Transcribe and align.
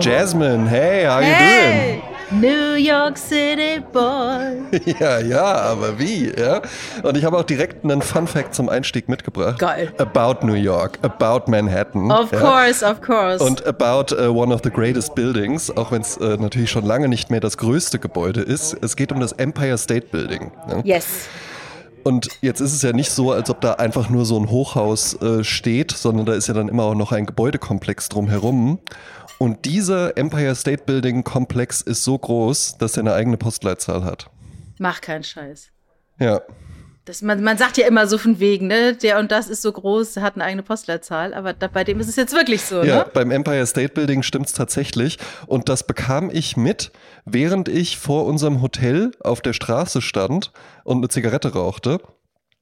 Jasmine, 0.00 0.66
hey, 0.66 1.04
how 1.04 1.18
you 1.18 1.26
Hey, 1.26 2.02
New 2.30 2.74
York 2.74 3.18
City 3.18 3.80
Boy. 3.92 4.40
doing? 4.70 4.96
Ja, 5.00 5.18
ja, 5.18 5.42
aber 5.42 5.98
wie, 5.98 6.32
ja? 6.36 6.62
Und 7.02 7.16
ich 7.16 7.24
habe 7.24 7.36
auch 7.38 7.42
direkt 7.42 7.84
einen 7.84 8.02
Fun 8.02 8.26
Fact 8.26 8.54
zum 8.54 8.68
Einstieg 8.68 9.08
mitgebracht. 9.08 9.58
Geil. 9.58 9.92
About 9.98 10.46
New 10.46 10.54
York, 10.54 10.98
about 11.02 11.50
Manhattan. 11.50 12.10
Of 12.10 12.32
ja? 12.32 12.40
course, 12.40 12.84
of 12.84 13.00
course. 13.00 13.42
Und 13.42 13.66
about 13.66 14.14
uh, 14.14 14.32
one 14.32 14.54
of 14.54 14.60
the 14.62 14.70
greatest 14.70 15.14
buildings, 15.14 15.74
auch 15.76 15.90
wenn 15.90 16.02
es 16.02 16.16
äh, 16.16 16.36
natürlich 16.36 16.70
schon 16.70 16.84
lange 16.84 17.08
nicht 17.08 17.30
mehr 17.30 17.40
das 17.40 17.56
größte 17.56 17.98
Gebäude 17.98 18.40
ist. 18.40 18.76
Es 18.82 18.96
geht 18.96 19.12
um 19.12 19.20
das 19.20 19.32
Empire 19.32 19.78
State 19.78 20.06
Building. 20.12 20.52
Ne? 20.68 20.82
yes. 20.84 21.28
Und 22.04 22.28
jetzt 22.40 22.60
ist 22.60 22.72
es 22.72 22.82
ja 22.82 22.92
nicht 22.92 23.10
so, 23.10 23.32
als 23.32 23.50
ob 23.50 23.60
da 23.60 23.74
einfach 23.74 24.08
nur 24.10 24.24
so 24.24 24.38
ein 24.38 24.50
Hochhaus 24.50 25.20
äh, 25.20 25.44
steht, 25.44 25.92
sondern 25.92 26.26
da 26.26 26.34
ist 26.34 26.48
ja 26.48 26.54
dann 26.54 26.68
immer 26.68 26.84
auch 26.84 26.94
noch 26.94 27.12
ein 27.12 27.26
Gebäudekomplex 27.26 28.08
drumherum. 28.08 28.78
Und 29.38 29.64
dieser 29.64 30.16
Empire 30.16 30.54
State 30.54 30.84
Building 30.84 31.24
Komplex 31.24 31.80
ist 31.80 32.04
so 32.04 32.18
groß, 32.18 32.76
dass 32.78 32.96
er 32.96 33.00
eine 33.00 33.14
eigene 33.14 33.36
Postleitzahl 33.36 34.04
hat. 34.04 34.30
Mach 34.78 35.00
keinen 35.00 35.24
Scheiß. 35.24 35.68
Ja. 36.18 36.40
Das, 37.10 37.22
man, 37.22 37.42
man 37.42 37.58
sagt 37.58 37.76
ja 37.76 37.88
immer 37.88 38.06
so 38.06 38.18
von 38.18 38.38
wegen, 38.38 38.68
ne? 38.68 38.94
Der 38.94 39.18
und 39.18 39.32
das 39.32 39.48
ist 39.48 39.62
so 39.62 39.72
groß, 39.72 40.18
hat 40.18 40.36
eine 40.36 40.44
eigene 40.44 40.62
Postleitzahl, 40.62 41.34
aber 41.34 41.52
da, 41.52 41.66
bei 41.66 41.82
dem 41.82 41.98
ist 41.98 42.08
es 42.08 42.14
jetzt 42.14 42.32
wirklich 42.32 42.62
so, 42.62 42.84
Ja, 42.84 42.98
ne? 42.98 43.06
beim 43.12 43.32
Empire 43.32 43.66
State 43.66 43.94
Building 43.94 44.22
stimmt's 44.22 44.52
tatsächlich. 44.52 45.18
Und 45.48 45.68
das 45.68 45.84
bekam 45.84 46.30
ich 46.32 46.56
mit, 46.56 46.92
während 47.24 47.68
ich 47.68 47.98
vor 47.98 48.26
unserem 48.26 48.62
Hotel 48.62 49.10
auf 49.24 49.40
der 49.40 49.54
Straße 49.54 50.02
stand 50.02 50.52
und 50.84 50.98
eine 50.98 51.08
Zigarette 51.08 51.52
rauchte. 51.52 51.98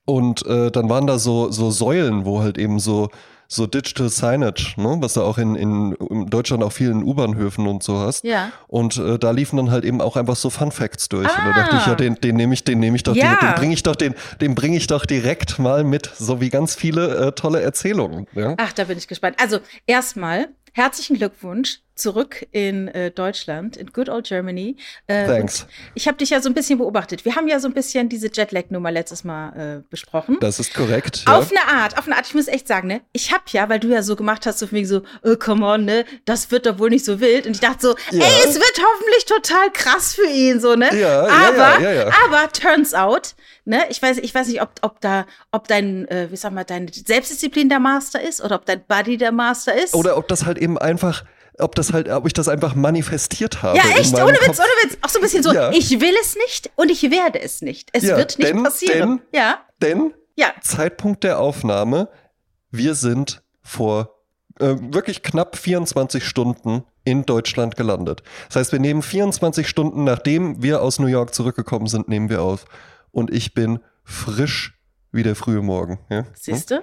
Und 0.06 0.46
äh, 0.46 0.70
dann 0.70 0.88
waren 0.88 1.06
da 1.06 1.18
so, 1.18 1.50
so 1.50 1.70
Säulen, 1.70 2.24
wo 2.24 2.40
halt 2.40 2.56
eben 2.56 2.78
so, 2.78 3.10
so 3.50 3.66
Digital 3.66 4.10
Signage, 4.10 4.74
ne? 4.76 4.96
was 5.00 5.14
du 5.14 5.22
auch 5.22 5.38
in, 5.38 5.54
in, 5.56 5.92
in 6.10 6.26
Deutschland 6.26 6.62
auch 6.62 6.70
vielen 6.72 7.02
U-Bahnhöfen 7.02 7.66
und 7.66 7.82
so 7.82 7.98
hast. 7.98 8.22
Ja. 8.24 8.52
Und 8.66 8.98
äh, 8.98 9.18
da 9.18 9.30
liefen 9.30 9.56
dann 9.56 9.70
halt 9.70 9.84
eben 9.84 10.02
auch 10.02 10.16
einfach 10.16 10.36
so 10.36 10.50
Fun 10.50 10.70
Facts 10.70 11.08
durch. 11.08 11.26
Und 11.28 11.44
da 11.46 11.52
dachte 11.54 11.76
ich, 11.76 11.82
Ah. 11.82 11.90
ja, 11.90 11.94
den, 11.94 12.14
den 12.16 12.36
nehme 12.36 12.52
ich, 12.52 12.62
den 12.64 12.78
nehme 12.78 12.96
ich 12.96 13.04
doch, 13.04 13.16
Ja. 13.16 13.36
den, 13.36 13.48
den 13.48 13.54
bringe 13.54 13.72
ich 13.74 13.82
doch, 13.82 13.96
den, 13.96 14.14
den 14.42 14.54
bringe 14.54 14.76
ich 14.76 14.86
doch 14.86 15.06
direkt 15.06 15.58
mal 15.58 15.82
mit, 15.82 16.10
so 16.14 16.40
wie 16.42 16.50
ganz 16.50 16.74
viele 16.74 17.28
äh, 17.28 17.32
tolle 17.32 17.62
Erzählungen. 17.62 18.26
Ja? 18.34 18.54
Ach, 18.58 18.72
da 18.74 18.84
bin 18.84 18.98
ich 18.98 19.08
gespannt. 19.08 19.36
Also, 19.40 19.60
erstmal 19.86 20.48
herzlichen 20.74 21.16
Glückwunsch 21.16 21.80
zurück 21.98 22.46
in 22.52 22.88
äh, 22.88 23.10
Deutschland, 23.10 23.76
in 23.76 23.88
good 23.92 24.08
old 24.08 24.26
Germany. 24.26 24.76
Äh, 25.06 25.26
Thanks. 25.26 25.66
Ich 25.94 26.06
habe 26.08 26.16
dich 26.18 26.30
ja 26.30 26.40
so 26.40 26.48
ein 26.48 26.54
bisschen 26.54 26.78
beobachtet. 26.78 27.24
Wir 27.24 27.36
haben 27.36 27.48
ja 27.48 27.60
so 27.60 27.68
ein 27.68 27.74
bisschen 27.74 28.08
diese 28.08 28.30
Jetlag-Nummer 28.32 28.90
letztes 28.90 29.24
Mal 29.24 29.78
äh, 29.78 29.82
besprochen. 29.90 30.38
Das 30.40 30.58
ist 30.60 30.74
korrekt. 30.74 31.24
Ja. 31.26 31.36
Auf 31.36 31.50
eine 31.50 31.66
Art, 31.80 31.98
auf 31.98 32.06
eine 32.06 32.16
Art, 32.16 32.26
ich 32.26 32.34
muss 32.34 32.48
echt 32.48 32.68
sagen, 32.68 32.88
ne? 32.88 33.00
Ich 33.12 33.32
hab 33.32 33.48
ja, 33.50 33.68
weil 33.68 33.80
du 33.80 33.88
ja 33.88 34.02
so 34.02 34.16
gemacht 34.16 34.46
hast, 34.46 34.58
so 34.58 34.66
von 34.66 34.76
wegen 34.76 34.86
so, 34.86 35.02
oh, 35.22 35.36
come 35.36 35.64
on, 35.66 35.84
ne? 35.84 36.04
Das 36.24 36.50
wird 36.50 36.66
doch 36.66 36.78
wohl 36.78 36.90
nicht 36.90 37.04
so 37.04 37.20
wild. 37.20 37.46
Und 37.46 37.52
ich 37.52 37.60
dachte 37.60 37.80
so, 37.80 37.94
Ja. 38.10 38.24
ey, 38.24 38.48
es 38.48 38.54
wird 38.54 38.78
hoffentlich 38.78 39.24
total 39.26 39.70
krass 39.72 40.14
für 40.14 40.26
ihn, 40.26 40.60
so, 40.60 40.74
ne? 40.74 40.88
Ja, 40.92 41.26
ja, 41.26 41.48
aber, 41.48 41.80
ja, 41.82 41.92
ja, 41.92 42.12
aber 42.26 42.52
turns 42.52 42.94
out, 42.94 43.34
ne? 43.64 43.82
Ich 43.90 44.00
weiß, 44.00 44.18
ich 44.18 44.34
weiß 44.34 44.48
nicht, 44.48 44.62
ob, 44.62 44.70
ob 44.82 45.00
da, 45.00 45.26
ob 45.52 45.68
dein, 45.68 46.06
äh, 46.08 46.28
wie 46.30 46.36
sag 46.36 46.52
mal, 46.52 46.64
deine 46.64 46.86
Selbstdisziplin 46.92 47.68
der 47.68 47.80
Master 47.80 48.20
ist 48.20 48.42
oder 48.42 48.56
ob 48.56 48.66
dein 48.66 48.84
Body 48.86 49.16
der 49.16 49.32
Master 49.32 49.74
ist. 49.74 49.94
Oder 49.94 50.16
ob 50.16 50.28
das 50.28 50.44
halt 50.44 50.58
eben 50.58 50.78
einfach, 50.78 51.24
ob 51.60 51.74
das 51.74 51.92
halt, 51.92 52.08
ob 52.08 52.26
ich 52.26 52.32
das 52.32 52.48
einfach 52.48 52.74
manifestiert 52.74 53.62
habe. 53.62 53.76
ja, 53.78 53.84
echt, 53.98 54.14
ohne 54.14 54.32
Witz, 54.34 54.46
Kopf. 54.46 54.58
ohne 54.60 54.90
Witz. 54.90 54.98
Auch 55.02 55.08
so 55.08 55.18
ein 55.18 55.22
bisschen 55.22 55.42
so, 55.42 55.52
Ja. 55.52 55.70
ich 55.70 55.90
will 56.00 56.14
es 56.20 56.36
nicht 56.36 56.70
und 56.76 56.90
ich 56.90 57.02
werde 57.10 57.40
es 57.40 57.62
nicht. 57.62 57.90
Es 57.92 58.04
Ja, 58.04 58.16
wird 58.16 58.38
nicht 58.38 58.50
denn- 58.50 58.62
passieren. 58.62 59.20
ja, 59.32 59.58
Denn 59.82 60.14
ja. 60.36 60.52
Zeitpunkt 60.62 61.24
der 61.24 61.38
Aufnahme, 61.38 62.08
wir 62.70 62.94
sind 62.94 63.42
vor 63.62 64.14
äh, 64.60 64.74
wirklich 64.92 65.22
knapp 65.22 65.56
24 65.56 66.24
Stunden 66.24 66.82
in 67.04 67.24
Deutschland 67.24 67.76
gelandet. 67.76 68.24
Das 68.48 68.56
heißt, 68.56 68.72
wir 68.72 68.80
nehmen 68.80 69.02
24 69.02 69.68
Stunden, 69.68 70.02
nachdem 70.02 70.60
wir 70.62 70.82
aus 70.82 70.98
New 70.98 71.06
York 71.06 71.32
zurückgekommen 71.32 71.86
sind, 71.86 72.08
nehmen 72.08 72.28
wir 72.28 72.42
auf. 72.42 72.64
Und 73.12 73.32
ich 73.32 73.54
bin 73.54 73.78
frisch 74.02 74.76
wie 75.12 75.22
der 75.22 75.36
frühe 75.36 75.62
Morgen. 75.62 76.00
Ja? 76.10 76.24
Siehst 76.34 76.72
du? 76.72 76.82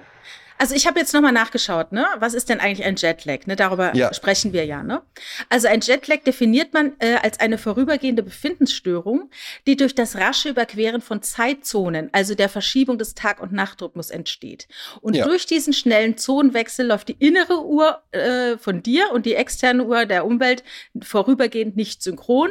Also 0.58 0.74
ich 0.74 0.86
habe 0.86 0.98
jetzt 0.98 1.12
nochmal 1.12 1.32
nachgeschaut, 1.32 1.92
ne? 1.92 2.06
Was 2.18 2.34
ist 2.34 2.48
denn 2.48 2.60
eigentlich 2.60 2.86
ein 2.86 2.96
Jetlag? 2.96 3.46
Ne? 3.46 3.56
Darüber 3.56 3.94
Ja. 3.94 4.12
sprechen 4.14 4.52
wir 4.52 4.64
ja, 4.64 4.82
ne? 4.82 5.02
Also 5.50 5.68
ein 5.68 5.80
Jetlag 5.80 6.20
definiert 6.24 6.72
man 6.72 6.92
äh, 6.98 7.16
als 7.22 7.40
eine 7.40 7.58
vorübergehende 7.58 8.22
Befindensstörung, 8.22 9.30
die 9.66 9.76
durch 9.76 9.94
das 9.94 10.16
rasche 10.16 10.48
Überqueren 10.48 11.00
von 11.00 11.22
Zeitzonen, 11.22 12.08
also 12.12 12.34
der 12.34 12.48
Verschiebung 12.48 12.98
des 12.98 13.14
Tag- 13.14 13.40
und 13.40 13.52
Nachtrhythmus 13.52 14.10
entsteht. 14.10 14.66
Und 15.00 15.14
Ja. 15.14 15.24
durch 15.26 15.46
diesen 15.46 15.72
schnellen 15.72 16.16
Zonenwechsel 16.16 16.86
läuft 16.86 17.08
die 17.08 17.16
innere 17.18 17.64
Uhr 17.64 18.02
äh, 18.12 18.56
von 18.56 18.82
dir 18.82 19.10
und 19.12 19.26
die 19.26 19.34
externe 19.34 19.84
Uhr 19.84 20.06
der 20.06 20.24
Umwelt 20.26 20.64
vorübergehend 21.02 21.76
nicht 21.76 22.02
synchron. 22.02 22.50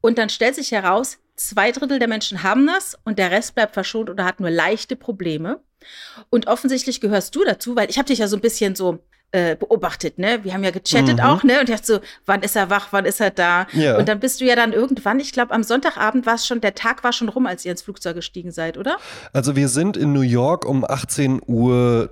Und 0.00 0.18
dann 0.18 0.28
stellt 0.28 0.54
sich 0.54 0.70
heraus, 0.72 1.18
zwei 1.36 1.72
Drittel 1.72 1.98
der 1.98 2.08
Menschen 2.08 2.42
haben 2.42 2.66
das 2.66 2.96
und 3.04 3.18
der 3.18 3.30
Rest 3.30 3.54
bleibt 3.54 3.74
verschont 3.74 4.10
oder 4.10 4.24
hat 4.24 4.38
nur 4.40 4.50
leichte 4.50 4.96
Probleme. 4.96 5.60
Und 6.30 6.46
offensichtlich 6.46 7.00
gehörst 7.00 7.34
du 7.34 7.44
dazu, 7.44 7.76
weil 7.76 7.88
ich 7.90 7.98
habe 7.98 8.06
dich 8.06 8.18
ja 8.18 8.28
so 8.28 8.36
ein 8.36 8.40
bisschen 8.42 8.74
so 8.74 8.98
äh, 9.34 9.56
beobachtet, 9.56 10.18
ne? 10.18 10.40
Wir 10.44 10.52
haben 10.52 10.62
ja 10.62 10.70
gechattet 10.70 11.16
Mhm. 11.16 11.20
auch, 11.24 11.42
ne? 11.42 11.60
Und 11.60 11.68
ich 11.70 11.74
dachte 11.74 11.86
so, 11.86 12.00
wann 12.26 12.42
ist 12.42 12.54
er 12.54 12.68
wach, 12.68 12.88
wann 12.90 13.06
ist 13.06 13.18
er 13.18 13.30
da? 13.30 13.66
Ja. 13.72 13.96
Und 13.96 14.06
dann 14.06 14.20
bist 14.20 14.42
du 14.42 14.44
ja 14.44 14.54
dann 14.56 14.74
irgendwann, 14.74 15.20
ich 15.20 15.32
glaube, 15.32 15.54
am 15.54 15.62
Sonntagabend 15.62 16.26
war 16.26 16.34
es 16.34 16.46
schon, 16.46 16.60
der 16.60 16.74
Tag 16.74 17.02
war 17.02 17.14
schon 17.14 17.30
rum, 17.30 17.46
als 17.46 17.64
ihr 17.64 17.70
ins 17.72 17.80
Flugzeug 17.80 18.14
gestiegen 18.14 18.50
seid, 18.50 18.76
oder? 18.76 18.98
Also 19.32 19.56
wir 19.56 19.68
sind 19.68 19.96
in 19.96 20.12
New 20.12 20.20
York 20.20 20.66
um 20.66 20.84
18.30 20.84 21.40
Uhr 21.46 22.10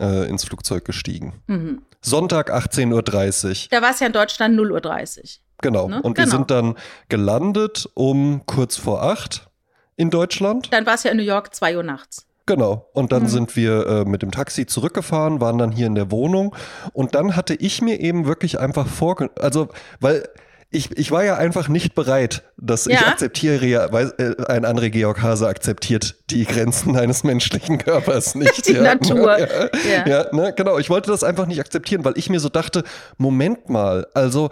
äh, 0.00 0.28
ins 0.28 0.44
Flugzeug 0.44 0.84
gestiegen. 0.84 1.32
Mhm. 1.48 1.82
Sonntag 2.00 2.52
18.30 2.52 2.92
Uhr. 2.92 3.68
Da 3.70 3.82
war 3.82 3.90
es 3.90 4.00
ja 4.00 4.06
in 4.06 4.12
Deutschland 4.12 4.58
0.30 4.58 5.18
Uhr. 5.18 5.24
Genau. 5.60 5.88
Ne? 5.88 6.02
Und 6.02 6.16
wir 6.18 6.24
Genau. 6.24 6.36
sind 6.36 6.50
dann 6.50 6.76
gelandet 7.08 7.88
um 7.94 8.42
kurz 8.46 8.76
vor 8.76 9.02
acht 9.02 9.48
in 9.96 10.10
Deutschland. 10.10 10.72
Dann 10.72 10.86
war 10.86 10.94
es 10.94 11.02
ja 11.04 11.10
in 11.10 11.16
New 11.18 11.22
York 11.22 11.54
2 11.54 11.76
Uhr 11.76 11.82
nachts. 11.82 12.26
Genau. 12.46 12.88
Und 12.92 13.12
dann 13.12 13.24
Mhm. 13.24 13.28
sind 13.28 13.56
wir 13.56 13.86
äh, 13.86 14.04
mit 14.04 14.22
dem 14.22 14.30
Taxi 14.30 14.66
zurückgefahren, 14.66 15.40
waren 15.40 15.58
dann 15.58 15.70
hier 15.72 15.86
in 15.86 15.94
der 15.94 16.10
Wohnung. 16.10 16.54
Und 16.92 17.14
dann 17.14 17.36
hatte 17.36 17.54
ich 17.54 17.80
mir 17.82 18.00
eben 18.00 18.26
wirklich 18.26 18.58
einfach 18.58 18.86
vorge... 18.86 19.30
Also, 19.38 19.68
weil 20.00 20.28
ich, 20.74 20.90
ich 20.96 21.10
war 21.10 21.22
ja 21.22 21.36
einfach 21.36 21.68
nicht 21.68 21.94
bereit, 21.94 22.44
dass 22.56 22.86
ich 22.86 22.98
Ja. 22.98 23.08
akzeptiere 23.08 23.66
ja, 23.66 23.92
weil 23.92 24.12
äh, 24.16 24.42
ein 24.50 24.64
André 24.64 24.88
Georg 24.88 25.20
Hase 25.20 25.46
akzeptiert 25.46 26.16
die 26.30 26.46
Grenzen 26.46 26.96
eines 26.98 27.24
menschlichen 27.24 27.76
Körpers 27.78 28.34
nicht. 28.36 28.66
Die 28.68 28.72
ja, 28.72 28.82
Natur. 28.82 29.36
Ne? 29.36 29.70
Ja. 29.92 30.06
Ja, 30.08 30.26
ne, 30.34 30.54
genau. 30.56 30.78
Ich 30.78 30.88
wollte 30.90 31.10
das 31.10 31.22
einfach 31.24 31.46
nicht 31.46 31.60
akzeptieren, 31.60 32.04
weil 32.06 32.14
ich 32.16 32.30
mir 32.30 32.40
so 32.40 32.48
dachte, 32.48 32.84
Moment 33.18 33.68
mal, 33.68 34.06
also 34.14 34.48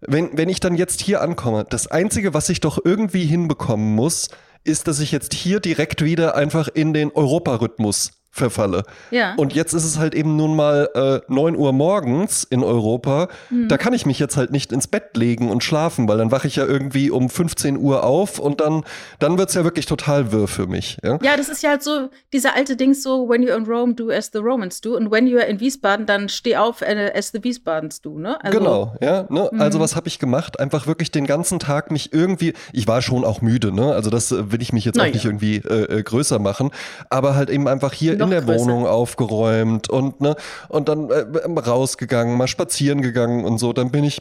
wenn, 0.00 0.36
wenn 0.36 0.48
ich 0.48 0.58
dann 0.58 0.74
jetzt 0.74 1.00
hier 1.00 1.20
ankomme, 1.22 1.64
das 1.70 1.86
Einzige, 1.86 2.34
was 2.34 2.48
ich 2.48 2.58
doch 2.60 2.80
irgendwie 2.84 3.24
hinbekommen 3.24 3.94
muss, 3.94 4.30
ist, 4.64 4.88
dass 4.88 5.00
ich 5.00 5.12
jetzt 5.12 5.34
hier 5.34 5.60
direkt 5.60 6.02
wieder 6.04 6.34
einfach 6.34 6.68
in 6.68 6.92
den 6.92 7.10
Europarhythmus 7.10 8.21
verfalle. 8.32 8.82
Ja. 9.10 9.34
Und 9.36 9.52
jetzt 9.52 9.74
ist 9.74 9.84
es 9.84 9.98
halt 9.98 10.14
eben 10.14 10.36
nun 10.36 10.56
mal 10.56 10.88
äh, 10.94 11.32
9 11.32 11.54
Uhr 11.54 11.72
morgens 11.72 12.44
in 12.44 12.64
Europa. 12.64 13.28
Hm. 13.48 13.68
Da 13.68 13.76
kann 13.76 13.92
ich 13.92 14.06
mich 14.06 14.18
jetzt 14.18 14.36
halt 14.38 14.50
nicht 14.50 14.72
ins 14.72 14.86
Bett 14.88 15.16
legen 15.16 15.50
und 15.50 15.62
schlafen, 15.62 16.08
weil 16.08 16.16
dann 16.16 16.32
wache 16.32 16.46
ich 16.48 16.56
ja 16.56 16.64
irgendwie 16.64 17.10
um 17.10 17.28
15 17.28 17.76
Uhr 17.76 18.04
auf 18.04 18.38
und 18.38 18.60
dann, 18.60 18.84
dann 19.18 19.36
wird's 19.36 19.52
ja 19.54 19.64
wirklich 19.64 19.84
total 19.84 20.32
wirr 20.32 20.48
für 20.48 20.66
mich. 20.66 20.96
Ja? 21.04 21.18
Ja, 21.22 21.36
das 21.36 21.50
ist 21.50 21.62
ja 21.62 21.70
halt 21.70 21.82
so, 21.82 22.08
dieser 22.32 22.56
alte 22.56 22.74
Ding 22.74 22.94
so, 22.94 23.28
when 23.28 23.42
you're 23.44 23.56
in 23.56 23.66
Rome, 23.66 23.94
do 23.94 24.08
as 24.10 24.30
the 24.32 24.38
Romans 24.38 24.80
do. 24.80 24.96
Und 24.96 25.10
when 25.10 25.26
you're 25.26 25.44
in 25.44 25.60
Wiesbaden, 25.60 26.06
dann 26.06 26.30
steh 26.30 26.56
auf 26.56 26.80
äh, 26.80 27.12
as 27.14 27.32
the 27.32 27.44
Wiesbadens 27.44 28.00
do, 28.00 28.18
ne? 28.18 28.42
Also, 28.42 28.58
genau, 28.58 28.96
ja. 29.02 29.26
Ne? 29.28 29.50
Also 29.58 29.78
Mhm. 29.78 29.82
was 29.82 29.94
habe 29.94 30.08
ich 30.08 30.18
gemacht? 30.18 30.58
Einfach 30.58 30.86
wirklich 30.86 31.10
den 31.10 31.26
ganzen 31.26 31.58
Tag 31.58 31.90
mich 31.90 32.14
irgendwie, 32.14 32.54
ich 32.72 32.88
war 32.88 33.02
schon 33.02 33.24
auch 33.24 33.42
müde, 33.42 33.72
ne? 33.72 33.92
Also 33.92 34.08
das 34.08 34.32
äh, 34.32 34.50
will 34.52 34.62
ich 34.62 34.72
mich 34.72 34.86
jetzt 34.86 34.96
Na 34.96 35.02
auch 35.02 35.06
ja. 35.08 35.12
nicht 35.12 35.24
irgendwie 35.26 35.56
äh, 35.56 35.98
äh, 35.98 36.02
größer 36.02 36.38
machen, 36.38 36.70
aber 37.10 37.34
halt 37.34 37.50
eben 37.50 37.68
einfach 37.68 37.92
hier 37.92 38.21
in 38.24 38.30
der 38.30 38.42
größer. 38.42 38.60
Wohnung 38.64 38.86
aufgeräumt 38.86 39.88
und 39.88 40.20
ne 40.20 40.36
und 40.68 40.88
dann 40.88 41.10
äh, 41.10 41.24
rausgegangen, 41.60 42.36
mal 42.36 42.48
spazieren 42.48 43.02
gegangen 43.02 43.44
und 43.44 43.58
so. 43.58 43.72
Dann 43.72 43.90
bin 43.90 44.04
ich 44.04 44.20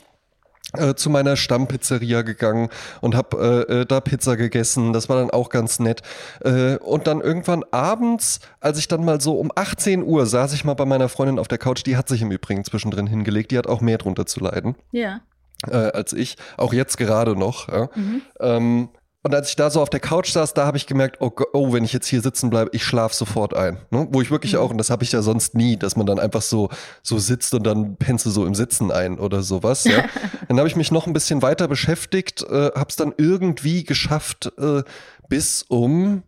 äh, 0.77 0.95
zu 0.95 1.09
meiner 1.09 1.35
Stammpizzeria 1.35 2.21
gegangen 2.21 2.69
und 3.01 3.13
habe 3.15 3.65
äh, 3.69 3.81
äh, 3.81 3.85
da 3.85 3.99
Pizza 3.99 4.37
gegessen. 4.37 4.93
Das 4.93 5.09
war 5.09 5.17
dann 5.17 5.29
auch 5.29 5.49
ganz 5.49 5.79
nett. 5.79 6.01
Äh, 6.45 6.77
und 6.77 7.07
dann 7.07 7.19
irgendwann 7.19 7.65
abends, 7.71 8.39
als 8.61 8.77
ich 8.77 8.87
dann 8.87 9.03
mal 9.03 9.19
so 9.19 9.33
um 9.37 9.51
18 9.53 10.03
Uhr 10.03 10.25
saß 10.25 10.53
ich 10.53 10.63
mal 10.63 10.75
bei 10.75 10.85
meiner 10.85 11.09
Freundin 11.09 11.39
auf 11.39 11.49
der 11.49 11.57
Couch. 11.57 11.85
Die 11.85 11.97
hat 11.97 12.07
sich 12.07 12.21
im 12.21 12.31
Übrigen 12.31 12.63
zwischendrin 12.63 13.07
hingelegt. 13.07 13.51
Die 13.51 13.57
hat 13.57 13.67
auch 13.67 13.81
mehr 13.81 13.97
drunter 13.97 14.25
zu 14.25 14.39
leiden 14.39 14.75
Ja. 14.91 15.19
äh, 15.67 15.75
als 15.75 16.13
ich. 16.13 16.37
Auch 16.55 16.71
jetzt 16.71 16.97
gerade 16.97 17.35
noch. 17.35 17.67
Ja. 17.67 17.89
Mhm. 17.95 18.21
Ähm, 18.39 18.89
und 19.23 19.35
als 19.35 19.49
ich 19.49 19.55
da 19.55 19.69
so 19.69 19.81
auf 19.81 19.89
der 19.89 19.99
Couch 19.99 20.31
saß, 20.31 20.53
da 20.53 20.65
habe 20.65 20.77
ich 20.77 20.87
gemerkt, 20.87 21.17
oh, 21.19 21.31
oh, 21.53 21.73
wenn 21.73 21.83
ich 21.83 21.93
jetzt 21.93 22.07
hier 22.07 22.21
sitzen 22.21 22.49
bleibe, 22.49 22.71
ich 22.73 22.83
schlafe 22.83 23.15
sofort 23.15 23.55
ein. 23.55 23.77
Ne? 23.91 24.07
Wo 24.11 24.21
ich 24.21 24.31
wirklich 24.31 24.53
Mhm. 24.53 24.59
auch, 24.59 24.71
und 24.71 24.77
das 24.77 24.89
habe 24.89 25.03
ich 25.03 25.11
ja 25.11 25.21
sonst 25.21 25.55
nie, 25.55 25.77
dass 25.77 25.95
man 25.95 26.05
dann 26.07 26.19
einfach 26.19 26.41
so, 26.41 26.69
so 27.03 27.19
sitzt 27.19 27.53
und 27.53 27.63
dann 27.63 27.97
pennst 27.97 28.25
du 28.25 28.31
so 28.31 28.45
im 28.45 28.55
Sitzen 28.55 28.91
ein 28.91 29.19
oder 29.19 29.43
sowas. 29.43 29.83
Ja? 29.83 30.03
dann 30.47 30.57
habe 30.57 30.67
ich 30.67 30.75
mich 30.75 30.91
noch 30.91 31.05
ein 31.07 31.13
bisschen 31.13 31.41
weiter 31.41 31.67
beschäftigt, 31.67 32.41
äh, 32.43 32.71
habe 32.75 32.87
es 32.89 32.95
dann 32.95 33.13
irgendwie 33.17 33.83
geschafft, 33.83 34.51
äh, 34.57 34.81
bis 35.29 35.63
um 35.63 36.23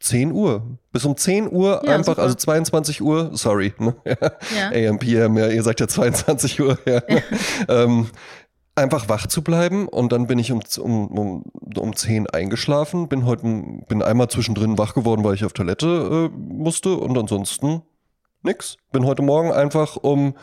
10 0.00 0.32
Uhr. 0.32 0.78
Bis 0.92 1.04
um 1.04 1.16
10 1.16 1.50
Uhr 1.50 1.80
Ja, 1.84 1.94
einfach, 1.94 2.12
super. 2.12 2.22
also 2.22 2.34
22 2.34 3.00
Uhr, 3.02 3.30
sorry, 3.34 3.72
ne? 3.78 3.94
Ja. 4.04 4.70
AM, 4.90 4.98
PM, 4.98 5.36
ja, 5.38 5.48
ihr 5.48 5.62
sagt 5.62 5.80
ja 5.80 5.88
22 5.88 6.60
Uhr, 6.60 6.78
ja. 6.86 7.00
ähm, 7.68 8.08
einfach 8.76 9.08
wach 9.08 9.26
zu 9.26 9.42
bleiben 9.42 9.88
und 9.88 10.12
dann 10.12 10.26
bin 10.26 10.38
ich 10.38 10.50
um, 10.52 10.60
um, 10.78 11.06
um, 11.18 11.44
um 11.78 11.96
10 11.96 12.28
eingeschlafen, 12.28 13.08
bin 13.08 13.24
heute, 13.24 13.42
bin 13.88 14.02
einmal 14.02 14.28
zwischendrin 14.28 14.78
wach 14.78 14.94
geworden, 14.94 15.22
weil 15.24 15.34
ich 15.34 15.44
auf 15.44 15.52
Toilette 15.52 16.30
äh, 16.32 16.36
musste 16.36 16.94
und 16.96 17.16
ansonsten 17.16 17.82
nix. 18.42 18.76
Bin 18.92 19.06
heute 19.06 19.22
Morgen 19.22 19.52
einfach 19.52 19.96
um 19.96 20.34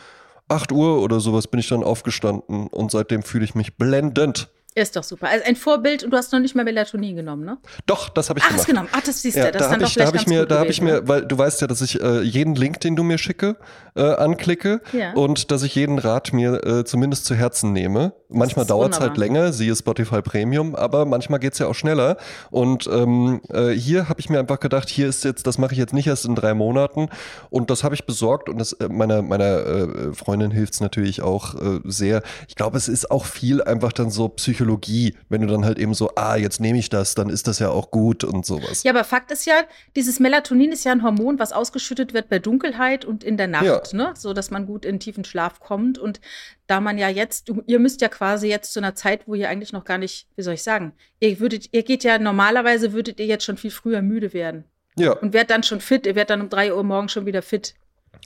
8 0.47 0.71
Uhr 0.71 1.01
oder 1.01 1.19
sowas 1.19 1.47
bin 1.47 1.59
ich 1.59 1.67
dann 1.69 1.83
aufgestanden 1.83 2.67
und 2.67 2.91
seitdem 2.91 3.23
fühle 3.23 3.45
ich 3.45 3.55
mich 3.55 3.77
blendend. 3.77 4.49
Ist 4.73 4.95
doch 4.95 5.03
super. 5.03 5.27
Also 5.27 5.43
ein 5.45 5.57
Vorbild 5.57 6.01
und 6.05 6.11
du 6.11 6.17
hast 6.17 6.31
noch 6.31 6.39
nicht 6.39 6.55
mal 6.55 6.63
Melatonin 6.63 7.17
genommen, 7.17 7.43
ne? 7.43 7.57
Doch, 7.87 8.07
das 8.07 8.29
habe 8.29 8.39
ich 8.39 8.45
Ach, 8.45 8.49
gemacht. 8.49 8.59
hast 8.61 8.67
genommen. 8.67 8.87
Ach, 8.93 9.01
das 9.01 9.21
siehst 9.21 9.35
du. 9.35 9.41
Ja, 9.41 9.51
das 9.51 9.63
da 9.63 9.71
habe 9.71 9.83
ich, 9.83 9.93
da 9.95 10.05
hab 10.05 10.15
ich 10.15 10.27
mir, 10.27 10.45
da 10.45 10.59
habe 10.59 10.69
ich 10.69 10.79
gewesen, 10.79 11.01
mir, 11.01 11.07
weil 11.09 11.25
du 11.25 11.37
weißt 11.37 11.59
ja, 11.59 11.67
dass 11.67 11.81
ich 11.81 12.01
äh, 12.01 12.21
jeden 12.21 12.55
Link, 12.55 12.79
den 12.79 12.95
du 12.95 13.03
mir 13.03 13.17
schicke, 13.17 13.57
äh, 13.95 14.01
anklicke 14.01 14.79
Ja. 14.93 15.11
und 15.11 15.51
dass 15.51 15.63
ich 15.63 15.75
jeden 15.75 15.99
Rat 15.99 16.31
mir 16.31 16.65
äh, 16.65 16.85
zumindest 16.85 17.25
zu 17.25 17.35
Herzen 17.35 17.73
nehme. 17.73 18.13
Manchmal 18.31 18.65
dauert 18.65 18.93
es 18.93 18.99
halt 18.99 19.17
länger, 19.17 19.53
siehe 19.53 19.75
Spotify 19.75 20.21
Premium, 20.21 20.75
aber 20.75 21.05
manchmal 21.05 21.39
geht 21.39 21.53
es 21.53 21.59
ja 21.59 21.67
auch 21.67 21.75
schneller. 21.75 22.17
Und 22.49 22.87
ähm, 22.91 23.41
äh, 23.49 23.69
hier 23.71 24.09
habe 24.09 24.19
ich 24.19 24.29
mir 24.29 24.39
einfach 24.39 24.59
gedacht, 24.59 24.89
hier 24.89 25.07
ist 25.07 25.23
jetzt, 25.23 25.45
das 25.47 25.57
mache 25.57 25.73
ich 25.73 25.77
jetzt 25.79 25.93
nicht 25.93 26.07
erst 26.07 26.25
in 26.25 26.35
drei 26.35 26.53
Monaten. 26.53 27.09
Und 27.49 27.69
das 27.69 27.83
habe 27.83 27.95
ich 27.95 28.05
besorgt 28.05 28.49
und 28.49 28.57
das, 28.59 28.73
äh, 28.73 28.87
meiner, 28.89 29.21
meiner 29.21 29.65
äh, 29.65 30.13
Freundin 30.13 30.51
hilft 30.51 30.73
es 30.73 30.81
natürlich 30.81 31.21
auch 31.21 31.55
äh, 31.55 31.79
sehr. 31.85 32.23
Ich 32.47 32.55
glaube, 32.55 32.77
es 32.77 32.87
ist 32.87 33.11
auch 33.11 33.25
viel 33.25 33.61
einfach 33.61 33.91
dann 33.93 34.09
so 34.09 34.29
Psychologie, 34.29 35.15
wenn 35.29 35.41
du 35.41 35.47
dann 35.47 35.65
halt 35.65 35.77
eben 35.79 35.93
so, 35.93 36.11
ah, 36.15 36.35
jetzt 36.35 36.59
nehme 36.59 36.79
ich 36.79 36.89
das, 36.89 37.15
dann 37.15 37.29
ist 37.29 37.47
das 37.47 37.59
ja 37.59 37.69
auch 37.69 37.91
gut 37.91 38.23
und 38.23 38.45
sowas. 38.45 38.83
Ja, 38.83 38.91
aber 38.91 39.03
Fakt 39.03 39.31
ist 39.31 39.45
ja, 39.45 39.55
dieses 39.95 40.19
Melatonin 40.19 40.71
ist 40.71 40.83
ja 40.85 40.91
ein 40.91 41.03
Hormon, 41.03 41.39
was 41.39 41.51
ausgeschüttet 41.53 42.13
wird 42.13 42.29
bei 42.29 42.39
Dunkelheit 42.39 43.05
und 43.05 43.23
in 43.23 43.37
der 43.37 43.47
Nacht, 43.47 43.63
Ja. 43.65 43.81
ne? 43.93 44.13
so 44.17 44.33
dass 44.33 44.51
man 44.51 44.65
gut 44.65 44.85
in 44.85 44.99
tiefen 44.99 45.23
Schlaf 45.25 45.59
kommt. 45.59 45.97
Und 45.97 46.21
da 46.71 46.79
man 46.79 46.97
ja 46.97 47.09
jetzt, 47.09 47.49
du, 47.49 47.61
ihr 47.67 47.79
müsst 47.79 47.99
ja 48.01 48.07
quasi 48.07 48.47
jetzt 48.47 48.71
zu 48.73 48.79
einer 48.79 48.95
Zeit, 48.95 49.27
wo 49.27 49.35
ihr 49.35 49.49
eigentlich 49.49 49.73
noch 49.73 49.83
gar 49.83 49.97
nicht, 49.97 50.27
wie 50.37 50.41
soll 50.41 50.53
ich 50.53 50.63
sagen, 50.63 50.93
ihr 51.19 51.39
würdet, 51.41 51.67
ihr 51.73 51.83
geht 51.83 52.03
ja 52.05 52.17
normalerweise 52.17 52.93
würdet 52.93 53.19
ihr 53.19 53.25
jetzt 53.25 53.43
schon 53.43 53.57
viel 53.57 53.71
früher 53.71 54.01
müde 54.01 54.33
werden 54.33 54.63
Ja. 54.97 55.11
und 55.11 55.33
werdet 55.33 55.51
dann 55.51 55.63
schon 55.63 55.81
fit. 55.81 56.05
Ihr 56.07 56.15
werdet 56.15 56.29
dann 56.29 56.41
um 56.41 56.49
drei 56.49 56.73
Uhr 56.73 56.83
morgens 56.83 57.11
schon 57.11 57.25
wieder 57.25 57.41
fit. 57.41 57.73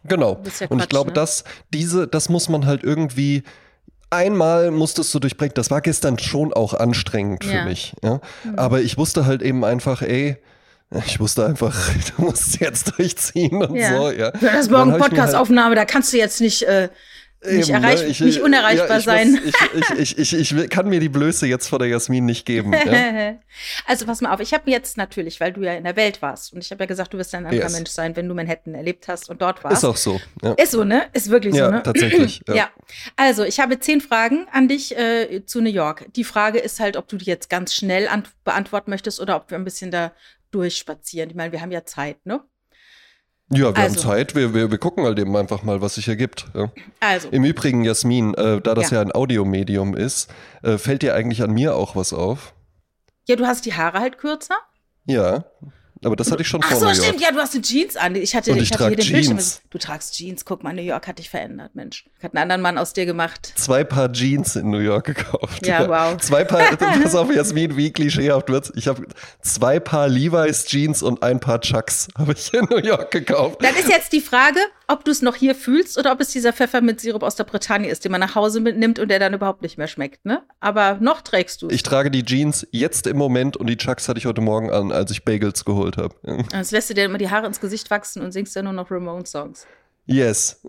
Genau. 0.07 0.39
Das 0.43 0.59
ja 0.59 0.67
und 0.67 0.79
ich 0.79 0.89
glaube, 0.89 1.09
ne? 1.09 1.13
dass 1.15 1.43
diese, 1.73 2.07
das 2.07 2.29
muss 2.29 2.47
man 2.49 2.65
halt 2.67 2.83
irgendwie. 2.83 3.43
Einmal 4.11 4.69
musstest 4.71 5.13
du 5.13 5.19
durchbrechen. 5.19 5.55
Das 5.55 5.71
war 5.71 5.81
gestern 5.81 6.19
schon 6.19 6.53
auch 6.53 6.73
anstrengend 6.75 7.43
für 7.43 7.51
Ja. 7.53 7.65
Mich. 7.65 7.93
Ja? 8.03 8.21
Aber 8.55 8.79
ich 8.81 8.97
wusste 8.97 9.25
halt 9.25 9.41
eben 9.41 9.65
einfach, 9.65 10.03
ey, 10.03 10.37
ich 11.07 11.19
wusste 11.19 11.45
einfach, 11.45 11.75
du 12.17 12.21
musst 12.23 12.59
jetzt 12.61 12.97
durchziehen 12.97 13.63
und 13.63 13.75
Ja. 13.75 13.97
so. 13.97 14.11
Ja. 14.11 14.31
Das 14.31 14.43
ist 14.61 14.71
Dann 14.71 14.89
morgen 14.89 15.01
Podcast-Aufnahme, 15.01 15.73
da 15.75 15.85
kannst 15.85 16.13
du 16.13 16.17
jetzt 16.17 16.39
nicht, 16.39 16.61
äh, 16.63 16.89
nicht, 17.45 17.69
Eben, 17.69 17.83
erreich, 17.83 18.01
ne? 18.01 18.07
Ich- 18.07 18.19
nicht 18.19 18.41
unerreichbar 18.41 18.97
ja, 18.97 18.99
sein. 18.99 19.31
Muss, 19.31 19.41
ich, 19.97 20.17
ich, 20.17 20.33
ich, 20.33 20.53
ich, 20.55 20.69
kann 20.69 20.87
mir 20.89 20.99
die 20.99 21.09
Blöße 21.09 21.47
jetzt 21.47 21.67
vor 21.67 21.79
der 21.79 21.87
Jasmin 21.87 22.25
nicht 22.25 22.45
geben. 22.45 22.73
Ja? 22.73 23.35
Also 23.85 24.05
pass 24.05 24.19
mal 24.21 24.33
auf, 24.33 24.41
ich 24.41 24.53
habe 24.53 24.69
jetzt 24.69 24.97
natürlich, 24.97 25.39
weil 25.39 25.53
du 25.53 25.61
ja 25.61 25.73
in 25.75 25.85
der 25.85 25.95
Welt 25.95 26.21
warst 26.21 26.51
und 26.51 26.63
ich 26.63 26.71
habe 26.71 26.83
ja 26.83 26.87
gesagt, 26.87 27.13
du 27.13 27.17
wirst 27.17 27.33
ein 27.33 27.45
anderer 27.45 27.63
Yes. 27.63 27.73
Mensch 27.73 27.89
sein, 27.89 28.15
wenn 28.15 28.27
du 28.27 28.33
Manhattan 28.35 28.75
erlebt 28.75 29.07
hast 29.07 29.29
und 29.29 29.41
dort 29.41 29.63
warst. 29.63 29.77
Ist 29.77 29.85
auch 29.85 29.95
so. 29.95 30.19
Ja. 30.43 30.53
Ist 30.53 30.71
so, 30.71 30.83
ne? 30.83 31.03
Ist 31.13 31.29
wirklich 31.29 31.55
so, 31.55 31.69
ne? 31.69 31.81
tatsächlich, 31.81 32.41
ja. 32.53 32.69
Also, 33.15 33.43
ich 33.43 33.59
habe 33.59 33.79
zehn 33.79 34.01
Fragen 34.01 34.47
an 34.51 34.67
dich 34.67 34.97
äh, 34.97 35.45
zu 35.45 35.61
New 35.61 35.69
York. 35.69 36.05
Die 36.15 36.23
Frage 36.25 36.59
ist 36.59 36.79
halt, 36.79 36.97
ob 36.97 37.07
du 37.07 37.15
die 37.17 37.25
jetzt 37.25 37.49
ganz 37.49 37.73
schnell 37.73 38.07
ant- 38.09 38.31
beantworten 38.43 38.89
möchtest 38.91 39.19
oder 39.21 39.37
ob 39.37 39.49
wir 39.51 39.57
ein 39.57 39.63
bisschen 39.63 39.89
da 39.91 40.11
durchspazieren. 40.51 41.29
Ich 41.29 41.35
meine, 41.35 41.51
wir 41.51 41.61
haben 41.61 41.71
ja 41.71 41.85
Zeit, 41.85 42.25
ne? 42.25 42.41
Ja, 43.51 43.59
wir 43.59 43.67
haben 43.67 43.77
Also. 43.77 43.99
Zeit. 44.01 44.33
Wir, 44.35 44.53
wir, 44.53 44.71
wir 44.71 44.77
gucken 44.77 45.03
halt 45.05 45.19
eben 45.19 45.35
einfach 45.35 45.61
mal, 45.63 45.81
was 45.81 45.95
sich 45.95 46.07
ergibt. 46.07 46.47
Ja. 46.55 46.71
Also, 46.99 47.29
Im 47.29 47.43
Übrigen, 47.43 47.83
Jasmin, 47.83 48.33
äh, 48.33 48.59
da 48.59 48.73
das 48.73 48.89
Ja. 48.89 48.97
ja. 48.97 49.01
ein 49.01 49.11
Audiomedium 49.11 49.95
ist, 49.95 50.31
äh, 50.63 50.77
fällt 50.77 51.03
dir 51.03 51.13
eigentlich 51.13 51.43
an 51.43 51.51
mir 51.51 51.75
auch 51.75 51.95
was 51.95 52.11
auf? 52.13 52.53
ja, 53.27 53.35
du 53.35 53.45
hast 53.45 53.65
die 53.65 53.73
Haare 53.73 53.99
halt 53.99 54.17
kürzer. 54.19 54.55
Ja, 55.07 55.45
aber 56.05 56.15
das 56.15 56.31
hatte 56.31 56.41
ich 56.41 56.47
schon 56.47 56.61
Ach 56.63 56.69
vor 56.69 56.79
so, 56.79 56.85
New 56.85 56.91
York. 56.91 57.03
stimmt, 57.05 57.21
ja, 57.21 57.31
du 57.31 57.37
hast 57.39 57.53
eine 57.53 57.61
Jeans 57.63 57.95
an. 57.95 58.15
Ich 58.15 58.35
hatte, 58.35 58.51
Und 58.51 58.57
ich 58.57 58.63
ich 58.63 58.73
hatte 58.73 58.89
den 58.89 58.95
Bildschirm. 58.95 59.23
Jeans. 59.37 59.61
Du 59.69 59.77
tragst 59.77 60.13
Jeans. 60.15 60.45
Guck 60.45 60.63
mal, 60.63 60.73
New 60.73 60.81
York 60.81 61.07
hat 61.07 61.19
dich 61.19 61.29
verändert, 61.29 61.75
Mensch. 61.75 62.05
Hat 62.21 62.33
einen 62.33 62.43
anderen 62.43 62.61
Mann 62.61 62.77
aus 62.77 62.93
dir 62.93 63.05
gemacht. 63.05 63.53
Zwei 63.55 63.83
Paar 63.83 64.11
Jeans 64.11 64.55
in 64.55 64.69
New 64.69 64.79
York 64.79 65.05
gekauft. 65.05 65.65
Ja, 65.65 65.87
wow. 66.13 66.17
Zwei 66.21 66.43
Paar, 66.43 66.75
pass 66.77 67.15
auf, 67.15 67.33
Jasmin, 67.33 67.75
wie 67.77 67.91
klischeehaft 67.91 68.49
wird's. 68.49 68.71
Ich 68.75 68.87
habe 68.87 69.05
zwei 69.41 69.79
Paar 69.79 70.07
Levi's 70.07 70.65
Jeans 70.65 71.01
und 71.03 71.23
ein 71.23 71.39
Paar 71.39 71.61
Chucks 71.61 72.07
habe 72.17 72.33
ich 72.33 72.53
in 72.53 72.65
New 72.69 72.77
York 72.77 73.11
gekauft. 73.11 73.63
Dann 73.63 73.75
ist 73.75 73.89
jetzt 73.89 74.11
die 74.13 74.21
Frage, 74.21 74.59
ob 74.87 75.05
du 75.05 75.11
es 75.11 75.21
noch 75.21 75.35
hier 75.35 75.55
fühlst 75.55 75.97
oder 75.97 76.11
ob 76.11 76.21
es 76.21 76.29
dieser 76.29 76.53
Pfefferminzsirup 76.53 77.23
aus 77.23 77.35
der 77.35 77.43
Bretagne 77.43 77.89
ist, 77.89 78.05
den 78.05 78.11
man 78.11 78.21
nach 78.21 78.35
Hause 78.35 78.59
mitnimmt 78.59 78.99
und 78.99 79.09
der 79.09 79.19
dann 79.19 79.33
überhaupt 79.33 79.61
nicht 79.61 79.77
mehr 79.77 79.87
schmeckt, 79.87 80.25
ne? 80.25 80.43
Aber 80.59 80.97
noch 80.99 81.21
trägst 81.21 81.61
du 81.61 81.67
es. 81.67 81.73
Ich 81.73 81.83
trage 81.83 82.11
die 82.11 82.23
Jeans 82.23 82.67
jetzt 82.71 83.07
im 83.07 83.17
Moment 83.17 83.57
und 83.57 83.67
die 83.67 83.77
Chucks 83.77 84.07
hatte 84.07 84.19
ich 84.19 84.25
heute 84.25 84.41
Morgen 84.41 84.71
an, 84.71 84.91
als 84.91 85.11
ich 85.11 85.25
Bagels 85.25 85.65
geholt 85.65 85.97
habe. 85.97 86.15
Sonst 86.51 86.71
lässt 86.71 86.89
du 86.89 86.93
dir 86.93 87.05
immer 87.05 87.17
die 87.17 87.29
Haare 87.29 87.47
ins 87.47 87.59
Gesicht 87.59 87.89
wachsen 87.89 88.21
und 88.21 88.31
singst 88.31 88.55
dann 88.55 88.65
nur 88.65 88.73
noch 88.73 88.91
Ramone-Songs. 88.91 89.65
Yes. 90.05 90.61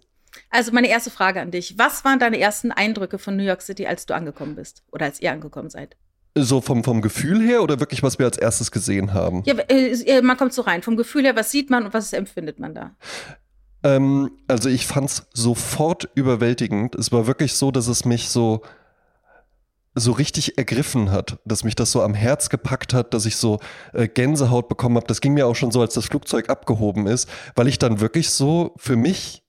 Also 0.50 0.72
meine 0.72 0.88
erste 0.88 1.10
Frage 1.10 1.40
an 1.40 1.50
dich. 1.50 1.78
Was 1.78 2.04
waren 2.04 2.18
deine 2.18 2.38
ersten 2.38 2.72
Eindrücke 2.72 3.18
von 3.18 3.36
New 3.36 3.42
York 3.42 3.62
City, 3.62 3.86
als 3.86 4.06
du 4.06 4.14
angekommen 4.14 4.54
bist? 4.54 4.82
Oder 4.92 5.06
als 5.06 5.20
ihr 5.20 5.32
angekommen 5.32 5.70
seid? 5.70 5.96
So 6.38 6.60
vom, 6.60 6.84
vom 6.84 7.00
Gefühl 7.00 7.40
her 7.40 7.62
oder 7.62 7.80
wirklich, 7.80 8.02
was 8.02 8.18
wir 8.18 8.26
als 8.26 8.36
erstes 8.36 8.70
gesehen 8.70 9.14
haben? 9.14 9.42
Ja, 9.46 9.54
äh, 9.68 10.20
man 10.20 10.36
kommt 10.36 10.52
so 10.52 10.62
rein. 10.62 10.82
Vom 10.82 10.96
Gefühl 10.96 11.24
her, 11.24 11.34
was 11.34 11.50
sieht 11.50 11.70
man 11.70 11.86
und 11.86 11.94
was 11.94 12.12
empfindet 12.12 12.60
man 12.60 12.74
da? 12.74 12.94
Ähm, 13.86 14.32
also 14.48 14.68
ich 14.68 14.86
fand's 14.86 15.26
sofort 15.32 16.08
überwältigend. 16.14 16.96
Es 16.96 17.12
war 17.12 17.26
wirklich 17.28 17.54
so, 17.54 17.70
dass 17.70 17.86
es 17.86 18.04
mich 18.04 18.28
so 18.28 18.62
so 19.98 20.12
richtig 20.12 20.58
ergriffen 20.58 21.10
hat, 21.10 21.38
dass 21.46 21.64
mich 21.64 21.74
das 21.74 21.90
so 21.90 22.02
am 22.02 22.12
Herz 22.12 22.50
gepackt 22.50 22.92
hat, 22.92 23.14
dass 23.14 23.24
ich 23.24 23.36
so 23.36 23.60
äh, 23.94 24.06
Gänsehaut 24.06 24.68
bekommen 24.68 24.96
habe. 24.96 25.06
Das 25.06 25.22
ging 25.22 25.32
mir 25.32 25.46
auch 25.46 25.54
schon 25.54 25.70
so, 25.70 25.80
als 25.80 25.94
das 25.94 26.04
Flugzeug 26.04 26.50
abgehoben 26.50 27.06
ist, 27.06 27.30
weil 27.54 27.66
ich 27.66 27.78
dann 27.78 27.98
wirklich 27.98 28.28
so 28.28 28.74
für 28.76 28.96
mich, 28.96 29.42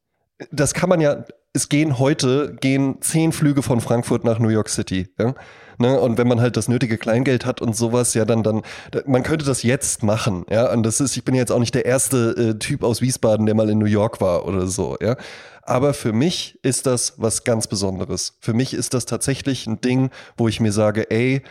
das 0.50 0.74
kann 0.74 0.88
man 0.88 1.02
ja, 1.02 1.26
es 1.52 1.68
gehen 1.68 2.00
heute, 2.00 2.56
gehen 2.62 3.02
zehn 3.02 3.34
Flüge 3.34 3.62
von 3.62 3.82
Frankfurt 3.82 4.24
nach 4.24 4.40
New 4.40 4.48
York 4.48 4.70
City. 4.70 5.10
Ja? 5.20 5.34
Ne? 5.78 6.00
Und 6.00 6.18
wenn 6.18 6.28
man 6.28 6.42
halt 6.42 6.58
das 6.58 6.68
nötige 6.68 6.98
Kleingeld 6.98 7.46
hat 7.46 7.62
und 7.62 7.76
sowas, 7.76 8.14
ja, 8.14 8.26
dann, 8.26 8.44
dann, 8.44 8.64
man 9.06 9.24
könnte 9.24 9.46
das 9.46 9.64
jetzt 9.64 10.04
machen, 10.04 10.46
ja. 10.50 10.72
Und 10.72 10.84
das 10.84 11.00
ist, 11.00 11.16
ich 11.16 11.24
bin 11.24 11.36
jetzt 11.36 11.52
auch 11.52 11.60
nicht 11.60 11.76
der 11.76 11.86
erste 11.86 12.32
äh, 12.32 12.60
Typ 12.60 12.84
aus 12.84 13.02
Wiesbaden, 13.02 13.46
der 13.46 13.56
mal 13.56 13.70
in 13.70 13.78
New 13.78 13.86
York 13.86 14.20
war 14.20 14.46
oder 14.46 14.68
so, 14.68 14.98
ja. 15.02 15.16
Aber 15.62 15.94
für 15.94 16.14
mich 16.14 16.58
ist 16.64 16.86
das 16.88 17.16
was 17.18 17.44
ganz 17.44 17.68
Besonderes. 17.68 18.38
Für 18.40 18.54
mich 18.54 18.74
ist 18.74 18.94
das 18.94 19.06
tatsächlich 19.06 19.68
ein 19.68 19.82
Ding, 19.82 20.10
wo 20.38 20.48
ich 20.48 20.60
mir 20.62 20.72
sage, 20.72 21.12
ey, 21.12 21.44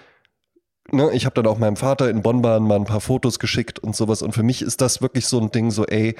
ne, 0.90 1.10
ich 1.12 1.26
habe 1.26 1.34
dann 1.34 1.46
auch 1.46 1.58
meinem 1.58 1.76
Vater 1.76 2.08
in 2.08 2.22
Bonn-Bahn 2.22 2.62
mal 2.62 2.76
ein 2.76 2.84
paar 2.84 3.02
Fotos 3.02 3.38
geschickt 3.38 3.78
und 3.78 3.94
sowas. 3.94 4.22
Und 4.22 4.32
für 4.32 4.42
mich 4.42 4.62
ist 4.62 4.80
das 4.80 5.02
wirklich 5.02 5.26
so 5.26 5.38
ein 5.38 5.50
Ding, 5.50 5.70
so, 5.70 5.84
ey, 5.84 6.16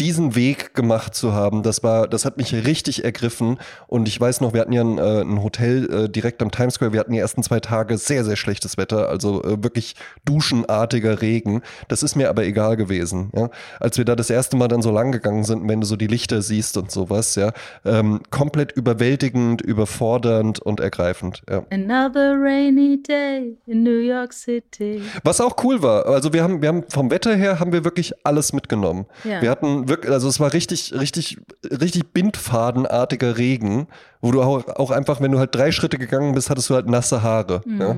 diesen 0.00 0.34
Weg 0.34 0.74
gemacht 0.74 1.14
zu 1.14 1.32
haben, 1.32 1.62
das 1.62 1.82
war, 1.82 2.08
das 2.08 2.24
hat 2.24 2.36
mich 2.36 2.54
richtig 2.54 3.04
ergriffen. 3.04 3.58
Und 3.86 4.08
ich 4.08 4.20
weiß 4.20 4.40
noch, 4.40 4.52
wir 4.52 4.60
hatten 4.60 4.72
ja 4.72 4.82
ein, 4.82 4.98
äh, 4.98 5.20
ein 5.22 5.42
Hotel 5.42 5.90
äh, 5.90 6.08
direkt 6.08 6.40
am 6.42 6.50
Times 6.50 6.74
Square. 6.74 6.92
Wir 6.92 7.00
hatten 7.00 7.12
die 7.12 7.18
ersten 7.18 7.42
zwei 7.42 7.60
Tage 7.60 7.98
sehr, 7.98 8.24
sehr 8.24 8.36
schlechtes 8.36 8.76
Wetter, 8.76 9.08
also 9.08 9.42
äh, 9.42 9.62
wirklich 9.62 9.96
duschenartiger 10.24 11.20
Regen. 11.20 11.62
Das 11.88 12.02
ist 12.02 12.14
mir 12.14 12.28
aber 12.30 12.44
egal 12.44 12.76
gewesen. 12.76 13.30
Ja? 13.34 13.50
Als 13.80 13.98
wir 13.98 14.04
da 14.04 14.14
das 14.14 14.30
erste 14.30 14.56
Mal 14.56 14.68
dann 14.68 14.82
so 14.82 14.90
lang 14.90 15.12
gegangen 15.12 15.44
sind, 15.44 15.68
wenn 15.68 15.80
du 15.80 15.86
so 15.86 15.96
die 15.96 16.06
Lichter 16.06 16.42
siehst 16.42 16.76
und 16.76 16.90
sowas, 16.90 17.34
ja, 17.34 17.52
ähm, 17.84 18.20
komplett 18.30 18.72
überwältigend, 18.72 19.60
überfordernd 19.62 20.60
und 20.60 20.80
ergreifend. 20.80 21.42
Ja. 21.50 21.64
Another 21.70 22.36
rainy 22.38 23.02
day 23.02 23.56
in 23.66 23.82
New 23.82 23.98
York 23.98 24.32
City. 24.32 25.02
Was 25.24 25.40
auch 25.40 25.56
cool 25.64 25.82
war, 25.82 26.06
also 26.06 26.32
wir 26.32 26.42
haben, 26.42 26.62
wir 26.62 26.68
haben 26.68 26.84
vom 26.88 27.10
Wetter 27.10 27.34
her 27.34 27.58
haben 27.58 27.72
wir 27.72 27.84
wirklich 27.84 28.12
alles 28.24 28.52
mitgenommen. 28.52 29.06
Ja. 29.24 29.42
Wir 29.42 29.50
hatten 29.50 29.87
wirklich, 29.88 30.12
also 30.12 30.28
es 30.28 30.40
war 30.40 30.52
richtig, 30.52 30.92
richtig, 30.94 31.38
richtig 31.64 32.12
bindfadenartiger 32.12 33.36
Regen, 33.36 33.88
wo 34.20 34.30
du 34.30 34.42
auch, 34.42 34.66
auch 34.68 34.90
einfach, 34.90 35.20
wenn 35.20 35.32
du 35.32 35.38
halt 35.38 35.54
drei 35.54 35.72
Schritte 35.72 35.98
gegangen 35.98 36.34
bist, 36.34 36.50
hattest 36.50 36.70
du 36.70 36.74
halt 36.74 36.86
nasse 36.86 37.22
Haare. 37.22 37.62
Mhm. 37.64 37.80
Ja. 37.80 37.96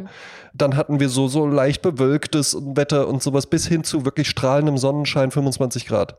Dann 0.55 0.77
hatten 0.77 1.01
wir 1.01 1.09
so, 1.09 1.29
so 1.29 1.47
leicht 1.47 1.83
bewölktes 1.83 2.57
Wetter 2.61 3.09
und 3.09 3.23
sowas 3.23 3.47
bis 3.47 3.67
hin 3.67 3.85
zu 3.85 4.05
wirklich 4.05 4.29
strahlendem 4.29 4.79
Sonnenschein, 4.79 5.31
25 5.31 5.87
Grad. 5.87 6.17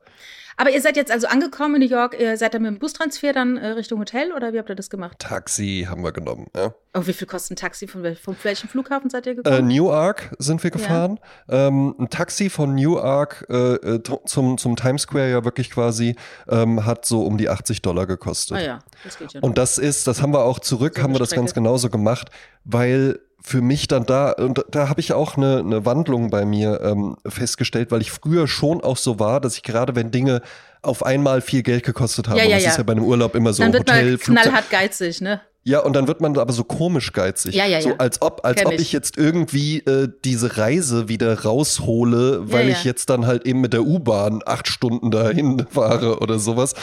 Aber 0.57 0.69
ihr 0.71 0.81
seid 0.81 0.95
jetzt 0.97 1.11
also 1.11 1.27
angekommen 1.27 1.75
in 1.81 1.87
New 1.87 1.95
York. 1.95 2.19
Ihr 2.19 2.37
seid 2.37 2.53
dann 2.53 2.61
mit 2.63 2.71
dem 2.71 2.79
Bustransfer 2.79 3.33
dann 3.33 3.57
äh, 3.57 3.67
Richtung 3.69 3.99
Hotel 3.99 4.31
oder 4.33 4.53
wie 4.53 4.59
habt 4.59 4.69
ihr 4.69 4.75
das 4.75 4.89
gemacht? 4.89 5.19
Taxi 5.19 5.87
haben 5.89 6.03
wir 6.03 6.11
genommen. 6.11 6.47
Ja. 6.55 6.73
Oh, 6.93 7.01
wie 7.05 7.13
viel 7.13 7.27
kostet 7.27 7.51
ein 7.51 7.55
Taxi? 7.55 7.87
Von, 7.87 8.03
wel 8.03 8.15
von 8.15 8.35
welchem 8.43 8.67
Flughafen 8.69 9.09
seid 9.09 9.25
ihr 9.25 9.31
Äh, 9.31 9.35
gekommen? 9.35 9.67
Newark 9.67 10.35
sind 10.39 10.61
wir 10.63 10.71
gefahren. 10.71 11.19
Ähm, 11.47 11.95
ein 11.97 12.09
Taxi 12.09 12.49
von 12.49 12.75
Newark 12.75 13.45
äh, 13.49 13.75
äh, 13.75 14.03
zum, 14.25 14.57
zum 14.57 14.75
Times 14.75 15.03
Square 15.03 15.29
ja 15.31 15.45
wirklich 15.45 15.71
quasi 15.71 16.15
ähm, 16.49 16.85
hat 16.85 17.05
so 17.05 17.23
um 17.23 17.37
die 17.37 17.47
80 17.49 17.81
Dollar 17.81 18.05
gekostet. 18.07 18.57
ah 18.57 18.61
ja, 18.61 18.79
das 19.03 19.17
geht 19.17 19.33
ja 19.33 19.39
noch. 19.39 19.47
Und 19.47 19.57
das 19.57 19.77
ist, 19.77 20.05
das 20.07 20.21
haben 20.21 20.33
wir 20.33 20.43
auch 20.43 20.59
zurück, 20.59 20.95
So 20.97 21.03
haben 21.03 21.13
wir 21.13 21.19
das 21.19 21.31
ganz 21.31 21.53
genauso 21.53 21.89
gemacht, 21.89 22.29
weil 22.65 23.19
für 23.43 23.61
mich 23.61 23.87
dann 23.87 24.05
da, 24.05 24.31
und 24.31 24.63
da 24.69 24.87
habe 24.89 24.99
ich 25.01 25.13
auch 25.13 25.35
eine, 25.35 25.59
eine 25.59 25.85
Wandlung 25.85 26.29
bei 26.29 26.45
mir 26.45 26.79
ähm, 26.83 27.17
festgestellt, 27.27 27.91
weil 27.91 28.01
ich 28.01 28.11
früher 28.11 28.47
schon 28.47 28.81
auch 28.81 28.97
so 28.97 29.19
war, 29.19 29.41
dass 29.41 29.55
ich 29.57 29.63
gerade, 29.63 29.95
wenn 29.95 30.11
Dinge 30.11 30.41
auf 30.83 31.03
einmal 31.05 31.41
viel 31.41 31.63
Geld 31.63 31.83
gekostet 31.83 32.27
haben, 32.27 32.37
Ja, 32.37 32.43
ja, 32.43 32.55
das 32.55 32.63
ja. 32.63 32.69
ist 32.71 32.77
ja 32.77 32.83
bei 32.83 32.93
einem 32.93 33.03
Urlaub 33.03 33.35
immer 33.35 33.53
so 33.53 33.63
Dann 33.63 33.73
wird 33.73 33.89
Hotel, 33.89 34.11
man 34.11 34.19
knallhart 34.19 34.69
geizig, 34.69 35.21
ne? 35.21 35.41
ja, 35.63 35.79
und 35.79 35.93
dann 35.93 36.07
wird 36.07 36.21
man 36.21 36.35
aber 36.37 36.53
so 36.53 36.63
komisch 36.63 37.13
geizig. 37.13 37.53
Ja, 37.53 37.65
ja, 37.65 37.81
so 37.81 37.89
ja. 37.89 37.95
als 37.97 38.21
ob, 38.21 38.43
als 38.45 38.57
Kenn 38.57 38.67
ob 38.67 38.73
ich. 38.73 38.81
ich 38.81 38.91
jetzt 38.91 39.17
irgendwie 39.17 39.79
äh, 39.79 40.07
diese 40.25 40.57
Reise 40.57 41.07
wieder 41.07 41.43
raushole, 41.43 42.51
weil 42.51 42.65
Ja, 42.67 42.71
ich 42.71 42.83
ja. 42.83 42.91
jetzt 42.91 43.09
dann 43.09 43.27
halt 43.27 43.45
eben 43.45 43.61
mit 43.61 43.73
der 43.73 43.83
U-Bahn 43.83 44.41
acht 44.45 44.67
Stunden 44.67 45.11
dahin 45.11 45.65
fahre 45.69 46.19
oder 46.19 46.39
sowas. 46.39 46.73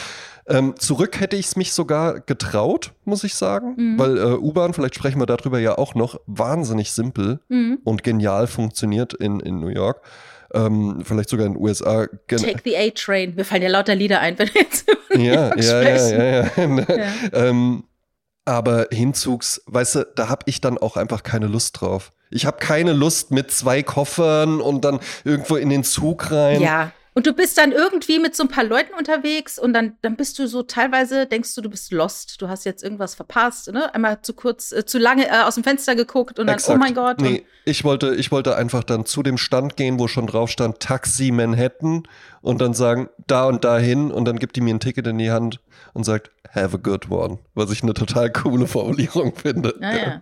Ähm, 0.49 0.73
zurück 0.77 1.19
hätte 1.19 1.35
ich 1.35 1.45
es 1.47 1.55
mich 1.55 1.73
sogar 1.73 2.19
getraut, 2.21 2.91
muss 3.05 3.23
ich 3.23 3.35
sagen, 3.35 3.75
Mhm. 3.77 3.99
weil 3.99 4.17
äh, 4.17 4.33
U-Bahn, 4.33 4.73
vielleicht 4.73 4.95
sprechen 4.95 5.19
wir 5.19 5.25
darüber 5.27 5.59
ja 5.59 5.77
auch 5.77 5.93
noch, 5.95 6.19
wahnsinnig 6.25 6.91
simpel 6.91 7.39
Mhm. 7.49 7.79
und 7.83 8.03
genial 8.03 8.47
funktioniert 8.47 9.13
in, 9.13 9.39
in 9.39 9.59
New 9.59 9.67
York. 9.69 10.01
Ähm, 10.51 11.01
vielleicht 11.03 11.29
sogar 11.29 11.45
in 11.45 11.53
den 11.53 11.61
USA. 11.61 12.07
Gen 12.25 12.39
Take 12.39 12.61
the 12.65 12.75
A-Train. 12.75 13.35
Mir 13.35 13.45
fallen 13.45 13.61
ja 13.61 13.69
lauter 13.69 13.93
Lieder 13.93 14.19
ein, 14.19 14.39
wenn 14.39 14.47
wir 14.53 14.61
jetzt 14.63 14.89
über 14.89 15.19
ja, 15.21 15.55
ja, 15.55 15.81
ja, 15.81 16.07
ja, 16.09 16.23
ja. 16.41 16.49
Ja. 16.89 17.09
Ähm, 17.33 17.83
aber 18.45 18.87
Hinzugs, 18.91 19.61
weißt 19.67 19.95
du, 19.95 20.07
da 20.15 20.27
habe 20.29 20.41
ich 20.47 20.59
dann 20.59 20.79
auch 20.79 20.97
einfach 20.97 21.21
keine 21.21 21.45
Lust 21.45 21.79
drauf. 21.79 22.11
Ich 22.31 22.47
habe 22.47 22.57
keine 22.57 22.93
Lust 22.93 23.29
mit 23.29 23.51
zwei 23.51 23.83
Koffern 23.83 24.59
und 24.61 24.83
dann 24.85 24.99
irgendwo 25.23 25.55
in 25.55 25.69
den 25.69 25.83
Zug 25.83 26.31
rein. 26.31 26.61
Ja. 26.61 26.91
Und 27.13 27.25
du 27.25 27.33
bist 27.33 27.57
dann 27.57 27.71
irgendwie 27.71 28.19
mit 28.19 28.35
so 28.35 28.43
ein 28.43 28.49
paar 28.49 28.63
Leuten 28.63 28.93
unterwegs 28.93 29.57
und 29.57 29.73
dann, 29.73 29.97
dann 30.01 30.15
bist 30.15 30.37
du 30.39 30.47
so 30.47 30.63
teilweise, 30.63 31.25
denkst 31.25 31.55
du, 31.55 31.61
du 31.61 31.69
bist 31.69 31.91
lost. 31.91 32.41
Du 32.41 32.49
hast 32.49 32.65
jetzt 32.65 32.83
irgendwas 32.83 33.15
verpasst, 33.15 33.71
ne? 33.71 33.93
Einmal 33.93 34.21
zu 34.21 34.33
kurz, 34.33 34.71
äh, 34.71 34.85
zu 34.85 34.99
lange 34.99 35.27
äh, 35.27 35.41
aus 35.41 35.55
dem 35.55 35.63
Fenster 35.63 35.95
geguckt 35.95 36.39
und 36.39 36.47
dann, 36.47 36.55
Exakt. 36.55 36.77
oh 36.77 36.79
mein 36.79 36.93
Gott. 36.93 37.19
Nee, 37.19 37.45
ich 37.65 37.83
wollte, 37.83 38.15
ich 38.15 38.31
wollte 38.31 38.55
einfach 38.55 38.83
dann 38.83 39.05
zu 39.05 39.23
dem 39.23 39.37
Stand 39.37 39.75
gehen, 39.75 39.99
wo 39.99 40.07
schon 40.07 40.27
drauf 40.27 40.49
stand 40.49 40.79
Taxi 40.79 41.31
Manhattan 41.31 42.03
und 42.41 42.61
dann 42.61 42.73
sagen, 42.73 43.09
da 43.27 43.45
und 43.45 43.63
dahin 43.63 44.11
und 44.11 44.25
dann 44.25 44.37
gibt 44.37 44.55
die 44.55 44.61
mir 44.61 44.73
ein 44.73 44.79
Ticket 44.79 45.07
in 45.07 45.17
die 45.17 45.31
Hand 45.31 45.59
und 45.93 46.03
sagt, 46.03 46.31
have 46.53 46.75
a 46.75 46.79
good 46.79 47.09
one. 47.09 47.39
Was 47.55 47.71
ich 47.71 47.83
eine 47.83 47.93
total 47.93 48.31
coole 48.31 48.67
Formulierung 48.67 49.35
finde. 49.35 49.73
Und, 49.73 49.81
ja, 49.81 49.95
ja. 49.97 50.21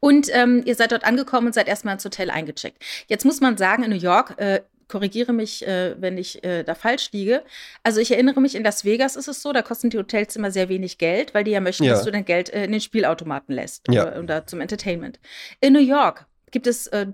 Und 0.00 0.28
ähm, 0.32 0.62
ihr 0.64 0.74
seid 0.74 0.92
dort 0.92 1.04
angekommen 1.04 1.48
und 1.48 1.52
seid 1.54 1.68
erstmal 1.68 1.94
ins 1.94 2.04
Hotel 2.04 2.30
eingecheckt. 2.30 2.82
Jetzt 3.06 3.24
muss 3.24 3.40
man 3.40 3.56
sagen, 3.56 3.82
in 3.82 3.90
New 3.90 3.96
York, 3.96 4.34
äh, 4.38 4.60
korrigiere 4.88 5.32
mich, 5.32 5.66
äh, 5.66 5.94
wenn 6.00 6.16
ich 6.18 6.42
äh, 6.44 6.62
da 6.62 6.74
falsch 6.74 7.10
liege. 7.12 7.42
Also 7.82 8.00
ich 8.00 8.10
erinnere 8.12 8.40
mich, 8.40 8.54
in 8.54 8.62
Las 8.64 8.84
Vegas 8.84 9.16
ist 9.16 9.28
es 9.28 9.42
so, 9.42 9.52
da 9.52 9.62
kosten 9.62 9.90
die 9.90 9.98
Hotelzimmer 9.98 10.50
sehr 10.50 10.68
wenig 10.68 10.98
Geld, 10.98 11.34
weil 11.34 11.44
die 11.44 11.50
ja 11.52 11.60
möchten, 11.60 11.84
Ja. 11.84 11.92
dass 11.94 12.04
du 12.04 12.10
dein 12.10 12.24
Geld 12.24 12.50
äh, 12.50 12.64
in 12.64 12.72
den 12.72 12.80
Spielautomaten 12.80 13.54
lässt 13.54 13.82
Ja. 13.90 14.06
oder, 14.06 14.18
oder 14.22 14.46
zum 14.46 14.60
Entertainment. 14.60 15.18
In 15.60 15.72
New 15.72 15.80
York 15.80 16.26
gibt 16.50 16.66
es 16.66 16.86
äh, 16.88 17.06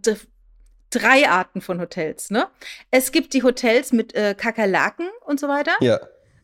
drei 0.91 1.29
Arten 1.29 1.61
von 1.61 1.81
Hotels. 1.81 2.31
Ne? 2.31 2.47
Es 2.91 3.13
gibt 3.13 3.33
die 3.33 3.43
Hotels 3.43 3.93
mit 3.93 4.15
äh, 4.15 4.35
Kakerlaken 4.37 5.09
und 5.25 5.41
so 5.41 5.49
weiter. 5.49 5.73
Ja, 5.81 5.99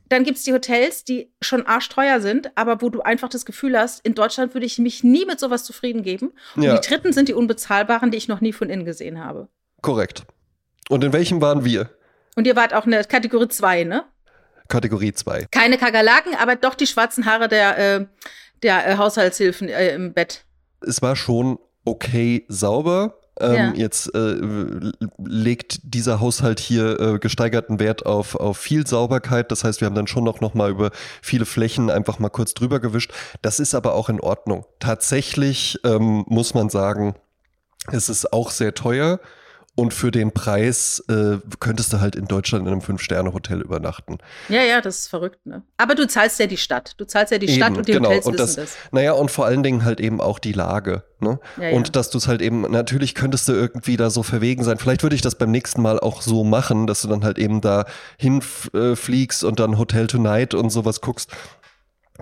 Dann 0.09 0.25
gibt 0.25 0.39
es 0.39 0.45
die 0.45 0.55
Hotels, 0.55 1.05
die 1.05 1.31
schon 1.43 1.67
arschteuer 1.67 2.21
sind, 2.21 2.51
aber 2.57 2.81
wo 2.81 2.89
du 2.89 3.03
einfach 3.03 3.29
das 3.29 3.45
Gefühl 3.45 3.79
hast, 3.79 4.03
in 4.07 4.15
Deutschland 4.15 4.55
würde 4.55 4.65
ich 4.65 4.79
mich 4.79 5.05
nie 5.05 5.27
mit 5.27 5.39
sowas 5.39 5.65
zufrieden 5.65 6.03
geben. 6.03 6.33
Und 6.57 6.63
ja, 6.63 6.79
die 6.79 6.89
dritten 6.89 7.13
sind 7.13 7.29
die 7.29 7.35
unbezahlbaren, 7.35 8.11
die 8.11 8.17
ich 8.17 8.29
noch 8.29 8.41
nie 8.41 8.55
von 8.55 8.71
innen 8.71 8.87
gesehen 8.87 9.23
habe. 9.23 9.49
korrekt. 9.83 10.23
Und 10.89 11.05
in 11.05 11.13
welchem 11.13 11.41
waren 11.41 11.65
wir? 11.65 11.91
Und 12.37 12.47
ihr 12.47 12.57
wart 12.57 12.75
auch 12.75 12.85
in 12.85 12.93
der 12.93 13.05
Kategorie 13.05 13.49
2, 13.49 13.85
ne? 13.85 14.05
Kategorie 14.69 15.13
2. 15.13 15.47
Keine 15.51 15.79
Kakerlaken, 15.79 16.35
aber 16.35 16.57
doch 16.57 16.75
die 16.75 16.87
schwarzen 16.87 17.25
Haare 17.25 17.49
der, 17.49 17.79
äh, 17.79 18.07
der 18.63 18.87
äh, 18.87 18.97
Haushaltshilfen 18.97 19.69
äh, 19.69 19.95
im 19.95 20.13
Bett. 20.13 20.45
es 20.87 21.03
war 21.03 21.17
schon 21.17 21.59
okay 21.85 22.45
sauber. 22.49 23.19
Ähm, 23.41 23.55
Ja. 23.55 23.73
Jetzt 23.75 24.15
äh, 24.15 24.37
legt 25.19 25.81
dieser 25.83 26.21
Haushalt 26.21 26.61
hier 26.61 26.99
äh, 27.01 27.19
gesteigerten 27.19 27.79
Wert 27.81 28.05
auf, 28.05 28.35
auf 28.35 28.59
viel 28.59 28.87
Sauberkeit. 28.87 29.51
Das 29.53 29.65
heißt, 29.65 29.81
wir 29.81 29.87
haben 29.87 29.95
dann 29.95 30.07
schon 30.09 30.25
noch, 30.25 30.41
noch 30.41 30.55
mal 30.55 30.71
über 30.71 30.91
viele 31.23 31.47
Flächen 31.47 31.89
einfach 31.89 32.19
mal 32.19 32.31
kurz 32.31 32.53
drüber 32.55 32.81
gewischt. 32.81 33.13
Das 33.41 33.61
ist 33.61 33.75
aber 33.75 33.95
auch 33.95 34.09
in 34.09 34.21
Ordnung. 34.21 34.67
Tatsächlich 34.81 35.79
ähm, 35.85 36.25
muss 36.29 36.53
man 36.55 36.69
sagen, 36.69 37.15
es 37.91 38.09
ist 38.09 38.33
auch 38.33 38.51
sehr 38.51 38.75
teuer. 38.75 39.21
Und 39.79 39.95
für 39.95 40.11
den 40.11 40.33
Preis 40.33 41.05
äh, 41.09 41.37
könntest 41.61 41.93
du 41.93 42.01
halt 42.01 42.17
in 42.17 42.25
Deutschland 42.25 42.67
in 42.67 42.73
einem 42.73 42.81
Fünf-Sterne-Hotel 42.81 43.61
übernachten. 43.61 44.19
Ja, 44.49 44.65
ja, 44.65 44.81
das 44.81 44.99
ist 44.99 45.07
verrückt, 45.07 45.47
ne? 45.47 45.63
Aber 45.77 45.95
du 45.95 46.05
zahlst 46.09 46.41
ja 46.41 46.49
die 46.49 46.57
Stadt. 46.57 46.95
Du 46.99 47.05
zahlst 47.05 47.31
ja 47.31 47.39
die 47.39 47.47
Stadt 47.47 47.69
Eben, 47.69 47.77
und 47.77 47.87
die 47.87 47.93
genau. 47.93 48.09
Hotels 48.09 48.27
Und 48.27 48.35
wissen 48.35 48.57
das- 48.57 48.75
das. 48.75 48.77
Naja, 48.91 49.13
und 49.13 49.31
vor 49.31 49.47
allen 49.47 49.63
Dingen 49.63 49.85
halt 49.85 50.01
eben 50.01 50.21
auch 50.21 50.41
die 50.41 50.51
Lage. 50.51 51.05
Ne? 51.21 51.39
Ja, 51.61 51.71
und 51.77 51.87
ja. 51.87 51.93
dass 51.93 52.11
du 52.11 52.19
es 52.19 52.27
halt 52.27 52.43
eben, 52.43 52.63
natürlich 52.63 53.15
könntest 53.15 53.49
du 53.49 53.53
irgendwie 53.53 53.97
da 53.97 54.11
so 54.11 54.25
verwegen 54.25 54.65
sein. 54.65 54.79
Vielleicht 54.79 55.05
würde 55.05 55.15
ich 55.15 55.23
das 55.23 55.37
beim 55.37 55.53
nächsten 55.53 55.81
Mal 55.81 56.01
auch 56.01 56.23
so 56.23 56.43
machen, 56.43 56.89
dass 56.89 57.03
du 57.03 57.09
dann 57.09 57.23
halt 57.25 57.39
eben 57.39 57.61
da 57.61 57.85
hinfliegst 58.19 59.45
und 59.45 59.61
dann 59.61 59.79
Hotel 59.79 60.09
Tonight 60.09 60.55
und 60.55 60.71
sowas 60.71 61.01
guckst. 61.01 61.31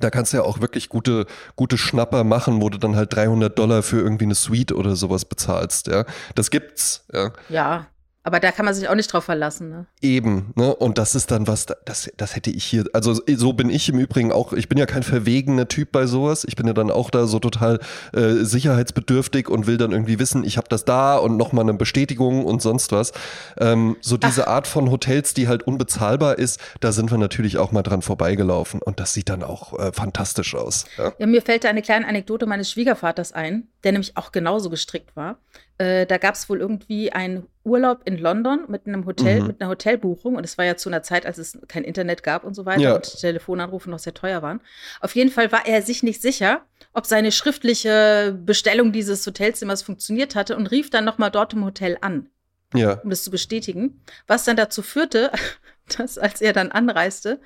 Da 0.00 0.10
kannst 0.10 0.32
du 0.32 0.38
ja 0.38 0.42
auch 0.42 0.60
wirklich 0.60 0.88
gute, 0.88 1.26
gute 1.56 1.78
Schnapper 1.78 2.24
machen, 2.24 2.60
wo 2.60 2.68
du 2.68 2.78
dann 2.78 2.96
halt 2.96 3.14
300 3.14 3.58
Dollar 3.58 3.82
für 3.82 4.00
irgendwie 4.00 4.24
eine 4.24 4.34
Suite 4.34 4.72
oder 4.72 4.94
sowas 4.96 5.24
bezahlst. 5.24 5.86
Ja, 5.86 6.04
das 6.34 6.50
gibt's. 6.50 7.04
Ja. 7.12 7.32
Ja, 7.48 7.86
aber 8.26 8.40
da 8.40 8.50
kann 8.50 8.64
man 8.64 8.74
sich 8.74 8.88
auch 8.88 8.96
nicht 8.96 9.12
drauf 9.12 9.22
verlassen, 9.22 9.70
ne? 9.70 9.86
Eben, 10.02 10.52
ne? 10.56 10.74
Und 10.74 10.98
das 10.98 11.14
ist 11.14 11.30
dann 11.30 11.46
was, 11.46 11.66
das, 11.84 12.10
das 12.16 12.34
hätte 12.34 12.50
ich 12.50 12.64
hier, 12.64 12.84
also 12.92 13.14
so 13.14 13.52
bin 13.52 13.70
ich 13.70 13.88
im 13.88 14.00
Übrigen 14.00 14.32
auch, 14.32 14.52
ich 14.52 14.68
bin 14.68 14.78
ja 14.78 14.86
kein 14.86 15.04
verwegener 15.04 15.68
Typ 15.68 15.92
bei 15.92 16.06
sowas. 16.06 16.44
Ich 16.44 16.56
bin 16.56 16.66
ja 16.66 16.72
dann 16.72 16.90
auch 16.90 17.10
da 17.10 17.28
so 17.28 17.38
total 17.38 17.78
äh, 18.12 18.32
sicherheitsbedürftig 18.42 19.48
und 19.48 19.68
will 19.68 19.76
dann 19.76 19.92
irgendwie 19.92 20.18
wissen, 20.18 20.42
ich 20.42 20.56
habe 20.56 20.66
das 20.68 20.84
da 20.84 21.16
und 21.16 21.36
nochmal 21.36 21.62
eine 21.66 21.74
Bestätigung 21.74 22.44
und 22.44 22.60
sonst 22.60 22.90
was. 22.90 23.12
Ähm, 23.58 23.96
so 24.00 24.16
diese 24.16 24.48
Art 24.48 24.66
von 24.66 24.90
Hotels, 24.90 25.32
die 25.32 25.46
halt 25.46 25.62
unbezahlbar 25.62 26.36
ist, 26.36 26.58
da 26.80 26.90
sind 26.90 27.12
wir 27.12 27.18
natürlich 27.18 27.58
auch 27.58 27.70
mal 27.70 27.84
dran 27.84 28.02
vorbeigelaufen 28.02 28.82
und 28.82 28.98
das 28.98 29.14
sieht 29.14 29.28
dann 29.28 29.44
auch 29.44 29.78
äh, 29.78 29.92
fantastisch 29.92 30.56
aus. 30.56 30.86
Ja? 30.98 31.12
Ja, 31.20 31.26
mir 31.28 31.42
fällt 31.42 31.62
da 31.62 31.68
eine 31.68 31.80
kleine 31.80 32.08
Anekdote 32.08 32.46
meines 32.46 32.72
Schwiegervaters 32.72 33.30
ein, 33.30 33.68
der 33.84 33.92
nämlich 33.92 34.16
auch 34.16 34.32
genauso 34.32 34.68
gestrickt 34.68 35.14
war. 35.14 35.38
Äh, 35.78 36.06
da 36.06 36.16
gab 36.18 36.34
es 36.34 36.48
wohl 36.48 36.60
irgendwie 36.60 37.12
einen 37.12 37.46
Urlaub 37.64 38.00
in 38.06 38.16
London 38.16 38.60
mit 38.68 38.86
einem 38.86 39.04
Hotel, 39.04 39.40
Mhm. 39.40 39.46
mit 39.48 39.60
einer 39.60 39.68
Hotelbuchung. 39.70 40.36
Und 40.36 40.44
es 40.44 40.56
war 40.56 40.64
ja 40.64 40.76
zu 40.76 40.88
einer 40.88 41.02
Zeit, 41.02 41.26
als 41.26 41.36
es 41.38 41.58
kein 41.68 41.84
Internet 41.84 42.22
gab 42.22 42.44
und 42.44 42.54
so 42.54 42.64
weiter 42.64 42.80
Ja. 42.80 42.94
und 42.94 43.18
Telefonanrufe 43.20 43.90
noch 43.90 43.98
sehr 43.98 44.14
teuer 44.14 44.40
waren. 44.42 44.60
Auf 45.00 45.14
jeden 45.14 45.30
Fall 45.30 45.52
war 45.52 45.66
er 45.66 45.82
sich 45.82 46.02
nicht 46.02 46.22
sicher, 46.22 46.62
ob 46.94 47.04
seine 47.06 47.30
schriftliche 47.32 48.38
Bestellung 48.44 48.92
dieses 48.92 49.26
Hotelzimmers 49.26 49.82
funktioniert 49.82 50.34
hatte 50.34 50.56
und 50.56 50.68
rief 50.70 50.90
dann 50.90 51.04
nochmal 51.04 51.30
dort 51.30 51.52
im 51.52 51.64
Hotel 51.64 51.98
an 52.00 52.28
Ja, 52.74 52.94
um 53.04 53.10
das 53.10 53.22
zu 53.24 53.30
bestätigen. 53.30 54.00
Was 54.26 54.44
dann 54.44 54.56
dazu 54.56 54.82
führte, 54.82 55.30
dass 55.98 56.16
als 56.18 56.40
er 56.40 56.52
dann 56.52 56.72
anreiste, 56.72 57.40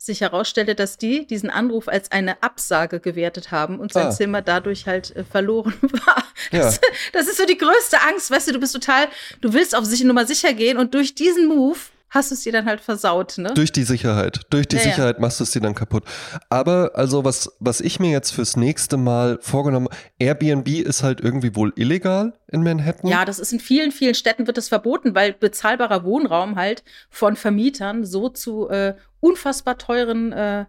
sich 0.00 0.20
herausstellte, 0.20 0.74
dass 0.76 0.96
die 0.96 1.26
diesen 1.26 1.50
Anruf 1.50 1.88
als 1.88 2.12
eine 2.12 2.40
Absage 2.42 3.00
gewertet 3.00 3.50
haben 3.50 3.80
und 3.80 3.92
sein 3.92 4.06
Ah. 4.06 4.10
Zimmer 4.10 4.42
dadurch 4.42 4.86
halt 4.86 5.14
äh, 5.16 5.24
verloren 5.24 5.74
war. 5.82 6.24
Ja. 6.52 6.60
Das, 6.60 6.80
das 7.12 7.26
ist 7.26 7.36
so 7.36 7.44
die 7.44 7.58
größte 7.58 8.00
Angst, 8.08 8.30
weißt 8.30 8.48
du, 8.48 8.52
du 8.52 8.60
bist 8.60 8.72
total, 8.72 9.08
du 9.40 9.52
willst 9.52 9.74
auf 9.74 9.84
sich 9.84 10.02
Nummer 10.04 10.24
sicher 10.24 10.52
gehen 10.54 10.78
und 10.78 10.94
durch 10.94 11.14
diesen 11.16 11.48
Move 11.48 11.78
hast 12.10 12.30
du 12.30 12.34
es 12.34 12.42
dir 12.42 12.52
dann 12.52 12.66
halt 12.66 12.80
versaut, 12.80 13.38
ne? 13.38 13.52
Durch 13.54 13.72
die 13.72 13.82
Sicherheit. 13.82 14.40
Durch 14.50 14.66
die 14.66 14.76
Ja, 14.76 14.82
ja. 14.82 14.88
Sicherheit 14.90 15.20
machst 15.20 15.40
du 15.40 15.44
es 15.44 15.50
dir 15.50 15.60
dann 15.60 15.74
kaputt. 15.74 16.04
Aber 16.48 16.92
also 16.94 17.24
was, 17.24 17.52
was 17.60 17.80
ich 17.80 18.00
mir 18.00 18.10
jetzt 18.10 18.30
fürs 18.30 18.56
nächste 18.56 18.96
Mal 18.96 19.38
vorgenommen, 19.40 19.88
Airbnb 20.18 20.68
ist 20.68 21.02
halt 21.02 21.20
irgendwie 21.20 21.54
wohl 21.54 21.72
illegal 21.76 22.32
in 22.48 22.62
Manhattan. 22.62 23.10
Ja, 23.10 23.24
das 23.24 23.38
ist 23.38 23.52
in 23.52 23.60
vielen, 23.60 23.92
vielen 23.92 24.14
Städten 24.14 24.46
wird 24.46 24.56
das 24.56 24.68
verboten, 24.68 25.14
weil 25.14 25.32
bezahlbarer 25.32 26.04
Wohnraum 26.04 26.56
halt 26.56 26.82
von 27.10 27.36
Vermietern 27.36 28.04
so 28.04 28.28
zu 28.28 28.68
äh, 28.68 28.94
unfassbar 29.20 29.78
teuren 29.78 30.32
äh, 30.32 30.64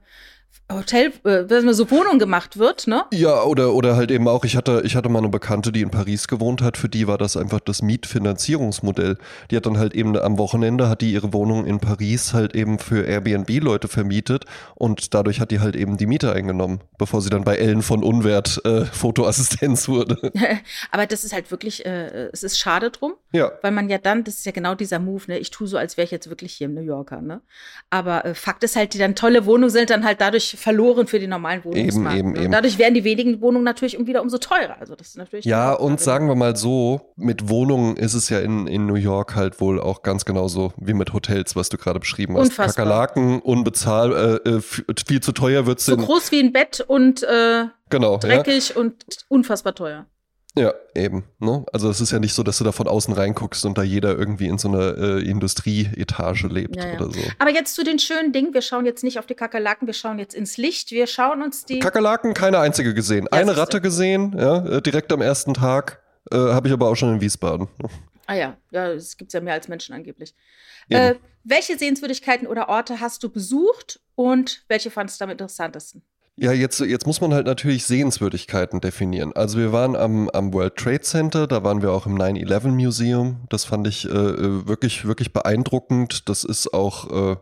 Hotel, 0.72 1.08
äh, 1.24 1.50
wenn 1.50 1.66
man 1.66 1.74
so 1.74 1.90
Wohnungen 1.90 2.20
gemacht 2.20 2.58
wird, 2.60 2.86
ne? 2.86 3.06
Ja, 3.12 3.44
oder, 3.44 3.74
oder 3.74 3.96
halt 3.96 4.12
eben 4.12 4.28
auch, 4.28 4.46
ich 4.46 4.56
hatte, 4.56 4.84
ich 4.86 4.96
hatte 4.96 5.10
mal 5.10 5.20
eine 5.20 5.30
Bekannte, 5.30 5.72
die 5.72 5.82
in 5.82 5.90
Paris 5.90 6.28
gewohnt 6.28 6.62
hat, 6.62 6.78
für 6.78 6.90
die 6.90 7.08
war 7.08 7.18
das 7.18 7.38
einfach 7.38 7.60
das 7.60 7.82
Mietfinanzierungsmodell. 7.82 9.18
Die 9.50 9.58
hat 9.58 9.66
dann 9.66 9.80
halt 9.80 9.96
eben 9.96 10.16
am 10.16 10.38
Wochenende, 10.38 10.88
hat 10.88 11.02
die 11.02 11.12
ihre 11.12 11.34
Wohnung 11.34 11.66
in 11.66 11.80
Paris 11.80 12.34
halt 12.34 12.56
eben 12.56 12.78
für 12.78 13.04
Airbnb-Leute 13.04 13.88
vermietet 13.88 14.46
und 14.76 15.16
dadurch 15.16 15.40
hat 15.40 15.50
die 15.50 15.60
halt 15.60 15.76
eben 15.76 15.98
die 15.98 16.06
Miete 16.06 16.34
eingenommen, 16.34 16.82
bevor 17.00 17.22
sie 17.22 17.32
dann 17.32 17.44
bei 17.44 17.58
Ellen 17.58 17.82
von 17.82 18.04
Unwert 18.04 18.62
äh, 18.64 18.86
Fotoassistenz 18.86 19.88
wurde. 19.88 20.32
Aber 20.92 21.08
das 21.08 21.24
ist 21.24 21.34
halt 21.34 21.50
wirklich, 21.50 21.84
äh, 21.86 22.30
es 22.32 22.44
ist 22.44 22.60
schade 22.60 22.92
drum, 22.92 23.14
ja. 23.32 23.52
weil 23.64 23.72
man 23.72 23.90
ja 23.90 23.98
dann, 23.98 24.24
das 24.24 24.36
ist 24.36 24.46
ja 24.46 24.52
genau 24.52 24.76
dieser 24.76 25.00
Move, 25.00 25.24
ne? 25.28 25.40
Ich 25.40 25.50
tue 25.50 25.68
so, 25.68 25.78
als 25.78 25.98
wäre 25.98 26.06
ich 26.06 26.12
jetzt 26.12 26.30
wirklich 26.30 26.54
hier 26.54 26.66
im 26.66 26.76
New 26.76 26.82
Yorker, 26.82 27.22
ne? 27.22 27.42
Aber 27.90 28.24
äh, 28.24 28.36
Fakt 28.36 28.64
ist 28.64 28.76
halt, 28.76 28.94
die 28.94 29.00
dann 29.00 29.16
tolle 29.16 29.48
Wohnungen 29.48 29.72
sind 29.72 29.90
dann 29.90 30.06
halt 30.06 30.22
dadurch 30.22 30.59
verloren 30.60 31.08
für 31.08 31.20
die 31.20 31.28
normalen 31.28 31.64
Wohnungsmarkt. 31.64 32.20
eben, 32.20 32.32
ne? 32.32 32.38
eben. 32.38 32.46
Und 32.48 32.52
dadurch 32.52 32.78
werden 32.78 32.94
die 32.94 33.04
wenigen 33.04 33.42
Wohnungen 33.42 33.64
natürlich 33.64 33.98
um 33.98 34.08
wieder 34.08 34.22
umso 34.22 34.38
teurer. 34.38 34.78
Also 34.80 34.96
das 34.96 35.10
ist 35.10 35.18
natürlich 35.18 35.46
Ja, 35.46 35.74
und 35.74 36.00
sagen 36.00 36.28
wir 36.28 36.36
mal 36.36 36.56
so, 36.56 37.14
mit 37.16 37.50
Wohnungen 37.50 37.98
ist 37.98 38.14
es 38.14 38.30
ja 38.30 38.40
in, 38.40 38.68
in 38.68 38.86
New 38.86 38.96
York 38.96 39.36
halt 39.36 39.60
wohl 39.62 39.80
auch 39.80 40.04
ganz 40.04 40.26
genauso 40.26 40.74
wie 40.78 40.94
mit 40.94 41.14
Hotels, 41.14 41.56
was 41.56 41.70
du 41.70 41.78
gerade 41.78 42.00
beschrieben 42.00 42.36
hast. 42.36 42.50
Unfassbar. 42.50 42.86
Kakerlaken, 42.86 43.40
unbezahl, 43.40 44.42
äh, 44.46 44.50
äh, 44.50 44.62
viel 44.62 45.22
zu 45.22 45.32
teuer 45.32 45.66
wird's 45.66 45.86
so 45.86 45.94
in, 45.94 46.02
groß 46.02 46.32
wie 46.32 46.40
ein 46.40 46.52
Bett 46.52 46.84
und 46.86 47.24
äh, 47.24 47.66
genau, 47.90 48.14
ja. 48.14 48.18
dreckig 48.20 48.76
und 48.76 48.96
unfassbar 49.30 49.76
teuer. 49.76 50.06
Ja, 50.58 50.74
eben. 50.96 51.26
Ne? 51.40 51.64
Also 51.72 51.90
es 51.90 52.02
ist 52.02 52.12
ja 52.12 52.20
nicht 52.20 52.34
so, 52.34 52.42
dass 52.44 52.58
du 52.58 52.64
da 52.64 52.72
von 52.72 52.88
außen 52.88 53.14
reinguckst 53.14 53.66
und 53.66 53.78
da 53.78 53.84
jeder 53.84 54.18
irgendwie 54.18 54.48
in 54.48 54.58
so 54.58 54.68
einer 54.68 54.98
äh, 54.98 55.22
Industrieetage 55.22 56.48
lebt 56.48 56.76
Ja, 56.76 56.88
ja. 56.88 56.96
oder 56.96 57.12
so. 57.12 57.20
Aber 57.38 57.52
jetzt 57.52 57.76
zu 57.76 57.84
den 57.84 58.00
schönen 58.00 58.34
Dingen. 58.34 58.54
Wir 58.54 58.62
schauen 58.62 58.86
jetzt 58.86 59.04
nicht 59.04 59.20
auf 59.20 59.28
die 59.28 59.36
Kakerlaken, 59.36 59.88
wir 59.88 59.94
schauen 59.94 60.18
jetzt 60.18 60.34
ins 60.34 60.58
Licht. 60.58 60.92
Wir 60.92 61.06
schauen 61.08 61.44
uns 61.44 61.66
die. 61.66 61.80
Kakerlaken, 61.80 62.34
keine 62.34 62.60
einzige 62.60 62.94
gesehen. 62.94 63.28
Ja, 63.32 63.40
Eine. 63.40 63.58
Ratte 63.58 63.80
gesehen, 63.80 64.36
ja, 64.38 64.66
äh, 64.66 64.82
direkt 64.82 65.14
am 65.14 65.22
ersten 65.22 65.54
Tag. 65.54 66.02
Äh, 66.32 66.38
Habe 66.38 66.68
ich 66.68 66.74
aber 66.74 66.90
auch 66.90 66.96
schon 66.96 67.14
in 67.14 67.22
Wiesbaden. 67.22 67.68
ah 68.26 68.34
ja, 68.34 68.58
ja, 68.72 68.90
es 68.92 69.18
gibt 69.18 69.34
ja 69.34 69.42
mehr 69.42 69.54
als 69.54 69.68
Menschen 69.68 69.94
angeblich. 69.94 70.34
Äh, 70.90 71.16
welche 71.44 71.78
Sehenswürdigkeiten 71.78 72.48
oder 72.48 72.70
Orte 72.70 73.00
hast 73.00 73.24
du 73.24 73.30
besucht 73.30 74.00
und 74.16 74.64
welche 74.68 74.90
fandest 74.90 75.22
du 75.22 75.26
am 75.26 75.30
interessantesten? 75.30 76.02
Ja, 76.42 76.54
jetzt, 76.54 76.80
jetzt 76.80 77.06
muss 77.06 77.20
man 77.20 77.34
halt 77.34 77.48
natürlich 77.48 77.86
Sehenswürdigkeiten 77.86 78.80
definieren. 78.80 79.34
Also 79.36 79.58
wir 79.58 79.74
waren 79.74 79.98
am, 79.98 80.30
am 80.30 80.54
World 80.54 80.78
Trade 80.78 81.02
Center, 81.02 81.48
da 81.48 81.66
waren 81.66 81.82
wir 81.82 81.92
auch 81.92 82.06
im 82.06 82.18
9-11 82.18 82.70
Museum. 82.70 83.42
Das 83.50 83.66
fand 83.66 83.88
ich 83.88 84.06
äh, 84.06 84.10
äh, 84.10 84.66
wirklich, 84.66 85.06
wirklich 85.06 85.34
beeindruckend. 85.34 86.30
Das 86.30 86.46
ist 86.46 86.74
auch, 86.74 87.34
äh, 87.34 87.36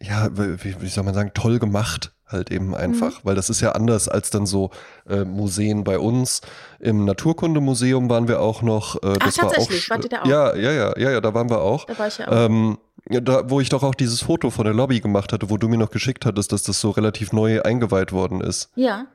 ja, 0.00 0.30
wie, 0.32 0.80
wie 0.80 0.88
soll 0.88 1.04
man 1.04 1.12
sagen, 1.12 1.32
toll 1.34 1.58
gemacht 1.58 2.12
halt 2.28 2.50
eben 2.50 2.74
einfach, 2.74 3.24
weil 3.24 3.36
das 3.36 3.50
ist 3.50 3.60
ja 3.60 3.72
anders 3.72 4.08
als 4.08 4.30
dann 4.30 4.46
so 4.46 4.70
äh, 5.08 5.24
Museen 5.24 5.84
bei 5.84 5.98
uns. 5.98 6.40
Im 6.80 7.04
Naturkundemuseum 7.04 8.10
waren 8.10 8.28
wir 8.28 8.40
auch 8.40 8.62
noch. 8.62 8.96
Äh, 8.96 9.14
Ach, 9.20 9.26
das 9.26 9.38
war 9.38 9.46
auch, 9.46 9.52
tatsächlich? 9.52 9.90
Wart 9.90 10.04
ihr 10.04 10.10
da 10.10 10.22
auch? 10.22 10.26
Ja, 10.26 10.56
ja, 10.56 10.72
ja, 10.72 10.94
ja, 10.96 11.10
ja, 11.12 11.20
da 11.20 11.34
waren 11.34 11.48
wir 11.50 11.60
auch. 11.60 11.84
Da 11.84 11.98
war 11.98 12.08
ich 12.08 12.18
ja 12.18 12.28
auch. 12.28 12.46
Ähm, 12.46 12.78
da, 13.08 13.48
wo 13.50 13.60
ich 13.60 13.68
doch 13.68 13.82
auch 13.82 13.94
dieses 13.94 14.22
Foto 14.22 14.50
von 14.50 14.64
der 14.64 14.74
Lobby 14.74 15.00
gemacht 15.00 15.32
hatte, 15.32 15.48
wo 15.50 15.56
du 15.56 15.68
mir 15.68 15.78
noch 15.78 15.90
geschickt 15.90 16.26
hattest, 16.26 16.52
dass 16.52 16.62
das 16.62 16.80
so 16.80 16.90
relativ 16.90 17.32
neu 17.32 17.62
eingeweiht 17.62 18.12
worden 18.12 18.40
ist. 18.40 18.70
ja. 18.74 19.06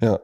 Ja. 0.00 0.18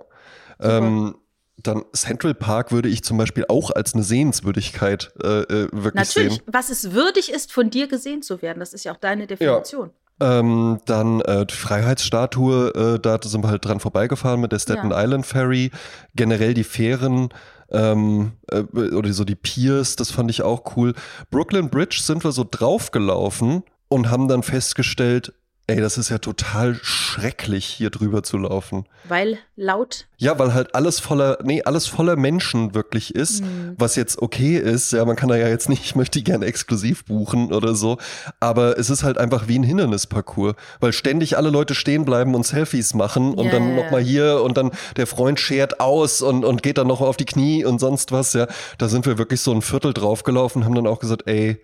Ähm, 0.58 1.16
dann 1.58 1.84
Central 1.92 2.34
Park 2.34 2.70
würde 2.72 2.88
ich 2.88 3.02
zum 3.02 3.16
Beispiel 3.18 3.44
auch 3.48 3.70
als 3.70 3.94
eine 3.94 4.02
Sehenswürdigkeit 4.02 5.12
äh, 5.22 5.40
äh, 5.42 5.68
wirklich 5.72 5.94
Natürlich, 5.94 6.32
sehen. 6.34 6.42
was 6.46 6.70
es 6.70 6.92
würdig 6.92 7.32
ist, 7.32 7.52
von 7.52 7.70
dir 7.70 7.88
gesehen 7.88 8.22
zu 8.22 8.40
werden. 8.42 8.60
Das 8.60 8.72
ist 8.72 8.84
ja 8.84 8.92
auch 8.92 8.98
deine 8.98 9.26
Definition. 9.26 9.90
Ähm, 10.20 10.78
dann 10.86 11.20
äh, 11.22 11.44
die 11.46 11.54
Freiheitsstatue, 11.54 12.94
äh, 12.96 12.98
da 13.00 13.18
sind 13.22 13.42
wir 13.44 13.48
halt 13.50 13.64
dran 13.64 13.80
vorbeigefahren 13.80 14.40
mit 14.40 14.52
der 14.52 14.58
Staten 14.58 14.90
Ja. 14.90 15.02
Island 15.02 15.26
Ferry. 15.26 15.70
Generell 16.14 16.54
die 16.54 16.64
Fähren 16.64 17.28
ähm, 17.70 18.32
äh, 18.50 18.60
oder 18.60 19.12
so 19.12 19.24
die 19.24 19.34
Piers, 19.34 19.96
das 19.96 20.10
fand 20.10 20.30
ich 20.30 20.42
auch 20.42 20.76
cool. 20.76 20.94
Brooklyn 21.30 21.70
Bridge 21.70 22.00
sind 22.02 22.24
wir 22.24 22.32
so 22.32 22.46
draufgelaufen 22.48 23.62
und 23.88 24.10
haben 24.10 24.28
dann 24.28 24.42
festgestellt, 24.42 25.32
ey, 25.68 25.80
das 25.80 25.98
ist 25.98 26.10
ja 26.10 26.18
total 26.18 26.78
schrecklich, 26.80 27.66
hier 27.66 27.90
drüber 27.90 28.22
zu 28.22 28.38
laufen. 28.38 28.84
Weil 29.08 29.38
laut. 29.56 30.06
Ja, 30.16 30.38
weil 30.38 30.54
halt 30.54 30.74
alles 30.76 31.00
voller, 31.00 31.38
nee, 31.42 31.62
alles 31.62 31.86
voller 31.88 32.14
Menschen 32.14 32.74
wirklich 32.74 33.14
ist, 33.14 33.42
was 33.76 33.96
jetzt 33.96 34.22
okay 34.22 34.56
ist. 34.58 34.92
Ja, 34.92 35.04
man 35.04 35.16
kann 35.16 35.28
da 35.28 35.36
ja 35.36 35.48
jetzt 35.48 35.68
nicht, 35.68 35.84
ich 35.84 35.96
möchte 35.96 36.20
die 36.20 36.24
gerne 36.24 36.46
exklusiv 36.46 37.04
buchen 37.04 37.52
oder 37.52 37.74
so. 37.74 37.98
Aber 38.38 38.78
es 38.78 38.90
ist 38.90 39.02
halt 39.02 39.18
einfach 39.18 39.48
wie 39.48 39.58
ein 39.58 39.64
Hindernisparcours, 39.64 40.54
weil 40.78 40.92
ständig 40.92 41.36
alle 41.36 41.50
Leute 41.50 41.74
stehen 41.74 42.04
bleiben 42.04 42.36
und 42.36 42.46
Selfies 42.46 42.94
machen 42.94 43.34
und 43.34 43.46
Ja, 43.46 43.52
dann 43.52 43.74
nochmal 43.74 44.02
hier 44.02 44.42
und 44.42 44.56
dann 44.56 44.70
der 44.96 45.08
Freund 45.08 45.40
schert 45.40 45.80
aus 45.80 46.22
und, 46.22 46.44
und 46.44 46.62
geht 46.62 46.78
dann 46.78 46.86
noch 46.86 47.00
auf 47.00 47.16
die 47.16 47.24
Knie 47.24 47.64
und 47.64 47.80
sonst 47.80 48.12
was. 48.12 48.32
Ja, 48.34 48.46
da 48.78 48.88
sind 48.88 49.04
wir 49.04 49.18
wirklich 49.18 49.40
so 49.40 49.52
ein 49.52 49.62
Viertel 49.62 49.92
draufgelaufen, 49.92 50.64
haben 50.64 50.74
dann 50.76 50.86
auch 50.86 51.00
gesagt, 51.00 51.24
ey, 51.26 51.60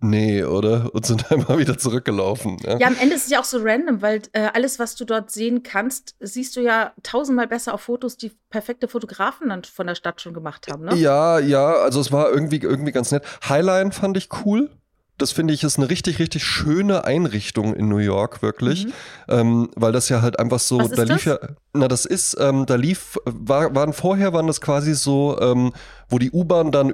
nee, 0.00 0.44
oder? 0.44 0.94
Und 0.94 1.06
sind 1.06 1.30
einmal 1.32 1.58
wieder 1.58 1.76
zurückgelaufen. 1.78 2.58
Ja. 2.62 2.78
Ja, 2.78 2.86
am 2.86 2.96
Ende 3.00 3.14
ist 3.16 3.24
es 3.24 3.30
ja 3.30 3.40
auch 3.40 3.44
so 3.44 3.58
random, 3.62 4.02
weil 4.02 4.22
äh, 4.32 4.48
alles, 4.54 4.78
was 4.78 4.94
du 4.94 5.04
dort 5.04 5.30
sehen 5.30 5.62
kannst, 5.62 6.14
siehst 6.20 6.56
du 6.56 6.60
ja 6.60 6.92
tausendmal 7.02 7.48
besser 7.48 7.74
auf 7.74 7.82
Fotos, 7.82 8.16
die 8.16 8.32
perfekte 8.50 8.88
Fotografen 8.88 9.48
dann 9.48 9.64
von 9.64 9.86
der 9.86 9.94
Stadt 9.94 10.20
schon 10.20 10.34
gemacht 10.34 10.68
haben, 10.70 10.84
ne? 10.84 10.94
Ja, 10.96 11.38
ja, 11.38 11.72
also 11.74 12.00
es 12.00 12.12
war 12.12 12.30
irgendwie, 12.30 12.58
irgendwie 12.58 12.92
ganz 12.92 13.10
nett. 13.10 13.24
Highline 13.48 13.92
fand 13.92 14.16
ich 14.16 14.28
cool. 14.44 14.70
Das 15.18 15.32
finde 15.32 15.52
ich 15.52 15.64
ist 15.64 15.78
eine 15.78 15.90
richtig, 15.90 16.20
richtig 16.20 16.44
schöne 16.44 17.02
Einrichtung 17.04 17.74
in 17.74 17.88
New 17.88 17.98
York, 17.98 18.40
wirklich. 18.40 18.86
Ähm, 19.28 19.68
weil 19.74 19.90
das 19.90 20.08
ja 20.08 20.22
halt 20.22 20.38
einfach 20.38 20.60
so, 20.60 20.78
Mhm. 20.78 20.82
Was 20.82 20.90
ist 20.90 20.98
da 20.98 21.02
lief 21.02 21.24
das? 21.24 21.24
ja, 21.24 21.38
na, 21.72 21.88
das 21.88 22.04
ist, 22.04 22.36
ähm, 22.38 22.66
da 22.66 22.76
lief, 22.76 23.18
war, 23.24 23.74
waren 23.74 23.92
vorher 23.92 24.32
waren 24.32 24.46
das 24.46 24.60
quasi 24.60 24.94
so, 24.94 25.36
ähm, 25.40 25.72
wo 26.08 26.20
die 26.20 26.30
U-Bahn 26.30 26.70
dann 26.70 26.92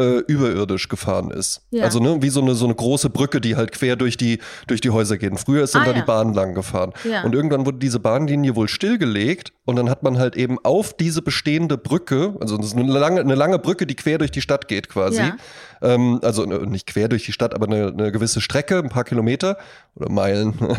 äh, 0.00 0.18
überirdisch 0.26 0.88
gefahren 0.88 1.30
ist. 1.30 1.62
Ja. 1.70 1.84
Also 1.84 2.00
ne, 2.00 2.20
wie 2.20 2.28
so 2.28 2.40
eine, 2.40 2.54
so 2.54 2.64
eine 2.64 2.74
große 2.74 3.10
Brücke, 3.10 3.40
die 3.40 3.56
halt 3.56 3.72
quer 3.72 3.96
durch 3.96 4.16
die, 4.16 4.40
durch 4.66 4.80
die 4.80 4.90
Häuser 4.90 5.18
geht. 5.18 5.38
Früher 5.38 5.64
ist 5.64 5.74
dann 5.74 5.82
Ah, 5.82 5.86
da 5.86 5.90
ja. 5.92 6.00
die 6.00 6.06
Bahn 6.06 6.34
lang 6.34 6.54
gefahren. 6.54 6.92
Ja. 7.08 7.22
Und 7.22 7.34
irgendwann 7.34 7.64
wurde 7.66 7.78
diese 7.78 8.00
Bahnlinie 8.00 8.56
wohl 8.56 8.68
stillgelegt 8.68 9.52
und 9.64 9.76
dann 9.76 9.88
hat 9.88 10.02
man 10.02 10.18
halt 10.18 10.36
eben 10.36 10.58
auf 10.64 10.94
diese 10.96 11.22
bestehende 11.22 11.78
Brücke, 11.78 12.34
also 12.40 12.56
das 12.56 12.66
ist 12.66 12.76
eine 12.76 12.90
lange, 12.90 13.20
eine 13.20 13.34
lange 13.34 13.58
Brücke, 13.58 13.86
die 13.86 13.94
quer 13.94 14.18
durch 14.18 14.30
die 14.30 14.40
Stadt 14.40 14.68
geht 14.68 14.88
quasi. 14.88 15.22
Ähm, 15.82 16.20
also 16.22 16.44
ne, 16.44 16.58
nicht 16.66 16.86
quer 16.86 17.08
durch 17.08 17.24
die 17.24 17.32
Stadt, 17.32 17.54
aber 17.54 17.66
eine, 17.66 17.88
eine 17.88 18.12
gewisse 18.12 18.40
Strecke, 18.40 18.78
ein 18.78 18.88
paar 18.88 19.04
Kilometer 19.04 19.58
oder 19.94 20.10
Meilen. 20.10 20.54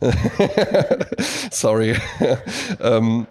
Sorry. 1.50 1.96
ähm, 2.80 3.26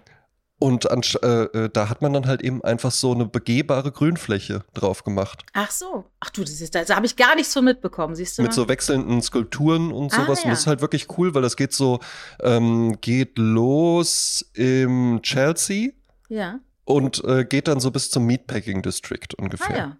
und 0.58 0.90
ansch- 0.90 1.22
äh, 1.22 1.64
äh, 1.64 1.70
da 1.70 1.90
hat 1.90 2.00
man 2.00 2.12
dann 2.14 2.26
halt 2.26 2.42
eben 2.42 2.64
einfach 2.64 2.90
so 2.90 3.12
eine 3.12 3.26
begehbare 3.26 3.92
Grünfläche 3.92 4.64
drauf 4.72 5.04
gemacht. 5.04 5.44
Ach 5.52 5.70
so. 5.70 6.04
Ach 6.20 6.30
du, 6.30 6.40
das 6.42 6.60
ist, 6.60 6.74
da 6.74 6.86
habe 6.96 7.04
ich 7.06 7.16
gar 7.16 7.34
nichts 7.34 7.52
von 7.52 7.64
mitbekommen, 7.64 8.14
siehst 8.14 8.38
du? 8.38 8.42
Mit 8.42 8.52
mal? 8.52 8.54
so 8.54 8.68
wechselnden 8.68 9.20
Skulpturen 9.20 9.92
und 9.92 10.12
Ah, 10.14 10.22
sowas. 10.22 10.40
Und 10.40 10.44
ja. 10.46 10.50
das 10.50 10.60
ist 10.60 10.66
halt 10.66 10.80
wirklich 10.80 11.06
cool, 11.18 11.34
weil 11.34 11.42
das 11.42 11.56
geht 11.56 11.72
so, 11.74 12.00
ähm, 12.40 12.96
geht 13.00 13.36
los 13.38 14.44
im 14.54 15.20
Chelsea 15.22 15.90
ja. 16.28 16.58
und 16.84 17.22
äh, 17.24 17.44
geht 17.44 17.68
dann 17.68 17.80
so 17.80 17.90
bis 17.90 18.10
zum 18.10 18.24
Meatpacking 18.24 18.80
District 18.82 19.28
ungefähr. 19.36 19.74
Ah 19.74 19.78
ja. 19.78 19.96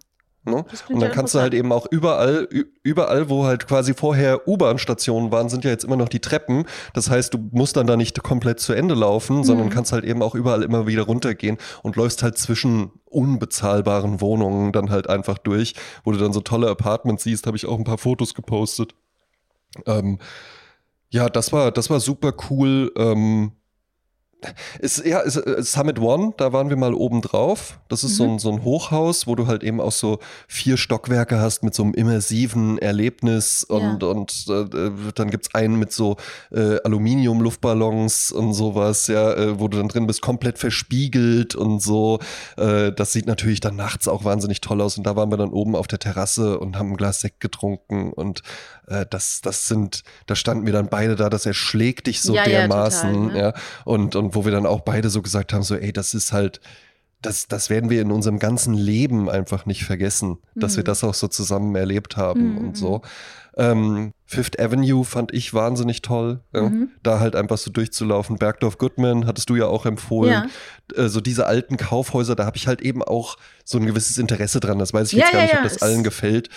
Ne? 0.49 0.65
Und 0.89 1.01
dann 1.01 1.11
kannst 1.11 1.35
du 1.35 1.39
halt 1.39 1.53
eben 1.53 1.71
auch 1.71 1.85
überall, 1.91 2.47
überall, 2.83 3.29
wo 3.29 3.45
halt 3.45 3.67
quasi 3.67 3.93
vorher 3.93 4.47
U-Bahn-Stationen 4.47 5.31
waren, 5.31 5.49
sind 5.49 5.63
ja 5.65 5.71
jetzt 5.71 5.83
immer 5.83 5.97
noch 5.97 6.09
die 6.09 6.19
Treppen. 6.21 6.65
Das 6.93 7.09
heißt, 7.09 7.33
du 7.33 7.49
musst 7.51 7.75
dann 7.75 7.85
da 7.87 7.97
nicht 7.97 8.23
komplett 8.23 8.59
zu 8.59 8.73
Ende 8.73 8.95
laufen, 8.95 9.43
sondern 9.43 9.67
Mhm. 9.67 9.71
kannst 9.71 9.91
halt 9.91 10.05
eben 10.05 10.21
auch 10.21 10.35
überall 10.35 10.63
immer 10.63 10.87
wieder 10.87 11.03
runtergehen 11.03 11.57
und 11.83 11.95
läufst 11.97 12.23
halt 12.23 12.37
zwischen 12.37 12.91
unbezahlbaren 13.05 14.21
Wohnungen 14.21 14.71
dann 14.71 14.89
halt 14.89 15.09
einfach 15.09 15.37
durch, 15.37 15.73
wo 16.03 16.11
du 16.11 16.17
dann 16.17 16.33
so 16.33 16.41
tolle 16.41 16.69
Apartments 16.69 17.23
siehst, 17.23 17.45
habe 17.47 17.57
ich 17.57 17.65
auch 17.65 17.77
ein 17.77 17.83
paar 17.83 17.97
Fotos 17.97 18.33
gepostet. 18.33 18.95
Ähm, 19.85 20.19
ja, 21.09 21.29
das 21.29 21.51
war, 21.53 21.71
das 21.71 21.89
war 21.89 21.99
super 21.99 22.33
cool. 22.49 22.91
Ähm, 22.97 23.51
ist, 24.79 25.03
ja, 25.05 25.19
ist, 25.19 25.35
äh, 25.37 25.61
Summit 25.63 25.99
One, 25.99 26.33
da 26.37 26.53
waren 26.53 26.69
wir 26.69 26.77
mal 26.77 26.93
oben 26.93 27.21
drauf. 27.21 27.79
Das 27.89 28.03
ist 28.03 28.15
so, 28.17 28.25
Mhm. 28.25 28.33
ein, 28.33 28.39
so 28.39 28.51
ein 28.51 28.63
Hochhaus, 28.63 29.25
wo 29.27 29.35
du 29.35 29.47
halt 29.47 29.63
eben 29.63 29.81
auch 29.81 29.91
so 29.91 30.19
vier 30.47 30.77
Stockwerke 30.77 31.39
hast 31.39 31.63
mit 31.63 31.73
so 31.73 31.83
einem 31.83 31.93
immersiven 31.93 32.77
Erlebnis 32.77 33.63
und, 33.63 34.03
und 34.03 34.45
äh, 34.49 34.91
dann 35.15 35.29
gibt's 35.31 35.53
einen 35.55 35.77
mit 35.79 35.91
so 35.91 36.17
äh, 36.51 36.77
Aluminium-Luftballons 36.83 38.31
und 38.31 38.53
sowas, 38.53 39.07
ja, 39.07 39.33
äh, 39.33 39.59
wo 39.59 39.67
du 39.67 39.77
dann 39.77 39.87
drin 39.87 40.07
bist, 40.07 40.21
komplett 40.21 40.57
verspiegelt 40.57 41.55
und 41.55 41.81
so. 41.81 42.19
Äh, 42.57 42.91
das 42.91 43.13
sieht 43.13 43.27
natürlich 43.27 43.59
dann 43.59 43.75
nachts 43.75 44.07
auch 44.07 44.23
wahnsinnig 44.23 44.61
toll 44.61 44.81
aus. 44.81 44.97
Und 44.97 45.05
da 45.05 45.15
waren 45.15 45.31
wir 45.31 45.37
dann 45.37 45.49
oben 45.51 45.75
auf 45.75 45.87
der 45.87 45.99
Terrasse 45.99 46.59
und 46.59 46.77
haben 46.77 46.91
ein 46.91 46.97
Glas 46.97 47.21
Sekt 47.21 47.39
getrunken 47.39 48.11
und 48.13 48.41
äh, 48.87 49.05
das, 49.09 49.41
das 49.41 49.67
sind, 49.67 50.03
da 50.27 50.35
standen 50.35 50.65
wir 50.65 50.73
dann 50.73 50.87
beide 50.89 51.15
da, 51.15 51.29
das 51.29 51.45
erschlägt 51.45 52.07
dich 52.07 52.21
so 52.21 52.33
Ja, 52.33 52.43
ja, 52.47 52.59
dermaßen, 52.67 53.13
total, 53.13 53.33
ne? 53.33 53.39
ja. 53.39 53.53
Und, 53.85 54.15
und 54.15 54.26
wo 54.35 54.45
wir 54.45 54.51
dann 54.51 54.65
auch 54.65 54.81
beide 54.81 55.09
so 55.09 55.21
gesagt 55.21 55.53
haben, 55.53 55.63
so, 55.63 55.75
ey, 55.75 55.91
das 55.93 56.13
ist 56.13 56.31
halt, 56.33 56.59
das, 57.21 57.47
das 57.47 57.69
werden 57.69 57.89
wir 57.89 58.01
in 58.01 58.11
unserem 58.11 58.37
ganzen 58.39 58.73
Leben 58.75 59.29
einfach 59.29 59.65
nicht 59.65 59.83
vergessen, 59.85 60.37
dass 60.55 60.75
wir 60.77 60.83
Mhm. 60.83 60.85
das 60.85 61.03
auch 61.03 61.13
so 61.15 61.27
zusammen 61.27 61.75
erlebt 61.75 62.15
haben 62.15 62.51
Mhm, 62.53 62.57
und 62.59 62.77
so. 62.77 63.01
Ähm, 63.59 64.13
Fifth 64.27 64.59
Avenue 64.59 65.03
fand 65.03 65.33
ich 65.33 65.51
wahnsinnig 65.51 66.03
toll, 66.03 66.41
ja. 66.53 66.69
Mhm. 66.69 66.89
da 67.01 67.19
halt 67.19 67.35
einfach 67.35 67.57
so 67.57 67.71
durchzulaufen. 67.71 68.37
Bergdorf 68.37 68.77
Goodman 68.77 69.25
hattest 69.25 69.49
du 69.49 69.55
ja 69.55 69.65
auch 69.65 69.87
empfohlen. 69.87 70.47
Ja. 70.95 71.05
Äh, 71.05 71.09
so 71.09 71.21
diese 71.21 71.47
alten 71.47 71.75
Kaufhäuser, 71.77 72.35
da 72.35 72.45
habe 72.45 72.57
ich 72.57 72.67
halt 72.67 72.81
eben 72.83 73.01
auch 73.01 73.37
so 73.65 73.79
ein 73.79 73.85
gewisses 73.87 74.19
Interesse 74.19 74.59
dran. 74.59 74.77
Das 74.77 74.93
weiß 74.93 75.11
ich 75.11 75.17
Ja, 75.17 75.25
jetzt 75.25 75.33
gar 75.33 75.41
nicht, 75.41 75.55
ob 75.57 75.63
das 75.63 75.81
allen 75.81 76.03
gefällt. 76.03 76.49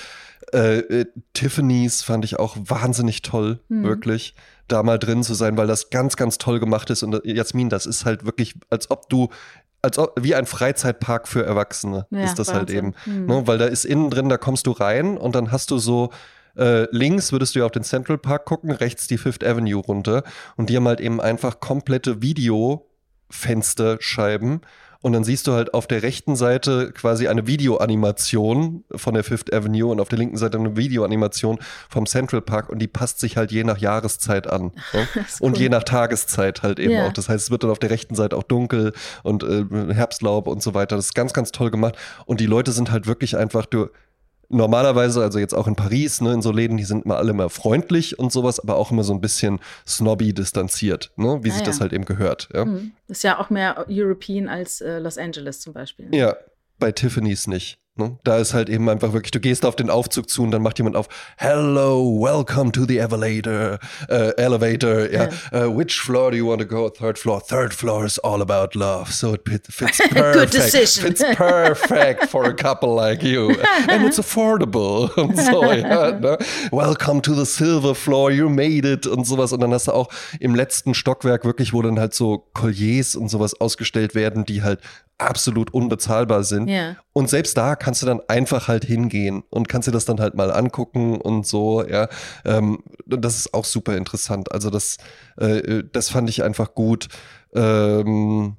Äh, 0.52 0.78
äh, 0.80 1.06
Tiffany's 1.32 2.02
fand 2.02 2.24
ich 2.26 2.38
auch 2.38 2.56
wahnsinnig 2.60 3.22
toll, 3.22 3.60
Mhm. 3.68 3.84
wirklich, 3.84 4.34
da 4.72 4.82
mal 4.82 4.98
drin 4.98 5.22
zu 5.22 5.34
sein, 5.34 5.56
weil 5.56 5.66
das 5.66 5.90
ganz, 5.90 6.16
ganz 6.16 6.38
toll 6.38 6.60
gemacht 6.60 6.90
ist. 6.90 7.02
Und 7.02 7.24
äh, 7.24 7.32
Jasmin, 7.32 7.68
das 7.68 7.86
ist 7.86 8.04
halt 8.04 8.24
wirklich, 8.24 8.54
als 8.70 8.90
ob 8.90 9.08
du, 9.08 9.28
als 9.82 9.98
ob, 9.98 10.14
wie 10.20 10.34
ein 10.34 10.46
Freizeitpark 10.46 11.28
für 11.28 11.44
Erwachsene 11.44 12.06
Ja, 12.10 12.24
ist 12.24 12.38
das 12.38 12.52
halt 12.52 12.70
eben. 12.70 12.94
Wahnsinn. 12.94 13.22
Mhm. 13.22 13.26
Ne? 13.26 13.46
Weil 13.46 13.58
da 13.58 13.66
ist 13.66 13.84
innen 13.84 14.10
drin, 14.10 14.28
da 14.28 14.38
kommst 14.38 14.66
du 14.66 14.72
rein 14.72 15.16
und 15.16 15.34
dann 15.34 15.52
hast 15.52 15.70
du 15.70 15.78
so, 15.78 16.10
äh, 16.56 16.86
links 16.90 17.32
würdest 17.32 17.54
du 17.54 17.60
ja 17.60 17.66
auf 17.66 17.72
den 17.72 17.84
Central 17.84 18.18
Park 18.18 18.44
gucken, 18.44 18.70
rechts 18.70 19.06
die 19.06 19.18
Fifth 19.18 19.44
Avenue 19.44 19.80
runter 19.80 20.24
und 20.56 20.68
die 20.68 20.76
haben 20.76 20.88
halt 20.88 21.00
eben 21.00 21.20
einfach 21.20 21.60
komplette 21.60 22.22
Videofensterscheiben 22.22 24.62
Und 25.02 25.12
dann 25.14 25.24
siehst 25.24 25.46
du 25.46 25.52
halt 25.52 25.72
auf 25.72 25.86
der 25.86 26.02
rechten 26.02 26.36
Seite 26.36 26.92
quasi 26.92 27.26
eine 27.26 27.46
Videoanimation 27.46 28.84
von 28.94 29.14
der 29.14 29.24
Fifth 29.24 29.52
Avenue 29.52 29.90
und 29.90 30.00
auf 30.00 30.08
der 30.08 30.18
linken 30.18 30.36
Seite 30.36 30.58
eine 30.58 30.76
Videoanimation 30.76 31.58
vom 31.88 32.06
Central 32.06 32.42
Park 32.42 32.68
und 32.68 32.78
die 32.80 32.86
passt 32.86 33.18
sich 33.20 33.36
halt 33.36 33.50
je 33.50 33.64
nach 33.64 33.78
Jahreszeit 33.78 34.46
an. 34.46 34.72
Ne? 34.92 35.06
Und 35.40 35.56
je 35.58 35.68
nach 35.68 35.84
Tageszeit 35.84 36.62
halt 36.62 36.78
eben 36.80 36.92
Ja. 36.92 37.06
auch. 37.06 37.12
Das 37.12 37.28
heißt, 37.28 37.44
es 37.44 37.50
wird 37.50 37.62
dann 37.62 37.70
auf 37.70 37.78
der 37.78 37.90
rechten 37.90 38.14
Seite 38.14 38.36
auch 38.36 38.42
dunkel 38.42 38.92
und 39.22 39.42
äh, 39.44 39.64
Herbstlaub 39.94 40.46
und 40.48 40.62
so 40.62 40.74
weiter. 40.74 40.96
Das 40.96 41.06
ist 41.06 41.14
ganz, 41.14 41.32
ganz 41.32 41.52
toll 41.52 41.70
gemacht. 41.70 41.96
Und 42.26 42.40
die 42.40 42.46
Leute 42.46 42.72
sind 42.72 42.90
halt 42.90 43.06
wirklich 43.06 43.36
einfach, 43.36 43.66
du, 43.66 43.86
normalerweise, 44.50 45.22
also 45.22 45.38
jetzt 45.38 45.54
auch 45.54 45.66
in 45.66 45.76
Paris, 45.76 46.20
ne, 46.20 46.34
in 46.34 46.42
so 46.42 46.52
Läden, 46.52 46.76
die 46.76 46.84
sind 46.84 47.04
immer 47.06 47.16
alle 47.16 47.30
immer 47.30 47.48
freundlich 47.48 48.18
und 48.18 48.32
sowas, 48.32 48.60
aber 48.60 48.76
auch 48.76 48.90
immer 48.90 49.04
so 49.04 49.14
ein 49.14 49.20
bisschen 49.20 49.60
snobby 49.86 50.34
distanziert, 50.34 51.12
ne, 51.16 51.38
wie 51.42 51.50
Ah, 51.50 51.52
sich 51.52 51.60
ja. 51.62 51.66
das 51.66 51.80
halt 51.80 51.92
eben 51.92 52.04
gehört. 52.04 52.48
Ja. 52.52 52.64
Hm. 52.64 52.92
Ist 53.08 53.24
ja 53.24 53.38
auch 53.38 53.48
mehr 53.50 53.86
European 53.88 54.48
als 54.48 54.80
äh, 54.80 54.98
Los 54.98 55.16
Angeles 55.18 55.60
zum 55.60 55.72
Beispiel. 55.72 56.08
Ja, 56.14 56.36
bei 56.78 56.92
Tiffany's 56.92 57.46
nicht. 57.46 57.78
Ne? 57.96 58.18
Da 58.22 58.38
ist 58.38 58.54
halt 58.54 58.68
eben 58.68 58.88
einfach 58.88 59.12
wirklich, 59.12 59.32
du 59.32 59.40
gehst 59.40 59.66
auf 59.66 59.74
den 59.74 59.90
Aufzug 59.90 60.30
zu 60.30 60.42
und 60.42 60.52
dann 60.52 60.62
macht 60.62 60.78
jemand 60.78 60.94
auf, 60.96 61.08
Hello, 61.36 62.18
welcome 62.20 62.70
to 62.70 62.84
the 62.86 62.98
elevator, 62.98 63.78
äh, 64.08 64.30
elevator, 64.36 65.10
ja, 65.10 65.28
uh, 65.52 65.76
which 65.76 66.00
floor 66.00 66.30
do 66.30 66.36
you 66.36 66.46
want 66.48 66.60
to 66.60 66.66
go? 66.66 66.88
Third 66.88 67.18
floor. 67.18 67.42
Third 67.44 67.74
floor 67.74 68.04
is 68.04 68.18
all 68.20 68.40
about 68.42 68.78
love, 68.78 69.12
so 69.12 69.34
it 69.34 69.40
fit- 69.46 69.66
fits 69.68 69.98
perfect. 70.10 70.54
decision. 70.54 71.08
Fits 71.08 71.22
perfect 71.36 72.26
for 72.30 72.44
a 72.44 72.54
couple 72.54 72.94
like 72.94 73.22
you. 73.24 73.50
And 73.88 74.06
it's 74.06 74.20
affordable 74.20 75.10
und 75.16 75.36
so, 75.36 75.64
ja. 75.72 76.12
Ne? 76.12 76.38
Welcome 76.70 77.20
to 77.22 77.34
the 77.34 77.44
silver 77.44 77.94
floor, 77.96 78.30
you 78.30 78.48
made 78.48 78.88
it 78.90 79.06
und 79.08 79.26
sowas. 79.26 79.52
Und 79.52 79.60
dann 79.60 79.74
hast 79.74 79.88
du 79.88 79.92
auch 79.92 80.08
im 80.38 80.54
letzten 80.54 80.94
Stockwerk 80.94 81.44
wirklich, 81.44 81.72
wo 81.72 81.82
dann 81.82 81.98
halt 81.98 82.14
so 82.14 82.46
Colliers 82.54 83.16
und 83.16 83.28
sowas 83.28 83.60
ausgestellt 83.60 84.14
werden, 84.14 84.44
die 84.44 84.62
halt 84.62 84.80
absolut 85.20 85.72
unbezahlbar 85.72 86.44
sind. 86.44 86.68
Ja. 86.68 86.96
Und 87.12 87.28
selbst 87.28 87.56
da 87.56 87.76
kannst 87.76 88.02
du 88.02 88.06
dann 88.06 88.20
einfach 88.28 88.68
halt 88.68 88.84
hingehen 88.84 89.42
und 89.50 89.68
kannst 89.68 89.88
dir 89.88 89.92
das 89.92 90.04
dann 90.04 90.20
halt 90.20 90.34
mal 90.34 90.52
angucken 90.52 91.20
und 91.20 91.46
so, 91.46 91.86
ja. 91.86 92.08
Ähm, 92.44 92.82
das 93.06 93.36
ist 93.36 93.54
auch 93.54 93.64
super 93.64 93.96
interessant. 93.96 94.52
Also 94.52 94.70
das, 94.70 94.96
äh, 95.36 95.82
das 95.92 96.10
fand 96.10 96.28
ich 96.28 96.42
einfach 96.42 96.74
gut. 96.74 97.08
Ähm, 97.54 98.56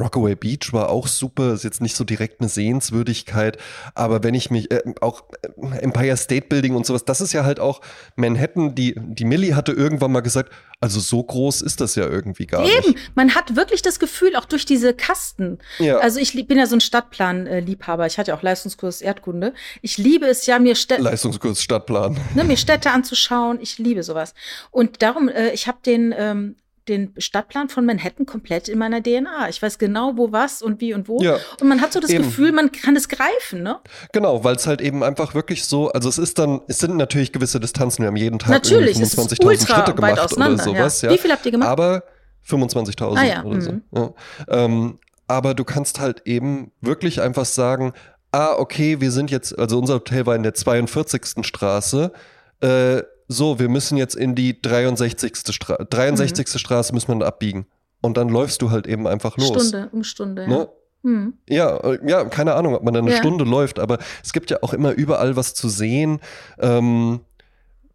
Rockaway 0.00 0.34
Beach 0.34 0.72
war 0.72 0.88
auch 0.88 1.06
super, 1.06 1.52
ist 1.52 1.64
jetzt 1.64 1.80
nicht 1.80 1.94
so 1.96 2.04
direkt 2.04 2.40
eine 2.40 2.48
Sehenswürdigkeit, 2.48 3.58
aber 3.94 4.22
wenn 4.22 4.34
ich 4.34 4.50
mich, 4.50 4.70
äh, 4.70 4.82
auch 5.00 5.24
äh, 5.42 5.78
Empire 5.78 6.16
State 6.16 6.46
Building 6.48 6.74
und 6.74 6.86
sowas, 6.86 7.04
das 7.04 7.20
ist 7.20 7.32
ja 7.32 7.44
halt 7.44 7.60
auch 7.60 7.80
Manhattan, 8.16 8.74
die, 8.74 8.94
die 8.96 9.24
Millie 9.24 9.54
hatte 9.54 9.72
irgendwann 9.72 10.12
mal 10.12 10.20
gesagt, 10.20 10.52
also 10.80 10.98
so 10.98 11.22
groß 11.22 11.60
ist 11.60 11.80
das 11.82 11.94
ja 11.94 12.06
irgendwie 12.08 12.46
gar 12.46 12.64
Eben, 12.64 12.92
nicht. 12.92 13.10
man 13.14 13.34
hat 13.34 13.54
wirklich 13.54 13.82
das 13.82 13.98
Gefühl, 13.98 14.34
auch 14.36 14.46
durch 14.46 14.64
diese 14.64 14.94
Kasten. 14.94 15.58
Ja. 15.78 15.98
Also 15.98 16.18
ich 16.20 16.32
bin 16.46 16.56
ja 16.58 16.66
so 16.66 16.76
ein 16.76 16.80
Stadtplan-Liebhaber. 16.80 18.06
Ich 18.06 18.18
hatte 18.18 18.30
ja 18.30 18.36
auch 18.36 18.42
Leistungskurs 18.42 19.02
Erdkunde. 19.02 19.52
Ich 19.82 19.98
liebe 19.98 20.26
es 20.26 20.46
ja, 20.46 20.58
mir, 20.58 20.74
Stä 20.74 20.96
Leistungskurs 20.96 21.62
Stadtplan. 21.62 22.18
ne, 22.34 22.44
mir 22.44 22.56
Städte 22.56 22.92
anzuschauen. 22.92 23.58
Ich 23.60 23.76
liebe 23.78 24.02
sowas. 24.02 24.32
Und 24.70 25.02
darum, 25.02 25.28
äh, 25.28 25.50
ich 25.50 25.68
habe 25.68 25.78
den, 25.84 26.14
ähm, 26.16 26.56
den 26.90 27.14
Stadtplan 27.16 27.68
von 27.68 27.86
Manhattan 27.86 28.26
komplett 28.26 28.68
in 28.68 28.78
meiner 28.78 29.02
DNA. 29.02 29.48
Ich 29.48 29.62
weiß 29.62 29.78
genau, 29.78 30.12
wo 30.16 30.32
was 30.32 30.60
und 30.60 30.80
wie 30.80 30.92
und 30.92 31.08
wo. 31.08 31.22
Ja, 31.22 31.38
und 31.60 31.68
man 31.68 31.80
hat 31.80 31.92
so 31.92 32.00
das 32.00 32.10
eben. 32.10 32.24
Gefühl, 32.24 32.52
man 32.52 32.70
kann 32.72 32.96
es 32.96 33.08
greifen, 33.08 33.62
ne? 33.62 33.78
Genau, 34.12 34.44
weil 34.44 34.56
es 34.56 34.66
halt 34.66 34.80
eben 34.80 35.02
einfach 35.02 35.34
wirklich 35.34 35.64
so, 35.64 35.90
also 35.92 36.08
es 36.08 36.18
ist 36.18 36.38
dann, 36.38 36.60
es 36.68 36.78
sind 36.78 36.96
natürlich 36.96 37.32
gewisse 37.32 37.60
Distanzen, 37.60 38.02
wir 38.02 38.08
haben 38.08 38.16
jeden 38.16 38.38
Tag 38.38 38.50
Natürlich, 38.50 38.96
irgendwie 38.96 39.02
es 39.04 39.14
ist 39.14 39.40
25.000 39.40 39.46
ultra 39.46 39.74
Schritte 39.76 39.94
gemacht 39.94 40.32
oder 40.36 40.58
sowas. 40.58 41.02
ja. 41.02 41.08
Ja. 41.08 41.14
Wie 41.14 41.18
viel 41.18 41.32
habt 41.32 41.46
ihr 41.46 41.52
gemacht? 41.52 41.70
Aber 41.70 42.02
25.000 42.48 43.16
Ah 43.16 43.24
ja, 43.24 43.44
oder 43.44 43.60
so. 43.60 43.72
mhm. 43.72 43.82
Ja. 43.94 44.10
Ähm, 44.48 44.98
aber 45.28 45.54
du 45.54 45.64
kannst 45.64 46.00
halt 46.00 46.22
eben 46.26 46.72
wirklich 46.80 47.20
einfach 47.20 47.44
sagen, 47.44 47.92
ah, 48.32 48.54
okay, 48.56 49.00
wir 49.00 49.10
sind 49.12 49.30
jetzt, 49.30 49.58
also 49.58 49.78
unser 49.78 49.94
Hotel 49.94 50.26
war 50.26 50.34
in 50.36 50.42
der 50.42 50.54
42. 50.54 51.46
Straße, 51.46 52.12
äh, 52.60 53.02
so, 53.32 53.60
wir 53.60 53.68
müssen 53.68 53.96
jetzt 53.96 54.16
in 54.16 54.34
die 54.34 54.60
63. 54.60 55.54
Stra 55.54 55.76
63. 55.76 56.46
Mhm. 56.46 56.58
Straße 56.58 56.92
müssen 56.92 57.18
wir 57.18 57.26
abbiegen. 57.26 57.66
Und 58.02 58.16
dann 58.16 58.28
läufst 58.28 58.60
du 58.60 58.70
halt 58.70 58.86
eben 58.86 59.06
einfach 59.06 59.36
los. 59.36 59.68
Stunde 59.68 59.88
um 59.92 60.02
Stunde. 60.02 60.42
Ja. 60.42 60.48
Ne? 60.48 60.68
Hm. 61.02 61.34
Ja, 61.48 61.76
äh, 61.78 61.98
ja, 62.06 62.24
keine 62.24 62.54
Ahnung, 62.54 62.74
ob 62.74 62.82
man 62.82 62.92
dann 62.92 63.04
eine 63.04 63.14
Ja. 63.14 63.18
Stunde 63.18 63.44
läuft, 63.44 63.78
aber 63.78 63.98
es 64.22 64.32
gibt 64.32 64.50
ja 64.50 64.58
auch 64.62 64.74
immer 64.74 64.92
überall 64.92 65.36
was 65.36 65.54
zu 65.54 65.68
sehen. 65.68 66.20
Ähm, 66.58 67.20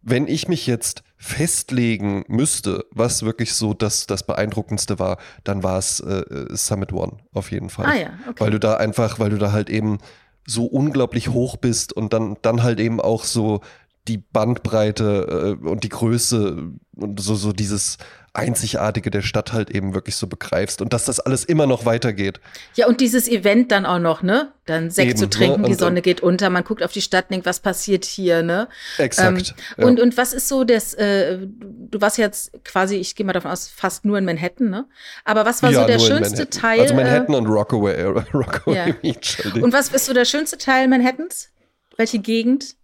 wenn 0.02 0.26
ich 0.26 0.48
mich 0.48 0.66
jetzt 0.66 1.02
festlegen 1.18 2.24
müsste, 2.28 2.84
was 2.90 3.22
wirklich 3.22 3.54
so 3.54 3.74
das, 3.74 4.06
das 4.06 4.24
Beeindruckendste 4.24 4.98
war, 4.98 5.18
dann 5.44 5.62
war 5.62 5.78
es 5.78 6.00
äh, 6.00 6.20
äh, 6.20 6.56
Summit 6.56 6.92
One 6.92 7.18
auf 7.32 7.50
jeden 7.50 7.68
Fall. 7.68 7.86
Ah 7.86 7.94
ja, 7.94 8.10
okay. 8.28 8.36
Weil 8.38 8.50
du 8.52 8.58
da 8.58 8.76
einfach, 8.76 9.18
weil 9.18 9.30
du 9.30 9.38
da 9.38 9.52
halt 9.52 9.68
eben 9.68 9.98
so 10.46 10.64
unglaublich 10.64 11.28
hoch 11.28 11.56
bist 11.56 11.92
und 11.92 12.12
dann, 12.12 12.36
dann 12.42 12.62
halt 12.62 12.80
eben 12.80 13.00
auch 13.00 13.24
so 13.24 13.60
die 14.08 14.18
Bandbreite 14.18 15.56
äh, 15.62 15.66
und 15.68 15.84
die 15.84 15.88
Größe 15.88 16.70
und 16.96 17.20
so, 17.20 17.34
so 17.34 17.52
dieses 17.52 17.98
Einzigartige 18.32 19.10
der 19.10 19.22
Stadt 19.22 19.52
halt 19.54 19.70
eben 19.70 19.94
wirklich 19.94 20.14
so 20.16 20.26
begreifst 20.26 20.82
und 20.82 20.92
dass 20.92 21.06
das 21.06 21.20
alles 21.20 21.44
immer 21.44 21.66
noch 21.66 21.86
weitergeht. 21.86 22.38
Ja, 22.74 22.86
und 22.86 23.00
dieses 23.00 23.28
Event 23.28 23.72
dann 23.72 23.86
auch 23.86 23.98
noch, 23.98 24.22
ne? 24.22 24.52
Dann 24.66 24.90
Sekt 24.90 25.10
Eben, 25.12 25.18
zu 25.18 25.30
trinken, 25.30 25.62
ne? 25.62 25.68
die 25.68 25.74
Sonne 25.74 26.02
geht 26.02 26.20
unter, 26.20 26.50
man 26.50 26.62
guckt 26.62 26.82
auf 26.82 26.92
die 26.92 27.00
Stadt, 27.00 27.30
denkt, 27.30 27.46
was 27.46 27.60
passiert 27.60 28.04
hier, 28.04 28.42
ne? 28.42 28.68
Exakt. 28.98 29.54
Ähm, 29.78 29.84
und, 29.86 30.00
und 30.00 30.16
was 30.18 30.34
ist 30.34 30.48
so 30.48 30.64
das, 30.64 30.92
äh, 30.94 31.38
du 31.40 32.00
warst 32.00 32.18
jetzt 32.18 32.52
quasi, 32.64 32.96
ich 32.96 33.14
gehe 33.16 33.24
mal 33.24 33.32
davon 33.32 33.50
aus, 33.50 33.68
fast 33.68 34.04
nur 34.04 34.18
in 34.18 34.26
Manhattan, 34.26 34.68
ne? 34.68 34.86
Aber 35.24 35.46
was 35.46 35.62
war 35.62 35.70
Ja, 35.70 35.80
so 35.80 35.86
der 35.86 35.98
schönste. 35.98 36.50
Teil? 36.50 36.80
Also 36.80 36.94
Manhattan 36.94 37.34
und 37.34 37.46
Rockaway, 37.46 37.94
äh, 37.94 38.04
Rockaway 38.34 38.76
Ja. 38.76 38.92
Beach. 39.00 39.38
halt 39.44 39.56
Äh, 39.56 39.60
und 39.62 39.72
was 39.72 39.88
ist 39.88 40.04
so 40.04 40.12
der 40.12 40.26
schönste 40.26 40.58
Teil 40.58 40.88
Manhattans? 40.88 41.50
Welche 41.96 42.18
Gegend? 42.18 42.76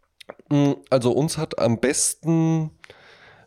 Mm, 0.48 0.72
Also 0.90 1.12
uns 1.12 1.38
hat 1.38 1.58
am 1.58 1.78
besten, 1.78 2.70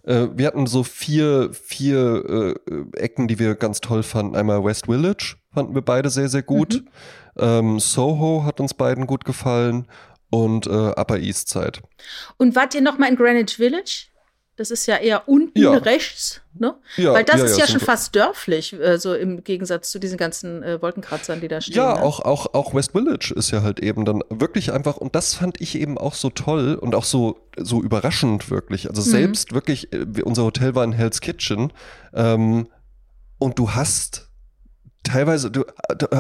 äh, 0.03 0.27
wir 0.33 0.47
hatten 0.47 0.67
so 0.67 0.83
vier, 0.83 1.51
vier 1.53 2.55
äh, 2.67 2.99
Ecken, 2.99 3.27
die 3.27 3.39
wir 3.39 3.55
ganz 3.55 3.81
toll 3.81 4.03
fanden. 4.03 4.35
Einmal 4.35 4.63
West 4.63 4.85
Village 4.85 5.35
fanden 5.53 5.75
wir 5.75 5.81
beide 5.81 6.09
sehr, 6.09 6.29
sehr 6.29 6.43
gut. 6.43 6.83
Mhm. 6.83 6.89
Ähm, 7.37 7.79
Soho 7.79 8.43
hat 8.43 8.59
uns 8.59 8.73
beiden 8.73 9.07
gut 9.07 9.25
gefallen 9.25 9.87
und 10.29 10.67
äh, 10.67 10.69
Upper 10.69 11.17
East 11.17 11.49
Side. 11.49 11.79
Und 12.37 12.55
wart 12.55 12.75
ihr 12.75 12.81
noch 12.81 12.97
mal 12.97 13.09
in 13.09 13.15
Greenwich 13.15 13.55
Village? 13.55 14.07
Das 14.57 14.71
ist 14.71 14.85
ja 14.85 14.95
eher 14.97 15.27
unten 15.27 15.59
Ja. 15.59 15.71
rechts, 15.71 16.41
ne? 16.53 16.75
Ja, 16.95 17.13
Weil 17.13 17.25
das 17.25 17.41
ja, 17.41 17.45
ist 17.45 17.57
ja, 17.57 17.67
schon 17.67 17.81
fast 17.81 18.15
dörflich, 18.15 18.71
äh, 18.71 18.97
so 18.97 19.13
im 19.13 19.43
Gegensatz 19.43 19.91
zu 19.91 19.99
diesen 19.99 20.17
ganzen 20.17 20.63
äh, 20.63 20.81
Wolkenkratzern, 20.81 21.41
die 21.41 21.49
da 21.49 21.59
stehen. 21.59 21.75
Ja, 21.75 21.95
ne? 21.95 22.01
auch, 22.01 22.21
auch, 22.21 22.53
auch 22.53 22.73
West 22.73 22.93
Village 22.93 23.33
ist 23.35 23.51
ja 23.51 23.63
halt 23.63 23.81
eben 23.81 24.05
dann 24.05 24.23
wirklich 24.29 24.71
einfach, 24.71 24.95
und 24.95 25.13
das 25.13 25.33
fand 25.33 25.59
ich 25.59 25.77
eben 25.77 25.97
auch 25.97 26.13
so 26.13 26.29
toll 26.29 26.75
und 26.75 26.95
auch 26.95 27.03
so, 27.03 27.37
so 27.57 27.83
überraschend 27.83 28.49
wirklich. 28.49 28.89
Also 28.89 29.01
selbst 29.01 29.53
wirklich, 29.53 29.91
äh, 29.91 30.21
unser 30.23 30.43
Hotel 30.43 30.73
war 30.73 30.85
in 30.85 30.93
Hell's 30.93 31.19
Kitchen 31.19 31.73
ähm, 32.13 32.67
und 33.37 33.59
du 33.59 33.71
hast 33.71 34.29
teilweise, 35.05 35.49
du, 35.49 35.63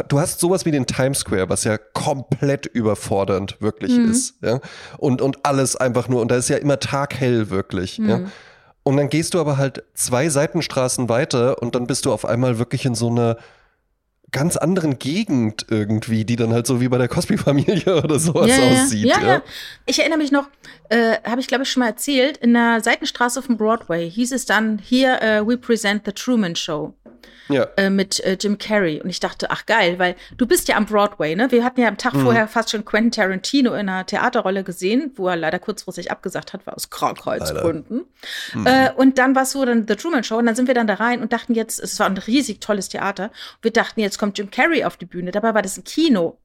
du, 0.07 0.19
hast 0.19 0.39
sowas 0.39 0.65
wie 0.65 0.71
den 0.71 0.85
Times 0.85 1.19
Square, 1.19 1.49
was 1.49 1.65
ja 1.65 1.77
komplett 1.77 2.65
überfordernd 2.65 3.57
wirklich 3.59 3.91
Mhm. 3.91 4.11
ist. 4.11 4.35
Ja? 4.41 4.59
Und, 4.97 5.21
und 5.21 5.45
alles 5.45 5.75
einfach 5.75 6.07
nur, 6.07 6.21
und 6.21 6.31
da 6.31 6.37
ist 6.37 6.49
ja 6.49 6.57
immer 6.57 6.79
taghell 6.79 7.49
wirklich. 7.49 7.97
Ja? 7.97 8.19
Mhm. 8.19 8.31
Und 8.83 8.97
dann 8.97 9.09
gehst 9.09 9.33
du 9.33 9.39
aber 9.39 9.57
halt 9.57 9.83
zwei 9.95 10.29
Seitenstraßen 10.29 11.09
weiter 11.09 11.61
und 11.61 11.75
dann 11.75 11.87
bist 11.87 12.05
du 12.05 12.13
auf 12.13 12.23
einmal 12.23 12.59
wirklich 12.59 12.85
in 12.85 12.95
so 12.95 13.09
einer 13.09 13.37
ganz 14.31 14.57
anderen 14.57 14.99
Gegend 14.99 15.65
irgendwie, 15.69 16.25
die 16.25 16.35
dann 16.35 16.51
halt 16.51 16.67
so 16.67 16.81
wie 16.81 16.89
bei 16.89 16.97
der 16.97 17.07
Cosby-Familie 17.07 17.95
oder 18.03 18.19
sowas 18.19 18.47
ja, 18.49 18.57
ja. 18.57 18.71
aussieht. 18.71 19.05
Ja, 19.05 19.21
ja. 19.21 19.41
Ich 19.85 19.99
erinnere 19.99 20.17
mich 20.17 20.31
noch, 20.31 20.47
äh, 20.89 21.15
habe 21.23 21.39
ich 21.41 21.47
glaube 21.47 21.63
ich 21.63 21.71
schon 21.71 21.81
mal 21.81 21.87
erzählt, 21.87 22.37
in 22.37 22.53
der 22.53 22.81
Seitenstraße 22.81 23.41
von 23.41 23.57
Broadway 23.57 24.09
hieß 24.09 24.33
es 24.33 24.45
dann, 24.45 24.77
hier 24.77 25.21
äh, 25.21 25.47
we 25.47 25.57
present 25.57 26.03
the 26.05 26.11
Truman 26.11 26.55
Show 26.55 26.93
ja. 27.49 27.67
äh, 27.77 27.89
mit 27.89 28.19
äh, 28.21 28.37
Jim 28.39 28.57
Carrey. 28.57 29.01
Und 29.01 29.09
ich 29.09 29.19
dachte, 29.19 29.51
ach 29.51 29.65
geil, 29.65 29.99
weil 29.99 30.15
du 30.37 30.45
bist 30.45 30.67
ja 30.67 30.77
am 30.77 30.85
Broadway, 30.85 31.35
ne? 31.35 31.51
Wir 31.51 31.63
hatten 31.63 31.81
ja 31.81 31.87
am 31.87 31.97
Tag 31.97 32.13
Mhm. 32.13 32.23
vorher 32.23 32.47
fast 32.47 32.71
schon 32.71 32.85
Quentin 32.85 33.11
Tarantino 33.11 33.73
in 33.73 33.89
einer 33.89 34.05
Theaterrolle 34.05 34.63
gesehen, 34.63 35.11
wo 35.15 35.27
er 35.27 35.35
leider 35.35 35.59
kurzfristig 35.59 36.11
abgesagt 36.11 36.53
hat, 36.53 36.65
war 36.65 36.75
aus 36.75 36.89
Krankheitsgründen. 36.89 38.05
Mhm. 38.53 38.67
Äh, 38.67 38.91
und 38.95 39.17
dann 39.17 39.35
war 39.35 39.43
es 39.43 39.51
so 39.51 39.63
dann 39.65 39.87
The 39.87 39.95
Truman 39.95 40.23
Show 40.23 40.37
und 40.37 40.45
dann 40.45 40.55
sind 40.55 40.67
wir 40.67 40.73
dann 40.73 40.87
da 40.87 40.95
rein 40.95 41.21
und 41.21 41.33
dachten 41.33 41.53
jetzt, 41.53 41.79
es 41.79 41.99
war 41.99 42.07
ein 42.07 42.17
riesig 42.17 42.61
tolles 42.61 42.89
Theater. 42.89 43.31
Wir 43.61 43.71
dachten, 43.71 43.99
jetzt 43.99 44.17
kommt 44.17 44.37
Jim 44.37 44.49
Carrey 44.51 44.83
auf 44.83 44.97
die 44.97 45.05
Bühne. 45.05 45.31
Dabei 45.31 45.53
war 45.53 45.61
das 45.61 45.77
ein 45.77 45.83
Kino. 45.83 46.37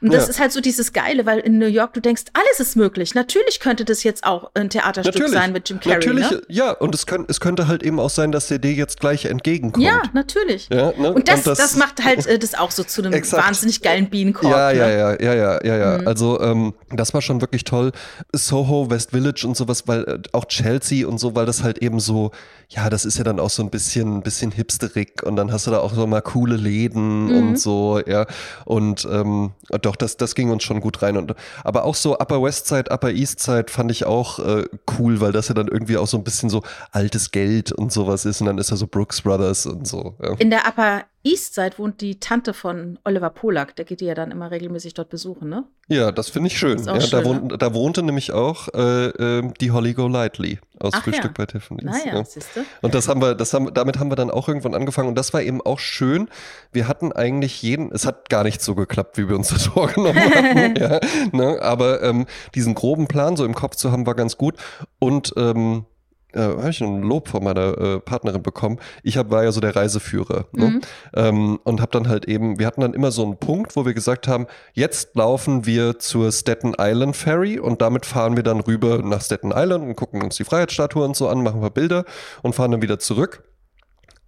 Und 0.00 0.12
das 0.12 0.24
Ja. 0.24 0.30
ist 0.30 0.40
halt 0.40 0.52
so 0.52 0.60
dieses 0.60 0.92
Geile, 0.92 1.26
weil 1.26 1.38
in 1.40 1.58
New 1.58 1.66
York 1.66 1.94
du 1.94 2.00
denkst, 2.00 2.24
alles 2.34 2.60
ist 2.60 2.76
möglich. 2.76 3.14
Natürlich 3.14 3.60
könnte 3.60 3.84
das 3.84 4.02
jetzt 4.02 4.24
auch 4.24 4.50
ein 4.54 4.68
Theaterstück 4.70 5.14
Natürlich, 5.14 5.32
sein 5.32 5.52
mit 5.52 5.68
Jim 5.68 5.80
Carrey. 5.80 5.94
natürlich, 5.96 6.30
Ne? 6.30 6.42
ja, 6.48 6.70
und 6.72 6.94
es, 6.94 7.06
könnt, 7.06 7.30
es 7.30 7.40
könnte 7.40 7.66
halt 7.68 7.82
eben 7.82 7.98
auch 7.98 8.10
sein, 8.10 8.30
dass 8.32 8.48
der 8.48 8.58
dir 8.58 8.72
jetzt 8.72 9.00
gleich 9.00 9.24
entgegenkommt. 9.24 9.84
Ja, 9.84 10.02
natürlich. 10.12 10.68
Ja, 10.70 10.92
ne? 10.96 11.12
Und 11.12 11.28
das, 11.28 11.42
das, 11.44 11.76
macht 11.76 12.04
halt 12.04 12.26
äh, 12.26 12.38
das 12.38 12.54
auch 12.54 12.70
so 12.70 12.84
zu 12.84 13.02
einem 13.02 13.12
Exakt. 13.20 13.44
wahnsinnig 13.46 13.80
geilen 13.82 14.10
Bienenkorb. 14.10 14.50
Ja, 14.52 14.70
ja, 14.70 14.86
ne? 14.86 14.98
ja, 14.98 15.14
ja, 15.20 15.34
ja, 15.34 15.60
ja, 15.64 15.76
ja. 15.76 15.98
Mhm. 15.98 16.06
Also 16.08 16.40
ähm, 16.40 16.74
das 16.90 17.14
war 17.14 17.22
schon 17.22 17.40
wirklich 17.40 17.64
toll. 17.64 17.92
Soho, 18.34 18.90
West 18.90 19.10
Village 19.10 19.44
und 19.46 19.56
sowas, 19.56 19.88
weil 19.88 20.04
äh, 20.04 20.18
auch 20.32 20.44
Chelsea 20.46 21.06
und 21.06 21.18
so, 21.18 21.34
weil 21.34 21.46
das 21.46 21.62
halt 21.62 21.78
eben 21.78 22.00
so, 22.00 22.30
ja, 22.68 22.90
das 22.90 23.04
ist 23.04 23.18
ja 23.18 23.24
dann 23.24 23.40
auch 23.40 23.50
so 23.50 23.62
ein 23.62 23.70
bisschen, 23.70 24.18
ein 24.18 24.22
bisschen 24.22 24.50
hipsterig 24.52 25.22
und 25.22 25.36
dann 25.36 25.52
hast 25.52 25.66
du 25.66 25.70
da 25.70 25.78
auch 25.80 25.94
so 25.94 26.06
mal 26.06 26.20
coole 26.22 26.56
Läden 26.56 27.26
Mhm. 27.26 27.36
und 27.48 27.58
so, 27.58 28.00
ja. 28.06 28.26
Und 28.64 29.06
ähm, 29.10 29.52
doch, 29.78 29.96
das, 29.96 30.16
das 30.16 30.34
ging 30.34 30.50
uns 30.50 30.62
schon 30.62 30.80
gut 30.80 31.02
rein. 31.02 31.16
Und 31.16 31.34
aber 31.64 31.84
auch 31.84 31.94
so 31.94 32.18
Upper 32.18 32.42
West 32.42 32.66
Side, 32.66 32.90
Upper 32.90 33.10
East 33.10 33.40
Side 33.40 33.66
fand 33.68 33.90
ich 33.90 34.04
auch 34.04 34.38
äh, 34.38 34.64
cool, 34.98 35.20
weil 35.20 35.32
das 35.32 35.48
ja 35.48 35.54
dann 35.54 35.68
irgendwie 35.68 35.96
auch 35.96 36.06
so 36.06 36.16
ein 36.16 36.24
bisschen 36.24 36.50
so 36.50 36.62
altes 36.92 37.30
Geld 37.30 37.72
und 37.72 37.92
sowas 37.92 38.24
ist. 38.24 38.40
Und 38.40 38.46
dann 38.46 38.58
ist 38.58 38.70
ja 38.70 38.76
so 38.76 38.86
Brooks 38.86 39.22
Brothers 39.22 39.66
und 39.66 39.86
so. 39.86 40.16
Ja. 40.22 40.34
In 40.38 40.50
der 40.50 40.66
Upper 40.66 41.04
East 41.22 41.54
Side 41.54 41.72
wohnt 41.76 42.00
die 42.00 42.18
Tante 42.18 42.54
von 42.54 42.98
Oliver 43.04 43.28
Polak. 43.28 43.76
Der 43.76 43.84
geht 43.84 44.00
die 44.00 44.06
ja 44.06 44.14
dann 44.14 44.30
immer 44.30 44.50
regelmäßig 44.50 44.94
dort 44.94 45.10
besuchen, 45.10 45.50
ne? 45.50 45.64
Ja, 45.88 46.12
das 46.12 46.30
finde 46.30 46.46
ich 46.46 46.56
schön. 46.56 46.82
Ja, 46.82 46.96
da, 46.98 47.24
wohnt, 47.24 47.60
da 47.60 47.74
wohnte 47.74 48.02
nämlich 48.02 48.32
auch 48.32 48.68
äh, 48.72 49.08
ähm, 49.08 49.52
die 49.60 49.70
Holly 49.70 49.92
Golightly 49.92 50.60
aus 50.78 50.94
Ach 50.94 51.02
Frühstück 51.02 51.24
ja. 51.24 51.32
bei 51.36 51.46
Tiffany's. 51.46 51.84
Naja, 51.84 52.18
ja. 52.18 52.24
siehst 52.24 52.56
du. 52.56 52.60
Und 52.80 52.94
das 52.94 53.08
haben 53.08 53.20
wir, 53.20 53.34
das 53.34 53.52
haben, 53.52 53.74
damit 53.74 53.98
haben 53.98 54.10
wir 54.10 54.16
dann 54.16 54.30
auch 54.30 54.48
irgendwann 54.48 54.74
angefangen. 54.74 55.08
Und 55.08 55.16
das 55.16 55.34
war 55.34 55.42
eben 55.42 55.60
auch 55.60 55.78
schön. 55.78 56.28
Wir 56.72 56.88
hatten 56.88 57.12
eigentlich 57.12 57.60
jeden, 57.60 57.92
es 57.92 58.06
hat 58.06 58.30
gar 58.30 58.44
nicht 58.44 58.62
so 58.62 58.74
geklappt, 58.74 59.18
wie 59.18 59.28
wir 59.28 59.36
uns 59.36 59.48
das 59.50 59.66
vorgenommen 59.66 60.20
hatten. 60.20 60.76
ja, 60.80 61.00
ne? 61.32 61.60
Aber 61.60 62.02
ähm, 62.02 62.26
diesen 62.54 62.74
groben 62.74 63.08
Plan 63.08 63.36
so 63.36 63.44
im 63.44 63.54
Kopf 63.54 63.76
zu 63.76 63.92
haben, 63.92 64.06
war 64.06 64.14
ganz 64.14 64.38
gut. 64.38 64.54
Und 65.00 65.34
ähm, 65.36 65.84
äh, 66.32 66.40
habe 66.40 66.70
ich 66.70 66.80
ein 66.80 67.02
Lob 67.02 67.28
von 67.28 67.44
meiner 67.44 67.78
äh, 67.78 68.00
Partnerin 68.00 68.42
bekommen. 68.42 68.78
Ich 69.02 69.16
hab, 69.16 69.30
war 69.30 69.44
ja 69.44 69.52
so 69.52 69.60
der 69.60 69.76
Reiseführer. 69.76 70.46
Ne? 70.52 70.66
Mhm. 70.66 70.80
Ähm, 71.14 71.58
und 71.64 71.80
habe 71.80 71.92
dann 71.92 72.08
halt 72.08 72.26
eben, 72.26 72.58
wir 72.58 72.66
hatten 72.66 72.80
dann 72.80 72.94
immer 72.94 73.10
so 73.10 73.24
einen 73.24 73.36
Punkt, 73.38 73.76
wo 73.76 73.84
wir 73.86 73.94
gesagt 73.94 74.28
haben, 74.28 74.46
jetzt 74.72 75.14
laufen 75.16 75.66
wir 75.66 75.98
zur 75.98 76.32
Staten 76.32 76.74
Island 76.78 77.16
Ferry 77.16 77.58
und 77.58 77.82
damit 77.82 78.06
fahren 78.06 78.36
wir 78.36 78.42
dann 78.42 78.60
rüber 78.60 78.98
nach 78.98 79.22
Staten 79.22 79.52
Island 79.54 79.84
und 79.84 79.96
gucken 79.96 80.22
uns 80.22 80.36
die 80.36 80.44
Freiheitsstatue 80.44 81.04
und 81.04 81.16
so 81.16 81.28
an, 81.28 81.42
machen 81.42 81.62
wir 81.62 81.70
Bilder 81.70 82.04
und 82.42 82.54
fahren 82.54 82.72
dann 82.72 82.82
wieder 82.82 82.98
zurück. 82.98 83.44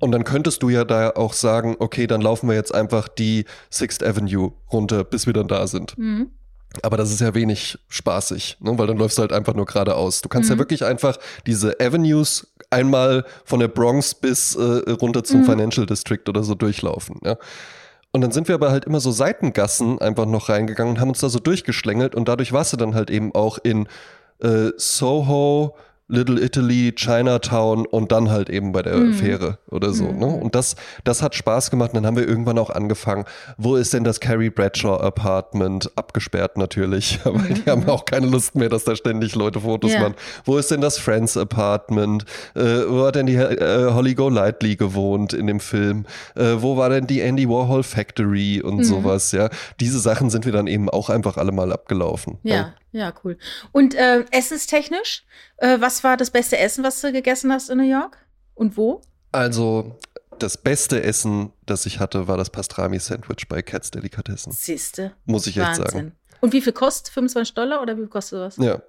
Und 0.03 0.11
dann 0.11 0.25
könntest 0.25 0.65
du 0.65 0.69
ja 0.69 0.85
da 0.85 1.11
auch 1.11 1.33
sagen, 1.33 1.77
okay, 1.79 2.09
dann 2.09 2.21
laufen 2.21 2.49
wir 2.49 2.57
jetzt 2.57 2.75
einfach 2.75 3.07
die 3.07 3.45
Sixth 3.71 4.03
Avenue 4.03 4.53
runter, 4.73 5.05
bis 5.05 5.27
wir 5.27 5.33
dann 5.33 5.47
da 5.47 5.69
sind. 5.69 5.97
Mhm. 5.97 6.31
Aber 6.83 6.97
das 6.97 7.11
ist 7.13 7.21
ja 7.21 7.35
wenig 7.35 7.79
spaßig, 7.89 8.57
ne? 8.61 8.79
weil 8.79 8.87
dann 8.87 8.97
läufst 8.97 9.19
du 9.19 9.23
halt 9.23 9.33
einfach 9.33 9.55
nur 9.55 9.67
geradeaus. 9.67 10.23
Du 10.23 10.29
kannst 10.29 10.49
ja 10.49 10.57
Mhm. 10.57 10.61
wirklich 10.61 10.85
einfach 10.85 11.19
diese 11.47 11.79
Avenues 11.81 12.47
einmal 12.71 13.25
von 13.45 13.61
der 13.61 13.69
Bronx 13.69 14.15
bis 14.15 14.55
äh, 14.57 14.91
runter 14.93 15.23
zum 15.25 15.41
Mhm. 15.41 15.45
Financial 15.45 15.87
District 15.87 16.27
oder 16.29 16.43
so 16.43 16.55
durchlaufen. 16.55 17.21
Ja? 17.25 17.37
Und 18.13 18.21
dann 18.23 18.31
sind 18.33 18.49
wir 18.49 18.55
aber 18.55 18.71
halt 18.71 18.85
immer 18.87 19.01
so 19.01 19.11
Seitengassen 19.11 19.99
einfach 20.01 20.27
noch 20.27 20.49
reingegangen 20.49 20.95
und 20.95 21.01
haben 21.01 21.09
uns 21.11 21.21
da 21.21 21.29
so 21.29 21.39
durchgeschlängelt 21.39 22.15
und 22.15 22.29
dadurch 22.29 22.53
warst 22.53 22.73
du 22.73 22.77
dann 22.77 22.95
halt 22.95 23.11
eben 23.11 23.35
auch 23.35 23.59
in 23.63 23.87
äh, 24.43 24.71
Soho, 24.77 25.77
Little 26.13 26.39
Italy, 26.41 26.93
Chinatown 26.95 27.87
und 27.87 28.13
dann 28.13 28.31
halt 28.31 28.51
eben 28.51 28.73
bei 28.73 28.83
der 28.83 28.97
Mhm. 28.97 29.15
Fähre 29.15 29.59
oder 29.71 29.93
so. 29.95 30.05
Mhm. 30.05 30.19
Ne? 30.19 30.27
Und 30.27 30.55
das, 30.55 30.77
das 31.05 31.23
hat 31.23 31.35
Spaß 31.35 31.71
gemacht. 31.71 31.91
Und 31.91 31.95
dann 31.97 32.07
haben 32.07 32.17
wir 32.17 32.29
irgendwann 32.29 32.59
auch 32.59 32.69
angefangen, 32.71 33.25
wo 33.57 33.77
ist 33.77 33.95
denn 33.95 34.05
das 34.05 34.21
Carrie 34.21 34.51
Bradshaw 34.51 34.97
Apartment? 35.01 35.91
Abgesperrt 35.97 36.59
natürlich, 36.59 37.19
aber 37.25 37.39
die 37.41 37.69
haben 37.71 37.89
auch 37.89 38.05
keine 38.05 38.27
Lust 38.27 38.55
mehr, 38.55 38.69
dass 38.69 38.85
da 38.85 38.95
ständig 38.95 39.35
Leute 39.35 39.61
Fotos 39.61 39.93
Ja. 39.93 40.01
machen. 40.01 40.15
Wo 40.45 40.59
ist 40.59 40.71
denn 40.71 40.83
das 40.83 40.99
Friends 40.99 41.37
Apartment? 41.37 42.25
Äh, 42.55 42.61
wo 42.89 43.07
hat 43.07 43.15
denn 43.15 43.27
die 43.27 43.37
äh, 43.37 43.91
Holly 43.93 44.15
Golightly 44.15 44.77
gewohnt 44.77 45.33
in 45.33 45.47
dem 45.47 45.61
Film? 45.61 46.05
Äh, 46.35 46.57
wo 46.59 46.77
war 46.77 46.91
denn 46.91 47.07
die 47.07 47.21
Andy 47.23 47.49
Warhol 47.49 47.83
Factory 47.83 48.61
und 48.61 48.77
Mhm. 48.79 48.85
sowas? 48.85 49.33
Ja, 49.33 49.49
diese 49.81 49.99
Sachen 49.99 50.29
sind 50.29 50.45
wir 50.45 50.53
dann 50.53 50.67
eben 50.67 50.91
auch 50.91 51.09
einfach 51.09 51.39
alle 51.39 51.53
mal 51.53 51.73
abgelaufen. 51.73 52.39
Ja, 52.43 52.75
ja, 52.93 53.13
cool. 53.25 53.39
Und 53.73 53.95
äh, 53.95 54.25
essenstechnisch, 54.31 55.25
äh, 55.57 55.81
was 55.81 56.05
war 56.05 56.17
das 56.17 56.31
beste 56.31 56.59
Essen, 56.59 56.85
was 56.85 57.01
du 57.01 57.13
gegessen 57.13 57.53
hast 57.53 57.71
in 57.71 57.79
New 57.79 57.91
York? 57.91 58.19
Und 58.55 58.77
wo? 58.77 59.01
Also, 59.33 59.99
das 60.39 60.59
beste 60.59 61.03
Essen, 61.03 61.53
das 61.67 61.87
ich 61.87 62.01
hatte, 62.01 62.29
war 62.29 62.37
das 62.37 62.51
Pastrami-Sandwich 62.51 63.49
bei 63.49 63.63
Cats 63.63 63.91
Delikatessen. 63.91 64.53
Siehste. 64.53 65.13
Muss 65.25 65.47
ich 65.47 65.57
echt 65.57 65.67
Wahnsinn. 65.67 65.87
sagen. 65.87 66.17
Und 66.41 66.53
wie 66.53 66.61
viel 66.61 66.73
kostet? 66.73 67.13
25 67.15 67.55
Dollar 67.55 67.83
oder 67.83 67.97
wie 67.97 68.01
viel 68.01 68.09
kostet 68.09 68.41
was? 68.41 68.57
Ja. 68.57 68.83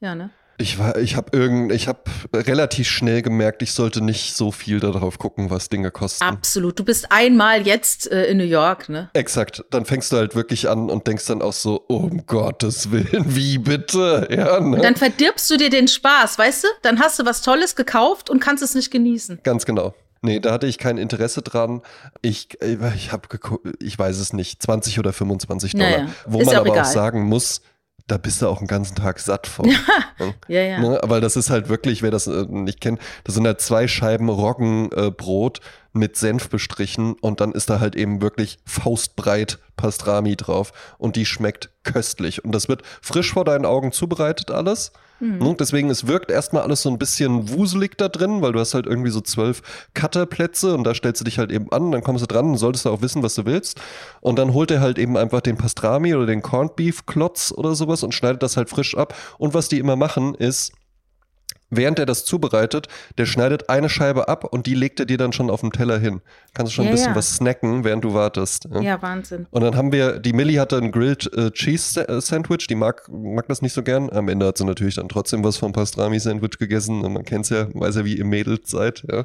Ja, 0.00 0.14
ne? 0.14 0.30
Ich 0.58 0.78
war, 0.78 0.96
ich 0.96 1.16
habe 1.16 1.36
irgend, 1.36 1.70
ich 1.72 1.86
habe 1.86 2.00
relativ 2.32 2.88
schnell 2.88 3.20
gemerkt, 3.20 3.62
ich 3.62 3.72
sollte 3.72 4.00
nicht 4.02 4.34
so 4.34 4.50
viel 4.50 4.80
darauf 4.80 5.18
gucken, 5.18 5.50
was 5.50 5.68
Dinge 5.68 5.90
kosten. 5.90 6.24
Absolut. 6.24 6.78
Du 6.78 6.84
bist 6.84 7.06
einmal 7.10 7.66
jetzt 7.66 8.10
äh, 8.10 8.26
in 8.26 8.38
New 8.38 8.44
York, 8.44 8.88
ne? 8.88 9.10
Exakt. 9.12 9.64
Dann 9.70 9.84
fängst 9.84 10.12
du 10.12 10.16
halt 10.16 10.34
wirklich 10.34 10.68
an 10.68 10.88
und 10.88 11.06
denkst 11.06 11.26
dann 11.26 11.42
auch 11.42 11.52
so, 11.52 11.76
um 11.88 12.24
Gottes 12.26 12.90
Willen, 12.90 13.24
wie 13.36 13.58
bitte? 13.58 14.28
Ja, 14.30 14.60
ne? 14.60 14.76
Und 14.76 14.82
dann 14.82 14.96
verdirbst 14.96 15.50
du 15.50 15.58
dir 15.58 15.68
den 15.68 15.88
Spaß, 15.88 16.38
weißt 16.38 16.64
du? 16.64 16.68
Dann 16.82 17.00
hast 17.00 17.18
du 17.18 17.26
was 17.26 17.42
Tolles 17.42 17.76
gekauft 17.76 18.30
und 18.30 18.40
kannst 18.40 18.62
es 18.62 18.74
nicht 18.74 18.90
genießen. 18.90 19.40
Ganz 19.42 19.66
genau. 19.66 19.94
Nee, 20.22 20.40
da 20.40 20.52
hatte 20.52 20.66
ich 20.66 20.78
kein 20.78 20.96
Interesse 20.96 21.42
dran. 21.42 21.82
Ich, 22.22 22.48
ich 22.62 23.12
habe 23.12 23.28
ich 23.80 23.98
weiß 23.98 24.18
es 24.18 24.32
nicht, 24.32 24.62
20 24.62 24.98
oder 24.98 25.12
25 25.12 25.72
Dollar. 25.72 25.90
Naja, 25.90 26.08
Wo 26.26 26.42
man 26.42 26.56
aber 26.56 26.66
egal. 26.68 26.80
auch 26.80 26.84
sagen 26.86 27.24
muss, 27.24 27.60
da 28.06 28.18
bist 28.18 28.40
du 28.40 28.48
auch 28.48 28.58
einen 28.58 28.68
ganzen 28.68 28.94
Tag 28.94 29.18
satt 29.18 29.46
von. 29.46 29.72
Ja, 30.48 30.62
ja. 30.62 30.78
Ne? 30.80 31.02
Aber 31.02 31.20
das 31.20 31.36
ist 31.36 31.50
halt 31.50 31.68
wirklich, 31.68 32.02
wer 32.02 32.10
das 32.10 32.26
äh, 32.26 32.46
nicht 32.48 32.80
kennt, 32.80 33.00
das 33.24 33.34
sind 33.34 33.46
halt 33.46 33.60
zwei 33.60 33.86
Scheiben 33.86 34.30
Roggenbrot 34.30 35.58
äh, 35.58 35.62
mit 35.92 36.16
Senf 36.16 36.48
bestrichen 36.48 37.14
und 37.20 37.40
dann 37.40 37.52
ist 37.52 37.68
da 37.68 37.80
halt 37.80 37.96
eben 37.96 38.22
wirklich 38.22 38.58
faustbreit 38.64 39.58
Pastrami 39.76 40.36
drauf 40.36 40.72
und 40.96 41.16
die 41.16 41.26
schmeckt 41.26 41.70
köstlich. 41.82 42.44
Und 42.44 42.52
das 42.52 42.68
wird 42.68 42.82
frisch 43.02 43.32
vor 43.32 43.44
deinen 43.44 43.66
Augen 43.66 43.92
zubereitet 43.92 44.50
alles. 44.50 44.92
Mhm. 45.20 45.38
Ne? 45.38 45.56
Deswegen, 45.58 45.90
es 45.90 46.06
wirkt 46.06 46.30
erstmal 46.30 46.62
alles 46.62 46.82
so 46.82 46.90
ein 46.90 46.98
bisschen 46.98 47.50
wuselig 47.50 47.96
da 47.96 48.08
drin, 48.08 48.42
weil 48.42 48.52
du 48.52 48.60
hast 48.60 48.74
halt 48.74 48.86
irgendwie 48.86 49.10
so 49.10 49.20
zwölf 49.20 49.62
Cutterplätze 49.94 50.74
und 50.74 50.84
da 50.84 50.94
stellst 50.94 51.20
du 51.20 51.24
dich 51.24 51.38
halt 51.38 51.50
eben 51.50 51.70
an, 51.72 51.92
dann 51.92 52.02
kommst 52.02 52.22
du 52.22 52.26
dran 52.26 52.46
und 52.46 52.58
solltest 52.58 52.84
du 52.84 52.90
auch 52.90 53.02
wissen, 53.02 53.22
was 53.22 53.34
du 53.34 53.44
willst. 53.46 53.80
Und 54.20 54.38
dann 54.38 54.52
holt 54.52 54.70
er 54.70 54.80
halt 54.80 54.98
eben 54.98 55.16
einfach 55.16 55.40
den 55.40 55.56
Pastrami 55.56 56.14
oder 56.14 56.26
den 56.26 56.42
Corned 56.42 56.76
Beef 56.76 57.06
Klotz 57.06 57.52
oder 57.56 57.74
sowas 57.74 58.02
und 58.02 58.14
schneidet 58.14 58.42
das 58.42 58.56
halt 58.56 58.70
frisch 58.70 58.96
ab. 58.96 59.14
Und 59.38 59.54
was 59.54 59.68
die 59.68 59.78
immer 59.78 59.96
machen, 59.96 60.34
ist, 60.34 60.72
Während 61.68 61.98
er 61.98 62.06
das 62.06 62.24
zubereitet, 62.24 62.86
der 63.18 63.26
schneidet 63.26 63.68
eine 63.68 63.88
Scheibe 63.88 64.28
ab 64.28 64.44
und 64.44 64.66
die 64.66 64.74
legt 64.74 65.00
er 65.00 65.06
dir 65.06 65.18
dann 65.18 65.32
schon 65.32 65.50
auf 65.50 65.60
dem 65.62 65.72
Teller 65.72 65.98
hin. 65.98 66.20
Kannst 66.54 66.72
du 66.72 66.76
schon 66.76 66.84
Ja, 66.84 66.90
ein 66.90 66.94
bisschen 66.94 67.10
ja. 67.10 67.16
was 67.16 67.34
snacken, 67.34 67.82
während 67.82 68.04
du 68.04 68.14
wartest. 68.14 68.68
Ja. 68.72 68.80
Ja, 68.80 69.02
Wahnsinn. 69.02 69.46
Und 69.50 69.62
dann 69.62 69.76
haben 69.76 69.90
wir, 69.90 70.20
die 70.20 70.32
Millie 70.32 70.60
hatte 70.60 70.76
ein 70.76 70.92
Grilled 70.92 71.30
äh, 71.36 71.50
Cheese 71.50 72.08
äh, 72.08 72.20
Sandwich, 72.20 72.68
die 72.68 72.76
mag, 72.76 73.08
mag 73.08 73.48
das 73.48 73.62
nicht 73.62 73.72
so 73.72 73.82
gern. 73.82 74.10
Am 74.10 74.28
Ende 74.28 74.46
hat 74.46 74.58
sie 74.58 74.64
natürlich 74.64 74.94
dann 74.94 75.08
trotzdem 75.08 75.42
was 75.42 75.56
vom 75.56 75.72
Pastrami 75.72 76.20
Sandwich 76.20 76.58
gegessen. 76.58 77.04
Und 77.04 77.12
man 77.12 77.24
kennt's 77.24 77.48
ja, 77.48 77.66
weiß 77.74 77.96
ja, 77.96 78.04
wie 78.04 78.16
ihr 78.16 78.24
Mädels 78.24 78.70
seid. 78.70 79.02
Ja. 79.10 79.24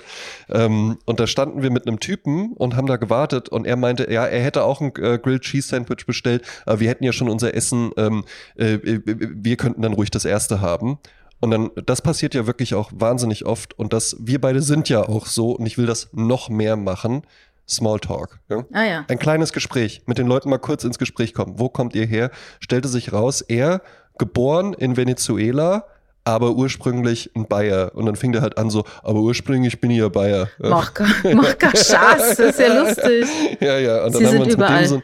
Ähm, 0.49 0.97
und 1.05 1.19
da 1.19 1.27
standen 1.27 1.61
wir 1.61 1.69
mit 1.69 1.87
einem 1.87 1.99
Typen 1.99 2.53
und 2.53 2.75
haben 2.75 2.87
da 2.87 2.97
gewartet 2.97 3.49
und 3.49 3.67
er 3.67 3.75
meinte, 3.75 4.11
ja, 4.11 4.25
er 4.25 4.41
hätte 4.41 4.63
auch 4.63 4.81
ein 4.81 4.91
äh, 4.95 5.19
Grilled 5.19 5.43
Cheese 5.43 5.67
Sandwich 5.67 6.07
bestellt, 6.07 6.43
aber 6.65 6.79
wir 6.79 6.89
hätten 6.89 7.03
ja 7.03 7.13
schon 7.13 7.29
unser 7.29 7.53
Essen, 7.53 7.91
ähm, 7.97 8.25
äh, 8.57 8.73
äh, 8.73 9.01
wir 9.05 9.57
könnten 9.57 9.83
dann 9.83 9.93
ruhig 9.93 10.09
das 10.09 10.25
erste 10.25 10.59
haben. 10.59 10.97
Und 11.41 11.51
dann, 11.51 11.71
das 11.85 12.01
passiert 12.01 12.33
ja 12.35 12.47
wirklich 12.47 12.73
auch 12.75 12.91
wahnsinnig 12.93 13.45
oft. 13.45 13.77
Und 13.77 13.93
das, 13.93 14.15
wir 14.19 14.39
beide 14.39 14.61
sind 14.61 14.87
ja 14.89 15.01
auch 15.01 15.25
so, 15.25 15.51
und 15.51 15.65
ich 15.65 15.77
will 15.77 15.85
das 15.87 16.09
noch 16.13 16.49
mehr 16.49 16.77
machen. 16.77 17.23
Smalltalk. 17.67 18.39
Ja? 18.49 18.65
Ah 18.73 18.83
ja. 18.83 19.05
Ein 19.07 19.19
kleines 19.19 19.53
Gespräch, 19.53 20.01
mit 20.05 20.17
den 20.17 20.27
Leuten 20.27 20.49
mal 20.49 20.57
kurz 20.59 20.83
ins 20.83 20.99
Gespräch 20.99 21.33
kommen. 21.33 21.53
Wo 21.57 21.69
kommt 21.69 21.95
ihr 21.95 22.05
her? 22.05 22.31
Stellte 22.59 22.87
sich 22.89 23.13
raus, 23.13 23.41
er 23.41 23.81
geboren 24.17 24.73
in 24.73 24.97
Venezuela, 24.97 25.85
aber 26.25 26.51
ursprünglich 26.51 27.31
ein 27.35 27.47
Bayer. 27.47 27.91
Und 27.95 28.05
dann 28.05 28.15
fing 28.15 28.31
der 28.33 28.41
halt 28.41 28.57
an 28.57 28.69
so, 28.69 28.83
aber 29.03 29.19
ursprünglich 29.21 29.79
bin 29.81 29.89
ich 29.91 29.97
ja 29.99 30.09
Bayer. 30.09 30.49
Mach, 30.59 30.93
gar- 30.93 31.07
mach 31.33 31.57
gar 31.57 31.75
Schaß, 31.75 32.35
das 32.35 32.39
ist 32.39 32.59
ja 32.59 32.73
lustig. 32.83 33.25
Ja, 33.61 33.77
ja. 33.79 34.03
Und 34.03 34.13
dann 34.15 34.21
Sie 34.21 34.27
haben 34.27 34.33
wir, 34.33 34.41
uns 34.41 34.57
mit 34.57 34.69
dem 34.69 34.85
so, 34.85 35.01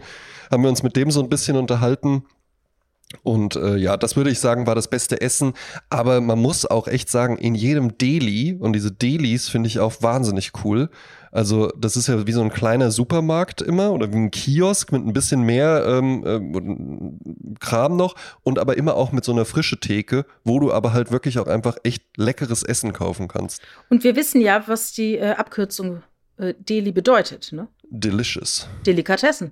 haben 0.51 0.63
wir 0.63 0.69
uns 0.69 0.83
mit 0.83 0.95
dem 0.95 1.09
so 1.11 1.21
ein 1.21 1.29
bisschen 1.29 1.55
unterhalten. 1.57 2.25
Und 3.23 3.55
äh, 3.55 3.77
ja, 3.77 3.95
das 3.95 4.17
würde 4.17 4.31
ich 4.31 4.39
sagen, 4.39 4.67
war 4.67 4.75
das 4.75 4.89
beste 4.89 5.21
Essen. 5.21 5.53
Aber 5.89 6.19
man 6.19 6.39
muss 6.39 6.65
auch 6.65 6.87
echt 6.87 7.09
sagen, 7.09 7.37
in 7.37 7.55
jedem 7.55 7.97
Deli, 7.97 8.57
und 8.59 8.73
diese 8.73 8.91
Delis 8.91 9.47
finde 9.47 9.67
ich 9.67 9.79
auch 9.79 10.01
wahnsinnig 10.01 10.51
cool. 10.63 10.89
Also, 11.31 11.67
das 11.77 11.95
ist 11.95 12.07
ja 12.07 12.25
wie 12.25 12.31
so 12.31 12.41
ein 12.41 12.49
kleiner 12.49 12.91
Supermarkt 12.91 13.61
immer 13.61 13.91
oder 13.91 14.11
wie 14.11 14.17
ein 14.17 14.31
Kiosk 14.31 14.91
mit 14.91 15.05
ein 15.05 15.13
bisschen 15.13 15.41
mehr 15.41 15.85
ähm, 15.87 16.23
ähm, 16.25 17.55
Kram 17.59 17.95
noch 17.95 18.15
und 18.43 18.59
aber 18.59 18.77
immer 18.77 18.95
auch 18.95 19.11
mit 19.11 19.23
so 19.23 19.31
einer 19.31 19.45
frische 19.45 19.79
Theke, 19.79 20.25
wo 20.43 20.59
du 20.59 20.71
aber 20.71 20.93
halt 20.93 21.11
wirklich 21.11 21.39
auch 21.39 21.47
einfach 21.47 21.77
echt 21.83 22.03
leckeres 22.17 22.63
Essen 22.63 22.91
kaufen 22.91 23.27
kannst. 23.27 23.61
Und 23.89 24.03
wir 24.03 24.15
wissen 24.15 24.41
ja, 24.41 24.67
was 24.67 24.93
die 24.93 25.15
äh, 25.15 25.31
Abkürzung 25.31 26.01
äh, 26.37 26.53
Deli 26.57 26.91
bedeutet, 26.91 27.51
ne? 27.51 27.67
Delicious. 27.89 28.67
Delikatessen. 28.85 29.51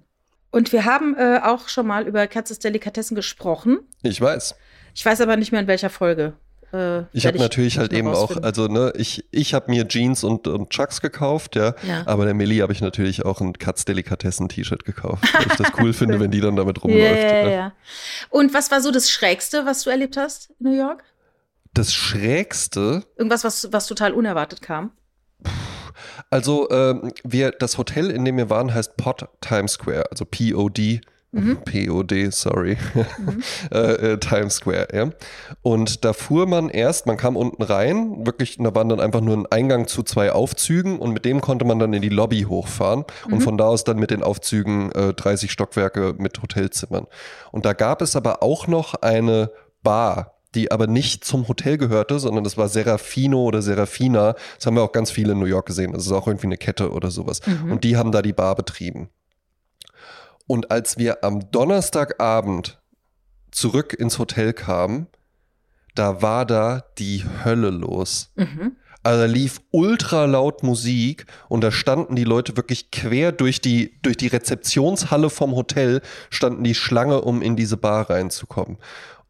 Und 0.56 0.72
wir 0.72 0.86
haben 0.86 1.18
äh, 1.18 1.42
auch 1.44 1.68
schon 1.68 1.86
mal 1.86 2.08
über 2.08 2.28
Katzes 2.28 2.60
Delikatessen 2.60 3.14
gesprochen. 3.14 3.80
Ich 4.04 4.22
weiß. 4.22 4.56
Ich 4.94 5.06
weiß 5.06 5.20
aber 5.20 5.36
nicht 5.36 5.52
mehr 5.52 5.60
in 5.60 5.68
welcher 5.68 5.90
Folge. 5.90 6.32
Äh, 6.72 7.02
ich 7.12 7.26
habe 7.26 7.38
natürlich 7.40 7.78
halt 7.78 7.92
eben 7.92 8.08
auch, 8.08 8.42
also 8.42 8.68
ne, 8.68 8.94
ich, 8.96 9.26
ich 9.32 9.54
habe 9.54 9.70
mir 9.70 9.86
Jeans 9.86 10.24
und, 10.24 10.48
und 10.48 10.70
Chucks 10.70 11.02
gekauft, 11.02 11.58
ja. 11.58 11.76
ja. 11.86 12.04
Aber 12.06 12.24
der 12.24 12.34
Millie 12.34 12.62
habe 12.64 12.72
ich 12.72 12.80
natürlich 12.80 13.26
auch 13.26 13.42
ein 13.42 13.52
Katz 13.58 13.84
Delikatessen-T-Shirt 13.84 14.86
gekauft, 14.86 15.26
weil 15.34 15.46
ich 15.46 15.58
das 15.58 15.74
cool 15.78 15.92
finde, 15.94 16.22
wenn 16.22 16.32
die 16.32 16.40
dann 16.40 16.56
damit 16.56 16.82
rumläuft. 16.82 17.22
Ja, 17.22 17.36
ja, 17.36 17.50
ja. 17.50 17.74
Und 18.30 18.54
was 18.54 18.72
war 18.72 18.80
so 18.80 18.92
das 18.92 19.12
Schrägste, 19.12 19.66
was 19.66 19.84
du 19.84 19.90
erlebt 19.90 20.16
hast 20.16 20.52
in 20.62 20.68
New 20.70 20.78
York? 20.78 21.04
Das 21.74 21.94
Schrägste? 21.94 23.04
Irgendwas, 23.18 23.44
was, 23.44 23.74
was 23.74 23.88
total 23.88 24.14
unerwartet 24.14 24.62
kam? 24.62 24.92
Also, 26.30 26.70
ähm, 26.70 27.12
wir, 27.24 27.52
das 27.52 27.78
Hotel, 27.78 28.12
in 28.12 28.26
dem 28.26 28.38
wir 28.38 28.50
waren, 28.50 28.74
heißt 28.74 28.98
Pod 28.98 29.28
Times 29.42 29.74
Square, 29.74 30.12
also 30.12 30.26
P-O-D 30.26 31.02
Mhm. 31.36 31.58
POD, 31.66 32.32
sorry, 32.32 32.78
mhm. 32.94 33.44
äh, 33.74 34.14
äh, 34.14 34.18
Times 34.20 34.56
Square, 34.56 34.88
ja. 34.94 35.10
Und 35.64 36.06
da 36.06 36.14
fuhr 36.14 36.48
man 36.48 36.70
erst, 36.70 37.08
man 37.08 37.18
kam 37.18 37.36
unten 37.36 37.62
rein, 37.62 38.26
wirklich, 38.26 38.56
da 38.58 38.74
waren 38.74 38.88
dann 38.88 39.02
einfach 39.02 39.20
nur 39.20 39.36
ein 39.36 39.46
Eingang 39.48 39.88
zu 39.88 40.04
zwei 40.04 40.32
Aufzügen 40.32 40.98
und 40.98 41.12
mit 41.12 41.26
dem 41.26 41.42
konnte 41.42 41.66
man 41.66 41.78
dann 41.78 41.92
in 41.92 42.02
die 42.02 42.10
Lobby 42.10 42.44
hochfahren 42.44 43.04
mhm. 43.28 43.34
und 43.34 43.42
von 43.42 43.58
da 43.58 43.66
aus 43.66 43.84
dann 43.84 44.00
mit 44.00 44.12
den 44.12 44.24
Aufzügen 44.24 44.94
äh, 44.94 45.14
30 45.14 45.52
Stockwerke 45.52 46.16
mit 46.18 46.42
Hotelzimmern. 46.42 47.06
Und 47.52 47.66
da 47.66 47.74
gab 47.74 48.02
es 48.02 48.16
aber 48.16 48.42
auch 48.42 48.68
noch 48.68 48.94
eine 48.96 49.52
Bar, 49.84 50.35
die 50.56 50.72
aber 50.72 50.88
nicht 50.88 51.24
zum 51.24 51.48
Hotel 51.48 51.78
gehörte, 51.78 52.20
sondern 52.20 52.44
das 52.44 52.58
war 52.58 52.70
Serafino 52.70 53.44
oder 53.44 53.62
Serafina. 53.62 54.36
Das 54.56 54.66
haben 54.66 54.76
wir 54.76 54.84
auch 54.84 54.92
ganz 54.92 55.12
viele 55.12 55.34
in 55.34 55.40
New 55.40 55.46
York 55.46 55.66
gesehen. 55.68 55.94
Das 55.94 56.06
ist 56.06 56.12
auch 56.12 56.28
irgendwie 56.28 56.48
eine 56.48 56.58
Kette 56.58 56.92
oder 56.92 57.12
sowas. 57.12 57.42
Mhm. 57.46 57.74
Und 57.74 57.84
die 57.84 57.98
haben 57.98 58.12
da 58.12 58.22
die 58.22 58.34
Bar 58.34 58.56
betrieben. 58.56 59.10
Und 60.48 60.72
als 60.72 60.98
wir 60.98 61.24
am 61.24 61.52
Donnerstagabend 61.52 62.80
zurück 63.52 63.94
ins 63.94 64.20
Hotel 64.20 64.54
kamen, 64.54 65.08
da 65.96 66.22
war 66.22 66.46
da 66.46 66.84
die 66.98 67.24
Hölle 67.44 67.70
los. 67.70 68.32
Mhm. 68.36 68.76
Also 69.06 69.22
da 69.22 69.26
lief 69.28 69.62
ultra 69.70 70.26
laut 70.26 70.64
Musik 70.64 71.28
und 71.48 71.64
da 71.64 71.72
standen 71.72 72.16
die 72.16 72.24
Leute 72.24 72.58
wirklich 72.58 72.90
quer 72.90 73.32
durch 73.32 73.62
die, 73.62 73.94
durch 74.02 74.18
die 74.18 74.26
Rezeptionshalle 74.26 75.30
vom 75.30 75.56
Hotel, 75.56 76.02
standen 76.32 76.64
die 76.64 76.74
Schlange, 76.74 77.22
um 77.22 77.44
in 77.44 77.56
diese 77.56 77.78
Bar 77.78 78.10
reinzukommen. 78.10 78.78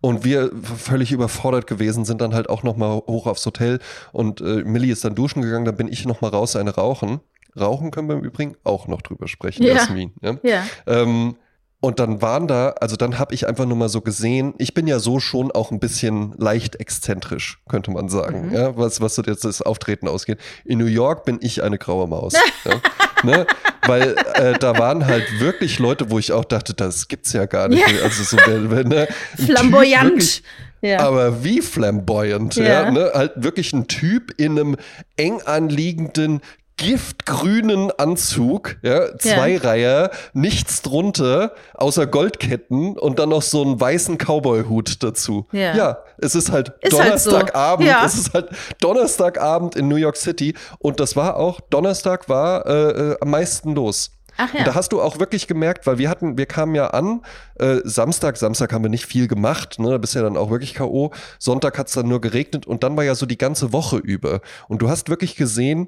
Und 0.06 0.24
wir 0.24 0.52
völlig 0.62 1.12
überfordert 1.12 1.66
gewesen, 1.66 2.06
sind 2.06 2.22
dann 2.22 2.36
halt 2.36 2.48
auch 2.48 2.62
nochmal 2.62 2.92
hoch 3.08 3.26
aufs 3.26 3.44
Hotel 3.44 3.80
und 4.12 4.40
äh, 4.40 4.64
Millie 4.64 4.94
ist 4.94 5.04
dann 5.04 5.16
duschen 5.16 5.42
gegangen, 5.42 5.66
dann 5.66 5.78
bin 5.78 5.88
ich 5.88 6.06
nochmal 6.06 6.30
raus, 6.30 6.56
eine 6.56 6.76
rauchen. 6.76 7.22
Rauchen 7.60 7.90
können 7.90 8.08
wir 8.08 8.16
im 8.16 8.24
Übrigen 8.24 8.56
auch 8.64 8.88
noch 8.88 9.02
drüber 9.02 9.28
sprechen, 9.28 9.64
ja. 9.64 9.74
Jasmin. 9.74 10.14
Ja. 10.22 10.38
ja. 10.44 10.64
Ähm, 10.86 11.38
und 11.86 12.00
dann 12.00 12.20
waren 12.20 12.48
da, 12.48 12.70
also 12.82 12.96
dann 12.96 13.20
habe 13.20 13.36
ich 13.36 13.48
einfach 13.48 13.68
nur 13.68 13.78
mal 13.78 13.90
so 13.90 14.02
gesehen, 14.02 14.56
ich 14.58 14.74
bin 14.74 14.88
ja 14.88 14.98
so 14.98 15.20
schon 15.20 15.52
auch 15.52 15.70
ein 15.70 15.80
bisschen 15.80 16.34
leicht 16.38 16.78
exzentrisch, 16.78 17.60
könnte 17.70 17.92
man 17.92 18.10
sagen, 18.10 18.48
mhm. 18.48 18.56
ja, 18.56 18.76
was, 18.76 19.02
was 19.02 19.14
so 19.14 19.22
jetzt 19.22 19.46
das 19.46 19.62
Auftreten 19.62 20.08
ausgeht. 20.08 20.40
In 20.64 20.80
New 20.80 20.88
York 20.88 21.26
bin 21.26 21.38
ich 21.42 21.62
eine 21.62 21.78
graue 21.78 22.08
Maus. 22.08 22.34
ja, 22.66 22.82
ne? 23.24 23.46
Weil 23.86 24.16
äh, 24.34 24.58
da 24.58 24.80
waren 24.80 25.06
halt 25.06 25.40
wirklich 25.40 25.78
Leute, 25.78 26.10
wo 26.10 26.18
ich 26.18 26.32
auch 26.32 26.46
dachte, 26.46 26.74
das 26.74 27.08
gibt's 27.08 27.34
ja 27.34 27.46
gar 27.46 27.68
nicht. 27.68 27.88
Ja. 27.88 28.04
Also 28.04 28.24
so, 28.24 28.38
wenn, 28.48 28.88
ne, 28.88 29.08
Flamboyant. 29.36 30.10
Wirklich, 30.10 30.44
ja. 30.82 31.02
Aber 31.02 31.44
wie 31.44 31.62
flamboyant, 31.62 32.56
ja. 32.56 32.66
ja 32.66 32.92
ne? 32.92 33.12
Halt 33.14 33.34
wirklich 33.36 33.74
ein 33.74 33.88
Typ 33.88 34.34
in 34.38 34.60
einem 34.60 34.76
eng 35.18 35.40
anliegenden 35.44 36.42
giftgrünen 36.78 37.92
Anzug, 37.92 38.78
ja, 38.82 39.18
Zweireiher, 39.18 40.12
ja. 40.12 40.18
nichts 40.34 40.82
drunter, 40.82 41.54
außer 41.74 42.06
Goldketten 42.06 42.98
und 42.98 43.20
dann 43.20 43.30
noch 43.30 43.42
so 43.42 43.62
einen 43.62 43.80
weißen 43.80 44.18
Cowboy-Hut 44.18 45.02
dazu. 45.02 45.48
Ja. 45.52 45.76
ja. 45.76 45.98
es 46.18 46.36
ist 46.36 46.52
halt 46.52 46.74
ist 46.82 46.92
Donnerstagabend, 46.92 47.94
halt 47.94 48.12
so. 48.12 48.20
es 48.20 48.28
ist 48.28 48.34
halt 48.34 48.50
Donnerstagabend 48.82 49.76
in 49.76 49.88
New 49.88 49.96
York 49.96 50.18
City 50.18 50.54
und 50.80 51.00
das 51.00 51.16
war 51.16 51.38
auch, 51.38 51.62
Donnerstag 51.62 52.28
war 52.28 52.66
äh, 52.66 53.12
äh, 53.12 53.18
am 53.22 53.30
meisten 53.30 53.74
los. 53.74 54.12
Ach 54.38 54.54
ja. 54.54 54.60
Und 54.60 54.68
da 54.68 54.76
hast 54.76 54.92
du 54.92 55.02
auch 55.02 55.20
wirklich 55.20 55.48
gemerkt, 55.48 55.88
weil 55.88 55.98
wir 55.98 56.10
hatten, 56.10 56.38
wir 56.38 56.46
kamen 56.46 56.76
ja 56.76 56.88
an, 56.88 57.22
äh, 57.58 57.78
Samstag, 57.86 58.36
Samstag 58.36 58.74
haben 58.74 58.84
wir 58.84 58.90
nicht 58.90 59.06
viel 59.06 59.30
gemacht, 59.30 59.80
ne, 59.80 59.92
da 59.92 59.98
bist 59.98 60.14
du 60.14 60.20
ja 60.20 60.24
dann 60.24 60.36
auch 60.36 60.50
wirklich 60.50 60.74
K.O. 60.74 61.12
Sonntag 61.40 61.78
hat 61.78 61.88
es 61.88 61.94
dann 61.94 62.10
nur 62.10 62.20
geregnet 62.20 62.66
und 62.66 62.84
dann 62.84 62.98
war 62.98 63.06
ja 63.06 63.16
so 63.16 63.26
die 63.26 63.38
ganze 63.38 63.72
Woche 63.72 63.98
über. 63.98 64.42
Und 64.68 64.82
du 64.82 64.90
hast 64.90 65.10
wirklich 65.10 65.38
gesehen, 65.38 65.88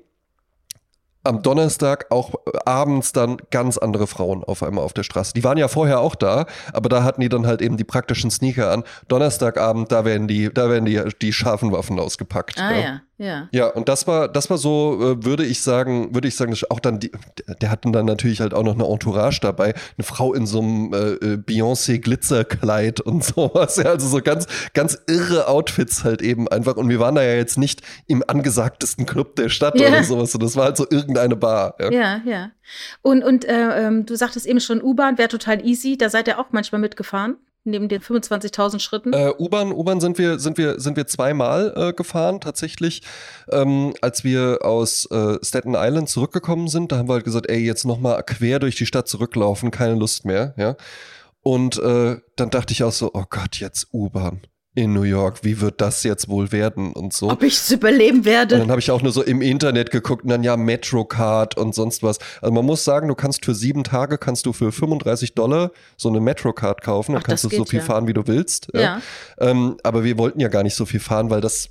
am 1.28 1.42
Donnerstag 1.42 2.08
auch 2.10 2.34
äh, 2.34 2.58
abends 2.66 3.12
dann 3.14 3.38
ganz 3.52 3.78
andere 3.78 4.08
Frauen 4.08 4.44
auf 4.44 4.64
einmal 4.64 4.84
auf 4.84 4.94
der 4.94 5.04
Straße. 5.04 5.34
Die 5.34 5.44
waren 5.44 5.58
ja 5.58 5.68
vorher 5.68 6.00
auch 6.00 6.16
da, 6.16 6.46
aber 6.74 6.90
da 6.90 7.04
hatten 7.04 7.22
die 7.22 7.30
dann 7.30 7.46
halt 7.46 7.62
eben 7.62 7.78
die 7.78 7.84
praktischen 7.84 8.32
Sneaker 8.32 8.72
an. 8.72 8.84
Donnerstagabend, 9.08 9.92
da 9.92 10.06
werden 10.06 10.28
die, 10.28 10.54
da 10.54 10.70
werden 10.70 10.86
die, 10.86 11.02
die 11.22 11.34
scharfen 11.34 11.72
Waffen 11.72 12.00
ausgepackt. 12.00 12.60
Ah 12.60 12.72
ja. 12.72 12.80
ja. 12.80 13.02
Ja. 13.18 13.50
Ja, 13.52 13.68
und 13.68 13.90
das 13.90 14.06
war, 14.06 14.28
das 14.28 14.50
war 14.50 14.58
so, 14.58 15.00
äh, 15.02 15.26
würde 15.26 15.44
ich 15.44 15.62
sagen, 15.62 16.14
würde 16.14 16.28
ich 16.28 16.36
sagen, 16.36 16.56
auch 16.70 16.80
dann, 16.80 17.00
die, 17.00 17.12
der 17.62 17.72
hatten 17.72 17.92
dann 17.92 18.06
natürlich 18.06 18.42
halt 18.42 18.54
auch 18.54 18.64
noch 18.64 18.76
eine 18.76 18.86
Entourage 18.86 19.40
dabei, 19.42 19.74
eine 19.98 20.04
Frau 20.04 20.34
in 20.34 20.46
so 20.46 20.60
einem 20.60 20.94
äh, 20.94 20.98
äh 21.14 21.38
Beyoncé-Glitzerkleid 21.38 23.02
und 23.02 23.24
sowas. 23.24 23.78
Ja, 23.78 23.86
also 23.86 24.08
so 24.08 24.22
ganz, 24.22 24.46
ganz 24.74 25.00
irre 25.08 25.48
Outfits 25.48 26.04
halt 26.04 26.22
eben 26.22 26.48
einfach. 26.48 26.76
Und 26.76 26.90
wir 26.90 27.00
waren 27.00 27.16
da 27.16 27.24
ja 27.24 27.34
jetzt 27.34 27.58
nicht 27.58 27.82
im 28.06 28.24
angesagtesten 28.28 29.08
Club 29.08 29.36
der 29.36 29.50
Stadt 29.50 29.80
ja. 29.80 29.88
oder 29.88 30.04
sowas. 30.04 30.36
Und 30.36 30.44
das 30.44 30.56
war 30.56 30.66
halt 30.66 30.78
so 30.78 30.86
irgendeine 30.90 31.36
Bar. 31.36 31.76
Ja, 31.80 31.90
ja. 31.90 32.22
ja. 32.24 32.52
Und, 33.02 33.24
und 33.24 33.46
äh, 33.46 33.88
ähm, 33.88 34.06
du 34.06 34.16
sagtest 34.16 34.46
eben 34.46 34.60
schon, 34.60 34.82
U-Bahn 34.82 35.18
wäre 35.18 35.30
total 35.30 35.66
easy. 35.66 35.98
Da 35.98 36.10
seid 36.10 36.28
ihr 36.28 36.40
auch 36.40 36.52
manchmal 36.52 36.82
mitgefahren? 36.82 37.38
Neben 37.68 37.88
den 37.90 38.02
25.000 38.02 38.80
Schritten? 38.80 39.14
Äh, 39.14 39.34
U-Bahn, 39.38 39.72
U-Bahn 39.72 40.00
sind 40.00 40.18
wir, 40.18 40.40
sind 40.40 40.58
wir, 40.58 40.80
sind 40.80 40.98
wir 40.98 41.08
zweimal 41.08 41.74
äh, 41.76 41.94
gefahren 41.94 42.42
tatsächlich. 42.42 43.02
Ähm, 43.52 43.94
als 44.02 44.24
wir 44.24 44.60
aus 44.64 45.06
äh, 45.12 45.38
Staten 45.44 45.76
Island 45.76 46.10
zurückgekommen 46.10 46.68
sind, 46.68 46.92
da 46.92 46.98
haben 46.98 47.10
wir 47.10 47.14
halt 47.14 47.26
gesagt, 47.26 47.50
ey, 47.50 47.60
jetzt 47.60 47.86
nochmal 47.86 48.24
quer 48.24 48.60
durch 48.60 48.76
die 48.76 48.86
Stadt 48.86 49.08
zurücklaufen, 49.08 49.72
keine 49.72 49.96
Lust 49.96 50.26
mehr, 50.26 50.54
ja. 50.58 50.76
Und 51.44 51.78
äh, 51.78 52.18
dann 52.36 52.50
dachte 52.50 52.74
ich 52.74 52.84
auch 52.84 52.92
so, 52.92 53.12
oh 53.14 53.24
Gott, 53.30 53.58
jetzt 53.60 53.94
U-Bahn 53.94 54.42
in 54.78 54.94
New 54.94 55.02
York, 55.02 55.44
wie 55.44 55.60
wird 55.60 55.82
das 55.82 56.04
jetzt 56.04 56.30
wohl 56.30 56.52
werden 56.52 56.94
und 56.94 57.12
so. 57.12 57.32
Ob 57.32 57.42
ich 57.42 57.56
es 57.56 57.72
überleben 57.72 58.26
werde. 58.26 58.56
Und 58.56 58.62
dann 58.62 58.70
habe 58.70 58.80
ich 58.80 58.92
auch 58.92 59.02
nur 59.02 59.12
so 59.12 59.24
im 59.24 59.42
Internet 59.42 59.90
geguckt 59.90 60.24
und 60.24 60.30
dann 60.30 60.44
ja 60.44 60.56
Metrocard 60.56 61.58
und 61.58 61.74
sonst 61.74 62.04
was. 62.04 62.20
Also 62.44 62.54
man 62.54 62.64
muss 62.64 62.84
sagen, 62.84 63.08
du 63.08 63.16
kannst 63.16 63.44
für 63.44 63.56
sieben 63.56 63.84
Tage 63.84 64.20
kannst 64.20 64.46
du 64.46 64.54
für 64.54 64.72
35 64.72 65.34
Dollar 65.34 65.72
so 65.98 66.10
eine 66.10 66.20
Metrocard 66.20 66.84
kaufen, 66.84 67.14
dann 67.14 67.24
Ach, 67.24 67.28
kannst 67.28 67.44
du 67.44 67.50
geht, 67.50 67.58
so 67.58 67.66
viel 67.66 67.80
ja. 67.80 67.86
fahren, 67.86 68.08
wie 68.08 68.14
du 68.14 68.28
willst. 68.28 68.68
Ja. 68.72 68.82
ja. 68.82 69.02
Ähm, 69.40 69.78
aber 69.82 70.04
wir 70.04 70.20
wollten 70.20 70.40
ja 70.40 70.48
gar 70.48 70.62
nicht 70.62 70.76
so 70.76 70.86
viel 70.86 71.00
fahren, 71.00 71.32
weil 71.32 71.42
das, 71.42 71.70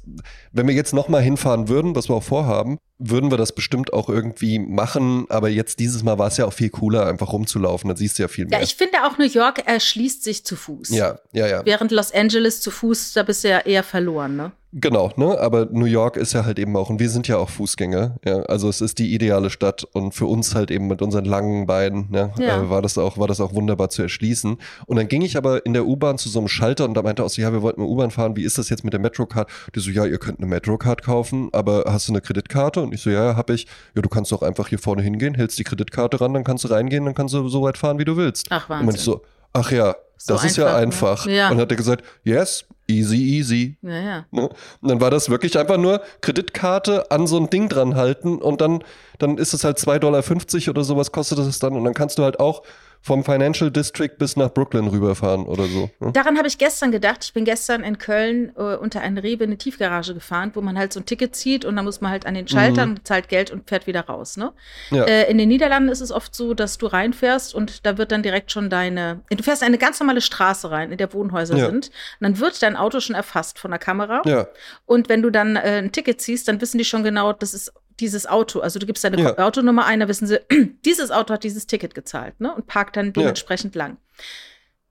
wenn 0.50 0.66
wir 0.66 0.74
jetzt 0.74 0.92
nochmal 0.92 1.22
hinfahren 1.22 1.68
würden, 1.68 1.94
was 1.94 2.08
wir 2.08 2.16
auch 2.16 2.24
vorhaben, 2.24 2.78
würden 2.98 3.30
wir 3.30 3.36
das 3.36 3.54
bestimmt 3.54 3.92
auch 3.92 4.08
irgendwie 4.08 4.58
machen, 4.58 5.26
aber 5.28 5.48
jetzt 5.48 5.78
dieses 5.78 6.02
Mal 6.02 6.18
war 6.18 6.28
es 6.28 6.36
ja 6.38 6.46
auch 6.46 6.52
viel 6.52 6.70
cooler, 6.70 7.06
einfach 7.06 7.32
rumzulaufen, 7.32 7.88
dann 7.88 7.96
siehst 7.96 8.18
du 8.18 8.22
ja 8.22 8.28
viel 8.28 8.46
mehr. 8.46 8.58
Ja, 8.58 8.64
ich 8.64 8.76
finde 8.76 9.04
auch 9.04 9.18
New 9.18 9.26
York 9.26 9.66
erschließt 9.66 10.24
sich 10.24 10.44
zu 10.44 10.56
Fuß. 10.56 10.90
Ja, 10.90 11.18
ja, 11.32 11.46
ja. 11.46 11.64
Während 11.64 11.90
Los 11.92 12.12
Angeles 12.12 12.60
zu 12.60 12.70
Fuß, 12.70 13.12
da 13.12 13.22
bist 13.22 13.44
du 13.44 13.48
ja 13.48 13.60
eher 13.60 13.82
verloren, 13.82 14.36
ne? 14.36 14.52
Genau, 14.72 15.12
ne? 15.16 15.38
Aber 15.40 15.66
New 15.70 15.86
York 15.86 16.16
ist 16.16 16.32
ja 16.32 16.44
halt 16.44 16.58
eben 16.58 16.76
auch, 16.76 16.90
und 16.90 16.98
wir 16.98 17.08
sind 17.08 17.28
ja 17.28 17.38
auch 17.38 17.48
Fußgänger, 17.48 18.16
ja. 18.24 18.40
Also 18.42 18.68
es 18.68 18.80
ist 18.80 18.98
die 18.98 19.14
ideale 19.14 19.48
Stadt 19.48 19.84
und 19.92 20.12
für 20.12 20.26
uns 20.26 20.54
halt 20.54 20.70
eben 20.70 20.86
mit 20.88 21.02
unseren 21.02 21.24
langen 21.24 21.66
Beinen, 21.66 22.10
ne, 22.10 22.32
ja. 22.38 22.62
äh, 22.62 22.70
war 22.70 22.82
das 22.82 22.98
auch, 22.98 23.16
war 23.16 23.28
das 23.28 23.40
auch 23.40 23.54
wunderbar 23.54 23.88
zu 23.90 24.02
erschließen. 24.02 24.58
Und 24.86 24.96
dann 24.96 25.08
ging 25.08 25.22
ich 25.22 25.36
aber 25.36 25.64
in 25.64 25.72
der 25.72 25.86
U-Bahn 25.86 26.18
zu 26.18 26.28
so 26.28 26.40
einem 26.40 26.48
Schalter 26.48 26.84
und 26.84 26.94
da 26.94 27.02
meinte 27.02 27.24
auch 27.24 27.30
so, 27.30 27.40
ja, 27.40 27.52
wir 27.52 27.62
wollten 27.62 27.80
eine 27.80 27.88
U-Bahn 27.88 28.10
fahren, 28.10 28.36
wie 28.36 28.42
ist 28.42 28.58
das 28.58 28.68
jetzt 28.68 28.84
mit 28.84 28.92
der 28.92 29.00
Metrocard? 29.00 29.48
Die 29.74 29.80
so, 29.80 29.90
ja, 29.90 30.04
ihr 30.04 30.18
könnt 30.18 30.40
eine 30.40 30.48
Metrocard 30.48 31.02
kaufen, 31.02 31.48
aber 31.52 31.84
hast 31.86 32.08
du 32.08 32.12
eine 32.12 32.20
Kreditkarte? 32.20 32.82
Und 32.82 32.92
ich 32.92 33.02
so, 33.02 33.10
ja, 33.10 33.24
ja, 33.24 33.36
hab 33.36 33.50
ich. 33.50 33.66
Ja, 33.94 34.02
du 34.02 34.08
kannst 34.08 34.32
doch 34.32 34.42
einfach 34.42 34.68
hier 34.68 34.78
vorne 34.78 35.02
hingehen, 35.02 35.34
hältst 35.34 35.58
die 35.58 35.64
Kreditkarte 35.64 36.20
ran, 36.20 36.34
dann 36.34 36.44
kannst 36.44 36.64
du 36.64 36.68
reingehen, 36.68 37.04
dann 37.04 37.14
kannst 37.14 37.34
du 37.34 37.48
so 37.48 37.62
weit 37.62 37.78
fahren, 37.78 37.98
wie 37.98 38.04
du 38.04 38.16
willst. 38.16 38.48
Ach, 38.50 38.68
Wahnsinn. 38.68 38.88
Und 38.88 38.94
ich 38.96 39.00
so, 39.00 39.22
ach 39.56 39.70
ja, 39.70 39.96
so 40.18 40.34
das 40.34 40.44
ist 40.44 40.56
ja 40.56 40.76
einfach. 40.76 41.26
Ne? 41.26 41.36
Ja. 41.36 41.50
Und 41.50 41.58
hat 41.58 41.70
er 41.70 41.76
gesagt, 41.76 42.04
yes, 42.24 42.64
easy, 42.88 43.16
easy. 43.16 43.78
Ja, 43.82 44.00
ja. 44.00 44.26
Ne? 44.30 44.48
Und 44.80 44.90
dann 44.90 45.00
war 45.00 45.10
das 45.10 45.30
wirklich 45.30 45.58
einfach 45.58 45.78
nur 45.78 46.00
Kreditkarte 46.20 47.10
an 47.10 47.26
so 47.26 47.38
ein 47.38 47.50
Ding 47.50 47.68
dran 47.68 47.96
halten 47.96 48.38
und 48.38 48.60
dann, 48.60 48.82
dann 49.18 49.38
ist 49.38 49.54
es 49.54 49.64
halt 49.64 49.78
2,50 49.78 49.98
Dollar 50.00 50.70
oder 50.70 50.84
sowas 50.84 51.12
kostet 51.12 51.38
es 51.38 51.58
dann 51.58 51.74
und 51.74 51.84
dann 51.84 51.94
kannst 51.94 52.18
du 52.18 52.22
halt 52.22 52.40
auch 52.40 52.62
vom 53.00 53.24
Financial 53.24 53.70
District 53.70 54.12
bis 54.18 54.36
nach 54.36 54.52
Brooklyn 54.52 54.88
rüberfahren 54.88 55.46
oder 55.46 55.64
so. 55.64 55.90
Ne? 56.00 56.12
Daran 56.12 56.38
habe 56.38 56.48
ich 56.48 56.58
gestern 56.58 56.90
gedacht. 56.90 57.24
Ich 57.24 57.32
bin 57.32 57.44
gestern 57.44 57.82
in 57.84 57.98
Köln 57.98 58.52
äh, 58.56 58.76
unter 58.76 59.00
einen 59.00 59.18
Rewe 59.18 59.44
in 59.44 59.50
eine 59.50 59.58
Tiefgarage 59.58 60.14
gefahren, 60.14 60.50
wo 60.54 60.60
man 60.60 60.78
halt 60.78 60.92
so 60.92 61.00
ein 61.00 61.06
Ticket 61.06 61.36
zieht 61.36 61.64
und 61.64 61.76
dann 61.76 61.84
muss 61.84 62.00
man 62.00 62.10
halt 62.10 62.26
an 62.26 62.34
den 62.34 62.48
Schaltern, 62.48 62.90
mhm. 62.90 63.04
zahlt 63.04 63.28
Geld 63.28 63.50
und 63.50 63.68
fährt 63.68 63.86
wieder 63.86 64.02
raus. 64.02 64.36
Ne? 64.36 64.52
Ja. 64.90 65.04
Äh, 65.04 65.30
in 65.30 65.38
den 65.38 65.48
Niederlanden 65.48 65.88
ist 65.88 66.00
es 66.00 66.10
oft 66.10 66.34
so, 66.34 66.54
dass 66.54 66.78
du 66.78 66.86
reinfährst 66.86 67.54
und 67.54 67.86
da 67.86 67.98
wird 67.98 68.12
dann 68.12 68.22
direkt 68.22 68.50
schon 68.50 68.70
deine, 68.70 69.20
du 69.30 69.42
fährst 69.42 69.62
eine 69.62 69.78
ganz 69.78 70.00
normale 70.00 70.20
Straße 70.20 70.70
rein, 70.70 70.92
in 70.92 70.98
der 70.98 71.12
Wohnhäuser 71.12 71.56
ja. 71.56 71.66
sind. 71.66 71.86
Und 71.86 71.92
dann 72.20 72.38
wird 72.38 72.62
dein 72.62 72.76
Auto 72.76 73.00
schon 73.00 73.14
erfasst 73.14 73.58
von 73.58 73.70
der 73.70 73.78
Kamera. 73.78 74.22
Ja. 74.24 74.48
Und 74.84 75.08
wenn 75.08 75.22
du 75.22 75.30
dann 75.30 75.56
äh, 75.56 75.78
ein 75.78 75.92
Ticket 75.92 76.20
ziehst, 76.20 76.48
dann 76.48 76.60
wissen 76.60 76.78
die 76.78 76.84
schon 76.84 77.04
genau, 77.04 77.32
das 77.32 77.54
ist 77.54 77.72
dieses 78.00 78.26
Auto. 78.26 78.60
Also 78.60 78.78
du 78.78 78.86
gibst 78.86 79.04
deine 79.04 79.20
Ja. 79.20 79.38
Autonummer 79.38 79.86
ein, 79.86 80.00
da 80.00 80.08
wissen 80.08 80.26
sie, 80.26 80.40
dieses 80.84 81.10
Auto 81.10 81.34
hat 81.34 81.44
dieses 81.44 81.66
Ticket 81.66 81.94
gezahlt 81.94 82.40
ne? 82.40 82.54
und 82.54 82.66
parkt 82.66 82.96
dann 82.96 83.12
dementsprechend 83.12 83.74
lang. 83.74 83.96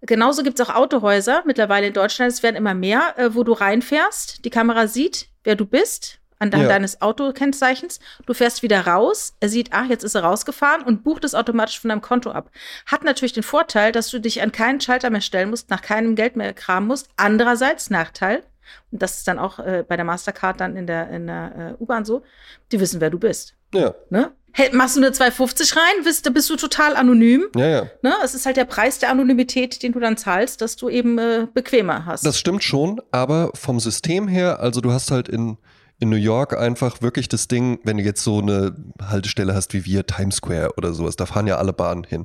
Genauso 0.02 0.44
gibt 0.44 0.60
es 0.60 0.68
auch 0.68 0.76
Autohäuser 0.76 1.44
mittlerweile 1.46 1.88
in 1.88 1.94
Deutschland. 1.94 2.32
Es 2.32 2.44
werden 2.44 2.56
immer 2.56 2.74
mehr, 2.74 3.16
äh, 3.18 3.34
wo 3.34 3.44
du 3.44 3.54
reinfährst. 3.54 4.46
Die 4.46 4.50
Kamera 4.50 4.88
sieht, 4.88 5.28
wer 5.44 5.56
du 5.56 5.66
bist, 5.66 6.20
anhand 6.38 6.64
Ja. 6.64 6.70
deines 6.70 7.02
Autokennzeichens. 7.02 8.00
Du 8.28 8.34
fährst 8.34 8.62
wieder 8.62 8.86
raus. 8.86 9.34
Er 9.40 9.50
sieht, 9.50 9.70
ach, 9.72 9.88
jetzt 9.88 10.04
ist 10.04 10.14
er 10.16 10.24
rausgefahren 10.24 10.84
und 10.84 11.04
bucht 11.04 11.24
es 11.24 11.34
automatisch 11.34 11.80
von 11.80 11.90
deinem 11.90 12.02
Konto 12.02 12.30
ab. 12.32 12.52
Hat 12.86 13.04
natürlich 13.04 13.34
den 13.34 13.42
Vorteil, 13.44 13.92
dass 13.92 14.10
du 14.10 14.20
dich 14.20 14.42
an 14.44 14.52
keinen 14.52 14.80
Schalter 14.82 15.10
mehr 15.10 15.22
stellen 15.22 15.50
musst, 15.50 15.70
nach 15.70 15.82
keinem 15.82 16.16
Geld 16.16 16.36
mehr 16.36 16.54
kramen 16.54 16.88
musst. 16.88 17.08
Andererseits 17.16 17.90
Nachteil, 17.90 18.44
und 18.92 19.02
das 19.02 19.18
ist 19.18 19.28
dann 19.28 19.40
auch 19.40 19.60
äh, 19.60 19.84
bei 19.88 19.96
der 19.96 20.06
Mastercard 20.06 20.60
dann 20.60 20.76
in 20.76 20.88
der, 20.88 21.10
in 21.10 21.28
der 21.28 21.76
äh, 21.80 21.84
U-Bahn 21.84 22.06
so, 22.06 22.24
die 22.72 22.80
wissen, 22.80 23.02
wer 23.02 23.10
du 23.10 23.20
bist. 23.20 23.56
Ja, 23.74 23.94
Ne? 24.10 24.32
Hey, 24.58 24.70
machst 24.72 24.96
du 24.96 25.02
eine 25.02 25.12
250 25.12 25.76
rein, 25.76 26.04
bist, 26.06 26.26
da 26.26 26.30
bist 26.30 26.50
du 26.50 26.56
total 26.56 26.96
anonym. 26.96 27.48
ja, 27.58 27.68
ja. 27.68 27.82
Ne? 28.02 28.14
Es 28.24 28.34
ist 28.34 28.46
halt 28.46 28.56
der 28.56 28.64
Preis 28.64 29.00
der 29.00 29.10
Anonymität, 29.10 29.84
den 29.84 29.92
du 29.92 30.00
dann 30.00 30.16
zahlst, 30.16 30.62
dass 30.62 30.78
du 30.78 30.88
eben 30.88 31.18
äh, 31.18 31.46
bequemer 31.54 32.06
hast. 32.06 32.26
Das 32.26 32.40
stimmt 32.40 32.64
schon, 32.64 33.02
aber 33.12 33.52
vom 33.54 33.82
System 33.82 34.30
her, 34.30 34.62
also 34.62 34.80
du 34.80 34.94
hast 34.94 35.12
halt 35.12 35.28
in, 35.28 35.58
in 36.00 36.10
New 36.10 36.16
York 36.16 36.58
einfach 36.58 37.02
wirklich 37.02 37.28
das 37.28 37.50
Ding, 37.50 37.80
wenn 37.84 37.98
du 37.98 38.04
jetzt 38.04 38.24
so 38.24 38.40
eine 38.40 38.74
Haltestelle 39.02 39.54
hast 39.54 39.74
wie 39.74 39.84
wir, 39.84 40.06
Times 40.06 40.38
Square 40.38 40.76
oder 40.78 40.94
sowas, 40.94 41.18
da 41.18 41.26
fahren 41.26 41.48
ja 41.48 41.58
alle 41.58 41.74
Bahnen 41.74 42.06
hin. 42.06 42.24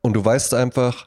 Und 0.00 0.14
du 0.14 0.24
weißt 0.24 0.54
einfach, 0.54 1.06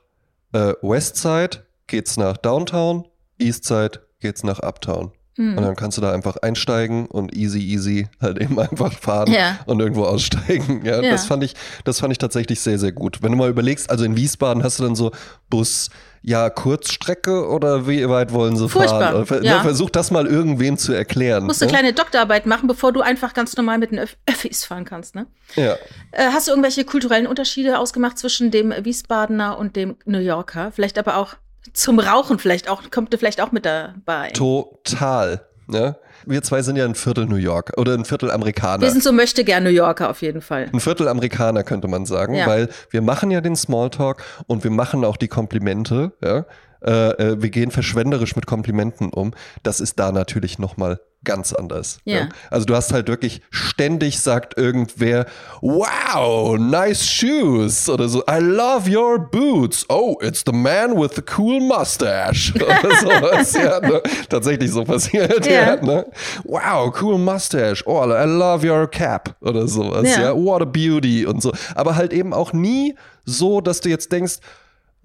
äh, 0.53 0.73
Westside 0.81 1.65
geht's 1.87 2.15
nach 2.15 2.37
Downtown, 2.37 3.05
Eastside 3.37 4.02
geht's 4.23 4.43
nach 4.43 4.59
Uptown. 4.59 5.11
Mhm. 5.35 5.57
Und 5.57 5.63
dann 5.63 5.75
kannst 5.75 5.97
du 5.97 6.01
da 6.03 6.11
einfach 6.11 6.37
einsteigen 6.37 7.07
und 7.07 7.35
easy, 7.35 7.57
easy 7.59 8.07
halt 8.21 8.39
eben 8.39 8.59
einfach 8.59 8.93
fahren 8.93 9.31
Ja. 9.31 9.57
und 9.65 9.79
irgendwo 9.79 10.03
aussteigen. 10.05 10.81
Ja, 10.85 11.01
Ja. 11.01 11.09
Das 11.11 11.25
fand 11.25 11.43
ich, 11.43 11.55
das 11.85 11.99
fand 11.99 12.11
ich 12.11 12.19
tatsächlich 12.19 12.59
sehr, 12.61 12.77
sehr 12.77 12.91
gut. 12.91 13.23
Wenn 13.23 13.31
du 13.31 13.37
mal 13.37 13.49
überlegst, 13.49 13.89
also 13.89 14.03
in 14.05 14.15
Wiesbaden 14.15 14.63
hast 14.63 14.77
du 14.79 14.83
dann 14.83 14.95
so 14.95 15.11
Bus, 15.49 15.89
ja, 16.21 16.49
Kurzstrecke 16.51 17.47
oder 17.49 17.87
wie 17.87 18.07
weit 18.07 18.31
wollen 18.31 18.55
sie 18.55 18.69
Furchtbar, 18.69 19.11
fahren? 19.11 19.25
Ver- 19.25 19.43
ja. 19.43 19.57
ne, 19.57 19.61
versuch 19.63 19.89
das 19.89 20.11
mal 20.11 20.27
irgendwem 20.27 20.77
zu 20.77 20.93
erklären. 20.93 21.45
musst 21.45 21.61
du 21.61 21.65
eine 21.65 21.71
ne? 21.73 21.77
kleine 21.79 21.93
Doktorarbeit 21.93 22.45
machen, 22.45 22.67
bevor 22.67 22.93
du 22.93 23.01
einfach 23.01 23.33
ganz 23.33 23.57
normal 23.57 23.79
mit 23.79 23.89
den 23.91 23.99
Öff 23.99 24.15
Öffis 24.27 24.63
fahren 24.65 24.85
kannst. 24.85 25.15
Ne? 25.15 25.25
Ja. 25.55 25.73
Äh, 26.11 26.27
hast 26.31 26.47
du 26.47 26.51
irgendwelche 26.51 26.85
kulturellen 26.85 27.25
Unterschiede 27.25 27.79
ausgemacht 27.79 28.19
zwischen 28.19 28.51
dem 28.51 28.71
Wiesbadener 28.85 29.57
und 29.57 29.75
dem 29.75 29.95
New 30.05 30.19
Yorker? 30.19 30.71
Vielleicht 30.71 30.97
aber 30.99 31.17
auch 31.17 31.33
zum 31.73 31.99
Rauchen, 31.99 32.39
vielleicht 32.39 32.69
auch, 32.69 32.81
kommt 32.91 33.13
ihr 33.13 33.19
vielleicht 33.19 33.41
auch 33.41 33.51
mit 33.51 33.65
dabei. 33.65 34.31
Total. 34.31 35.45
Ja? 35.71 35.95
Wir 36.25 36.41
zwei 36.41 36.61
sind 36.61 36.75
ja 36.75 36.85
ein 36.85 36.95
Viertel 36.95 37.25
New 37.25 37.35
York 37.35 37.73
oder 37.77 37.93
ein 37.93 38.05
Viertel 38.05 38.31
Amerikaner. 38.31 38.81
Wir 38.81 38.91
sind 38.91 39.03
so 39.03 39.11
möchte 39.11 39.43
gern 39.43 39.63
New 39.63 39.69
Yorker 39.69 40.09
auf 40.09 40.21
jeden 40.21 40.41
Fall. 40.41 40.69
Ein 40.71 40.79
Viertel 40.79 41.07
Amerikaner 41.07 41.63
könnte 41.63 41.87
man 41.87 42.05
sagen, 42.05 42.35
Ja. 42.35 42.47
weil 42.47 42.69
wir 42.89 43.01
machen 43.01 43.31
ja 43.31 43.41
den 43.41 43.55
Smalltalk 43.55 44.23
und 44.47 44.63
wir 44.63 44.71
machen 44.71 45.03
auch 45.05 45.17
die 45.17 45.27
Komplimente. 45.27 46.11
Ja? 46.21 46.45
Äh, 46.81 46.91
äh, 47.31 47.41
wir 47.41 47.49
gehen 47.49 47.71
verschwenderisch 47.71 48.35
mit 48.35 48.45
Komplimenten 48.45 49.09
um. 49.11 49.33
Das 49.63 49.79
ist 49.79 49.99
da 49.99 50.11
natürlich 50.11 50.59
noch 50.59 50.77
mal 50.77 50.99
ganz 51.23 51.53
anders. 51.53 51.99
Ja. 52.05 52.29
Also 52.49 52.65
du 52.65 52.75
hast 52.75 52.91
halt 52.93 53.07
wirklich 53.07 53.41
ständig 53.49 54.19
sagt 54.19 54.57
irgendwer, 54.57 55.25
wow, 55.61 56.57
nice 56.57 57.05
shoes 57.05 57.89
oder 57.89 58.07
so, 58.09 58.23
I 58.29 58.39
love 58.39 58.89
your 58.89 59.19
boots. 59.19 59.85
Oh, 59.89 60.17
it's 60.21 60.43
the 60.45 60.51
man 60.51 60.97
with 60.99 61.11
the 61.15 61.23
cool 61.37 61.59
mustache 61.59 62.53
oder 62.55 62.95
sowas. 62.95 63.53
ja, 63.53 63.79
ne? 63.79 64.01
Tatsächlich 64.29 64.71
so 64.71 64.83
passiert. 64.83 65.45
Ja. 65.45 65.75
Ja. 65.75 65.81
ne? 65.81 66.05
Wow, 66.43 66.93
cool 67.01 67.17
mustache. 67.17 67.83
Oh, 67.85 68.03
I 68.03 68.25
love 68.25 68.67
your 68.67 68.87
cap 68.87 69.35
oder 69.41 69.67
sowas. 69.67 70.09
Ja. 70.09 70.21
Ja. 70.21 70.35
What 70.35 70.61
a 70.61 70.65
beauty 70.65 71.25
und 71.25 71.41
so. 71.41 71.51
Aber 71.75 71.95
halt 71.95 72.13
eben 72.13 72.33
auch 72.33 72.53
nie 72.53 72.95
so, 73.25 73.61
dass 73.61 73.79
du 73.81 73.89
jetzt 73.89 74.11
denkst, 74.11 74.39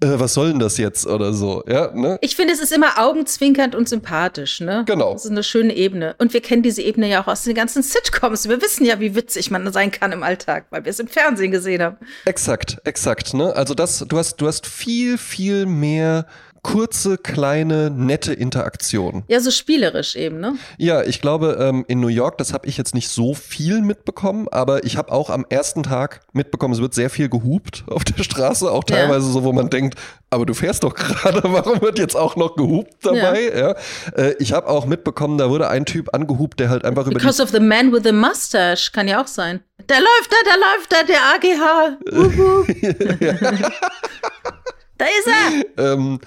äh, 0.01 0.19
was 0.19 0.33
soll 0.33 0.49
denn 0.49 0.59
das 0.59 0.77
jetzt 0.77 1.05
oder 1.05 1.33
so. 1.33 1.63
Ja, 1.67 1.91
ne? 1.93 2.17
Ich 2.21 2.35
finde, 2.35 2.53
es 2.53 2.59
ist 2.59 2.71
immer 2.71 2.97
augenzwinkernd 2.97 3.75
und 3.75 3.89
sympathisch, 3.89 4.61
ne? 4.61 4.83
Genau. 4.85 5.13
Das 5.13 5.25
ist 5.25 5.31
eine 5.31 5.43
schöne 5.43 5.75
Ebene. 5.75 6.15
Und 6.19 6.33
wir 6.33 6.41
kennen 6.41 6.63
diese 6.63 6.81
Ebene 6.81 7.09
ja 7.09 7.21
auch 7.21 7.27
aus 7.27 7.43
den 7.43 7.53
ganzen 7.53 7.83
Sitcoms. 7.83 8.47
Wir 8.47 8.61
wissen 8.61 8.85
ja, 8.85 8.99
wie 8.99 9.15
witzig 9.15 9.51
man 9.51 9.71
sein 9.73 9.91
kann 9.91 10.11
im 10.11 10.23
Alltag, 10.23 10.65
weil 10.69 10.85
wir 10.85 10.89
es 10.89 10.99
im 10.99 11.07
Fernsehen 11.07 11.51
gesehen 11.51 11.81
haben. 11.81 11.97
Exakt, 12.25 12.77
exakt. 12.85 13.33
Ne? 13.33 13.55
Also 13.55 13.73
das, 13.73 13.99
du 14.07 14.17
hast, 14.17 14.37
du 14.37 14.47
hast 14.47 14.65
viel, 14.65 15.17
viel 15.17 15.65
mehr 15.65 16.25
kurze, 16.61 17.17
kleine, 17.17 17.89
nette 17.89 18.33
Interaktionen. 18.33 19.23
Ja, 19.27 19.39
so 19.39 19.49
spielerisch 19.51 20.15
eben, 20.15 20.39
ne? 20.39 20.55
Ja, 20.77 21.03
ich 21.03 21.21
glaube, 21.21 21.57
ähm, 21.59 21.85
in 21.87 21.99
New 21.99 22.07
York, 22.09 22.37
das 22.37 22.53
habe 22.53 22.67
ich 22.67 22.77
jetzt 22.77 22.93
nicht 22.93 23.09
so 23.09 23.33
viel 23.33 23.81
mitbekommen, 23.81 24.47
aber 24.51 24.83
ich 24.83 24.97
habe 24.97 25.11
auch 25.11 25.29
am 25.29 25.45
ersten 25.49 25.83
Tag 25.83 26.21
mitbekommen, 26.33 26.73
es 26.73 26.81
wird 26.81 26.93
sehr 26.93 27.09
viel 27.09 27.29
gehupt 27.29 27.83
auf 27.89 28.03
der 28.03 28.23
Straße, 28.23 28.69
auch 28.71 28.83
Ja. 28.89 28.97
teilweise 28.97 29.31
so, 29.31 29.43
wo 29.43 29.53
man 29.53 29.69
denkt, 29.69 29.97
aber 30.29 30.45
du 30.45 30.53
fährst 30.53 30.83
doch 30.83 30.93
gerade, 30.95 31.41
warum 31.43 31.81
wird 31.81 31.97
jetzt 31.97 32.15
auch 32.15 32.35
noch 32.35 32.55
gehupt 32.55 32.93
dabei? 33.03 33.51
Ja. 33.55 33.75
Äh, 34.15 34.35
ich 34.39 34.53
habe 34.53 34.67
auch 34.67 34.85
mitbekommen, 34.85 35.37
da 35.37 35.49
wurde 35.49 35.69
ein 35.69 35.85
Typ 35.85 36.13
angehupt, 36.13 36.59
der 36.59 36.69
halt 36.69 36.83
einfach 36.85 37.03
über 37.03 37.11
die 37.19 37.25
Because 37.25 37.41
of 37.41 37.49
the 37.49 37.59
man 37.59 37.91
with 37.91 38.03
the 38.03 38.11
mustache, 38.11 38.91
kann 38.93 39.07
ja 39.07 39.21
auch 39.21 39.27
sein. 39.27 39.61
Da 39.87 39.95
läuft 39.97 40.31
er, 40.31 40.43
da 40.45 40.55
läuft 40.55 40.93
er, 40.93 41.03
der 41.05 41.19
AGH. 41.33 41.97
Wuhu. 42.11 42.65
da 44.97 45.05
ist 45.05 45.27
er. 45.77 45.93
ähm, 45.93 46.19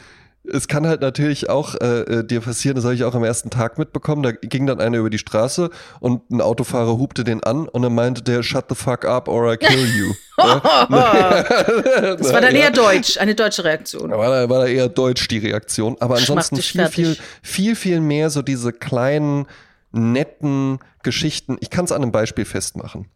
es 0.45 0.67
kann 0.67 0.87
halt 0.87 1.01
natürlich 1.01 1.49
auch 1.49 1.77
äh, 1.81 2.01
äh, 2.01 2.25
dir 2.27 2.41
passieren, 2.41 2.75
das 2.75 2.85
habe 2.85 2.95
ich 2.95 3.05
auch 3.05 3.15
am 3.15 3.23
ersten 3.23 3.51
Tag 3.51 3.79
mitbekommen. 3.79 4.23
Da 4.23 4.33
ging 4.33 4.67
dann 4.67 4.81
einer 4.81 4.99
über 4.99 5.11
die 5.11 5.19
Straße 5.19 5.71
und 6.01 6.29
ein 6.31 6.41
Autofahrer 6.41 6.99
hupte 6.99 7.23
den 7.23 7.45
an 7.45 7.69
und 7.69 7.83
dann 7.83 7.95
meinte 7.95 8.23
der, 8.23 8.43
shut 8.43 8.65
the 8.69 8.75
fuck 8.75 9.05
up 9.05 9.29
or 9.29 9.53
I 9.53 9.57
kill 9.57 9.87
you. 9.97 10.13
Das 10.39 12.33
war 12.33 12.41
dann 12.41 12.55
eher 12.55 12.71
deutsch, 12.71 13.19
eine 13.19 13.35
deutsche 13.35 13.65
Reaktion. 13.65 14.11
War 14.11 14.31
da, 14.31 14.49
war 14.49 14.61
da 14.61 14.67
eher 14.67 14.89
deutsch 14.89 15.29
die 15.29 15.39
Reaktion. 15.39 15.97
Aber 16.01 16.17
ansonsten 16.17 16.57
viel, 16.57 16.89
viel, 16.89 17.17
viel, 17.43 17.77
viel 17.77 18.01
mehr 18.01 18.31
so 18.31 18.43
diese 18.43 18.73
kleinen, 18.73 19.47
netten 19.93 20.79
Geschichten. 21.03 21.59
Ich 21.61 21.71
kann 21.71 21.85
es 21.85 21.93
an 21.93 22.03
einem 22.03 22.13
Beispiel 22.13 22.47
festmachen. 22.47 23.07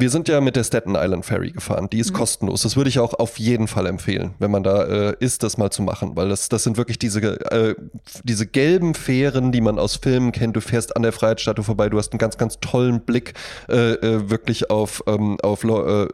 Wir 0.00 0.10
sind 0.10 0.28
ja 0.28 0.40
mit 0.40 0.54
der 0.54 0.62
Staten 0.62 0.94
Island 0.94 1.26
Ferry 1.26 1.50
gefahren. 1.50 1.90
Die 1.90 1.98
ist 1.98 2.12
kostenlos. 2.12 2.62
Das 2.62 2.76
würde 2.76 2.88
ich 2.88 3.00
auch 3.00 3.14
auf 3.14 3.36
jeden 3.40 3.66
Fall 3.66 3.86
empfehlen, 3.86 4.32
wenn 4.38 4.48
man 4.48 4.62
da 4.62 4.84
äh, 4.84 5.16
ist, 5.18 5.42
das 5.42 5.58
mal 5.58 5.70
zu 5.70 5.82
machen, 5.82 6.14
weil 6.14 6.28
das, 6.28 6.48
das 6.48 6.62
sind 6.62 6.76
wirklich 6.76 7.00
diese, 7.00 7.20
äh, 7.50 7.74
diese 8.22 8.46
gelben 8.46 8.94
Fähren, 8.94 9.50
die 9.50 9.60
man 9.60 9.76
aus 9.76 9.96
Filmen 9.96 10.30
kennt. 10.30 10.54
Du 10.54 10.60
fährst 10.60 10.94
an 10.94 11.02
der 11.02 11.10
Freiheitsstatue 11.10 11.64
vorbei, 11.64 11.88
du 11.88 11.98
hast 11.98 12.12
einen 12.12 12.20
ganz, 12.20 12.36
ganz 12.36 12.60
tollen 12.60 13.00
Blick 13.00 13.34
äh, 13.68 13.94
äh, 13.94 14.30
wirklich 14.30 14.70
auf, 14.70 15.02
ähm, 15.08 15.36
auf 15.42 15.64
äh, 15.64 16.06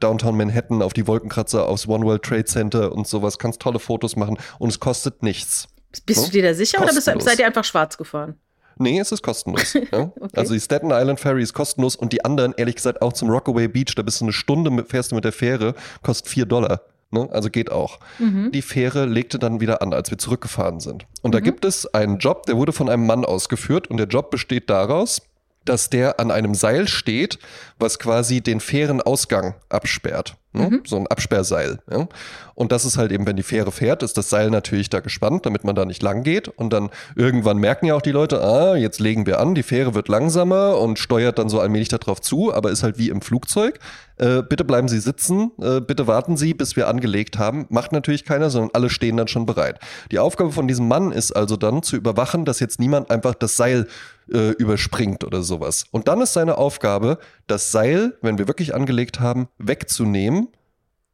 Downtown 0.00 0.36
Manhattan, 0.36 0.82
auf 0.82 0.92
die 0.92 1.06
Wolkenkratzer, 1.06 1.68
aufs 1.68 1.86
One 1.86 2.04
World 2.04 2.24
Trade 2.24 2.44
Center 2.44 2.90
und 2.90 3.06
sowas. 3.06 3.38
Kannst 3.38 3.60
tolle 3.62 3.78
Fotos 3.78 4.16
machen 4.16 4.36
und 4.58 4.70
es 4.70 4.80
kostet 4.80 5.22
nichts. 5.22 5.68
Bist 6.06 6.26
du 6.26 6.32
dir 6.32 6.42
da 6.42 6.54
sicher 6.54 6.78
oder 6.78 6.86
bist, 6.86 6.96
Kostenlos. 6.96 7.24
seid 7.24 7.38
ihr 7.38 7.46
einfach 7.46 7.62
schwarz 7.62 7.96
gefahren? 7.96 8.34
Nee, 8.78 8.98
es 8.98 9.12
ist 9.12 9.22
kostenlos. 9.22 9.74
ja? 9.92 10.12
Also 10.34 10.54
die 10.54 10.60
Staten 10.60 10.90
Island 10.90 11.20
Ferry 11.20 11.42
ist 11.42 11.52
kostenlos 11.52 11.96
und 11.96 12.12
die 12.12 12.24
anderen, 12.24 12.54
ehrlich 12.56 12.76
gesagt, 12.76 13.02
auch 13.02 13.12
zum 13.12 13.30
Rockaway 13.30 13.68
Beach, 13.68 13.94
da 13.96 14.02
bist 14.02 14.20
du 14.20 14.26
eine 14.26 14.32
Stunde, 14.32 14.70
mit, 14.70 14.88
fährst 14.88 15.10
du 15.10 15.14
mit 15.14 15.24
der 15.24 15.32
Fähre, 15.32 15.74
kostet 16.02 16.28
vier 16.28 16.46
Dollar. 16.46 16.82
Ne? 17.10 17.26
Also 17.32 17.48
geht 17.48 17.72
auch. 17.72 18.00
Die 18.18 18.60
Fähre 18.60 19.06
legte 19.06 19.38
dann 19.38 19.60
wieder 19.60 19.80
an, 19.80 19.94
als 19.94 20.10
wir 20.10 20.18
zurückgefahren 20.18 20.80
sind. 20.80 21.06
Und 21.22 21.34
da 21.34 21.40
gibt 21.40 21.64
es 21.64 21.86
einen 21.94 22.18
Job, 22.18 22.44
der 22.44 22.56
wurde 22.56 22.72
von 22.72 22.90
einem 22.90 23.06
Mann 23.06 23.24
ausgeführt 23.24 23.88
und 23.88 23.96
der 23.96 24.06
Job 24.06 24.30
besteht 24.30 24.68
daraus, 24.68 25.22
dass 25.68 25.90
der 25.90 26.20
an 26.20 26.30
einem 26.30 26.54
Seil 26.54 26.88
steht, 26.88 27.38
was 27.78 27.98
quasi 27.98 28.40
den 28.40 28.60
Fährenausgang 28.60 29.54
absperrt. 29.68 30.36
Ne? 30.52 30.80
So 30.84 30.96
ein 30.96 31.06
Absperrseil. 31.06 31.78
Ja? 31.90 32.08
Und 32.54 32.72
das 32.72 32.84
ist 32.84 32.96
halt 32.96 33.12
eben, 33.12 33.26
wenn 33.26 33.36
die 33.36 33.42
Fähre 33.42 33.70
fährt, 33.70 34.02
ist 34.02 34.16
das 34.16 34.30
Seil 34.30 34.50
natürlich 34.50 34.90
da 34.90 35.00
gespannt, 35.00 35.46
damit 35.46 35.62
man 35.62 35.74
da 35.74 35.84
nicht 35.84 36.02
lang 36.02 36.22
geht. 36.22 36.48
Und 36.48 36.72
dann 36.72 36.90
irgendwann 37.14 37.58
merken 37.58 37.86
ja 37.86 37.94
auch 37.94 38.02
die 38.02 38.12
Leute, 38.12 38.42
ah, 38.42 38.74
jetzt 38.74 38.98
legen 38.98 39.26
wir 39.26 39.40
an, 39.40 39.54
die 39.54 39.62
Fähre 39.62 39.94
wird 39.94 40.08
langsamer 40.08 40.78
und 40.78 40.98
steuert 40.98 41.38
dann 41.38 41.48
so 41.48 41.60
allmählich 41.60 41.88
darauf 41.88 42.20
zu, 42.20 42.52
aber 42.52 42.70
ist 42.70 42.82
halt 42.82 42.98
wie 42.98 43.10
im 43.10 43.20
Flugzeug. 43.20 43.78
Äh, 44.18 44.42
bitte 44.42 44.64
bleiben 44.64 44.88
Sie 44.88 44.98
sitzen, 44.98 45.52
äh, 45.60 45.80
bitte 45.80 46.06
warten 46.06 46.36
Sie, 46.36 46.52
bis 46.52 46.76
wir 46.76 46.88
angelegt 46.88 47.38
haben. 47.38 47.66
Macht 47.70 47.92
natürlich 47.92 48.24
keiner, 48.24 48.50
sondern 48.50 48.70
alle 48.74 48.90
stehen 48.90 49.16
dann 49.16 49.28
schon 49.28 49.46
bereit. 49.46 49.78
Die 50.10 50.18
Aufgabe 50.18 50.50
von 50.50 50.66
diesem 50.66 50.88
Mann 50.88 51.12
ist 51.12 51.32
also 51.32 51.56
dann 51.56 51.82
zu 51.82 51.96
überwachen, 51.96 52.44
dass 52.44 52.58
jetzt 52.60 52.80
niemand 52.80 53.10
einfach 53.10 53.34
das 53.34 53.56
Seil 53.56 53.86
äh, 54.32 54.50
überspringt 54.52 55.22
oder 55.24 55.42
sowas. 55.42 55.84
Und 55.92 56.08
dann 56.08 56.20
ist 56.20 56.32
seine 56.32 56.58
Aufgabe, 56.58 57.18
das 57.46 57.70
Seil, 57.70 58.18
wenn 58.20 58.38
wir 58.38 58.48
wirklich 58.48 58.74
angelegt 58.74 59.20
haben, 59.20 59.48
wegzunehmen 59.58 60.48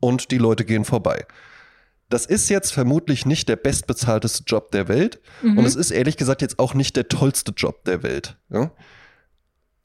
und 0.01 0.31
die 0.31 0.39
Leute 0.39 0.65
gehen 0.65 0.85
vorbei. 0.85 1.27
Das 2.09 2.27
ist 2.27 2.49
jetzt 2.49 2.73
vermutlich 2.73 3.27
nicht 3.27 3.49
der 3.49 3.57
bestbezahlteste 3.57 4.45
Job 4.47 4.71
der 4.71 4.89
Welt 4.89 5.21
und 5.43 5.65
es 5.65 5.75
ist 5.75 5.91
ehrlich 5.91 6.17
gesagt 6.17 6.43
jetzt 6.43 6.59
auch 6.59 6.75
nicht 6.75 6.97
der 6.97 7.09
tollste 7.09 7.53
Job 7.57 7.85
der 7.87 8.03
Welt. 8.03 8.37
Ja? 8.51 8.71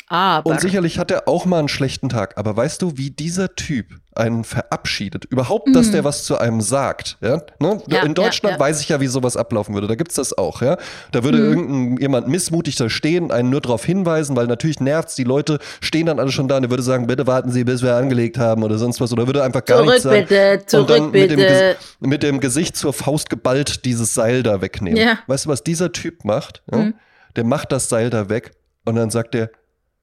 Aber. 0.10 0.50
Und 0.50 0.60
sicherlich 0.60 0.98
hat 0.98 1.12
er 1.12 1.28
auch 1.28 1.46
mal 1.46 1.60
einen 1.60 1.68
schlechten 1.68 2.10
Tag. 2.10 2.38
Aber 2.38 2.58
weißt 2.58 2.82
du, 2.82 2.98
wie 2.98 3.12
dieser 3.12 3.54
Typ 3.54 3.86
einen 4.16 4.44
verabschiedet? 4.44 5.26
Überhaupt, 5.26 5.74
dass 5.76 5.92
der 5.92 6.04
was 6.04 6.24
zu 6.24 6.40
einem 6.40 6.62
sagt. 6.62 7.18
Ja? 7.22 7.44
Ne? 7.60 7.80
Ja, 7.88 8.04
In 8.04 8.16
Deutschland 8.16 8.54
ja, 8.54 8.58
ja. 8.58 8.60
weiß 8.60 8.82
ich 8.82 8.90
ja, 8.90 9.00
wie 9.00 9.08
sowas 9.08 9.38
ablaufen 9.38 9.76
würde. 9.76 9.86
Da 9.86 9.94
gibt's 9.94 10.16
das 10.16 10.36
auch. 10.36 10.64
Ja? 10.64 10.78
Da 11.12 11.24
würde 11.24 11.38
irgendein 11.38 11.98
jemand 12.02 12.28
missmutig 12.28 12.76
da 12.76 12.90
stehen, 12.90 13.32
einen 13.32 13.52
nur 13.52 13.62
darauf 13.62 13.86
hinweisen, 13.86 14.36
weil 14.36 14.48
natürlich 14.48 14.80
nervt's. 14.80 15.14
Die 15.14 15.24
Leute 15.24 15.60
stehen 15.80 16.08
dann 16.08 16.20
alle 16.20 16.32
schon 16.32 16.48
da 16.48 16.58
und 16.58 16.64
er 16.64 16.72
würde 16.72 16.84
sagen, 16.84 17.06
bitte 17.06 17.28
warten 17.28 17.52
Sie, 17.52 17.64
bis 17.64 17.84
wir 17.84 17.96
angelegt 17.96 18.40
haben 18.40 18.64
oder 18.64 18.80
sonst 18.80 19.00
was. 19.00 19.14
Oder 19.14 19.28
würde 19.28 19.44
einfach 19.44 19.64
gar 19.64 19.78
Zurück 19.78 19.90
nichts 19.92 20.04
sagen. 20.04 20.26
bitte, 20.28 20.80
und 20.80 20.90
dann 20.90 20.98
zurück 20.98 21.14
mit 21.14 21.30
dem, 21.30 21.38
bitte. 21.38 21.78
Mit 22.00 22.24
dem 22.24 22.40
Gesicht 22.40 22.76
zur 22.76 22.94
Faust 22.94 23.30
geballt 23.30 23.86
dieses 23.86 24.16
Seil 24.16 24.42
da 24.42 24.60
wegnehmen. 24.60 25.20
Weißt 25.28 25.46
du, 25.46 25.50
was 25.50 25.64
dieser 25.64 25.92
Typ 25.92 26.26
macht? 26.26 26.64
Mhm. 26.72 26.96
Der 27.36 27.44
macht 27.44 27.72
das 27.72 27.90
Seil 27.90 28.10
da 28.10 28.28
weg 28.28 28.54
und 28.86 28.96
dann 28.96 29.12
sagt 29.12 29.36
er, 29.36 29.52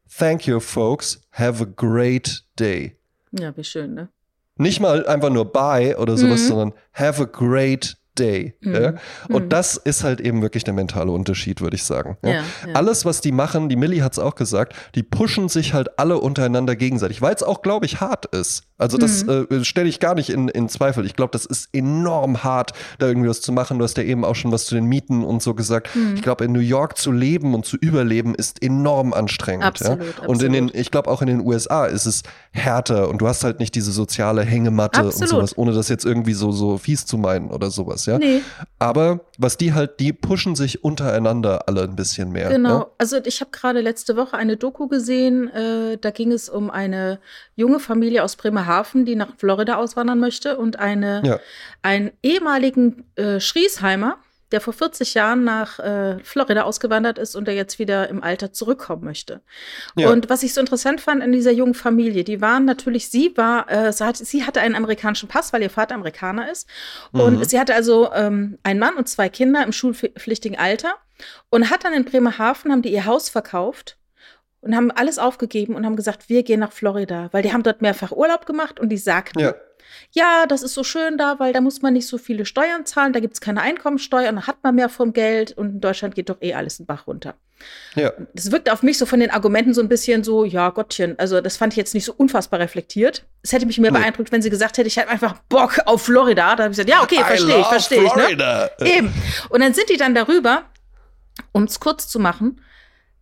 Thank 0.08 0.46
you, 0.46 0.60
folks. 0.60 1.20
Have 1.32 1.62
a 1.62 1.66
great 1.66 2.42
day. 2.58 2.96
Ja, 3.32 3.56
wie 3.56 3.64
schön, 3.64 3.94
ne? 3.94 4.08
Nicht 4.56 4.80
mal 4.80 5.06
einfach 5.06 5.30
nur 5.30 5.52
bye 5.52 5.96
oder 5.98 6.16
sowas, 6.16 6.42
Mhm. 6.44 6.48
sondern 6.48 6.72
have 6.94 7.22
a 7.22 7.26
great 7.26 7.96
day. 8.18 8.54
Mhm. 8.60 8.74
Ja? 8.74 8.94
Und 9.28 9.44
Mhm. 9.44 9.48
das 9.48 9.76
ist 9.76 10.04
halt 10.04 10.20
eben 10.20 10.42
wirklich 10.42 10.64
der 10.64 10.74
mentale 10.74 11.10
Unterschied, 11.12 11.60
würde 11.60 11.76
ich 11.76 11.84
sagen. 11.84 12.16
Ja? 12.24 12.30
Ja. 12.30 12.42
Alles, 12.74 13.04
was 13.04 13.20
die 13.20 13.32
machen, 13.32 13.68
die 13.68 13.76
Millie 13.76 14.02
hat 14.02 14.12
es 14.12 14.18
auch 14.18 14.34
gesagt, 14.34 14.74
die 14.94 15.02
pushen 15.02 15.48
sich 15.48 15.74
halt 15.74 15.98
alle 15.98 16.18
untereinander 16.18 16.76
gegenseitig, 16.76 17.22
weil 17.22 17.34
es 17.34 17.42
auch, 17.42 17.62
glaube 17.62 17.86
ich, 17.86 18.00
hart 18.00 18.26
ist. 18.26 18.64
Also 18.78 18.98
das 18.98 19.24
Mhm. 19.24 19.46
äh, 19.50 19.64
stelle 19.64 19.88
ich 19.88 20.00
gar 20.00 20.14
nicht 20.14 20.28
in, 20.28 20.48
in 20.48 20.68
Zweifel. 20.68 21.06
Ich 21.06 21.16
glaube, 21.16 21.30
das 21.32 21.46
ist 21.46 21.68
enorm 21.72 22.44
hart, 22.44 22.72
da 22.98 23.06
irgendwie 23.06 23.28
was 23.30 23.40
zu 23.40 23.50
machen. 23.52 23.78
Du 23.78 23.84
hast 23.84 23.96
ja 23.96 24.02
eben 24.02 24.22
auch 24.24 24.34
schon 24.34 24.52
was 24.52 24.66
zu 24.66 24.74
den 24.74 24.84
Mieten 24.84 25.24
und 25.24 25.42
so 25.42 25.54
gesagt. 25.54 25.94
Mhm. 25.96 26.14
Ich 26.16 26.22
glaube, 26.22 26.44
in 26.44 26.52
New 26.52 26.60
York 26.60 26.98
zu 26.98 27.10
leben 27.10 27.54
und 27.54 27.64
zu 27.64 27.76
überleben 27.78 28.34
ist 28.34 28.62
enorm 28.62 29.14
anstrengend. 29.14 29.64
Absolut, 29.64 30.00
ja? 30.00 30.26
Und 30.28 30.42
in 30.42 30.52
den, 30.52 30.64
absolut. 30.66 30.80
ich 30.82 30.90
glaube, 30.90 31.10
auch 31.10 31.22
in 31.22 31.28
den 31.28 31.40
USA 31.40 31.86
ist 31.86 32.04
es 32.06 32.22
härter 32.52 33.08
und 33.08 33.18
du 33.18 33.28
hast 33.28 33.44
halt 33.44 33.60
nicht 33.60 33.74
diese 33.74 33.92
soziale 33.92 34.42
Hängematte 34.42 35.00
und 35.00 35.08
Absolut. 35.08 35.28
sowas, 35.30 35.56
ohne 35.58 35.72
das 35.72 35.88
jetzt 35.88 36.04
irgendwie 36.04 36.34
so, 36.34 36.52
so 36.52 36.76
fies 36.78 37.06
zu 37.06 37.16
meinen 37.18 37.50
oder 37.50 37.70
sowas, 37.70 38.05
ja. 38.06 38.18
Nee, 38.18 38.40
Aber 38.78 39.20
was 39.38 39.56
die 39.56 39.72
halt, 39.74 40.00
die 40.00 40.12
pushen 40.12 40.54
sich 40.56 40.82
untereinander 40.84 41.68
alle 41.68 41.82
ein 41.82 41.96
bisschen 41.96 42.32
mehr. 42.32 42.48
genau. 42.48 42.78
Ja? 42.78 42.86
Also 42.98 43.18
ich 43.24 43.40
habe 43.40 43.50
gerade 43.50 43.80
letzte 43.80 44.16
Woche 44.16 44.36
eine 44.36 44.56
Doku 44.56 44.88
gesehen, 44.88 45.48
äh, 45.48 45.98
da 45.98 46.10
ging 46.10 46.32
es 46.32 46.48
um 46.48 46.70
eine 46.70 47.18
junge 47.54 47.78
Familie 47.80 48.22
aus 48.24 48.36
Bremerhaven, 48.36 49.04
die 49.04 49.16
nach 49.16 49.36
Florida 49.36 49.76
auswandern 49.76 50.18
möchte 50.20 50.56
und 50.58 50.78
eine, 50.78 51.22
Ja. 51.24 51.38
einen 51.82 52.10
ehemaligen 52.22 53.04
äh, 53.16 53.40
Schriesheimer, 53.40 54.18
der 54.52 54.60
vor 54.60 54.72
40 54.72 55.14
Jahren 55.14 55.44
nach 55.44 55.78
äh, 55.78 56.18
Florida 56.22 56.62
ausgewandert 56.62 57.18
ist 57.18 57.34
und 57.34 57.46
der 57.46 57.54
jetzt 57.54 57.78
wieder 57.78 58.08
im 58.08 58.22
Alter 58.22 58.52
zurückkommen 58.52 59.04
möchte. 59.04 59.40
Ja. 59.96 60.08
Und 60.10 60.30
was 60.30 60.42
ich 60.42 60.54
so 60.54 60.60
interessant 60.60 61.00
fand 61.00 61.22
in 61.22 61.32
dieser 61.32 61.50
jungen 61.52 61.74
Familie, 61.74 62.22
die 62.24 62.40
waren 62.40 62.64
natürlich, 62.64 63.10
sie 63.10 63.36
war, 63.36 63.70
äh, 63.70 63.92
sie, 63.92 64.04
hat, 64.04 64.16
sie 64.16 64.44
hatte 64.44 64.60
einen 64.60 64.74
amerikanischen 64.76 65.28
Pass, 65.28 65.52
weil 65.52 65.62
ihr 65.62 65.70
Vater 65.70 65.94
Amerikaner 65.96 66.50
ist. 66.50 66.68
Und 67.12 67.38
Mhm. 67.38 67.44
sie 67.44 67.58
hatte 67.58 67.74
also 67.74 68.12
ähm, 68.12 68.58
einen 68.62 68.78
Mann 68.80 68.94
und 68.96 69.08
zwei 69.08 69.28
Kinder 69.28 69.64
im 69.64 69.72
schulpflichtigen 69.72 70.58
Alter 70.58 70.94
und 71.50 71.70
hat 71.70 71.84
dann 71.84 71.92
in 71.94 72.04
Bremerhaven, 72.04 72.70
haben 72.70 72.82
die 72.82 72.92
ihr 72.92 73.04
Haus 73.06 73.28
verkauft 73.28 73.98
und 74.60 74.76
haben 74.76 74.90
alles 74.90 75.18
aufgegeben 75.18 75.74
und 75.74 75.84
haben 75.86 75.96
gesagt, 75.96 76.28
wir 76.28 76.42
gehen 76.42 76.60
nach 76.60 76.72
Florida, 76.72 77.28
weil 77.32 77.42
die 77.42 77.52
haben 77.52 77.62
dort 77.62 77.82
mehrfach 77.82 78.12
Urlaub 78.12 78.46
gemacht 78.46 78.78
und 78.80 78.88
die 78.90 78.96
sagten, 78.98 79.38
Ja. 79.40 79.54
Ja, 80.12 80.46
das 80.46 80.62
ist 80.62 80.74
so 80.74 80.84
schön 80.84 81.18
da, 81.18 81.38
weil 81.38 81.52
da 81.52 81.60
muss 81.60 81.82
man 81.82 81.92
nicht 81.92 82.06
so 82.06 82.18
viele 82.18 82.44
Steuern 82.46 82.86
zahlen, 82.86 83.12
da 83.12 83.20
gibt 83.20 83.34
es 83.34 83.40
keine 83.40 83.60
Einkommensteuer 83.62 84.28
und 84.30 84.36
da 84.36 84.46
hat 84.46 84.56
man 84.62 84.74
mehr 84.74 84.88
vom 84.88 85.12
Geld 85.12 85.52
und 85.52 85.70
in 85.70 85.80
Deutschland 85.80 86.14
geht 86.14 86.28
doch 86.28 86.40
eh 86.40 86.54
alles 86.54 86.78
den 86.78 86.86
Bach 86.86 87.06
runter. 87.06 87.34
Ja. 87.94 88.12
Das 88.34 88.50
wirkt 88.52 88.70
auf 88.70 88.82
mich 88.82 88.98
so 88.98 89.06
von 89.06 89.18
den 89.20 89.30
Argumenten 89.30 89.72
so 89.72 89.80
ein 89.80 89.88
bisschen 89.88 90.22
so, 90.24 90.44
ja, 90.44 90.68
Gottchen, 90.70 91.18
also 91.18 91.40
das 91.40 91.56
fand 91.56 91.72
ich 91.72 91.76
jetzt 91.78 91.94
nicht 91.94 92.04
so 92.04 92.12
unfassbar 92.14 92.60
reflektiert. 92.60 93.24
Es 93.42 93.52
hätte 93.52 93.64
mich 93.66 93.78
mehr 93.78 93.90
Nee. 93.92 93.98
beeindruckt, 94.00 94.30
wenn 94.32 94.42
sie 94.42 94.50
gesagt 94.50 94.76
hätte, 94.76 94.88
ich 94.88 94.96
hätte 94.96 95.08
einfach 95.08 95.38
Bock 95.48 95.78
auf 95.86 96.02
Florida. 96.02 96.54
Da 96.56 96.64
habe 96.64 96.72
ich 96.72 96.78
gesagt, 96.78 96.90
ja, 96.90 97.02
okay, 97.02 97.24
verstehe 97.24 97.60
ich, 97.60 97.66
verstehe 97.66 98.04
ich. 98.04 98.14
Ne? 98.14 98.70
Eben. 98.80 99.12
Und 99.48 99.60
dann 99.60 99.72
sind 99.72 99.88
die 99.88 99.96
dann 99.96 100.14
darüber, 100.14 100.64
um 101.52 101.64
es 101.64 101.80
kurz 101.80 102.08
zu 102.08 102.18
machen, 102.18 102.60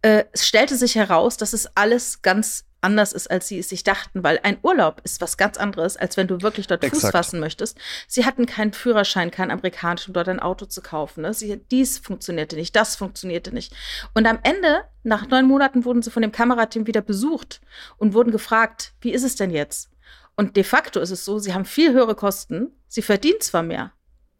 äh, 0.03 0.25
es 0.33 0.47
stellte 0.47 0.77
sich 0.77 0.97
heraus, 0.97 1.37
dass 1.37 1.53
es 1.53 1.69
alles 1.77 2.21
ganz 2.23 2.65
anders 2.85 3.13
ist, 3.13 3.31
als 3.31 3.49
sie 3.49 3.59
es 3.59 3.69
sich 3.69 3.83
dachten, 3.83 4.23
weil 4.23 4.39
ein 4.43 4.59
Urlaub 4.63 5.01
ist 5.03 5.21
was 5.21 5.37
ganz 5.37 5.57
anderes, 5.57 5.97
als 5.97 6.17
wenn 6.17 6.29
du 6.29 6.43
wirklich 6.43 6.67
dort 6.69 6.85
Fuß 6.85 6.93
Exakt. 6.93 7.13
fassen 7.13 7.41
möchtest. 7.41 7.77
Sie 8.07 8.25
hatten 8.25 8.47
keinen 8.47 8.73
Führerschein, 8.73 9.31
keinen 9.31 9.51
amerikanischen, 9.51 10.11
um 10.11 10.15
dort 10.15 10.29
ein 10.29 10.41
Auto 10.41 10.67
zu 10.67 10.83
kaufen. 10.83 11.23
Ne? 11.23 11.35
Sie, 11.35 11.61
dies 11.71 11.99
funktionierte 11.99 12.55
nicht, 12.57 12.77
das 12.77 12.95
funktionierte 12.95 13.53
nicht. 13.53 13.75
Und 14.15 14.27
am 14.27 14.39
Ende, 14.43 14.85
nach 15.03 15.27
neun 15.27 15.47
Monaten, 15.47 15.85
wurden 15.85 16.03
sie 16.03 16.11
von 16.11 16.23
dem 16.23 16.33
Kamerateam 16.33 16.87
wieder 16.87 17.03
besucht 17.03 17.61
und 17.97 18.15
wurden 18.15 18.31
gefragt, 18.31 18.93
wie 19.01 19.13
ist 19.13 19.25
es 19.25 19.35
denn 19.35 19.51
jetzt? 19.51 19.91
Und 20.37 20.57
de 20.57 20.65
facto 20.65 21.01
ist 21.01 21.11
es 21.11 21.25
so, 21.25 21.39
sie 21.39 21.55
haben 21.55 21.65
viel 21.65 21.93
höhere 21.93 22.15
Kosten, 22.15 22.73
sie 22.89 23.03
verdienen 23.03 23.41
zwar 23.41 23.63
mehr, 23.63 23.93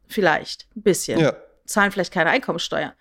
vielleicht 0.07 0.69
ein 0.77 0.83
bisschen, 0.83 1.19
Ja. 1.19 1.35
Zahlen 1.67 1.91
vielleicht 1.93 2.13
keine 2.13 2.31
Einkommensteuer. 2.31 2.95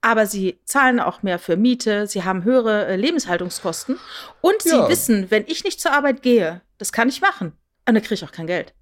Aber 0.00 0.26
sie 0.26 0.58
zahlen 0.64 1.00
auch 1.00 1.22
mehr 1.22 1.38
für 1.38 1.56
Miete, 1.56 2.06
sie 2.06 2.24
haben 2.24 2.44
höhere 2.44 2.86
äh, 2.86 2.96
Lebenshaltungskosten 2.96 3.98
und 4.40 4.62
sie 4.62 4.70
Ja. 4.70 4.88
wissen, 4.88 5.30
wenn 5.30 5.44
ich 5.46 5.64
nicht 5.64 5.80
zur 5.80 5.92
Arbeit 5.92 6.22
gehe, 6.22 6.60
das 6.78 6.92
kann 6.92 7.08
ich 7.08 7.20
machen, 7.20 7.52
und 7.86 7.94
dann 7.94 8.02
kriege 8.02 8.14
ich 8.14 8.24
auch 8.24 8.32
kein 8.32 8.46
Geld. 8.46 8.74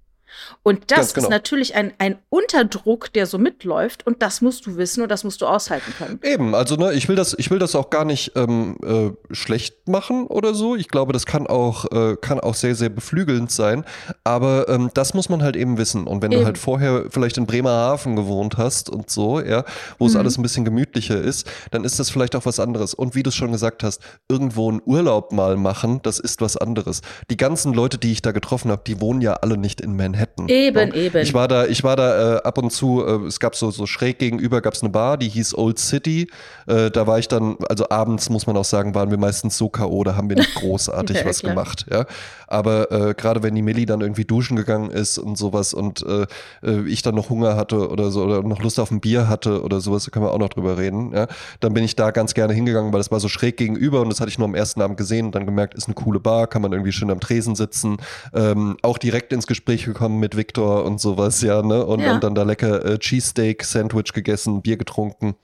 Und 0.62 0.90
das 0.90 1.14
genau. 1.14 1.26
ist 1.26 1.30
natürlich 1.30 1.74
ein, 1.74 1.92
ein 1.98 2.18
Unterdruck, 2.28 3.12
der 3.12 3.26
so 3.26 3.38
mitläuft 3.38 4.06
und 4.06 4.22
das 4.22 4.40
musst 4.40 4.66
du 4.66 4.76
wissen 4.76 5.02
und 5.02 5.08
das 5.08 5.24
musst 5.24 5.40
du 5.40 5.46
aushalten 5.46 5.92
können. 5.96 6.20
Eben, 6.22 6.54
also 6.54 6.76
ne, 6.76 6.92
ich 6.92 7.08
will 7.08 7.16
das, 7.16 7.34
ich 7.38 7.50
will 7.50 7.58
das 7.58 7.74
auch 7.74 7.90
gar 7.90 8.04
nicht 8.04 8.32
ähm, 8.36 8.76
äh, 8.82 9.34
schlecht 9.34 9.88
machen 9.88 10.26
oder 10.26 10.54
so. 10.54 10.76
Ich 10.76 10.88
glaube, 10.88 11.12
das 11.12 11.26
kann 11.26 11.46
auch, 11.46 11.84
äh, 11.92 12.16
kann 12.20 12.40
auch 12.40 12.54
sehr, 12.54 12.74
sehr 12.74 12.88
beflügelnd 12.88 13.50
sein. 13.50 13.84
Aber 14.24 14.68
ähm, 14.68 14.90
das 14.94 15.14
muss 15.14 15.28
man 15.28 15.42
halt 15.42 15.56
eben 15.56 15.78
wissen. 15.78 16.06
Und 16.06 16.22
wenn 16.22 16.32
Eben. 16.32 16.40
du 16.40 16.46
halt 16.46 16.58
vorher 16.58 17.04
vielleicht 17.10 17.38
in 17.38 17.46
Bremerhaven 17.46 18.16
gewohnt 18.16 18.56
hast 18.58 18.90
und 18.90 19.10
so, 19.10 19.40
ja, 19.40 19.64
wo 19.98 20.06
es 20.06 20.14
Mhm. 20.14 20.20
alles 20.20 20.38
ein 20.38 20.42
bisschen 20.42 20.64
gemütlicher 20.64 21.20
ist, 21.20 21.46
dann 21.70 21.84
ist 21.84 21.98
das 21.98 22.10
vielleicht 22.10 22.34
auch 22.34 22.46
was 22.46 22.58
anderes. 22.60 22.94
Und 22.94 23.14
wie 23.14 23.22
du 23.22 23.28
es 23.28 23.34
schon 23.34 23.52
gesagt 23.52 23.82
hast, 23.82 24.00
irgendwo 24.28 24.68
einen 24.68 24.82
Urlaub 24.84 25.32
mal 25.32 25.56
machen, 25.56 26.00
das 26.02 26.18
ist 26.18 26.40
was 26.40 26.56
anderes. 26.56 27.02
Die 27.30 27.36
ganzen 27.36 27.72
Leute, 27.72 27.98
die 27.98 28.12
ich 28.12 28.22
da 28.22 28.32
getroffen 28.32 28.70
habe, 28.70 28.82
die 28.86 29.00
wohnen 29.00 29.20
ja 29.20 29.34
alle 29.34 29.56
nicht 29.56 29.80
in 29.80 29.96
Manhattan. 29.96 30.15
Eben, 30.48 30.88
Ja. 30.88 30.94
eben. 30.94 31.18
Ich 31.22 31.34
war 31.34 31.48
da, 31.48 31.66
ich 31.66 31.84
war 31.84 31.96
da 31.96 32.36
äh, 32.36 32.42
ab 32.42 32.58
und 32.58 32.70
zu, 32.70 33.04
äh, 33.06 33.26
es 33.26 33.40
gab 33.40 33.54
so, 33.56 33.70
so 33.70 33.86
schräg 33.86 34.18
gegenüber 34.18 34.60
gab 34.60 34.74
es 34.74 34.82
eine 34.82 34.90
Bar, 34.90 35.16
die 35.16 35.28
hieß 35.28 35.56
Old 35.56 35.78
City. 35.78 36.28
Äh, 36.66 36.90
da 36.90 37.06
war 37.06 37.18
ich 37.18 37.28
dann, 37.28 37.56
also 37.68 37.88
abends 37.88 38.30
muss 38.30 38.46
man 38.46 38.56
auch 38.56 38.64
sagen, 38.64 38.94
waren 38.94 39.10
wir 39.10 39.18
meistens 39.18 39.56
so 39.56 39.68
K.O., 39.68 40.04
da 40.04 40.16
haben 40.16 40.28
wir 40.28 40.36
nicht 40.36 40.54
großartig 40.56 41.18
Ja, 41.18 41.24
was 41.26 41.40
klar. 41.40 41.54
gemacht. 41.54 41.86
Ja? 41.90 42.06
Aber 42.48 42.90
äh, 42.92 43.14
gerade 43.14 43.42
wenn 43.42 43.54
die 43.54 43.62
Millie 43.62 43.86
dann 43.86 44.00
irgendwie 44.00 44.24
duschen 44.24 44.56
gegangen 44.56 44.90
ist 44.90 45.18
und 45.18 45.36
sowas 45.36 45.74
und 45.74 46.04
äh, 46.06 46.26
äh, 46.62 46.86
ich 46.88 47.02
dann 47.02 47.14
noch 47.14 47.30
Hunger 47.30 47.56
hatte 47.56 47.88
oder 47.90 48.10
so 48.10 48.22
oder 48.24 48.42
noch 48.42 48.62
Lust 48.62 48.78
auf 48.78 48.90
ein 48.90 49.00
Bier 49.00 49.28
hatte 49.28 49.62
oder 49.62 49.80
sowas, 49.80 50.04
da 50.04 50.10
können 50.10 50.24
wir 50.26 50.32
auch 50.32 50.38
noch 50.38 50.48
drüber 50.50 50.78
reden. 50.78 51.12
Ja? 51.12 51.26
Dann 51.60 51.74
bin 51.74 51.82
ich 51.84 51.96
da 51.96 52.10
ganz 52.10 52.34
gerne 52.34 52.52
hingegangen, 52.52 52.92
weil 52.92 53.00
das 53.00 53.10
war 53.10 53.20
so 53.20 53.28
schräg 53.28 53.56
gegenüber 53.56 54.00
und 54.00 54.08
das 54.10 54.20
hatte 54.20 54.30
ich 54.30 54.38
nur 54.38 54.46
am 54.48 54.54
ersten 54.54 54.80
Abend 54.80 54.96
gesehen 54.96 55.26
und 55.26 55.34
dann 55.34 55.44
gemerkt, 55.46 55.74
ist 55.74 55.86
eine 55.88 55.94
coole 55.94 56.20
Bar, 56.20 56.46
kann 56.46 56.62
man 56.62 56.72
irgendwie 56.72 56.92
schön 56.92 57.10
am 57.10 57.20
Tresen 57.20 57.54
sitzen. 57.56 57.96
Ähm, 58.34 58.76
auch 58.82 58.98
direkt 58.98 59.32
ins 59.32 59.46
Gespräch 59.46 59.84
gekommen 59.84 60.05
mit 60.08 60.36
Victor 60.36 60.84
und 60.84 61.00
sowas, 61.00 61.42
ja, 61.42 61.62
ne? 61.62 61.84
Und, 61.84 62.00
Ja. 62.00 62.14
und 62.14 62.24
dann 62.24 62.34
da 62.34 62.42
lecker 62.42 62.84
äh, 62.84 62.98
Cheesesteak, 62.98 63.64
Sandwich 63.64 64.12
gegessen, 64.12 64.62
Bier 64.62 64.76
getrunken. 64.76 65.36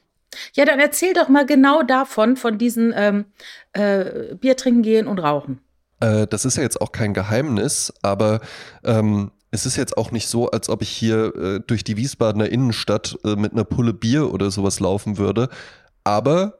Ja, 0.54 0.64
dann 0.64 0.80
erzähl 0.80 1.12
doch 1.12 1.28
mal 1.28 1.44
genau 1.46 1.82
davon, 1.82 2.36
von 2.36 2.58
diesen 2.58 2.92
ähm, 2.96 3.26
äh, 3.72 4.34
Bier 4.34 4.56
trinken 4.56 4.82
gehen 4.82 5.06
und 5.06 5.18
rauchen. 5.18 5.60
Äh, 6.00 6.26
das 6.26 6.44
ist 6.44 6.56
ja 6.56 6.62
jetzt 6.62 6.80
auch 6.80 6.92
kein 6.92 7.14
Geheimnis, 7.14 7.92
aber 8.02 8.40
ähm, 8.84 9.30
es 9.50 9.66
ist 9.66 9.76
jetzt 9.76 9.96
auch 9.98 10.10
nicht 10.10 10.28
so, 10.28 10.50
als 10.50 10.68
ob 10.70 10.80
ich 10.80 10.88
hier 10.88 11.34
äh, 11.36 11.60
durch 11.60 11.84
die 11.84 11.98
Wiesbadener 11.98 12.48
Innenstadt 12.48 13.18
äh, 13.24 13.36
mit 13.36 13.52
einer 13.52 13.64
Pulle 13.64 13.92
Bier 13.92 14.32
oder 14.32 14.50
sowas 14.50 14.80
laufen 14.80 15.18
würde. 15.18 15.50
Aber 16.04 16.58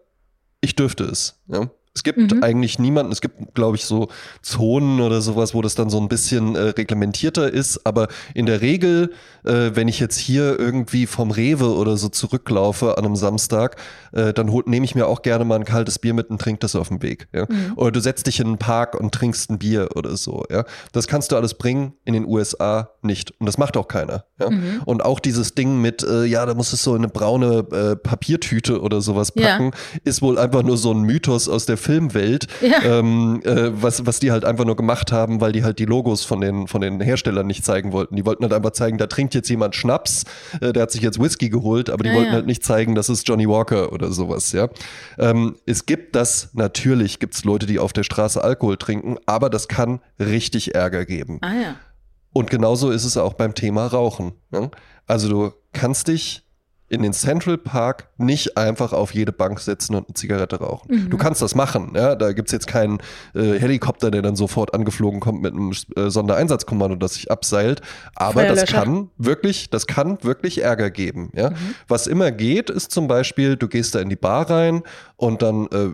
ich 0.61 0.77
dürfte 0.77 1.05
es. 1.05 1.41
Ja? 1.49 1.71
Es 1.95 2.03
gibt 2.03 2.19
Mhm. 2.33 2.43
eigentlich 2.43 2.79
niemanden, 2.79 3.13
es 3.13 3.21
gibt, 3.21 3.55
glaube 3.55 3.77
ich, 3.77 3.85
so 3.85 4.09
Zonen 4.41 5.01
oder 5.01 5.21
sowas, 5.21 5.55
wo 5.55 5.61
das 5.61 5.75
dann 5.75 5.91
so 5.91 6.01
ein 6.01 6.09
bisschen 6.09 6.57
äh, 6.57 6.61
reglementierter 6.71 7.53
ist, 7.53 7.85
aber 7.85 8.09
in 8.35 8.47
der 8.47 8.63
Regel, 8.63 9.13
äh, 9.45 9.71
wenn 9.75 9.89
ich 9.89 10.01
jetzt 10.01 10.17
hier 10.17 10.59
irgendwie 10.59 11.07
vom 11.07 11.31
Rewe 11.31 11.75
oder 11.75 11.99
so 11.99 12.09
zurücklaufe 12.09 12.97
an 12.97 13.05
einem 13.05 13.17
Samstag, 13.17 13.77
äh, 14.13 14.33
dann 14.33 14.51
nehme 14.65 14.87
ich 14.87 14.95
mir 14.95 15.07
auch 15.07 15.21
gerne 15.21 15.45
mal 15.45 15.57
ein 15.57 15.65
kaltes 15.65 15.99
Bier 15.99 16.15
mit 16.15 16.31
und 16.31 16.41
trinke 16.41 16.61
das 16.61 16.77
auf 16.77 16.89
dem 16.89 17.03
Weg. 17.03 17.29
Ja? 17.35 17.45
Mhm. 17.47 17.73
Oder 17.77 17.93
du 17.93 18.01
setzt 18.01 18.27
dich 18.27 18.41
in 18.41 18.47
einen 18.47 18.59
Park 18.59 18.99
und 18.99 19.13
trinkst 19.13 19.51
ein 19.51 19.59
Bier 19.59 19.91
oder 19.95 20.17
so. 20.17 20.45
Ja? 20.51 20.65
Das 20.93 21.07
kannst 21.09 21.31
du 21.33 21.37
alles 21.37 21.55
bringen, 21.55 21.93
in 22.07 22.15
den 22.15 22.25
USA 22.27 22.91
nicht. 23.03 23.33
Und 23.39 23.45
das 23.47 23.59
macht 23.59 23.77
auch 23.77 23.89
keiner. 23.89 24.25
Ja? 24.41 24.49
Mhm. 24.49 24.83
Und 24.87 25.05
auch 25.05 25.21
dieses 25.21 25.55
Ding 25.55 25.81
mit, 25.83 26.03
äh, 26.03 26.25
ja, 26.25 26.47
da 26.47 26.55
musst 26.55 26.73
du 26.73 26.77
so 26.79 26.95
in 26.95 27.03
eine 27.03 27.09
braune 27.09 27.67
äh, 27.71 27.97
Papiertüte 27.97 28.81
oder 28.81 29.03
sowas 29.03 29.31
packen, 29.33 29.73
ist 30.05 30.23
wohl 30.23 30.39
einfach 30.39 30.63
nur 30.63 30.79
so 30.79 30.91
ein 30.93 31.03
Mythos 31.03 31.49
aus 31.51 31.67
der 31.67 31.77
Filmwelt, 31.83 32.47
Ja. 32.63 32.83
ähm, 32.99 33.43
äh, 33.45 33.71
was, 33.83 34.07
was 34.07 34.21
die 34.21 34.31
halt 34.33 34.45
einfach 34.45 34.65
nur 34.65 34.77
gemacht 34.77 35.13
haben, 35.13 35.41
weil 35.41 35.53
die 35.53 35.65
halt 35.65 35.79
die 35.79 35.85
Logos 35.85 36.25
von 36.25 36.41
den, 36.41 36.67
von 36.69 36.81
den 36.81 37.01
Herstellern 37.01 37.47
nicht 37.47 37.65
zeigen 37.65 37.93
wollten. 37.93 38.17
Die 38.17 38.25
wollten 38.25 38.43
halt 38.45 38.53
einfach 38.55 38.71
zeigen, 38.71 38.97
da 38.99 39.07
trinkt 39.07 39.35
jetzt 39.35 39.49
jemand 39.51 39.75
Schnaps, 39.77 40.25
äh, 40.61 40.73
der 40.73 40.85
hat 40.85 40.91
sich 40.93 41.03
jetzt 41.03 41.21
Whisky 41.21 41.51
geholt, 41.51 41.91
aber 41.91 42.05
die 42.05 42.11
Ja, 42.11 42.15
wollten 42.17 42.29
ja. 42.29 42.35
halt 42.35 42.47
nicht 42.47 42.65
zeigen, 42.65 42.95
das 42.95 43.09
ist 43.09 43.29
Johnny 43.29 43.49
Walker 43.49 43.93
oder 43.93 44.11
sowas, 44.13 44.53
ja. 44.53 44.69
Ähm, 45.19 45.57
es 45.67 45.85
gibt 45.87 46.17
das, 46.17 46.51
natürlich 46.55 47.19
gibt 47.19 47.35
es 47.35 47.45
Leute, 47.45 47.67
die 47.67 47.79
auf 47.79 47.93
der 47.93 48.05
Straße 48.05 48.43
Alkohol 48.43 48.77
trinken, 48.77 49.17
aber 49.27 49.51
das 49.51 49.69
kann 49.69 50.01
richtig 50.19 50.75
Ärger 50.75 51.05
geben. 51.05 51.39
Ah 51.43 51.53
ja. 51.53 51.75
Und 52.33 52.49
genauso 52.49 52.91
ist 52.91 53.05
es 53.05 53.17
auch 53.19 53.35
beim 53.35 53.55
Thema 53.55 53.87
Rauchen. 53.89 54.33
Ne? 54.51 54.71
Also 55.07 55.29
du 55.29 55.53
kannst 55.75 56.09
dich 56.09 56.45
in 56.93 57.03
den 57.03 57.15
Central 57.15 57.57
Park 57.57 58.09
nicht 58.19 58.59
einfach 58.59 58.93
auf 58.93 59.15
jede 59.15 59.33
Bank 59.33 59.61
setzen 59.61 59.95
und 59.95 60.09
eine 60.09 60.15
Zigarette 60.15 60.57
rauchen. 60.57 60.95
Mhm. 60.95 61.11
Du 61.11 61.17
kannst 61.17 61.41
das 61.41 61.55
machen. 61.55 61.93
Ja? 61.97 62.15
Da 62.15 62.33
gibt 62.33 62.49
es 62.49 62.53
jetzt 62.53 62.67
keinen 62.67 62.99
äh, 63.35 63.59
Helikopter, 63.59 64.11
der 64.11 64.21
dann 64.21 64.37
sofort 64.37 64.75
angeflogen 64.75 65.19
kommt 65.19 65.41
mit 65.41 65.55
einem 65.55 65.73
äh, 65.97 66.11
Sondereinsatzkommando, 66.11 66.97
das 66.97 67.15
sich 67.15 67.31
abseilt. 67.31 67.81
Aber 68.15 68.45
das 68.45 68.67
kann 68.67 69.09
wirklich, 69.17 69.71
das 69.71 69.87
kann 69.87 70.23
wirklich 70.23 70.63
Ärger 70.63 70.91
geben. 70.91 71.31
Ja? 71.35 71.51
Mhm. 71.51 71.75
Was 71.89 72.07
immer 72.07 72.31
geht, 72.31 72.69
ist 72.69 72.91
zum 72.91 73.09
Beispiel, 73.09 73.57
du 73.57 73.69
gehst 73.69 73.95
da 73.95 74.01
in 74.01 74.11
die 74.11 74.17
Bar 74.17 74.51
rein 74.51 74.83
und 75.23 75.41
dann 75.41 75.69
äh, 75.69 75.91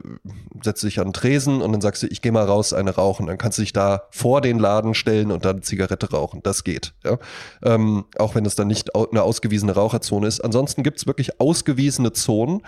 setzt 0.65 0.83
du 0.83 0.87
dich 0.87 1.01
an 1.01 1.09
den 1.09 1.13
Tresen 1.13 1.61
und 1.61 1.71
dann 1.73 1.83
sagst 1.83 2.03
du, 2.03 2.07
ich 2.07 2.23
gehe 2.23 2.33
mal 2.33 2.47
raus, 2.47 2.73
eine 2.73 2.95
rauchen. 2.95 3.27
Dann 3.27 3.37
kannst 3.37 3.59
du 3.59 3.63
dich 3.63 3.75
da 3.75 4.05
vor 4.11 4.41
den 4.41 4.59
Laden 4.59 4.95
stellen 4.95 5.31
und 5.31 5.45
dann 5.45 5.57
eine 5.57 5.61
Zigarette 5.61 6.11
rauchen. 6.11 6.41
Das 6.43 6.65
geht. 6.65 6.95
Ja? 7.05 7.19
Ähm, 7.63 8.07
auch 8.17 8.35
wenn 8.35 8.47
es 8.47 8.55
dann 8.55 8.69
nicht 8.69 8.95
eine 8.95 9.23
ausgewiesene 9.23 9.73
Raucherzone 9.73 10.27
ist. 10.27 10.41
Ansonsten 10.41 10.83
gibt 10.83 10.97
es 10.97 11.07
wirklich 11.07 11.43
ausgewiesene 11.43 12.15
Zonen. 12.15 12.63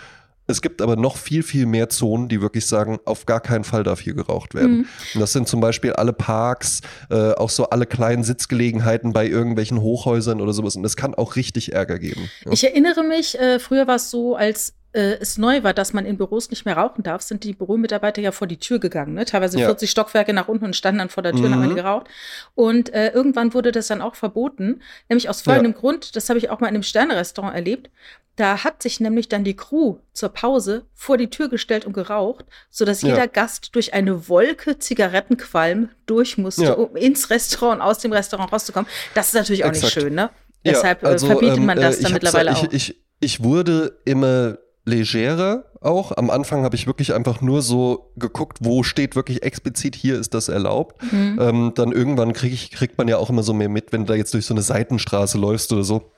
Es 0.45 0.61
gibt 0.61 0.83
aber 0.83 0.95
noch 0.97 1.17
viel, 1.17 1.41
viel 1.41 1.65
mehr 1.65 1.89
Zonen, 1.89 2.29
die 2.29 2.41
wirklich 2.41 2.67
sagen, 2.67 2.99
auf 3.05 3.25
gar 3.25 3.39
keinen 3.39 3.63
Fall 3.63 3.81
darf 3.81 3.99
hier 3.99 4.13
geraucht 4.13 4.53
werden. 4.53 4.77
Mhm. 4.77 4.87
Und 5.15 5.19
das 5.19 5.33
sind 5.33 5.47
zum 5.47 5.61
Beispiel 5.61 5.93
alle 5.93 6.13
Parks, 6.13 6.81
äh, 7.09 7.31
auch 7.31 7.49
so 7.49 7.69
alle 7.71 7.87
kleinen 7.87 8.23
Sitzgelegenheiten 8.23 9.13
bei 9.13 9.25
irgendwelchen 9.25 9.81
Hochhäusern 9.81 10.39
oder 10.39 10.53
sowas. 10.53 10.75
Und 10.75 10.83
das 10.83 10.95
kann 10.95 11.15
auch 11.15 11.35
richtig 11.35 11.73
Ärger 11.73 11.97
geben. 11.97 12.29
Ja. 12.45 12.51
Ich 12.51 12.63
erinnere 12.63 13.03
mich, 13.03 13.39
äh, 13.39 13.57
früher 13.57 13.87
war 13.87 13.95
es 13.95 14.11
so, 14.11 14.35
als 14.35 14.75
äh, 14.93 15.17
es 15.19 15.37
neu 15.37 15.63
war, 15.63 15.73
dass 15.73 15.93
man 15.93 16.05
in 16.05 16.17
Büros 16.17 16.49
nicht 16.49 16.65
mehr 16.65 16.75
rauchen 16.77 17.03
darf, 17.03 17.21
sind 17.21 17.43
die 17.43 17.53
Büromitarbeiter 17.53 18.21
ja 18.21 18.31
vor 18.31 18.47
die 18.47 18.57
Tür 18.57 18.79
gegangen, 18.79 19.13
ne? 19.13 19.25
teilweise 19.25 19.59
Ja. 19.59 19.67
40 19.67 19.89
Stockwerke 19.89 20.33
nach 20.33 20.47
unten 20.47 20.65
und 20.65 20.75
standen 20.75 20.99
dann 20.99 21.09
vor 21.09 21.23
der 21.23 21.33
Tür 21.33 21.45
und 21.45 21.55
haben 21.55 21.69
Mhm. 21.69 21.75
geraucht. 21.75 22.07
Und 22.55 22.93
äh, 22.93 23.09
irgendwann 23.11 23.53
wurde 23.53 23.71
das 23.71 23.87
dann 23.87 24.01
auch 24.01 24.15
verboten, 24.15 24.81
nämlich 25.09 25.29
aus 25.29 25.41
folgendem 25.41 25.73
Grund, 25.73 26.15
das 26.15 26.27
habe 26.29 26.39
ich 26.39 26.49
auch 26.49 26.59
mal 26.59 26.67
in 26.67 26.73
einem 26.75 26.83
Sterne-Restaurant 26.83 27.55
erlebt. 27.55 27.89
Da 28.37 28.63
hat 28.63 28.81
sich 28.81 28.99
nämlich 29.01 29.27
dann 29.29 29.43
die 29.43 29.55
Crew 29.57 29.97
zur 30.13 30.29
Pause 30.29 30.85
vor 30.93 31.17
die 31.17 31.29
Tür 31.29 31.49
gestellt 31.49 31.85
und 31.85 31.93
geraucht, 31.93 32.45
sodass 32.69 33.01
Ja. 33.01 33.09
jeder 33.09 33.27
Gast 33.27 33.75
durch 33.75 33.93
eine 33.93 34.29
Wolke 34.29 34.79
Zigarettenqualm 34.79 35.89
durch 36.05 36.37
musste, 36.37 36.63
Ja. 36.63 36.73
um 36.73 36.95
ins 36.95 37.29
Restaurant, 37.29 37.81
aus 37.81 37.99
dem 37.99 38.11
Restaurant 38.13 38.51
rauszukommen. 38.51 38.89
Das 39.13 39.27
ist 39.27 39.33
natürlich 39.33 39.63
auch 39.63 39.69
Exakt. 39.69 39.95
nicht 39.95 40.03
schön, 40.05 40.15
ne? 40.15 40.29
Ja, 40.63 40.73
Deshalb 40.73 41.03
also, 41.03 41.25
äh, 41.25 41.29
verbietet 41.29 41.57
ähm, 41.57 41.65
man 41.65 41.77
das 41.79 41.97
äh, 41.99 42.03
dann 42.03 42.09
ich 42.09 42.13
mittlerweile 42.13 42.51
ich, 42.51 42.57
auch. 42.57 42.71
Ich, 42.71 43.01
ich 43.19 43.43
wurde 43.43 43.99
immer 44.05 44.57
legerer 44.85 45.63
auch. 45.81 46.11
Am 46.17 46.29
Anfang 46.29 46.63
habe 46.63 46.75
ich 46.75 46.87
wirklich 46.87 47.13
einfach 47.13 47.41
nur 47.41 47.61
so 47.61 48.11
geguckt, 48.17 48.59
wo 48.61 48.83
steht 48.83 49.15
wirklich 49.15 49.43
explizit, 49.43 49.95
hier 49.95 50.19
ist 50.19 50.33
das 50.33 50.49
erlaubt. 50.49 51.01
Mhm. 51.11 51.37
Ähm, 51.39 51.71
dann 51.75 51.91
irgendwann 51.91 52.33
krieg 52.33 52.53
ich, 52.53 52.71
kriegt 52.71 52.97
man 52.97 53.07
ja 53.07 53.17
auch 53.17 53.29
immer 53.29 53.43
so 53.43 53.53
mehr 53.53 53.69
mit, 53.69 53.91
wenn 53.93 54.01
du 54.01 54.07
da 54.07 54.15
jetzt 54.15 54.33
durch 54.33 54.45
so 54.45 54.53
eine 54.53 54.61
Seitenstraße 54.61 55.37
läufst 55.37 55.71
oder 55.73 55.83
so. 55.83 56.11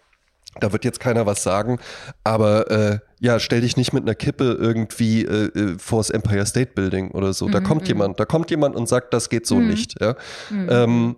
Da 0.59 0.71
wird 0.71 0.85
jetzt 0.85 0.99
keiner 0.99 1.25
was 1.25 1.41
sagen, 1.41 1.79
aber 2.23 2.69
äh, 2.69 2.99
ja, 3.19 3.39
stell 3.39 3.61
dich 3.61 3.75
nicht 3.75 3.91
mit 3.91 4.03
einer 4.03 4.13
Kippe 4.13 4.55
irgendwie 4.59 5.25
äh, 5.25 5.45
äh, 5.47 5.79
vors 5.79 6.11
Empire 6.11 6.45
State 6.45 6.73
Building 6.75 7.09
oder 7.11 7.33
so. 7.33 7.49
Da 7.49 7.59
Mhm, 7.59 7.63
kommt 7.63 7.81
mhm. 7.83 7.87
jemand, 7.87 8.19
da 8.19 8.25
kommt 8.25 8.51
jemand 8.51 8.75
und 8.75 8.87
sagt, 8.87 9.13
das 9.15 9.29
geht 9.29 9.47
so 9.47 9.55
Mhm. 9.55 9.67
nicht. 9.67 9.99
Ja? 9.99 10.15
Mhm. 10.51 10.67
Ähm, 10.69 11.15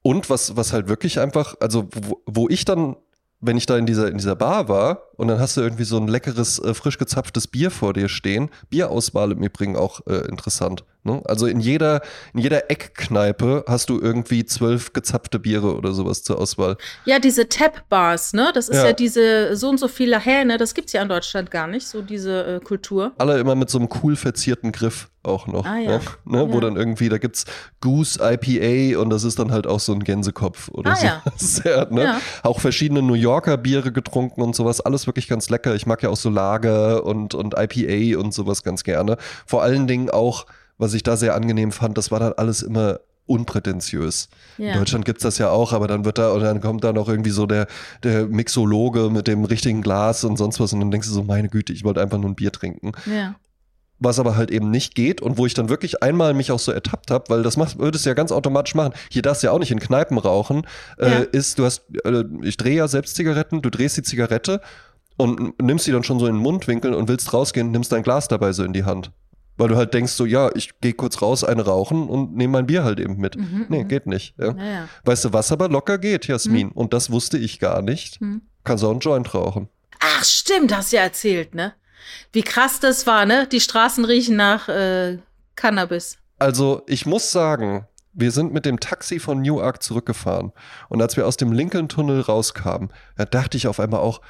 und 0.00 0.30
was, 0.30 0.56
was 0.56 0.72
halt 0.72 0.88
wirklich 0.88 1.20
einfach, 1.20 1.56
also 1.60 1.88
wo, 1.92 2.22
wo 2.24 2.48
ich 2.48 2.64
dann, 2.64 2.96
wenn 3.40 3.58
ich 3.58 3.66
da 3.66 3.76
in 3.76 3.84
dieser, 3.84 4.08
in 4.08 4.16
dieser 4.16 4.36
Bar 4.36 4.68
war 4.70 5.02
und 5.16 5.28
dann 5.28 5.38
hast 5.38 5.56
du 5.56 5.60
irgendwie 5.60 5.84
so 5.84 5.96
ein 5.98 6.08
leckeres, 6.08 6.58
äh, 6.58 6.74
frisch 6.74 6.98
gezapftes 6.98 7.46
Bier 7.48 7.70
vor 7.70 7.92
dir 7.92 8.08
stehen, 8.08 8.50
Bierauswahl 8.70 9.32
im 9.32 9.42
Übrigen 9.42 9.76
auch 9.76 10.00
äh, 10.06 10.26
interessant. 10.28 10.84
Ne? 11.06 11.20
Also 11.26 11.46
in 11.46 11.60
jeder, 11.60 12.00
in 12.32 12.40
jeder 12.40 12.70
Eckkneipe 12.70 13.64
hast 13.68 13.90
du 13.90 14.00
irgendwie 14.00 14.44
zwölf 14.46 14.92
gezapfte 14.94 15.38
Biere 15.38 15.76
oder 15.76 15.92
sowas 15.92 16.22
zur 16.22 16.38
Auswahl. 16.38 16.76
Ja, 17.04 17.18
diese 17.18 17.48
Tap-Bars, 17.48 18.32
ne? 18.32 18.50
Das 18.54 18.68
ist 18.70 18.76
ja. 18.78 18.86
Ja. 18.86 18.92
diese 18.94 19.54
so 19.56 19.68
und 19.68 19.78
so 19.78 19.88
viele 19.88 20.18
Hähne, 20.18 20.56
das 20.56 20.72
gibt's 20.74 20.92
ja 20.94 21.02
in 21.02 21.08
Deutschland 21.08 21.50
gar 21.50 21.66
nicht, 21.66 21.86
so 21.86 22.00
diese 22.00 22.44
äh, 22.56 22.60
Kultur. 22.60 23.12
Alle 23.18 23.38
immer 23.38 23.54
mit 23.54 23.68
so 23.68 23.78
einem 23.78 23.88
cool 24.02 24.16
verzierten 24.16 24.72
Griff 24.72 25.10
auch 25.22 25.46
noch. 25.46 25.64
Ah, 25.66 25.78
ja. 25.78 26.00
ne? 26.24 26.50
Wo 26.50 26.54
Ja. 26.54 26.60
dann 26.60 26.76
irgendwie, 26.76 27.08
da 27.08 27.18
gibt's 27.18 27.44
Goose 27.80 28.18
IPA 28.22 28.98
und 29.00 29.10
das 29.10 29.24
ist 29.24 29.38
dann 29.38 29.52
halt 29.52 29.66
auch 29.66 29.80
so 29.80 29.92
ein 29.92 30.04
Gänsekopf 30.04 30.68
oder 30.70 30.92
Ah, 30.92 30.96
so. 30.96 31.06
ja. 31.06 31.76
ja, 31.76 31.90
ne? 31.90 32.02
Ja. 32.04 32.20
Auch 32.42 32.60
verschiedene 32.60 33.02
New 33.02 33.14
Yorker 33.14 33.56
Biere 33.58 33.92
getrunken 33.92 34.42
und 34.42 34.54
sowas. 34.56 34.80
Alles 34.80 35.03
wirklich 35.06 35.28
ganz 35.28 35.50
lecker. 35.50 35.74
Ich 35.74 35.86
mag 35.86 36.02
ja 36.02 36.08
auch 36.10 36.16
so 36.16 36.30
Lager 36.30 37.04
und, 37.04 37.34
und 37.34 37.54
IPA 37.58 38.18
und 38.18 38.32
sowas 38.34 38.62
ganz 38.62 38.84
gerne. 38.84 39.16
Vor 39.46 39.62
allen 39.62 39.86
Dingen 39.86 40.10
auch, 40.10 40.46
was 40.78 40.94
ich 40.94 41.02
da 41.02 41.16
sehr 41.16 41.34
angenehm 41.34 41.72
fand, 41.72 41.96
das 41.98 42.10
war 42.10 42.20
dann 42.20 42.32
alles 42.34 42.62
immer 42.62 43.00
unprätentiös. 43.26 44.28
In 44.58 44.66
Ja. 44.66 44.74
Deutschland 44.74 45.04
gibt's 45.04 45.22
das 45.22 45.38
ja 45.38 45.50
auch, 45.50 45.72
aber 45.72 45.86
dann 45.86 46.04
wird 46.04 46.18
da, 46.18 46.32
und 46.32 46.40
dann 46.40 46.60
kommt 46.60 46.84
da 46.84 46.92
noch 46.92 47.08
irgendwie 47.08 47.30
so 47.30 47.46
der, 47.46 47.66
der 48.02 48.26
Mixologe 48.26 49.10
mit 49.10 49.26
dem 49.28 49.44
richtigen 49.44 49.82
Glas 49.82 50.24
und 50.24 50.36
sonst 50.36 50.60
was 50.60 50.72
und 50.72 50.80
dann 50.80 50.90
denkst 50.90 51.08
du 51.08 51.14
so, 51.14 51.22
meine 51.22 51.48
Güte, 51.48 51.72
ich 51.72 51.84
wollte 51.84 52.00
einfach 52.00 52.18
nur 52.18 52.30
ein 52.30 52.34
Bier 52.34 52.52
trinken 52.52 52.92
Ja. 53.06 53.34
was 53.98 54.18
aber 54.18 54.36
halt 54.36 54.50
eben 54.50 54.70
nicht 54.70 54.94
geht 54.94 55.22
und 55.22 55.38
wo 55.38 55.46
ich 55.46 55.54
dann 55.54 55.68
wirklich 55.70 56.02
einmal 56.02 56.34
mich 56.34 56.52
auch 56.52 56.58
so 56.58 56.72
ertappt 56.72 57.10
habe, 57.10 57.24
weil 57.28 57.42
das 57.42 57.56
machst, 57.56 57.78
würdest 57.78 58.04
du 58.04 58.10
ja 58.10 58.14
ganz 58.14 58.30
automatisch 58.32 58.74
machen. 58.74 58.92
Hier 59.08 59.22
darfst 59.22 59.42
du 59.42 59.46
ja 59.46 59.52
auch 59.52 59.58
nicht 59.58 59.70
in 59.70 59.80
Kneipen 59.80 60.18
rauchen, 60.18 60.66
äh, 60.98 61.08
Ja. 61.10 61.18
ist, 61.32 61.58
du 61.58 61.64
hast, 61.64 61.84
äh, 62.04 62.24
ich 62.42 62.56
drehe 62.58 62.76
ja 62.76 62.88
selbst 62.88 63.16
Zigaretten, 63.16 63.62
du 63.62 63.70
drehst 63.70 63.96
die 63.96 64.02
Zigarette 64.02 64.60
und 65.16 65.60
nimmst 65.62 65.86
die 65.86 65.92
dann 65.92 66.04
schon 66.04 66.18
so 66.18 66.26
in 66.26 66.34
den 66.34 66.42
Mundwinkel 66.42 66.94
und 66.94 67.08
willst 67.08 67.32
rausgehen, 67.32 67.70
nimmst 67.70 67.92
dein 67.92 68.02
Glas 68.02 68.28
dabei 68.28 68.52
so 68.52 68.64
in 68.64 68.72
die 68.72 68.84
Hand. 68.84 69.12
Weil 69.56 69.68
du 69.68 69.76
halt 69.76 69.94
denkst 69.94 70.12
so, 70.12 70.26
ja, 70.26 70.50
ich 70.54 70.80
gehe 70.80 70.94
kurz 70.94 71.22
raus, 71.22 71.44
eine 71.44 71.64
rauchen 71.64 72.08
und 72.08 72.34
nehme 72.34 72.54
mein 72.54 72.66
Bier 72.66 72.82
halt 72.82 72.98
eben 72.98 73.18
mit. 73.18 73.36
Mhm, 73.36 73.66
nee, 73.68 73.84
mhm. 73.84 73.88
geht 73.88 74.06
nicht. 74.06 74.34
Ja. 74.36 74.56
Ja. 74.56 74.88
Weißt 75.04 75.24
du, 75.24 75.32
was 75.32 75.52
aber 75.52 75.68
locker 75.68 75.98
geht, 75.98 76.26
Jasmin? 76.26 76.70
Und 76.72 76.92
das 76.92 77.10
wusste 77.10 77.38
ich 77.38 77.60
gar 77.60 77.80
nicht. 77.80 78.20
Hm. 78.20 78.42
Kannst 78.64 78.82
auch 78.82 78.90
einen 78.90 78.98
Joint 78.98 79.32
rauchen. 79.32 79.68
Ach, 80.00 80.24
stimmt, 80.24 80.76
hast 80.76 80.92
du 80.92 80.96
ja 80.96 81.02
erzählt, 81.02 81.54
ne? 81.54 81.74
Wie 82.32 82.42
krass 82.42 82.80
das 82.80 83.06
war, 83.06 83.26
ne? 83.26 83.46
Die 83.46 83.60
Straßen 83.60 84.04
riechen 84.04 84.36
nach 84.36 84.68
äh, 84.68 85.18
Cannabis. 85.54 86.18
Also, 86.40 86.82
ich 86.86 87.06
muss 87.06 87.30
sagen, 87.30 87.86
wir 88.12 88.32
sind 88.32 88.52
mit 88.52 88.64
dem 88.64 88.80
Taxi 88.80 89.20
von 89.20 89.40
Newark 89.40 89.82
zurückgefahren. 89.82 90.52
Und 90.88 91.00
als 91.00 91.16
wir 91.16 91.26
aus 91.26 91.36
dem 91.36 91.52
Lincoln-Tunnel 91.52 92.20
rauskamen, 92.20 92.90
da 93.16 93.24
dachte 93.24 93.56
ich 93.56 93.68
auf 93.68 93.78
einmal 93.78 94.00
auch, 94.00 94.20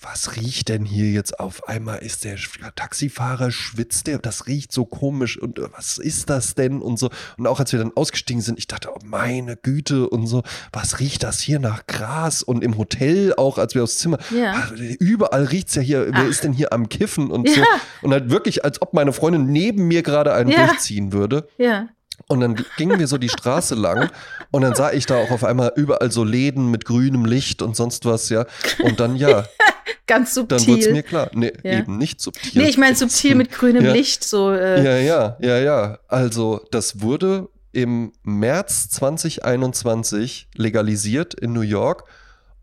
was 0.00 0.36
riecht 0.36 0.68
denn 0.68 0.84
hier 0.84 1.10
jetzt 1.10 1.40
auf 1.40 1.66
einmal? 1.68 1.98
Ist 1.98 2.24
der 2.24 2.36
Taxifahrer, 2.76 3.50
schwitzt 3.50 4.06
der? 4.06 4.18
Das 4.18 4.46
riecht 4.46 4.72
so 4.72 4.84
komisch. 4.84 5.38
Und 5.38 5.58
äh, 5.58 5.62
was 5.76 5.98
ist 5.98 6.30
das 6.30 6.54
denn? 6.54 6.80
Und 6.80 6.98
so. 6.98 7.10
Und 7.36 7.46
auch 7.46 7.58
als 7.58 7.72
wir 7.72 7.80
dann 7.80 7.92
ausgestiegen 7.96 8.40
sind, 8.40 8.58
ich 8.58 8.66
dachte, 8.68 8.90
oh 8.94 8.98
meine 9.04 9.56
Güte 9.56 10.08
und 10.08 10.26
so, 10.26 10.42
was 10.72 11.00
riecht 11.00 11.22
das 11.24 11.40
hier 11.40 11.58
nach 11.58 11.86
Gras? 11.86 12.42
Und 12.42 12.62
im 12.62 12.78
Hotel 12.78 13.34
auch, 13.36 13.58
als 13.58 13.74
wir 13.74 13.82
aufs 13.82 13.98
Zimmer, 13.98 14.18
Ja. 14.30 14.52
ah, 14.52 14.70
überall 15.00 15.44
riecht's 15.44 15.74
ja 15.74 15.82
hier, 15.82 16.06
wer 16.12 16.14
Ach. 16.24 16.28
ist 16.28 16.44
denn 16.44 16.52
hier 16.52 16.72
am 16.72 16.88
Kiffen 16.88 17.30
und 17.30 17.48
so. 17.48 17.60
Ja. 17.60 17.66
Und 18.02 18.12
halt 18.12 18.30
wirklich, 18.30 18.64
als 18.64 18.80
ob 18.80 18.94
meine 18.94 19.12
Freundin 19.12 19.46
neben 19.46 19.88
mir 19.88 20.02
gerade 20.02 20.32
einen 20.32 20.50
Ja. 20.50 20.66
durchziehen 20.68 21.12
würde. 21.12 21.48
Ja. 21.58 21.88
Und 22.26 22.40
dann 22.40 22.64
gingen 22.76 22.98
wir 22.98 23.06
so 23.06 23.16
die 23.16 23.28
Straße 23.28 23.74
lang 23.74 24.10
und 24.50 24.62
dann 24.62 24.74
sah 24.74 24.92
ich 24.92 25.06
da 25.06 25.16
auch 25.16 25.30
auf 25.30 25.44
einmal 25.44 25.72
überall 25.76 26.10
so 26.10 26.24
Läden 26.24 26.68
mit 26.70 26.84
grünem 26.84 27.24
Licht 27.24 27.62
und 27.62 27.74
sonst 27.76 28.04
was, 28.04 28.28
ja. 28.28 28.44
Und 28.82 28.98
dann, 29.00 29.16
ja, 29.16 29.44
Ganz 30.06 30.34
dann 30.34 30.48
subtil. 30.58 30.68
wurde 30.68 30.80
es 30.86 30.92
mir 30.92 31.02
klar. 31.02 31.30
Nee, 31.34 31.52
Ja. 31.62 31.78
eben 31.78 31.98
nicht 31.98 32.20
subtil. 32.20 32.62
nee, 32.62 32.68
ich 32.68 32.78
meine 32.78 32.94
subtil 32.96 33.34
mit 33.34 33.50
grünem 33.50 33.84
Ja. 33.84 33.92
Licht, 33.92 34.24
so. 34.24 34.52
Äh, 34.52 34.82
Ja, 34.84 34.96
ja, 34.98 35.36
ja, 35.40 35.58
ja. 35.58 35.98
Also, 36.08 36.60
das 36.70 37.00
wurde 37.00 37.48
im 37.72 38.12
März 38.22 38.88
2021 38.90 40.48
legalisiert 40.54 41.34
in 41.34 41.52
New 41.52 41.60
York 41.60 42.04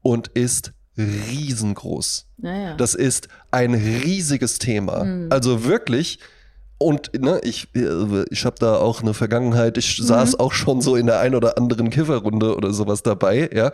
und 0.02 0.30
ist 0.30 0.74
riesengroß. 0.98 2.28
Naja. 2.38 2.76
Das 2.76 2.96
ist 2.96 3.28
ein 3.52 3.74
riesiges 3.74 4.60
Thema. 4.60 5.04
Mhm. 5.04 5.28
Also 5.32 5.66
wirklich. 5.66 6.20
Und 6.78 7.12
ne, 7.20 7.40
ich, 7.44 7.70
äh, 7.74 8.26
ich 8.30 8.46
habe 8.46 8.58
da 8.60 8.76
auch 8.76 9.02
eine 9.02 9.14
Vergangenheit, 9.14 9.78
ich 9.78 9.98
saß 9.98 10.40
auch 10.40 10.52
schon 10.52 10.82
so 10.82 10.98
in 10.98 11.06
der 11.06 11.20
ein 11.20 11.34
oder 11.34 11.58
anderen 11.58 11.90
Kifferrunde 11.90 12.56
oder 12.56 12.74
sowas 12.74 13.02
dabei, 13.02 13.50
ja. 13.54 13.72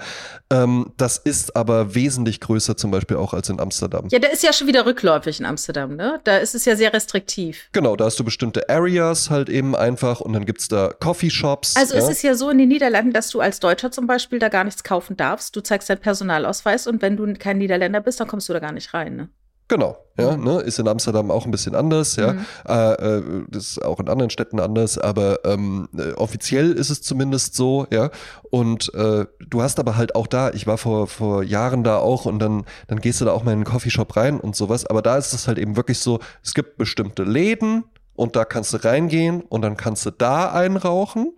Ähm, 0.52 0.92
das 0.98 1.18
ist 1.18 1.56
aber 1.56 1.96
wesentlich 1.96 2.40
größer 2.40 2.78
zum 2.78 2.92
Beispiel 2.92 3.18
auch 3.18 3.34
als 3.34 3.50
in 3.50 3.60
Amsterdam. 3.60 4.08
Ja, 4.12 4.20
der 4.20 4.32
ist 4.32 4.44
ja 4.44 4.54
schon 4.54 4.68
wieder 4.68 4.86
rückläufig 4.86 5.40
in 5.40 5.48
Amsterdam, 5.48 5.96
ne? 5.96 6.20
Da 6.26 6.38
ist 6.38 6.54
es 6.54 6.66
ja 6.66 6.76
sehr 6.76 6.94
restriktiv. 6.94 7.70
Genau, 7.72 7.96
da 7.96 8.06
hast 8.06 8.20
du 8.20 8.24
bestimmte 8.24 8.70
Areas 8.70 9.32
halt 9.32 9.50
eben 9.50 9.76
einfach 9.76 10.22
und 10.22 10.34
dann 10.34 10.46
gibt's 10.46 10.68
da 10.68 10.90
Coffeeshops. 11.00 11.76
Also 11.78 11.96
ja? 11.96 12.02
es 12.02 12.10
ist 12.10 12.22
ja 12.22 12.36
so 12.36 12.52
in 12.52 12.60
den 12.60 12.70
Niederlanden, 12.70 13.14
dass 13.14 13.30
du 13.30 13.40
als 13.40 13.60
Deutscher 13.60 13.92
zum 13.92 14.06
Beispiel 14.06 14.38
da 14.38 14.50
gar 14.50 14.64
nichts 14.64 14.84
kaufen 14.84 15.18
darfst. 15.18 15.56
Du 15.56 15.62
zeigst 15.62 15.90
deinen 15.90 16.02
Personalausweis 16.02 16.86
und 16.86 17.02
wenn 17.02 17.18
du 17.18 17.34
kein 17.34 17.58
Niederländer 17.58 18.02
bist, 18.02 18.20
dann 18.20 18.28
kommst 18.28 18.48
du 18.48 18.54
da 18.54 18.60
gar 18.60 18.74
nicht 18.74 18.94
rein, 18.94 19.16
ne? 19.16 19.30
Genau, 19.72 19.96
ja, 20.20 20.36
ne? 20.36 20.60
ist 20.60 20.80
in 20.80 20.88
Amsterdam 20.90 21.32
auch 21.32 21.46
ein 21.46 21.52
bisschen 21.52 21.76
anders, 21.76 22.18
ja. 22.18 22.34
Mhm. 22.34 22.46
Äh, 22.68 22.92
äh, 22.92 23.24
das 23.48 23.64
ist 23.70 23.86
auch 23.86 24.02
in 24.02 24.10
anderen 24.10 24.30
Städten 24.30 24.60
anders, 24.60 24.98
aber 24.98 25.46
ähm, 25.46 25.88
äh, 25.98 26.12
offiziell 26.12 26.74
ist 26.74 26.90
es 26.90 27.02
zumindest 27.02 27.56
so, 27.56 27.88
ja. 27.90 28.10
Und 28.50 28.94
äh, 28.94 29.28
du 29.40 29.62
hast 29.62 29.80
aber 29.80 29.96
halt 29.96 30.14
auch 30.14 30.28
da, 30.28 30.50
ich 30.50 30.68
war 30.68 30.78
vor, 30.78 31.08
vor 31.08 31.42
Jahren 31.42 31.86
da 31.86 32.00
auch 32.00 32.26
und 32.26 32.40
dann, 32.40 32.66
dann 32.88 33.00
gehst 33.00 33.22
du 33.22 33.26
da 33.26 33.32
auch 33.32 33.46
mal 33.46 33.54
in 33.54 33.60
einen 33.60 33.64
Coffeeshop 33.64 34.18
rein 34.18 34.42
und 34.42 34.58
sowas, 34.58 34.86
aber 34.86 35.02
da 35.02 35.16
ist 35.16 35.32
es 35.32 35.48
halt 35.48 35.58
eben 35.58 35.78
wirklich 35.78 36.00
so, 36.00 36.20
es 36.44 36.54
gibt 36.54 36.78
bestimmte 36.78 37.24
Läden 37.24 37.86
und 38.14 38.36
da 38.36 38.44
kannst 38.44 38.74
du 38.74 38.84
reingehen 38.84 39.40
und 39.40 39.62
dann 39.62 39.78
kannst 39.78 40.06
du 40.06 40.12
da 40.12 40.52
einrauchen. 40.52 41.34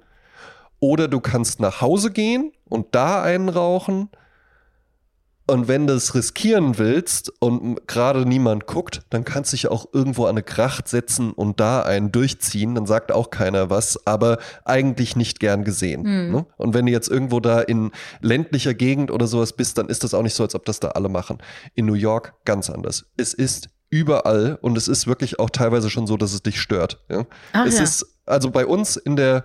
Oder 0.79 1.07
du 1.07 1.21
kannst 1.21 1.59
nach 1.59 1.81
Hause 1.81 2.09
gehen 2.09 2.51
und 2.67 2.95
da 2.95 3.21
einen 3.21 3.49
rauchen. 3.49 4.09
Und 5.45 5.67
wenn 5.67 5.87
du 5.87 5.93
es 5.93 6.15
riskieren 6.15 6.77
willst 6.77 7.31
und 7.41 7.85
gerade 7.85 8.25
niemand 8.25 8.65
guckt, 8.65 9.01
dann 9.09 9.25
kannst 9.25 9.51
du 9.51 9.55
dich 9.55 9.67
auch 9.67 9.87
irgendwo 9.91 10.23
an 10.23 10.31
eine 10.31 10.43
Kracht 10.43 10.87
setzen 10.87 11.31
und 11.31 11.59
da 11.59 11.81
einen 11.81 12.13
durchziehen. 12.13 12.75
Dann 12.75 12.85
sagt 12.85 13.11
auch 13.11 13.29
keiner 13.29 13.69
was, 13.69 14.07
aber 14.07 14.37
eigentlich 14.63 15.17
nicht 15.17 15.41
gern 15.41 15.65
gesehen. 15.65 16.05
Hm. 16.05 16.31
Ne? 16.31 16.45
Und 16.55 16.73
wenn 16.73 16.85
du 16.85 16.93
jetzt 16.93 17.09
irgendwo 17.09 17.41
da 17.41 17.59
in 17.59 17.91
ländlicher 18.21 18.73
Gegend 18.73 19.11
oder 19.11 19.27
sowas 19.27 19.53
bist, 19.53 19.77
dann 19.77 19.89
ist 19.89 20.05
das 20.05 20.13
auch 20.13 20.23
nicht 20.23 20.33
so, 20.35 20.43
als 20.43 20.55
ob 20.55 20.63
das 20.63 20.79
da 20.79 20.89
alle 20.89 21.09
machen. 21.09 21.39
In 21.75 21.87
New 21.87 21.93
York 21.93 22.35
ganz 22.45 22.69
anders. 22.69 23.05
Es 23.17 23.33
ist 23.33 23.67
überall 23.89 24.57
und 24.61 24.77
es 24.77 24.87
ist 24.87 25.07
wirklich 25.07 25.39
auch 25.39 25.49
teilweise 25.49 25.89
schon 25.89 26.07
so, 26.07 26.15
dass 26.15 26.33
es 26.33 26.41
dich 26.41 26.61
stört. 26.61 27.03
Ja? 27.09 27.25
Ach 27.51 27.65
es 27.65 27.77
ja. 27.77 27.83
ist 27.83 28.05
also 28.25 28.49
bei 28.49 28.65
uns 28.65 28.95
in 28.95 29.17
der 29.17 29.43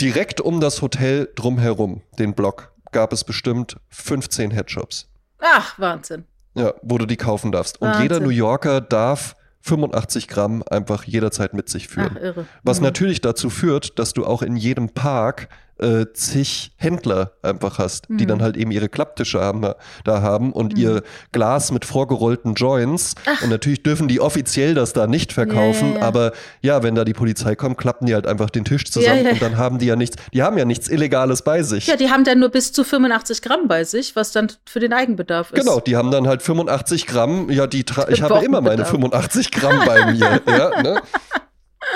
direkt 0.00 0.40
um 0.40 0.60
das 0.60 0.82
Hotel 0.82 1.30
drumherum, 1.34 2.02
den 2.18 2.34
Block, 2.34 2.73
gab 2.94 3.12
es 3.12 3.22
bestimmt 3.24 3.76
15 3.90 4.50
Headshops, 4.50 5.10
Ach, 5.40 5.78
Wahnsinn. 5.78 6.24
ja, 6.54 6.72
wo 6.80 6.96
du 6.96 7.04
die 7.04 7.16
kaufen 7.18 7.52
darfst. 7.52 7.80
Und 7.82 7.88
Wahnsinn. 7.88 8.02
jeder 8.02 8.20
New 8.20 8.30
Yorker 8.30 8.80
darf 8.80 9.36
85 9.60 10.28
Gramm 10.28 10.62
einfach 10.70 11.04
jederzeit 11.04 11.52
mit 11.54 11.68
sich 11.68 11.88
führen. 11.88 12.16
Ach, 12.18 12.22
irre. 12.22 12.46
Was 12.62 12.78
Mhm. 12.80 12.84
natürlich 12.84 13.20
dazu 13.20 13.50
führt, 13.50 13.98
dass 13.98 14.12
du 14.14 14.24
auch 14.24 14.40
in 14.42 14.56
jedem 14.56 14.88
Park 14.90 15.48
äh, 15.78 16.06
zig 16.12 16.72
Händler 16.76 17.32
einfach 17.42 17.78
hast, 17.78 18.06
die 18.08 18.24
Mhm. 18.24 18.28
dann 18.28 18.42
halt 18.42 18.56
eben 18.56 18.70
ihre 18.70 18.88
Klapptische 18.88 19.40
haben, 19.40 19.66
da 20.04 20.22
haben 20.22 20.52
und 20.52 20.74
Mhm. 20.74 20.80
ihr 20.80 21.02
Glas 21.32 21.72
mit 21.72 21.84
vorgerollten 21.84 22.54
Joints. 22.54 23.14
Und 23.42 23.50
natürlich 23.50 23.82
dürfen 23.82 24.06
die 24.08 24.20
offiziell 24.20 24.74
das 24.74 24.92
da 24.92 25.06
nicht 25.06 25.32
verkaufen, 25.32 25.94
ja, 25.94 26.00
ja. 26.00 26.06
aber 26.06 26.32
ja, 26.62 26.82
wenn 26.82 26.94
da 26.94 27.04
die 27.04 27.12
Polizei 27.12 27.54
kommt, 27.56 27.76
klappen 27.78 28.06
die 28.06 28.14
halt 28.14 28.26
einfach 28.26 28.50
den 28.50 28.64
Tisch 28.64 28.84
zusammen 28.84 29.24
ja. 29.24 29.30
und 29.32 29.42
dann 29.42 29.56
haben 29.58 29.78
die 29.78 29.86
ja 29.86 29.96
nichts, 29.96 30.16
die 30.32 30.42
haben 30.42 30.56
ja 30.58 30.64
nichts 30.64 30.88
Illegales 30.88 31.42
bei 31.42 31.62
sich. 31.62 31.86
Ja, 31.86 31.96
die 31.96 32.10
haben 32.10 32.24
dann 32.24 32.38
nur 32.38 32.50
bis 32.50 32.72
zu 32.72 32.84
85 32.84 33.42
Gramm 33.42 33.66
bei 33.68 33.84
sich, 33.84 34.14
was 34.16 34.32
dann 34.32 34.52
für 34.64 34.80
den 34.80 34.92
Eigenbedarf 34.92 35.50
ist. 35.52 35.60
Genau, 35.60 35.80
die 35.80 35.96
haben 35.96 36.10
dann 36.10 36.26
halt 36.28 36.42
85 36.42 37.06
Gramm. 37.06 37.50
Ja, 37.50 37.66
die 37.66 37.84
ich 38.08 38.22
habe 38.22 38.44
immer 38.44 38.60
meine 38.60 38.82
Wochenbedarf. 38.82 38.90
85 39.32 39.50
Gramm 39.50 39.80
bei 39.84 40.12
mir. 40.12 40.40
ja, 40.46 40.82
ne? 40.82 41.00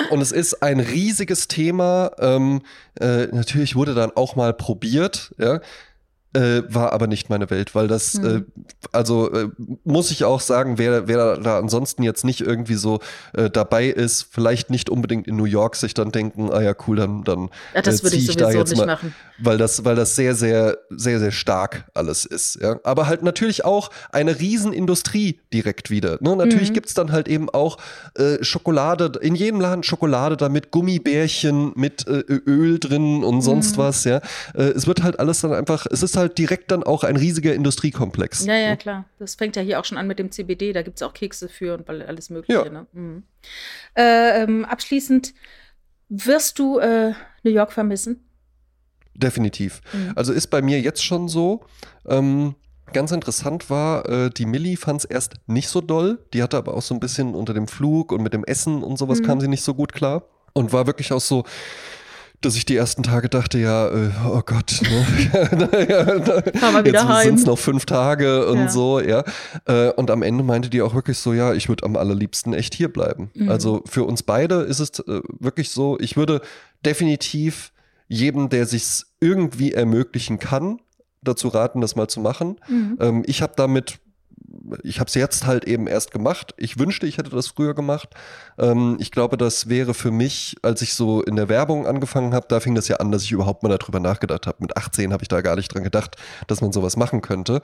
Und 0.09 0.21
es 0.21 0.31
ist 0.31 0.61
ein 0.63 0.79
riesiges 0.79 1.47
Thema. 1.47 2.11
Ähm, 2.19 2.61
äh, 2.99 3.27
natürlich 3.27 3.75
wurde 3.75 3.93
dann 3.93 4.11
auch 4.15 4.35
mal 4.35 4.53
probiert, 4.53 5.33
ja. 5.37 5.59
Äh, 6.33 6.61
war 6.69 6.93
aber 6.93 7.07
nicht 7.07 7.31
meine 7.31 7.49
Welt, 7.49 7.73
weil 7.73 7.87
das, 7.87 8.13
Hm. 8.13 8.23
äh, 8.23 8.41
also 8.91 9.31
äh, 9.33 9.47
muss 9.83 10.11
ich 10.11 10.25
auch 10.25 10.41
sagen, 10.41 10.77
wer, 10.77 11.07
wer 11.07 11.37
da 11.37 11.57
ansonsten 11.57 12.03
jetzt 12.03 12.23
nicht 12.23 12.41
irgendwie 12.41 12.75
so 12.75 12.99
äh, 13.33 13.49
dabei 13.49 13.87
ist, 13.87 14.27
vielleicht 14.29 14.69
nicht 14.69 14.91
unbedingt 14.91 15.25
in 15.25 15.35
New 15.37 15.45
York 15.45 15.75
sich 15.75 15.95
dann 15.95 16.11
denken, 16.11 16.51
ah 16.51 16.61
ja, 16.61 16.75
cool, 16.87 16.97
dann, 16.97 17.23
dann 17.23 17.49
Ja, 17.73 17.81
das 17.81 18.01
äh, 18.01 18.03
würde 18.03 18.15
ich 18.17 18.29
ich 18.29 18.35
da 18.37 18.51
jetzt 18.51 18.69
nicht 18.69 18.77
mal, 18.77 18.85
machen. 18.85 19.15
weil 19.39 19.57
das, 19.57 19.85
weil 19.85 19.95
das 19.95 20.15
sehr, 20.15 20.35
sehr, 20.35 20.77
sehr, 20.91 21.17
sehr 21.17 21.31
stark 21.31 21.85
alles 21.95 22.25
ist. 22.25 22.59
Ja? 22.61 22.79
Aber 22.83 23.07
halt 23.07 23.23
natürlich 23.23 23.65
auch 23.65 23.89
eine 24.11 24.39
Riesenindustrie 24.39 25.39
direkt 25.51 25.89
wieder. 25.89 26.19
Ne? 26.21 26.35
Natürlich 26.35 26.69
Mhm. 26.69 26.73
gibt's 26.75 26.93
dann 26.93 27.11
halt 27.11 27.27
eben 27.27 27.49
auch 27.49 27.77
äh, 28.19 28.43
Schokolade, 28.43 29.11
in 29.19 29.33
jedem 29.33 29.59
Laden 29.61 29.81
Schokolade 29.81 30.37
da 30.37 30.47
mit 30.47 30.69
Gummibärchen, 30.69 31.71
mit 31.75 32.05
Öl 32.07 32.77
drin 32.79 33.23
und 33.23 33.41
sonst 33.41 33.77
Mhm. 33.77 33.81
was. 33.81 34.03
Ja? 34.03 34.21
Es 34.53 34.85
wird 34.85 35.01
halt 35.01 35.19
alles 35.19 35.41
dann 35.41 35.53
einfach, 35.53 35.87
es 35.89 36.03
ist 36.03 36.18
halt 36.19 36.37
direkt 36.37 36.69
dann 36.69 36.83
auch 36.83 37.03
ein 37.03 37.15
riesiger 37.15 37.53
Industriekomplex. 37.55 38.45
Ja, 38.45 38.53
ja, 38.55 38.75
klar. 38.75 39.05
Das 39.17 39.33
fängt 39.35 39.55
ja 39.55 39.63
hier 39.63 39.79
auch 39.79 39.85
schon 39.85 39.97
an 39.97 40.05
mit 40.05 40.19
dem 40.19 40.31
CBD. 40.31 40.71
Da 40.73 40.83
gibt 40.83 40.97
es 40.97 41.03
auch 41.03 41.13
Kekse 41.15 41.49
für 41.49 41.73
und 41.73 41.89
all- 41.89 42.03
alles 42.03 42.29
Mögliche. 42.29 42.63
Ja. 42.65 42.69
Ne? 42.69 42.85
Mhm. 42.93 43.23
Äh, 43.95 44.43
ähm, 44.43 44.65
abschließend, 44.65 45.33
wirst 46.09 46.59
du 46.59 46.77
äh, 46.79 47.13
New 47.43 47.51
York 47.51 47.71
vermissen? 47.71 48.23
Definitiv. 49.15 49.81
Mhm. 49.93 50.13
Also 50.15 50.31
ist 50.33 50.47
bei 50.47 50.61
mir 50.61 50.79
jetzt 50.79 51.03
schon 51.03 51.27
so. 51.27 51.61
Ähm, 52.07 52.55
ganz 52.93 53.11
interessant 53.11 53.69
war, 53.69 54.07
äh, 54.07 54.29
die 54.29 54.45
Millie 54.45 54.77
fand 54.77 54.99
es 55.01 55.05
erst 55.05 55.35
nicht 55.47 55.67
so 55.69 55.81
doll. 55.81 56.19
Die 56.33 56.41
hatte 56.41 56.57
aber 56.57 56.73
auch 56.75 56.81
so 56.81 56.93
ein 56.93 56.99
bisschen 56.99 57.35
unter 57.35 57.53
dem 57.53 57.67
Flug 57.67 58.11
und 58.11 58.21
mit 58.23 58.33
dem 58.33 58.43
Essen 58.45 58.81
und 58.83 58.97
sowas 58.97 59.19
Mhm. 59.19 59.25
kam 59.25 59.41
sie 59.41 59.47
nicht 59.47 59.63
so 59.63 59.73
gut 59.73 59.93
klar. 59.93 60.23
Und 60.53 60.73
war 60.73 60.87
wirklich 60.87 61.11
auch 61.13 61.21
so, 61.21 61.43
dass 62.41 62.55
ich 62.55 62.65
die 62.65 62.75
ersten 62.75 63.03
Tage 63.03 63.27
dachte, 63.29 63.59
ja, 63.59 63.87
äh, 63.89 64.11
oh 64.25 64.41
Gott, 64.45 64.79
ne? 64.81 65.69
Wieder 66.85 67.09
jetzt 67.09 67.23
sind 67.23 67.39
es 67.39 67.45
noch 67.45 67.57
fünf 67.59 67.85
Tage 67.85 68.47
und 68.47 68.57
Ja. 68.57 68.69
so, 68.69 68.99
ja. 68.99 69.23
Äh, 69.65 69.91
und 69.91 70.09
am 70.11 70.21
Ende 70.23 70.43
meinte 70.43 70.69
die 70.69 70.81
auch 70.81 70.93
wirklich 70.95 71.17
so, 71.17 71.33
ja, 71.33 71.53
ich 71.53 71.67
würde 71.69 71.83
am 71.85 71.95
allerliebsten 71.97 72.53
echt 72.53 72.73
hier 72.73 72.91
bleiben. 72.91 73.29
Mhm. 73.33 73.49
Also 73.49 73.83
für 73.85 74.03
uns 74.05 74.23
beide 74.23 74.61
ist 74.61 74.79
es 74.79 74.99
äh, 74.99 75.21
wirklich 75.39 75.71
so, 75.71 75.99
ich 75.99 76.15
würde 76.17 76.41
definitiv 76.85 77.71
jedem, 78.07 78.49
der 78.49 78.65
sich 78.65 79.03
irgendwie 79.19 79.73
ermöglichen 79.73 80.39
kann, 80.39 80.79
dazu 81.21 81.49
raten, 81.49 81.81
das 81.81 81.95
mal 81.95 82.07
zu 82.07 82.21
machen. 82.21 82.55
Mhm. 82.69 82.97
Ähm, 83.01 83.23
ich 83.27 83.41
habe 83.41 83.53
damit, 83.55 83.99
ich 84.83 84.99
habe 84.99 85.07
es 85.07 85.15
jetzt 85.15 85.45
halt 85.45 85.65
eben 85.65 85.87
erst 85.87 86.11
gemacht. 86.11 86.53
Ich 86.57 86.79
wünschte, 86.79 87.07
ich 87.07 87.17
hätte 87.17 87.29
das 87.29 87.47
früher 87.47 87.73
gemacht. 87.73 88.09
Ähm, 88.57 88.97
ich 88.99 89.11
glaube, 89.11 89.37
das 89.37 89.69
wäre 89.69 89.93
für 89.93 90.11
mich, 90.11 90.55
als 90.61 90.81
ich 90.81 90.93
so 90.93 91.21
in 91.21 91.35
der 91.35 91.49
Werbung 91.49 91.87
angefangen 91.87 92.33
habe, 92.33 92.47
da 92.49 92.59
fing 92.59 92.75
das 92.75 92.87
ja 92.87 92.97
an, 92.97 93.11
dass 93.11 93.23
ich 93.23 93.31
überhaupt 93.31 93.63
mal 93.63 93.75
darüber 93.75 93.99
nachgedacht 93.99 94.47
habe. 94.47 94.57
Mit 94.59 94.77
18 94.77 95.13
habe 95.13 95.23
ich 95.23 95.27
da 95.27 95.41
gar 95.41 95.55
nicht 95.55 95.73
dran 95.73 95.83
gedacht, 95.83 96.15
dass 96.47 96.61
man 96.61 96.71
sowas 96.71 96.97
machen 96.97 97.21
könnte. 97.21 97.61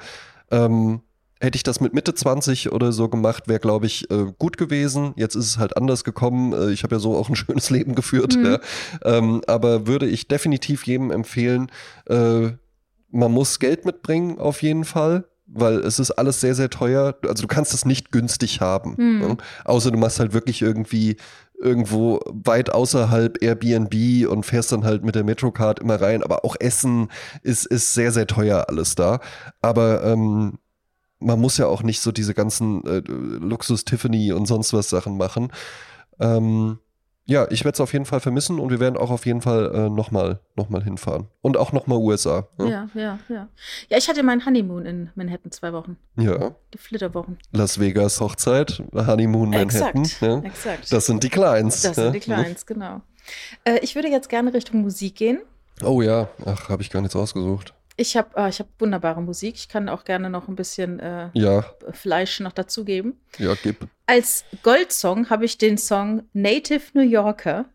Ähm, 0.52 1.02
Hätte 1.42 1.58
ich 1.58 1.64
das 1.64 1.82
mit 1.82 1.94
Mitte 1.94 2.14
20 2.14 2.72
oder 2.72 2.94
so 2.94 3.10
gemacht, 3.10 3.50
wäre, 3.50 3.60
glaube 3.60 3.88
ich, 3.88 4.10
äh, 4.10 4.32
gut 4.40 4.58
gewesen. 4.58 5.14
Jetzt 5.18 5.36
ist 5.36 5.46
es 5.48 5.58
halt 5.58 5.76
anders 5.76 6.06
gekommen. 6.06 6.54
Äh, 6.54 6.72
ich 6.72 6.84
habe 6.84 6.96
ja 6.96 7.00
so 7.00 7.16
auch 7.18 7.28
ein 7.28 7.36
schönes 7.36 7.70
Leben 7.70 7.94
geführt. 7.94 8.38
Mhm. 8.38 8.46
Ja. 8.46 8.60
Ähm, 9.04 9.42
aber 9.46 9.86
würde 9.86 10.08
ich 10.08 10.30
definitiv 10.30 10.88
jedem 10.88 11.12
empfehlen, 11.12 11.70
äh, 12.08 12.52
man 13.12 13.32
muss 13.32 13.60
Geld 13.60 13.86
mitbringen, 13.86 14.40
auf 14.40 14.62
jeden 14.62 14.86
Fall. 14.86 15.26
Weil 15.48 15.80
es 15.80 16.00
ist 16.00 16.12
alles 16.12 16.42
sehr, 16.42 16.56
sehr 16.56 16.70
teuer. 16.70 17.16
Also 17.28 17.44
du 17.44 17.48
kannst 17.48 17.74
es 17.74 17.86
nicht 17.86 18.12
günstig 18.12 18.62
haben. 18.62 18.96
Mhm. 18.98 19.20
Ne? 19.20 19.38
Außer 19.64 19.92
du 19.92 19.98
machst 19.98 20.20
halt 20.20 20.34
wirklich 20.34 20.62
irgendwie 20.62 21.18
irgendwo 21.58 22.20
weit 22.26 22.72
außerhalb 22.72 23.42
Airbnb 23.42 24.28
und 24.30 24.46
fährst 24.46 24.72
dann 24.72 24.84
halt 24.84 25.04
mit 25.04 25.16
der 25.16 25.24
Metrocard 25.24 25.80
immer 25.80 26.02
rein. 26.02 26.24
Aber 26.24 26.44
auch 26.46 26.56
Essen 26.60 27.10
ist, 27.44 27.66
ist 27.66 27.94
sehr, 27.94 28.12
sehr 28.12 28.28
teuer 28.28 28.66
alles 28.68 28.96
da. 28.96 29.20
Aber 29.62 30.04
ähm, 30.04 30.58
man 31.20 31.40
muss 31.40 31.58
ja 31.58 31.68
auch 31.68 31.84
nicht 31.84 32.02
so 32.02 32.12
diese 32.12 32.34
ganzen 32.34 32.86
äh, 32.86 33.02
Luxus-Tiffany 33.06 34.34
und 34.34 34.48
sonst 34.48 34.74
was 34.74 34.90
Sachen 34.90 35.18
machen. 35.18 35.52
Ähm, 36.20 36.80
ja, 37.28 37.48
ich 37.50 37.66
werde 37.66 37.76
es 37.76 37.80
auf 37.82 37.94
jeden 37.94 38.06
Fall 38.06 38.20
vermissen 38.20 38.60
und 38.60 38.70
wir 38.70 38.80
werden 38.80 38.98
auch 38.98 39.10
auf 39.10 39.26
jeden 39.26 39.42
Fall 39.42 39.72
äh, 39.74 39.90
nochmal 39.90 40.40
noch 40.56 40.70
mal 40.70 40.84
hinfahren. 40.84 41.28
Und 41.42 41.58
auch 41.58 41.72
nochmal 41.72 41.98
USA. 41.98 42.48
Ne? 42.58 42.70
Ja, 42.70 42.90
ja, 42.94 43.20
ja. 43.30 43.48
Ja, 43.90 43.98
ich 43.98 44.08
hatte 44.08 44.22
meinen 44.22 44.46
Honeymoon 44.46 44.86
in 44.86 45.10
Manhattan 45.16 45.52
zwei 45.52 45.74
Wochen. 45.74 45.98
Ja. 46.18 46.56
Die 46.74 46.78
Flitterwochen. 46.78 47.40
Las 47.52 47.80
Vegas 47.80 48.22
Hochzeit, 48.22 48.84
Honeymoon 48.94 49.50
Manhattan. 49.50 50.04
Exakt. 50.04 50.22
Ja. 50.22 50.40
Exakt. 50.40 50.94
Das 50.94 51.08
sind 51.08 51.24
die 51.24 51.30
Kleins. 51.30 51.82
Das 51.82 51.98
ja. 51.98 52.04
sind 52.04 52.14
die 52.14 52.20
Kleins, 52.20 52.66
genau. 52.66 53.02
Äh, 53.64 53.80
ich 53.82 53.96
würde 53.96 54.10
jetzt 54.10 54.30
gerne 54.30 54.54
Richtung 54.54 54.82
Musik 54.82 55.16
gehen. 55.16 55.42
Oh 55.84 56.02
ja, 56.02 56.30
ach, 56.46 56.70
habe 56.70 56.84
ich 56.84 56.92
gar 56.92 57.02
nichts 57.02 57.16
ausgesucht. 57.16 57.74
Ich 57.98 58.18
habe 58.18 58.30
äh, 58.36 58.50
ich 58.50 58.60
hab 58.60 58.68
wunderbare 58.80 59.22
Musik. 59.22 59.56
Ich 59.56 59.70
kann 59.70 59.88
auch 59.90 60.04
gerne 60.04 60.30
noch 60.30 60.48
ein 60.48 60.56
bisschen 60.56 61.00
äh, 61.00 61.30
Ja, 61.34 61.66
Fleisch 61.92 62.40
noch 62.40 62.52
dazugeben. 62.52 63.20
ja, 63.38 63.54
gib. 63.62 63.88
Als 64.06 64.44
Goldsong 64.64 65.30
habe 65.30 65.46
ich 65.46 65.58
den 65.58 65.78
Song 65.78 66.24
Native 66.34 66.84
New 66.94 67.02
Yorker. 67.02 67.66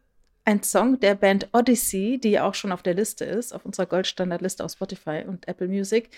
Ein 0.45 0.63
Song 0.63 0.99
der 1.01 1.15
Band 1.15 1.49
Odyssey, 1.53 2.19
die 2.23 2.41
auch 2.41 2.55
schon 2.55 2.73
auf 2.73 2.83
der 2.83 2.95
Liste 2.95 3.25
ist, 3.25 3.53
auf 3.53 3.65
unserer 3.65 3.87
Goldstandardliste 3.87 4.65
auf 4.65 4.73
Spotify 4.73 5.25
und 5.27 5.47
Apple 5.49 5.69
Music. 5.69 6.11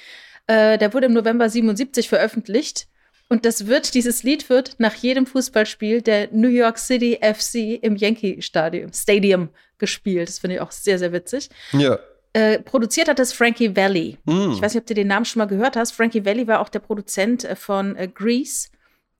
Äh, 0.47 0.79
der 0.79 0.95
wurde 0.95 1.07
im 1.07 1.13
November 1.13 1.49
77 1.49 2.09
veröffentlicht. 2.09 2.89
Und 3.29 3.45
das 3.47 3.67
wird, 3.67 3.95
dieses 3.95 4.23
Lied 4.25 4.51
wird 4.51 4.75
nach 4.79 4.95
jedem 4.95 5.27
Fußballspiel 5.27 6.03
der 6.03 6.29
New 6.33 6.49
York 6.49 6.79
City 6.79 7.19
FC 7.23 7.83
im 7.83 7.97
Yankee 7.97 8.43
Stadium, 8.43 8.93
Stadium 8.93 9.49
gespielt. 9.79 10.29
Das 10.29 10.39
finde 10.41 10.57
ich 10.57 10.61
auch 10.61 10.71
sehr, 10.73 10.99
sehr 10.99 11.13
witzig. 11.13 11.49
Ja. 11.73 11.99
Äh, 12.35 12.61
produziert 12.61 13.09
hat 13.09 13.21
es 13.21 13.33
Frankie 13.33 13.77
Valli. 13.77 14.19
Mm. 14.25 14.53
Ich 14.53 14.63
weiß 14.63 14.75
nicht, 14.75 14.83
ob 14.83 14.87
du 14.87 14.95
den 14.95 15.09
Namen 15.09 15.25
schon 15.25 15.41
mal 15.41 15.47
gehört 15.47 15.77
hast. 15.77 15.93
Frankie 15.93 16.25
Valli 16.25 16.47
war 16.47 16.61
auch 16.61 16.71
der 16.71 16.79
Produzent 16.79 17.45
äh, 17.45 17.57
von 17.57 17.95
äh, 17.97 18.09
Grease, 18.09 18.69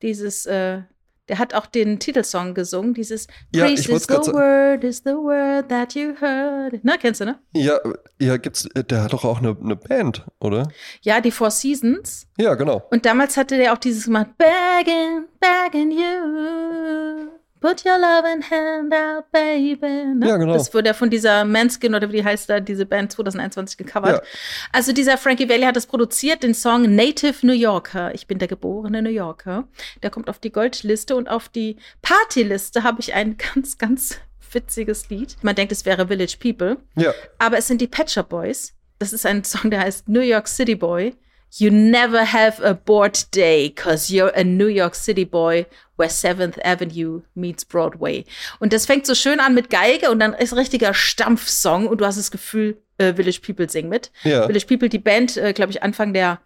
dieses, 0.01 0.47
äh, 0.47 0.83
Der 1.29 1.39
hat 1.39 1.55
auch 1.55 1.67
den 1.67 1.99
Titelsong 1.99 2.53
gesungen, 2.53 2.95
dieses 2.95 3.29
Ja, 3.55 3.65
wollt's 3.65 3.87
is 3.87 4.05
the 4.05 4.33
word 4.33 4.83
is 4.83 4.99
the 5.05 5.13
word 5.13 5.69
that 5.69 5.95
you 5.95 6.15
heard. 6.21 6.81
Na, 6.83 6.97
kennst 6.97 7.21
du, 7.21 7.27
ne? 7.27 7.39
Ja, 7.55 7.79
ja, 8.21 8.37
gibt's, 8.39 8.69
der 8.75 9.05
hat 9.05 9.13
doch 9.13 9.25
auch 9.25 9.39
eine, 9.39 9.57
eine 9.63 9.77
Band, 9.77 10.27
oder? 10.41 10.69
Ja, 11.03 11.21
die 11.21 11.31
Four 11.31 11.51
Seasons. 11.51 12.27
Ja, 12.39 12.55
genau. 12.55 12.83
Und 12.91 13.07
damals 13.07 13.37
hatte 13.37 13.57
der 13.57 13.73
auch 13.73 13.79
dieses 13.79 14.07
gemacht, 14.07 14.31
begging, 14.37 15.27
begging 15.39 15.93
you, 15.93 17.31
put 17.63 17.85
your 17.87 17.97
loving 17.99 18.43
hand 18.51 18.93
out, 18.93 19.31
baby. 19.31 20.15
Ne? 20.17 20.29
Ja, 20.29 20.37
genau. 20.37 20.53
Das 20.55 20.75
wurde 20.75 20.89
ja 20.89 20.95
von 20.95 21.09
dieser 21.09 21.45
Manskin 21.45 21.95
oder 21.95 22.13
wie 22.13 22.23
heißt 22.23 22.51
da, 22.51 22.61
diese 22.61 22.85
Band 22.85 23.13
2021 23.13 23.79
gecovert. 23.79 24.23
Ja. 24.23 24.29
Also 24.73 24.93
dieser 24.93 25.17
Frankie 25.17 25.49
Valli 25.49 25.63
hat 25.63 25.77
das 25.77 25.87
produziert, 25.87 26.43
den 26.43 26.55
Song 26.55 26.95
Native 26.95 27.47
New 27.47 27.55
Yorker. 27.55 28.15
Ich 28.15 28.27
bin 28.27 28.39
der 28.39 28.49
geborene 28.49 29.01
New 29.01 29.11
Yorker. 29.11 29.69
Der 30.03 30.11
kommt 30.11 30.29
auf 30.29 30.41
die 30.41 30.51
Goldliste 30.51 31.17
und 31.17 31.31
auf 31.31 31.49
die 31.49 31.77
Partyliste 32.03 32.83
habe 32.83 33.01
ich 33.01 33.15
ein 33.15 33.37
ganz, 33.55 33.79
ganz 33.79 34.19
witziges 34.51 35.09
Lied. 35.09 35.37
Man 35.43 35.55
denkt, 35.55 35.73
es 35.73 35.87
wäre 35.87 36.09
Village 36.09 36.37
People. 36.39 36.79
Ja, 36.97 37.15
Aber 37.39 37.57
es 37.57 37.69
sind 37.69 37.81
die 37.81 37.89
Shop 38.07 38.29
Boys. 38.29 38.75
Das 38.99 39.13
ist 39.13 39.25
ein 39.25 39.45
Song, 39.45 39.71
der 39.71 39.81
heißt 39.81 40.09
New 40.09 40.21
York 40.21 40.49
City 40.49 40.75
Boy. 40.75 41.15
You 41.59 41.71
never 41.71 42.25
have 42.33 42.61
a 42.65 42.73
bored 42.75 43.19
day, 43.35 43.69
cause 43.71 44.11
you're 44.11 44.33
a 44.35 44.43
New 44.43 44.69
York 44.69 44.95
City 44.95 45.25
boy 45.25 45.67
where 45.97 46.09
7th 46.09 46.59
Avenue 46.65 47.21
meets 47.35 47.65
Broadway. 47.65 48.25
Und 48.59 48.73
das 48.73 48.87
fängt 48.87 49.07
so 49.07 49.15
schön 49.15 49.39
an 49.39 49.55
mit 49.55 49.69
Geige 49.69 50.11
und 50.11 50.19
dann 50.19 50.33
ist 50.33 50.53
ein 50.53 50.59
richtiger 50.59 50.95
Stampfsong 50.95 51.87
und 51.89 52.01
du 52.01 52.07
hast 52.07 52.17
das 52.17 52.31
Gefühl, 52.31 52.79
äh, 52.97 53.13
Village 53.13 53.41
People 53.45 53.69
singen 53.69 53.91
mit. 53.91 54.11
ja. 54.25 54.47
Village 54.47 54.67
People, 54.67 54.89
die 54.89 54.99
Band, 54.99 55.37
äh, 55.37 55.53
glaube 55.53 55.73
ich, 55.73 55.83
Anfang 55.83 56.15
der, 56.15 56.41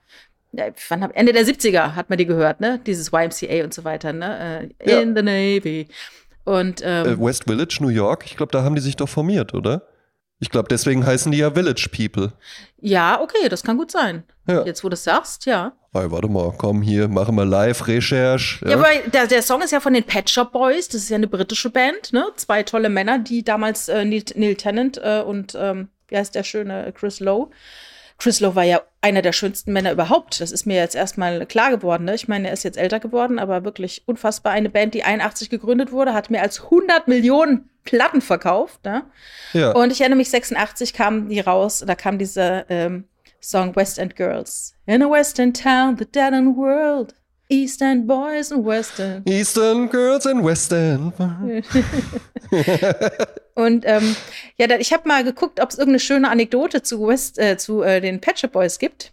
wann 0.89 1.03
hab, 1.03 1.17
Ende 1.17 1.33
der 1.33 1.45
70er 1.45 1.95
hat 1.95 2.09
man 2.11 2.19
die 2.19 2.27
gehört, 2.27 2.61
ne? 2.61 2.81
Dieses 2.85 3.13
YMCA 3.13 3.63
und 3.63 3.73
so 3.75 3.85
weiter, 3.85 4.13
ne? 4.13 4.71
Äh, 4.83 4.91
Ja. 4.91 5.01
In 5.01 5.15
the 5.15 5.23
Navy. 5.23 5.87
Und 6.45 6.81
ähm, 6.85 7.07
Äh, 7.07 7.21
West 7.21 7.45
Village, 7.45 7.79
New 7.81 7.89
York, 7.89 8.25
ich 8.27 8.37
glaube, 8.37 8.51
da 8.51 8.63
haben 8.65 8.75
die 8.75 8.81
sich 8.81 8.97
doch 8.97 9.09
formiert, 9.09 9.55
oder? 9.55 9.83
Ich 10.39 10.51
glaube, 10.51 10.69
deswegen 10.69 11.07
heißen 11.07 11.33
die 11.33 11.39
ja 11.39 11.51
Village 11.51 11.89
People. 11.95 12.33
ja, 12.79 13.21
okay, 13.21 13.49
das 13.49 13.63
kann 13.63 13.79
gut 13.79 13.91
sein. 13.91 14.25
Ja. 14.47 14.65
Jetzt, 14.65 14.85
wo 14.85 14.89
du 14.89 14.95
es 14.95 15.03
sagst, 15.05 15.47
ja. 15.47 15.73
Hey, 15.93 16.11
warte 16.11 16.29
mal, 16.29 16.53
komm 16.57 16.83
hier, 16.83 17.09
machen 17.09 17.35
wir 17.37 17.45
Live-Recherche. 17.45 18.69
Ja, 18.69 18.77
aber 18.77 18.89
der, 19.13 19.27
der 19.27 19.43
Song 19.43 19.63
ist 19.63 19.71
ja 19.73 19.81
von 19.81 19.95
den 19.95 20.05
Pet 20.05 20.29
Shop 20.29 20.53
Boys. 20.53 20.89
Das 20.89 21.03
ist 21.03 21.09
ja 21.09 21.17
eine 21.17 21.27
britische 21.27 21.71
Band, 21.71 22.13
ne? 22.13 22.27
Zwei 22.37 22.63
tolle 22.63 22.91
Männer, 22.91 23.19
die 23.19 23.43
damals 23.43 23.89
äh, 23.89 24.05
Neil, 24.05 24.23
Neil 24.35 24.55
Tennant 24.57 25.01
äh, 25.03 25.23
und 25.23 25.57
ähm, 25.59 25.89
wie 26.09 26.17
heißt 26.17 26.35
der 26.35 26.45
schöne 26.45 26.93
Chris 26.93 27.19
Lowe. 27.21 27.51
Chris 28.19 28.41
Lowe 28.41 28.55
war 28.55 28.65
ja 28.65 28.83
einer 29.07 29.23
der 29.23 29.33
schönsten 29.33 29.73
Männer 29.73 29.93
überhaupt. 29.93 30.41
Das 30.41 30.51
ist 30.51 30.67
mir 30.67 30.75
jetzt 30.75 30.97
erstmal 30.97 31.47
klar 31.47 31.71
geworden. 31.71 32.05
Ne? 32.07 32.17
Ich 32.17 32.27
meine, 32.27 32.49
er 32.49 32.53
ist 32.53 32.65
jetzt 32.65 32.77
älter 32.77 32.99
geworden, 32.99 33.39
aber 33.39 33.65
wirklich 33.65 34.03
unfassbar. 34.07 34.53
Eine 34.53 34.69
Band, 34.69 34.95
die 34.95 35.05
81 35.05 35.49
gegründet 35.49 35.93
wurde, 35.93 36.13
hat 36.13 36.29
mehr 36.29 36.43
als 36.43 36.65
100 36.65 37.07
Millionen 37.07 37.71
Platten 37.85 38.21
verkauft. 38.21 38.85
Ne? 38.85 39.05
ja. 39.53 39.71
Und 39.71 39.93
ich 39.93 40.01
erinnere 40.01 40.17
mich, 40.17 40.31
86 40.31 40.93
kam 40.93 41.29
die 41.29 41.39
raus, 41.39 41.85
da 41.87 41.95
kam 41.95 42.19
dieser 42.19 42.69
ähm, 42.69 43.05
Song 43.41 43.77
West 43.77 44.01
End 44.01 44.17
Girls. 44.17 44.75
In 44.87 45.05
a 45.05 45.09
Western 45.09 45.55
town, 45.55 45.97
the 45.97 46.05
dead 46.05 46.33
end 46.33 46.57
world. 46.57 47.15
East 47.49 47.81
End 47.81 48.07
Boys 48.07 48.51
and 48.51 48.65
West 48.67 48.99
End. 48.99 49.29
Eastern 49.29 49.89
Girls 49.89 50.27
in 50.27 50.45
West 50.45 50.73
End. 50.73 51.15
Und 53.55 53.85
ähm, 53.87 54.17
ja, 54.59 54.69
ich 54.79 54.93
habe 54.93 55.09
mal 55.09 55.25
geguckt, 55.25 55.61
ob 55.61 55.71
es 55.71 55.79
irgendeine 55.79 56.01
schöne 56.01 56.29
Anekdote 56.29 56.83
zu, 56.83 57.07
West, 57.07 57.39
äh, 57.39 57.57
zu 57.57 57.83
äh, 57.83 58.01
den 58.01 58.21
Shop 58.35 58.53
Boys 58.53 58.79
gibt. 58.79 59.13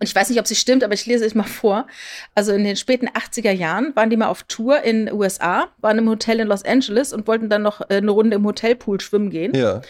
Und 0.00 0.08
ich 0.08 0.14
weiß 0.14 0.30
nicht, 0.30 0.40
ob 0.40 0.46
sie 0.46 0.54
stimmt, 0.54 0.82
aber 0.84 0.94
ich 0.94 1.06
lese 1.06 1.24
es 1.24 1.34
mal 1.34 1.44
vor. 1.44 1.86
Also 2.34 2.52
in 2.52 2.64
den 2.64 2.76
späten 2.76 3.08
80er 3.08 3.52
Jahren 3.52 3.94
waren 3.94 4.10
die 4.10 4.16
mal 4.16 4.28
auf 4.28 4.42
Tour 4.44 4.82
in 4.82 5.06
den 5.06 5.14
USA, 5.14 5.68
waren 5.78 5.98
im 5.98 6.08
Hotel 6.08 6.40
in 6.40 6.48
Los 6.48 6.64
Angeles 6.64 7.12
und 7.12 7.26
wollten 7.26 7.50
dann 7.50 7.62
noch 7.62 7.82
äh, 7.82 7.96
eine 7.96 8.10
Runde 8.10 8.36
im 8.36 8.46
Hotelpool 8.46 9.00
schwimmen 9.00 9.30
gehen. 9.30 9.54
Ja. 9.54 9.82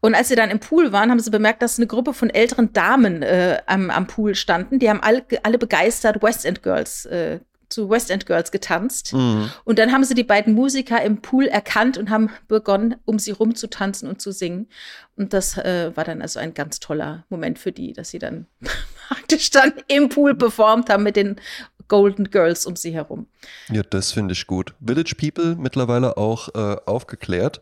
Und 0.00 0.14
als 0.14 0.28
sie 0.28 0.36
dann 0.36 0.50
im 0.50 0.60
Pool 0.60 0.92
waren, 0.92 1.10
haben 1.10 1.20
sie 1.20 1.30
bemerkt, 1.30 1.62
dass 1.62 1.78
eine 1.78 1.86
Gruppe 1.86 2.12
von 2.12 2.30
älteren 2.30 2.72
Damen 2.72 3.22
äh, 3.22 3.58
am, 3.66 3.90
am 3.90 4.06
Pool 4.06 4.34
standen. 4.34 4.78
Die 4.78 4.90
haben 4.90 5.00
alle, 5.02 5.24
alle 5.42 5.58
begeistert 5.58 6.22
West 6.22 6.44
End 6.44 6.62
Girls, 6.62 7.06
äh, 7.06 7.40
zu 7.76 7.90
West 7.90 8.10
End 8.10 8.24
Girls 8.24 8.50
getanzt. 8.50 9.12
Mhm. 9.12 9.50
Und 9.64 9.78
dann 9.78 9.92
haben 9.92 10.02
sie 10.02 10.14
die 10.14 10.24
beiden 10.24 10.54
Musiker 10.54 11.02
im 11.02 11.20
Pool 11.20 11.44
erkannt 11.44 11.98
und 11.98 12.08
haben 12.08 12.30
begonnen, 12.48 12.96
um 13.04 13.18
sie 13.18 13.32
rumzutanzen 13.32 14.08
und 14.08 14.22
zu 14.22 14.32
singen. 14.32 14.68
Und 15.14 15.34
das 15.34 15.58
äh, 15.58 15.94
war 15.94 16.04
dann 16.04 16.22
also 16.22 16.38
ein 16.38 16.54
ganz 16.54 16.80
toller 16.80 17.26
Moment 17.28 17.58
für 17.58 17.72
die, 17.72 17.92
dass 17.92 18.08
sie 18.08 18.18
dann 18.18 18.46
praktisch 19.08 19.50
dann 19.50 19.74
im 19.88 20.08
Pool 20.08 20.34
performt 20.34 20.88
haben 20.88 21.02
mit 21.02 21.16
den 21.16 21.36
Golden 21.88 22.30
Girls 22.30 22.64
um 22.64 22.76
sie 22.76 22.92
herum. 22.92 23.26
Ja, 23.70 23.82
das 23.82 24.10
finde 24.12 24.32
ich 24.32 24.46
gut. 24.46 24.72
Village 24.84 25.14
People 25.14 25.54
mittlerweile 25.56 26.16
auch 26.16 26.48
äh, 26.54 26.76
aufgeklärt. 26.86 27.60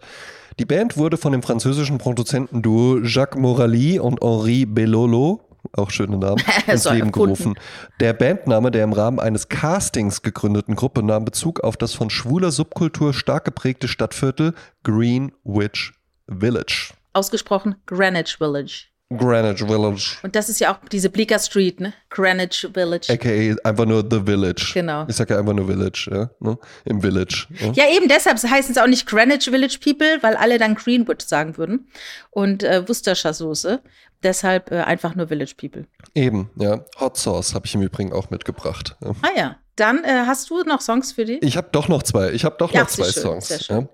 Die 0.60 0.64
Band 0.64 0.96
wurde 0.96 1.16
von 1.16 1.32
dem 1.32 1.42
französischen 1.42 1.98
Produzentenduo 1.98 3.00
Jacques 3.02 3.36
Morali 3.40 3.98
und 3.98 4.22
Henri 4.22 4.64
Bellolo, 4.64 5.40
auch 5.72 5.90
schöne 5.90 6.18
Namen, 6.18 6.42
ins 6.66 6.84
Leben 6.84 7.12
gerufen. 7.12 7.54
Der 8.00 8.12
Bandname 8.12 8.70
der 8.70 8.84
im 8.84 8.92
Rahmen 8.92 9.20
eines 9.20 9.48
Castings 9.48 10.22
gegründeten 10.22 10.76
Gruppe 10.76 11.02
nahm 11.02 11.24
Bezug 11.24 11.60
auf 11.60 11.76
das 11.76 11.94
von 11.94 12.10
schwuler 12.10 12.50
Subkultur 12.50 13.14
stark 13.14 13.44
geprägte 13.44 13.88
Stadtviertel 13.88 14.54
Greenwich 14.82 15.92
Village. 16.28 16.92
Ausgesprochen 17.12 17.76
Greenwich 17.86 18.36
Village. 18.38 18.93
Greenwich 19.16 19.60
Village. 19.62 20.16
Und 20.22 20.34
das 20.36 20.48
ist 20.48 20.60
ja 20.60 20.74
auch 20.74 20.88
diese 20.90 21.10
Bleecker 21.10 21.38
Street, 21.38 21.80
ne? 21.80 21.92
Greenwich 22.10 22.66
Village. 22.72 23.12
AKA 23.12 23.56
einfach 23.68 23.86
nur 23.86 24.06
The 24.08 24.20
Village. 24.24 24.70
Genau. 24.74 25.06
Ich 25.08 25.16
sag 25.16 25.30
ja 25.30 25.38
einfach 25.38 25.52
nur 25.54 25.66
Village, 25.66 26.08
ja. 26.10 26.30
Ne? 26.40 26.58
Im 26.84 27.00
Village. 27.00 27.46
Ja? 27.60 27.72
Ja, 27.72 27.94
eben 27.94 28.08
deshalb 28.08 28.42
heißen 28.42 28.72
es 28.72 28.78
auch 28.78 28.86
nicht 28.86 29.06
Greenwich 29.06 29.44
Village 29.44 29.78
People, 29.82 30.18
weil 30.22 30.36
alle 30.36 30.58
dann 30.58 30.74
Greenwood 30.74 31.22
sagen 31.22 31.56
würden. 31.56 31.88
Und 32.30 32.62
äh, 32.62 32.86
Worcestershire 32.88 33.34
Soße. 33.34 33.80
Deshalb 34.22 34.70
äh, 34.70 34.80
einfach 34.80 35.14
nur 35.14 35.28
Village 35.28 35.54
People. 35.56 35.86
Eben, 36.14 36.50
ja. 36.56 36.84
Hot 36.98 37.16
Sauce 37.18 37.54
habe 37.54 37.66
ich 37.66 37.74
im 37.74 37.82
Übrigen 37.82 38.12
auch 38.12 38.30
mitgebracht. 38.30 38.96
Ja. 39.02 39.10
Ah 39.22 39.30
ja. 39.36 39.56
Dann 39.76 40.04
äh, 40.04 40.24
hast 40.26 40.50
du 40.50 40.62
noch 40.62 40.80
Songs 40.80 41.12
für 41.12 41.24
die? 41.24 41.38
Ich 41.38 41.56
habe 41.56 41.68
doch 41.72 41.88
noch 41.88 42.02
zwei. 42.02 42.30
Ich 42.32 42.44
habe 42.44 42.56
doch 42.58 42.72
Ja, 42.72 42.82
noch 42.82 42.88
zwei 42.88 43.10
schön, 43.10 43.22
Songs. 43.22 43.66
Ja. 43.68 43.86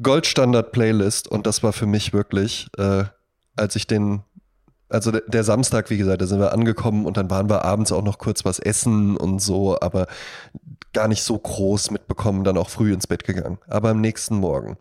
Goldstandard 0.00 0.72
Playlist 0.72 1.26
und 1.28 1.46
das 1.46 1.62
war 1.62 1.72
für 1.72 1.86
mich 1.86 2.12
wirklich, 2.12 2.68
äh, 2.78 3.04
als 3.56 3.76
ich 3.76 3.86
den, 3.86 4.22
also 4.90 5.12
der, 5.12 5.44
Samstag, 5.44 5.88
wie 5.90 5.96
gesagt, 5.96 6.20
da 6.20 6.26
sind 6.26 6.40
wir 6.40 6.52
angekommen 6.52 7.06
und 7.06 7.16
dann 7.16 7.30
waren 7.30 7.48
wir 7.48 7.64
abends 7.64 7.92
auch 7.92 8.02
noch 8.02 8.18
kurz 8.18 8.44
was 8.44 8.58
essen 8.58 9.16
und 9.16 9.40
so, 9.40 9.78
aber 9.80 10.06
gar 10.92 11.08
nicht 11.08 11.22
so 11.22 11.38
groß 11.38 11.92
mitbekommen, 11.92 12.44
dann 12.44 12.58
auch 12.58 12.68
früh 12.68 12.92
ins 12.92 13.06
Bett 13.06 13.24
gegangen. 13.24 13.58
Aber 13.68 13.90
am 13.90 14.00
nächsten 14.00 14.36
Morgen, 14.36 14.76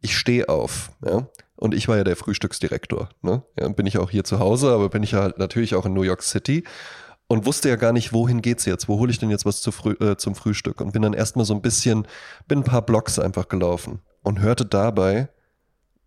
ich 0.00 0.16
stehe 0.16 0.48
auf, 0.48 0.92
ja. 1.04 1.28
Und 1.56 1.74
ich 1.74 1.86
war 1.86 1.96
ja 1.96 2.02
der 2.02 2.16
Frühstücksdirektor. 2.16 3.10
Ne? 3.20 3.44
Ja, 3.56 3.68
bin 3.68 3.86
ich 3.86 3.98
auch 3.98 4.10
hier 4.10 4.24
zu 4.24 4.40
Hause, 4.40 4.72
aber 4.72 4.88
bin 4.88 5.04
ich 5.04 5.12
ja 5.12 5.20
halt 5.20 5.38
natürlich 5.38 5.76
auch 5.76 5.86
in 5.86 5.92
New 5.92 6.02
York 6.02 6.22
City 6.22 6.64
und 7.28 7.46
wusste 7.46 7.68
ja 7.68 7.76
gar 7.76 7.92
nicht, 7.92 8.12
wohin 8.12 8.42
geht's 8.42 8.64
jetzt? 8.64 8.88
Wo 8.88 8.98
hole 8.98 9.12
ich 9.12 9.18
denn 9.18 9.30
jetzt 9.30 9.46
was 9.46 9.62
zu 9.62 9.70
früh, 9.70 9.92
äh, 10.00 10.16
zum 10.16 10.34
Frühstück? 10.34 10.80
Und 10.80 10.92
bin 10.92 11.02
dann 11.02 11.14
erstmal 11.14 11.44
so 11.44 11.54
ein 11.54 11.62
bisschen, 11.62 12.06
bin 12.48 12.58
ein 12.58 12.64
paar 12.64 12.82
Blocks 12.82 13.18
einfach 13.18 13.48
gelaufen 13.48 14.00
und 14.22 14.40
hörte 14.40 14.66
dabei 14.66 15.28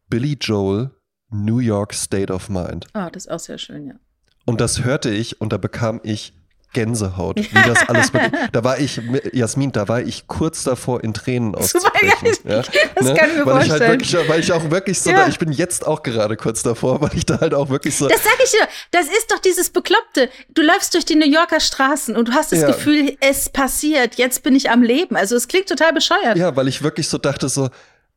Billy 0.09 0.37
Joel, 0.39 0.91
New 1.43 1.59
York 1.59 1.93
State 1.93 2.31
of 2.31 2.49
Mind. 2.49 2.87
Ah, 2.93 3.09
das 3.09 3.25
ist 3.25 3.31
auch 3.31 3.39
sehr 3.39 3.57
schön, 3.57 3.87
ja. 3.87 3.93
Und 4.45 4.61
das 4.61 4.83
hörte 4.83 5.09
ich 5.09 5.41
und 5.41 5.51
da 5.53 5.57
bekam 5.57 5.99
ich 6.03 6.33
Gänsehaut, 6.73 7.37
wie 7.37 7.63
das 7.65 7.79
alles 7.89 8.11
beginnt. 8.11 8.35
Da 8.51 8.63
war 8.65 8.77
ich, 8.79 8.99
Jasmin, 9.31 9.71
da 9.71 9.87
war 9.87 10.01
ich 10.01 10.27
kurz 10.27 10.63
davor, 10.65 11.03
in 11.05 11.13
Tränen 11.13 11.55
auszubrechen. 11.55 12.33
Ja, 12.43 12.61
das 12.95 13.15
kann 13.15 13.29
ich 13.31 13.37
mir 13.37 13.45
weil 13.45 13.63
ich 13.65 13.71
halt 13.71 13.81
vorstellen. 13.83 13.91
wirklich, 13.91 14.29
weil 14.29 14.39
ich 14.41 14.51
auch 14.51 14.69
wirklich 14.69 14.99
so, 14.99 15.09
Ja. 15.09 15.27
ich 15.29 15.39
bin 15.39 15.53
jetzt 15.53 15.87
auch 15.87 16.03
gerade 16.03 16.35
kurz 16.35 16.63
davor, 16.63 16.99
weil 17.01 17.11
ich 17.15 17.25
da 17.25 17.39
halt 17.39 17.53
auch 17.53 17.69
wirklich 17.69 17.95
so, 17.95 18.09
Das 18.09 18.21
sag 18.23 18.33
ich 18.43 18.51
dir, 18.51 18.67
das 18.91 19.05
ist 19.07 19.31
doch 19.31 19.39
dieses 19.39 19.69
Bekloppte. 19.69 20.29
Du 20.53 20.61
läufst 20.63 20.93
durch 20.93 21.05
die 21.05 21.15
New 21.15 21.25
Yorker 21.29 21.61
Straßen 21.61 22.15
und 22.17 22.27
du 22.27 22.33
hast 22.33 22.51
das 22.51 22.59
Ja. 22.59 22.67
Gefühl, 22.67 23.15
es 23.21 23.49
passiert, 23.49 24.15
jetzt 24.15 24.43
bin 24.43 24.53
ich 24.53 24.69
am 24.69 24.83
Leben. 24.83 25.15
Also 25.15 25.37
es 25.37 25.47
klingt 25.47 25.69
total 25.69 25.93
bescheuert. 25.93 26.35
Ja, 26.37 26.55
weil 26.57 26.67
ich 26.67 26.83
wirklich 26.83 27.07
so 27.07 27.17
dachte 27.17 27.47
so, 27.47 27.69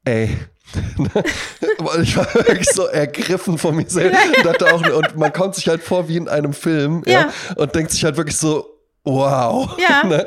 ey. 0.04 0.36
Ich 2.02 2.16
war 2.16 2.26
wirklich 2.34 2.68
so 2.70 2.86
ergriffen 2.86 3.58
von 3.58 3.76
mir 3.76 3.88
selbst 3.88 4.18
und 4.36 4.44
dachte 4.46 4.72
auch, 4.72 4.82
und 4.96 5.16
man 5.16 5.32
kommt 5.32 5.54
sich 5.54 5.68
halt 5.68 5.82
vor 5.82 6.08
wie 6.08 6.16
in 6.16 6.28
einem 6.28 6.52
Film, 6.52 7.02
ja, 7.06 7.12
Ja. 7.12 7.32
und 7.56 7.74
denkt 7.74 7.90
sich 7.92 8.04
halt 8.04 8.16
wirklich 8.16 8.36
so, 8.36 8.77
wow. 9.14 9.76
Ja. 9.78 9.98
Ne? 10.08 10.24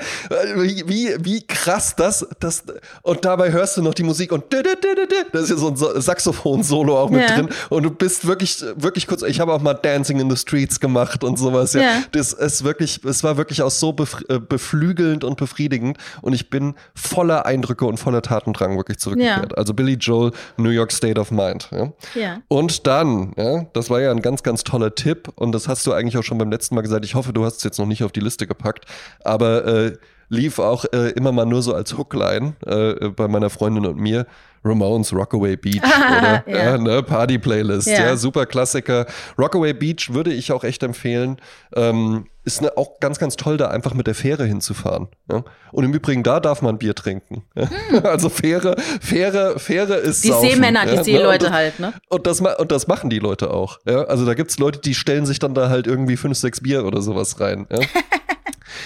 Wie, 0.58 0.84
wie, 0.88 1.16
wie 1.20 1.48
krass 1.48 1.96
das, 1.96 2.28
das, 2.40 2.64
und 3.04 3.24
dabei 3.26 3.52
hörst 3.52 3.78
du 3.78 3.82
noch 3.82 3.94
die 3.94 4.04
Musik 4.04 4.32
und 4.32 4.44
da 4.52 5.40
ist 5.40 5.50
ja 5.50 5.56
so 5.56 5.70
ein 5.70 5.76
So- 5.76 6.00
Saxophon-Solo 6.00 6.98
auch 6.98 7.10
mit 7.10 7.22
Ja. 7.22 7.36
drin 7.36 7.50
und 7.70 7.84
du 7.84 7.90
bist 7.92 8.28
wirklich, 8.28 8.64
wirklich 8.76 9.08
kurz, 9.08 9.22
ich 9.24 9.40
habe 9.40 9.54
auch 9.54 9.62
mal 9.62 9.74
Dancing 9.74 10.20
in 10.20 10.30
the 10.30 10.36
Streets 10.38 10.80
gemacht 10.80 11.24
und 11.24 11.38
sowas, 11.40 11.74
ja. 11.74 11.82
Ja. 11.82 12.04
Das 12.12 12.34
ist 12.34 12.64
wirklich, 12.64 13.04
es 13.06 13.24
war 13.24 13.38
wirklich 13.38 13.62
auch 13.62 13.72
so 13.72 13.94
befr 13.94 14.22
äh, 14.30 14.40
beflügelnd 14.40 15.24
und 15.24 15.38
befriedigend 15.38 15.98
und 16.22 16.34
ich 16.34 16.50
bin 16.50 16.76
voller 16.96 17.46
Eindrücke 17.46 17.86
und 17.86 17.98
voller 17.98 18.22
Tatendrang 18.22 18.78
wirklich 18.78 19.00
zurückgekehrt. 19.00 19.52
Ja. 19.52 19.58
Also 19.58 19.74
Billy 19.74 19.94
Joel, 19.94 20.32
New 20.58 20.70
York 20.70 20.92
State 20.92 21.20
of 21.20 21.32
Mind. 21.32 21.70
Ja. 22.16 22.42
Und 22.48 22.88
dann, 22.88 23.34
ja, 23.38 23.66
das 23.74 23.90
war 23.90 24.02
ja 24.02 24.12
ein 24.12 24.22
ganz, 24.22 24.44
ganz 24.44 24.64
toller 24.64 24.94
Tipp 24.96 25.30
und 25.36 25.52
das 25.54 25.68
hast 25.68 25.86
du 25.88 25.94
eigentlich 25.94 26.18
auch 26.18 26.24
schon 26.24 26.38
beim 26.38 26.52
letzten 26.52 26.76
Mal 26.76 26.82
gesagt. 26.82 27.06
Ich 27.06 27.16
hoffe, 27.16 27.34
du 27.34 27.46
hast 27.46 27.58
es 27.58 27.64
jetzt 27.64 27.80
noch 27.80 27.86
nicht 27.86 28.04
auf 28.04 28.12
die 28.12 28.20
Liste 28.20 28.48
gepackt. 28.48 28.71
Ausgepackt. 28.72 28.86
Aber 29.24 29.66
äh, 29.66 29.98
lief 30.30 30.60
auch 30.60 30.86
äh, 30.94 31.10
immer 31.12 31.32
mal 31.32 31.46
nur 31.46 31.62
so 31.62 31.74
als 31.74 31.98
Hookline 31.98 32.54
äh, 32.66 33.10
bei 33.10 33.28
meiner 33.28 33.50
Freundin 33.50 33.86
und 33.86 33.98
mir. 33.98 34.26
Ramones 34.64 35.12
Rockaway 35.12 35.58
Beach 35.58 35.82
oder 36.08 36.44
Ja. 36.46 36.56
ja. 36.56 36.78
ne, 36.78 37.02
Party 37.02 37.40
Playlist, 37.40 37.88
Ja. 37.88 38.00
ja. 38.10 38.16
super 38.16 38.46
Klassiker. 38.46 39.08
Rockaway 39.36 39.74
Beach 39.74 40.14
würde 40.14 40.32
ich 40.32 40.52
auch 40.52 40.64
echt 40.64 40.84
empfehlen. 40.84 41.38
Ähm, 41.76 42.28
ist 42.44 42.62
ne, 42.62 42.72
auch 42.78 43.00
ganz, 43.00 43.18
ganz 43.18 43.36
toll, 43.38 43.58
da 43.58 43.70
einfach 43.70 43.96
mit 43.96 44.06
der 44.06 44.14
Fähre 44.14 44.46
hinzufahren. 44.46 45.08
Ja? 45.32 45.44
Und 45.72 45.84
im 45.86 45.94
Übrigen, 45.96 46.22
da 46.22 46.40
darf 46.40 46.62
man 46.62 46.78
Bier 46.78 46.94
trinken. 46.94 47.44
Ja? 47.56 47.70
Also 48.04 48.30
Fähre, 48.30 48.76
Fähre, 49.02 49.58
Fähre 49.58 49.96
ist 49.96 50.18
Hm. 50.18 50.22
Die 50.22 50.28
saufen, 50.34 50.50
Seemänner, 50.52 50.82
die 50.86 50.90
ja, 50.92 50.96
ne? 50.98 51.04
Seeleute 51.06 51.46
Und- 51.48 51.54
halt, 51.54 51.80
ne? 51.80 51.94
und 52.10 52.28
das, 52.28 52.40
und 52.42 52.72
das 52.72 52.86
machen 52.88 53.10
die 53.10 53.20
Leute 53.20 53.50
auch. 53.52 53.80
Ja? 53.88 54.04
Also 54.04 54.28
da 54.28 54.36
gibt's 54.36 54.60
Leute, 54.60 54.78
die 54.80 54.94
stellen 54.94 55.26
sich 55.26 55.40
dann 55.40 55.56
da 55.56 55.70
halt 55.70 55.88
irgendwie 55.88 56.18
fünf, 56.18 56.38
sechs 56.38 56.62
Bier 56.62 56.86
oder 56.86 57.02
sowas 57.02 57.40
rein. 57.40 57.66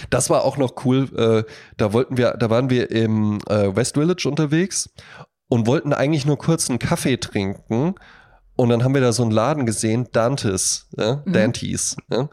Das 0.09 0.29
war 0.29 0.43
auch 0.43 0.57
noch 0.57 0.85
cool. 0.85 1.09
Äh, 1.17 1.51
da 1.77 1.93
wollten 1.93 2.17
wir, 2.17 2.31
da 2.31 2.49
waren 2.49 2.69
wir 2.69 2.91
im 2.91 3.39
äh, 3.47 3.75
West 3.75 3.95
Village 3.95 4.27
unterwegs 4.27 4.89
und 5.47 5.67
wollten 5.67 5.93
eigentlich 5.93 6.25
nur 6.25 6.37
kurz 6.37 6.69
einen 6.69 6.79
Kaffee 6.79 7.17
trinken. 7.17 7.95
Und 8.55 8.69
dann 8.69 8.83
haben 8.83 8.93
wir 8.93 9.01
da 9.01 9.11
so 9.11 9.23
einen 9.23 9.31
Laden 9.31 9.65
gesehen, 9.65 10.07
Dantes, 10.11 10.87
ja? 10.97 11.21
Mhm. 11.25 11.33
Dantes. 11.33 11.97
Ja? 12.09 12.29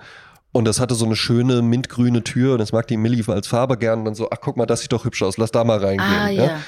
Und 0.52 0.66
das 0.66 0.80
hatte 0.80 0.94
so 0.94 1.06
eine 1.06 1.16
schöne 1.16 1.62
mintgrüne 1.62 2.22
Tür 2.22 2.52
und 2.52 2.58
das 2.58 2.72
mag 2.72 2.86
die 2.86 2.98
Millie 2.98 3.24
als 3.28 3.46
Farbe 3.46 3.78
gern. 3.78 4.00
Und 4.00 4.04
dann 4.04 4.14
so, 4.14 4.28
ach 4.30 4.38
guck 4.40 4.56
mal, 4.56 4.66
das 4.66 4.80
sieht 4.80 4.92
doch 4.92 5.04
hübsch 5.04 5.22
aus, 5.22 5.38
lass 5.38 5.50
da 5.50 5.64
mal 5.64 5.78
reingehen. 5.78 6.00
Ah, 6.10 6.28
ja. 6.28 6.60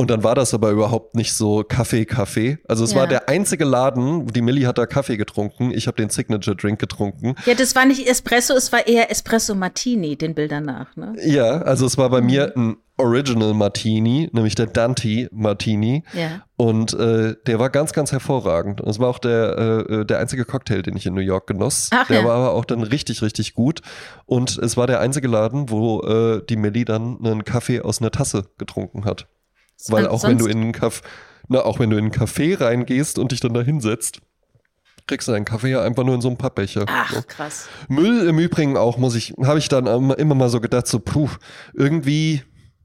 Und 0.00 0.10
dann 0.10 0.24
war 0.24 0.34
das 0.34 0.54
aber 0.54 0.70
überhaupt 0.70 1.14
nicht 1.14 1.34
so 1.34 1.62
Kaffee-Kaffee. 1.62 2.56
Also 2.66 2.84
es 2.84 2.92
Ja. 2.92 3.00
war 3.00 3.06
der 3.06 3.28
einzige 3.28 3.66
Laden, 3.66 4.26
die 4.28 4.40
Millie 4.40 4.66
hat 4.66 4.78
da 4.78 4.86
Kaffee 4.86 5.18
getrunken, 5.18 5.72
ich 5.72 5.86
habe 5.88 5.98
den 5.98 6.08
Signature-Drink 6.08 6.78
getrunken. 6.78 7.34
Ja, 7.44 7.52
das 7.52 7.76
war 7.76 7.84
nicht 7.84 8.08
Espresso, 8.08 8.54
es 8.54 8.72
war 8.72 8.86
eher 8.86 9.10
Espresso 9.10 9.54
Martini, 9.54 10.16
den 10.16 10.34
Bildern 10.34 10.64
nach, 10.64 10.96
ne? 10.96 11.16
Ja, 11.22 11.60
also 11.60 11.84
es 11.84 11.98
war 11.98 12.08
bei 12.08 12.22
mir 12.22 12.50
ein 12.56 12.78
Original 12.96 13.52
Martini, 13.52 14.30
nämlich 14.32 14.54
der 14.54 14.68
Dante 14.68 15.28
Martini. 15.32 16.02
Ja. 16.14 16.46
Und 16.56 16.94
äh, 16.94 17.34
der 17.46 17.58
war 17.58 17.68
ganz, 17.68 17.92
ganz 17.92 18.10
hervorragend. 18.10 18.80
Und 18.80 18.88
es 18.88 19.00
war 19.00 19.08
auch 19.10 19.18
der, 19.18 19.84
äh, 19.86 20.06
der 20.06 20.18
einzige 20.18 20.46
Cocktail, 20.46 20.80
den 20.80 20.96
ich 20.96 21.04
in 21.04 21.12
New 21.12 21.20
York 21.20 21.46
genoss. 21.46 21.90
Ach 21.92 22.06
der 22.06 22.20
ja. 22.20 22.24
war 22.26 22.36
aber 22.36 22.52
auch 22.54 22.64
dann 22.64 22.82
richtig, 22.82 23.20
richtig 23.20 23.52
gut. 23.52 23.82
Und 24.24 24.56
es 24.56 24.78
war 24.78 24.86
der 24.86 25.00
einzige 25.00 25.28
Laden, 25.28 25.68
wo 25.68 26.00
äh, 26.00 26.40
die 26.48 26.56
Millie 26.56 26.86
dann 26.86 27.18
einen 27.22 27.44
Kaffee 27.44 27.82
aus 27.82 28.00
einer 28.00 28.10
Tasse 28.10 28.46
getrunken 28.56 29.04
hat. 29.04 29.28
Weil 29.88 30.06
auch 30.06 30.22
wenn 30.24 30.38
du 30.38 30.46
in 30.46 30.60
einen 30.60 30.72
Café, 30.72 31.02
na, 31.48 31.62
auch 31.62 31.78
wenn 31.78 31.90
du 31.90 31.96
in 31.96 32.04
einen 32.04 32.12
Café 32.12 32.60
reingehst 32.60 33.18
und 33.18 33.32
dich 33.32 33.40
dann 33.40 33.54
da 33.54 33.62
hinsetzt, 33.62 34.20
kriegst 35.06 35.26
du 35.26 35.32
deinen 35.32 35.44
Kaffee 35.44 35.70
ja 35.70 35.82
einfach 35.82 36.04
nur 36.04 36.14
in 36.14 36.20
so 36.20 36.28
einem 36.28 36.36
Pappbecher. 36.36 36.84
Ach, 36.86 37.26
krass. 37.26 37.68
Müll 37.88 38.28
im 38.28 38.38
Übrigen 38.38 38.76
auch, 38.76 38.96
muss 38.96 39.14
ich, 39.16 39.34
habe 39.42 39.58
ich 39.58 39.68
dann 39.68 39.86
immer 39.86 40.18
immer 40.18 40.34
mal 40.34 40.48
so 40.48 40.60
gedacht, 40.60 40.86
so, 40.86 41.00
puh, 41.00 41.28
irgendwie, 41.74 42.42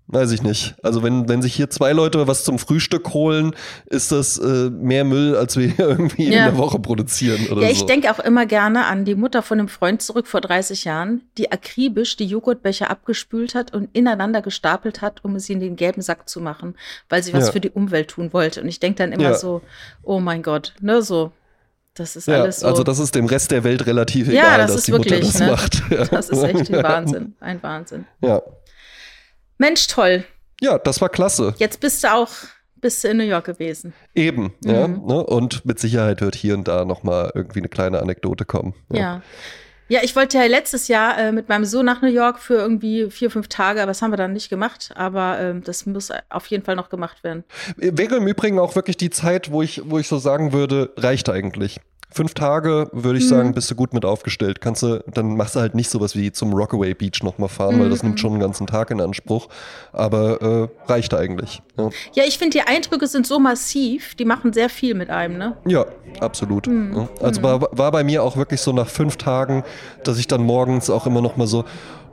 weiß 0.08 0.32
ich 0.32 0.44
nicht. 0.44 0.76
Also 0.84 1.02
wenn, 1.02 1.28
wenn 1.28 1.42
sich 1.42 1.56
hier 1.56 1.70
zwei 1.72 1.92
Leute 1.92 2.28
was 2.28 2.44
zum 2.44 2.60
Frühstück 2.60 3.14
holen, 3.14 3.56
ist 3.88 4.12
das 4.12 4.38
äh, 4.38 4.70
mehr 4.70 5.04
Müll, 5.04 5.36
als 5.36 5.58
wir 5.58 5.68
hier 5.68 5.88
irgendwie 5.90 6.24
Ja. 6.32 6.46
in 6.48 6.54
der 6.54 6.58
Woche 6.58 6.78
produzieren 6.80 7.48
oder 7.52 7.64
Ja, 7.64 7.70
ich 7.70 7.80
so. 7.80 7.86
denke 7.88 8.12
auch 8.12 8.20
immer 8.20 8.46
gerne 8.46 8.86
an 8.86 9.04
die 9.06 9.16
Mutter 9.16 9.42
von 9.42 9.58
einem 9.60 9.68
Freund 9.68 10.02
zurück 10.04 10.28
vor 10.28 10.42
30 10.42 10.84
Jahren, 10.86 11.22
die 11.40 11.52
akribisch 11.52 12.18
die 12.18 12.26
Joghurtbecher 12.28 12.90
abgespült 12.92 13.56
hat 13.56 13.74
und 13.74 13.90
ineinander 13.94 14.42
gestapelt 14.44 15.02
hat, 15.02 15.24
um 15.26 15.40
sie 15.40 15.54
in 15.54 15.60
den 15.60 15.76
gelben 15.76 16.02
Sack 16.02 16.30
zu 16.30 16.40
machen, 16.40 16.76
weil 17.10 17.24
sie 17.24 17.34
was 17.34 17.48
Ja. 17.48 17.52
für 17.54 17.60
die 17.62 17.72
Umwelt 17.72 18.10
tun 18.10 18.32
wollte. 18.32 18.62
Und 18.62 18.68
ich 18.68 18.80
denke 18.80 18.98
dann 18.98 19.12
immer 19.12 19.24
Ja. 19.32 19.34
so, 19.34 19.62
oh 20.04 20.20
mein 20.20 20.44
Gott, 20.44 20.74
ne, 20.82 21.02
so. 21.02 21.32
Das 21.98 22.18
ist 22.18 22.28
alles 22.28 22.60
so. 22.60 22.68
also 22.68 22.84
das 22.84 23.00
ist 23.00 23.16
dem 23.16 23.26
Rest 23.26 23.52
der 23.52 23.64
Welt 23.64 23.86
relativ 23.88 24.28
Ja, 24.28 24.34
egal, 24.44 24.58
das 24.58 24.68
dass 24.72 24.80
ist 24.82 24.88
die 24.88 24.92
Mutter 24.92 25.10
wirklich, 25.12 25.32
das 25.32 25.40
ne? 25.40 25.48
macht. 25.48 25.82
Das 26.12 26.30
ist 26.30 26.44
echt 26.44 26.70
ein 26.74 26.84
Wahnsinn, 26.84 27.36
ein 27.40 27.64
Wahnsinn. 27.64 28.06
Ja. 28.22 28.42
Mensch, 29.58 29.88
toll. 29.88 30.24
ja, 30.62 30.78
das 30.78 31.02
war 31.02 31.10
klasse. 31.10 31.54
Jetzt 31.58 31.80
bist 31.80 32.04
du 32.04 32.14
auch, 32.14 32.30
bist 32.76 33.04
du 33.04 33.10
in 33.10 33.18
New 33.18 33.24
York 33.24 33.46
gewesen. 33.46 33.94
Eben, 34.14 34.54
ja. 34.64 34.88
Mhm. 34.88 35.06
Ne? 35.06 35.24
Und 35.26 35.66
mit 35.66 35.80
Sicherheit 35.80 36.22
wird 36.22 36.36
hier 36.36 36.54
und 36.56 36.68
da 36.68 36.86
nochmal 36.86 37.32
irgendwie 37.34 37.60
eine 37.60 37.70
kleine 37.70 38.00
Anekdote 38.00 38.46
kommen. 38.46 38.74
Ja. 38.92 39.22
Ja, 39.88 40.00
ich 40.02 40.16
wollte 40.16 40.40
ja 40.40 40.46
letztes 40.46 40.88
Jahr 40.88 41.16
äh, 41.18 41.32
mit 41.32 41.48
meinem 41.48 41.64
Sohn 41.64 41.86
nach 41.86 42.02
New 42.02 42.10
York 42.10 42.40
für 42.40 42.56
irgendwie 42.56 43.12
vier, 43.12 43.30
fünf 43.30 43.50
Tage, 43.50 43.84
aber 43.84 43.92
das 43.92 44.02
haben 44.02 44.12
wir 44.12 44.18
dann 44.18 44.34
nicht 44.34 44.50
gemacht. 44.50 44.90
Aber 44.96 45.40
ähm, 45.40 45.64
das 45.64 45.86
muss 45.86 46.10
auf 46.30 46.48
jeden 46.48 46.64
Fall 46.64 46.76
noch 46.76 46.90
gemacht 46.90 47.24
werden. 47.24 47.44
Wäre 47.78 48.16
im 48.16 48.28
Übrigen 48.28 48.58
auch 48.58 48.76
wirklich 48.76 48.98
die 48.98 49.12
Zeit, 49.12 49.52
wo 49.52 49.62
ich, 49.62 49.84
wo 49.86 50.00
ich 50.00 50.08
so 50.08 50.18
sagen 50.18 50.54
würde, 50.54 50.92
reicht 50.98 51.30
eigentlich. 51.30 51.80
Fünf 52.16 52.34
Tage, 52.34 52.88
würde 52.94 53.20
ich 53.20 53.26
Mhm. 53.26 53.30
sagen, 53.30 53.54
bist 53.54 53.70
du 53.70 53.76
gut 53.76 53.94
mit 53.94 54.06
aufgestellt. 54.06 54.62
Kannst 54.62 54.84
du, 54.84 55.04
dann 55.14 55.36
machst 55.36 55.58
du 55.58 55.60
halt 55.60 55.76
nicht 55.76 55.90
sowas 55.90 56.16
wie 56.16 56.32
zum 56.32 56.54
Rockaway 56.54 56.94
Beach 56.94 57.22
nochmal 57.24 57.50
fahren, 57.50 57.78
weil 57.78 57.90
das 57.90 58.04
Mhm. 58.04 58.10
nimmt 58.10 58.20
schon 58.22 58.32
einen 58.32 58.40
ganzen 58.40 58.68
Tag 58.68 58.90
in 58.90 59.02
Anspruch. 59.02 59.50
Aber 59.92 60.42
äh, 60.42 60.90
reicht 60.90 61.14
eigentlich. 61.14 61.62
Ja, 61.78 61.90
Ja, 62.14 62.24
ich 62.26 62.38
finde, 62.38 62.58
die 62.58 62.62
Eindrücke 62.66 63.08
sind 63.08 63.28
so 63.28 63.38
massiv, 63.38 64.16
die 64.16 64.24
machen 64.24 64.54
sehr 64.54 64.70
viel 64.70 64.94
mit 64.96 65.10
einem, 65.10 65.38
ne? 65.38 65.58
ja 65.68 65.86
absolut. 66.22 66.68
Mhm. 66.68 66.96
Ja. 66.96 67.10
Also 67.22 67.44
war, 67.44 67.60
war 67.72 67.92
bei 67.92 68.06
mir 68.06 68.24
auch 68.24 68.38
wirklich 68.38 68.62
so 68.62 68.72
nach 68.72 68.88
fünf 68.88 69.18
Tagen, 69.18 69.66
dass 70.06 70.18
ich 70.18 70.28
dann 70.28 70.42
morgens 70.42 70.90
auch 70.90 71.06
immer 71.06 71.20
noch 71.20 71.36
mal 71.36 71.48
so 71.48 71.66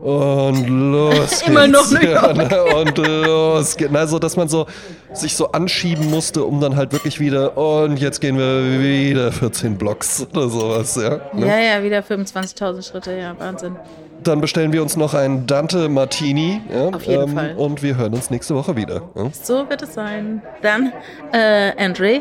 und 0.02 0.66
los 0.68 1.42
Immer 1.46 1.66
noch. 1.68 1.90
New 1.90 2.00
ja, 2.00 2.32
ne? 2.32 2.64
und 2.74 2.98
los 2.98 3.76
geht's. 3.76 3.94
Also, 3.94 4.18
dass 4.18 4.36
man 4.36 4.48
so 4.48 4.66
sich 5.12 5.36
so 5.36 5.52
anschieben 5.52 6.10
musste, 6.10 6.44
um 6.44 6.60
dann 6.60 6.76
halt 6.76 6.92
wirklich 6.92 7.20
wieder 7.20 7.56
und 7.56 7.98
jetzt 7.98 8.20
gehen 8.20 8.36
wir 8.36 8.80
wieder 8.80 9.30
14 9.30 9.76
Blocks 9.78 10.26
oder 10.32 10.48
sowas, 10.48 10.96
ja. 10.96 11.20
Ne? 11.32 11.46
Ja, 11.46 11.58
ja, 11.58 11.82
wieder 11.84 12.00
25.000 12.00 12.82
Schritte, 12.88 13.16
ja, 13.16 13.38
Wahnsinn. 13.38 13.76
Dann 14.24 14.40
bestellen 14.40 14.72
wir 14.72 14.82
uns 14.82 14.96
noch 14.96 15.14
einen 15.14 15.46
Dante 15.46 15.88
Martini, 15.88 16.60
ja, 16.72 16.88
Auf 16.88 17.04
jeden 17.04 17.34
Fall. 17.34 17.54
und 17.56 17.82
wir 17.82 17.96
hören 17.96 18.14
uns 18.14 18.30
nächste 18.30 18.54
Woche 18.54 18.76
wieder. 18.76 19.02
Ja, 19.14 19.30
So 19.32 19.68
wird 19.68 19.82
es 19.82 19.94
sein. 19.94 20.42
Dann, 20.62 20.92
äh, 21.32 21.72
Andre, 21.76 22.20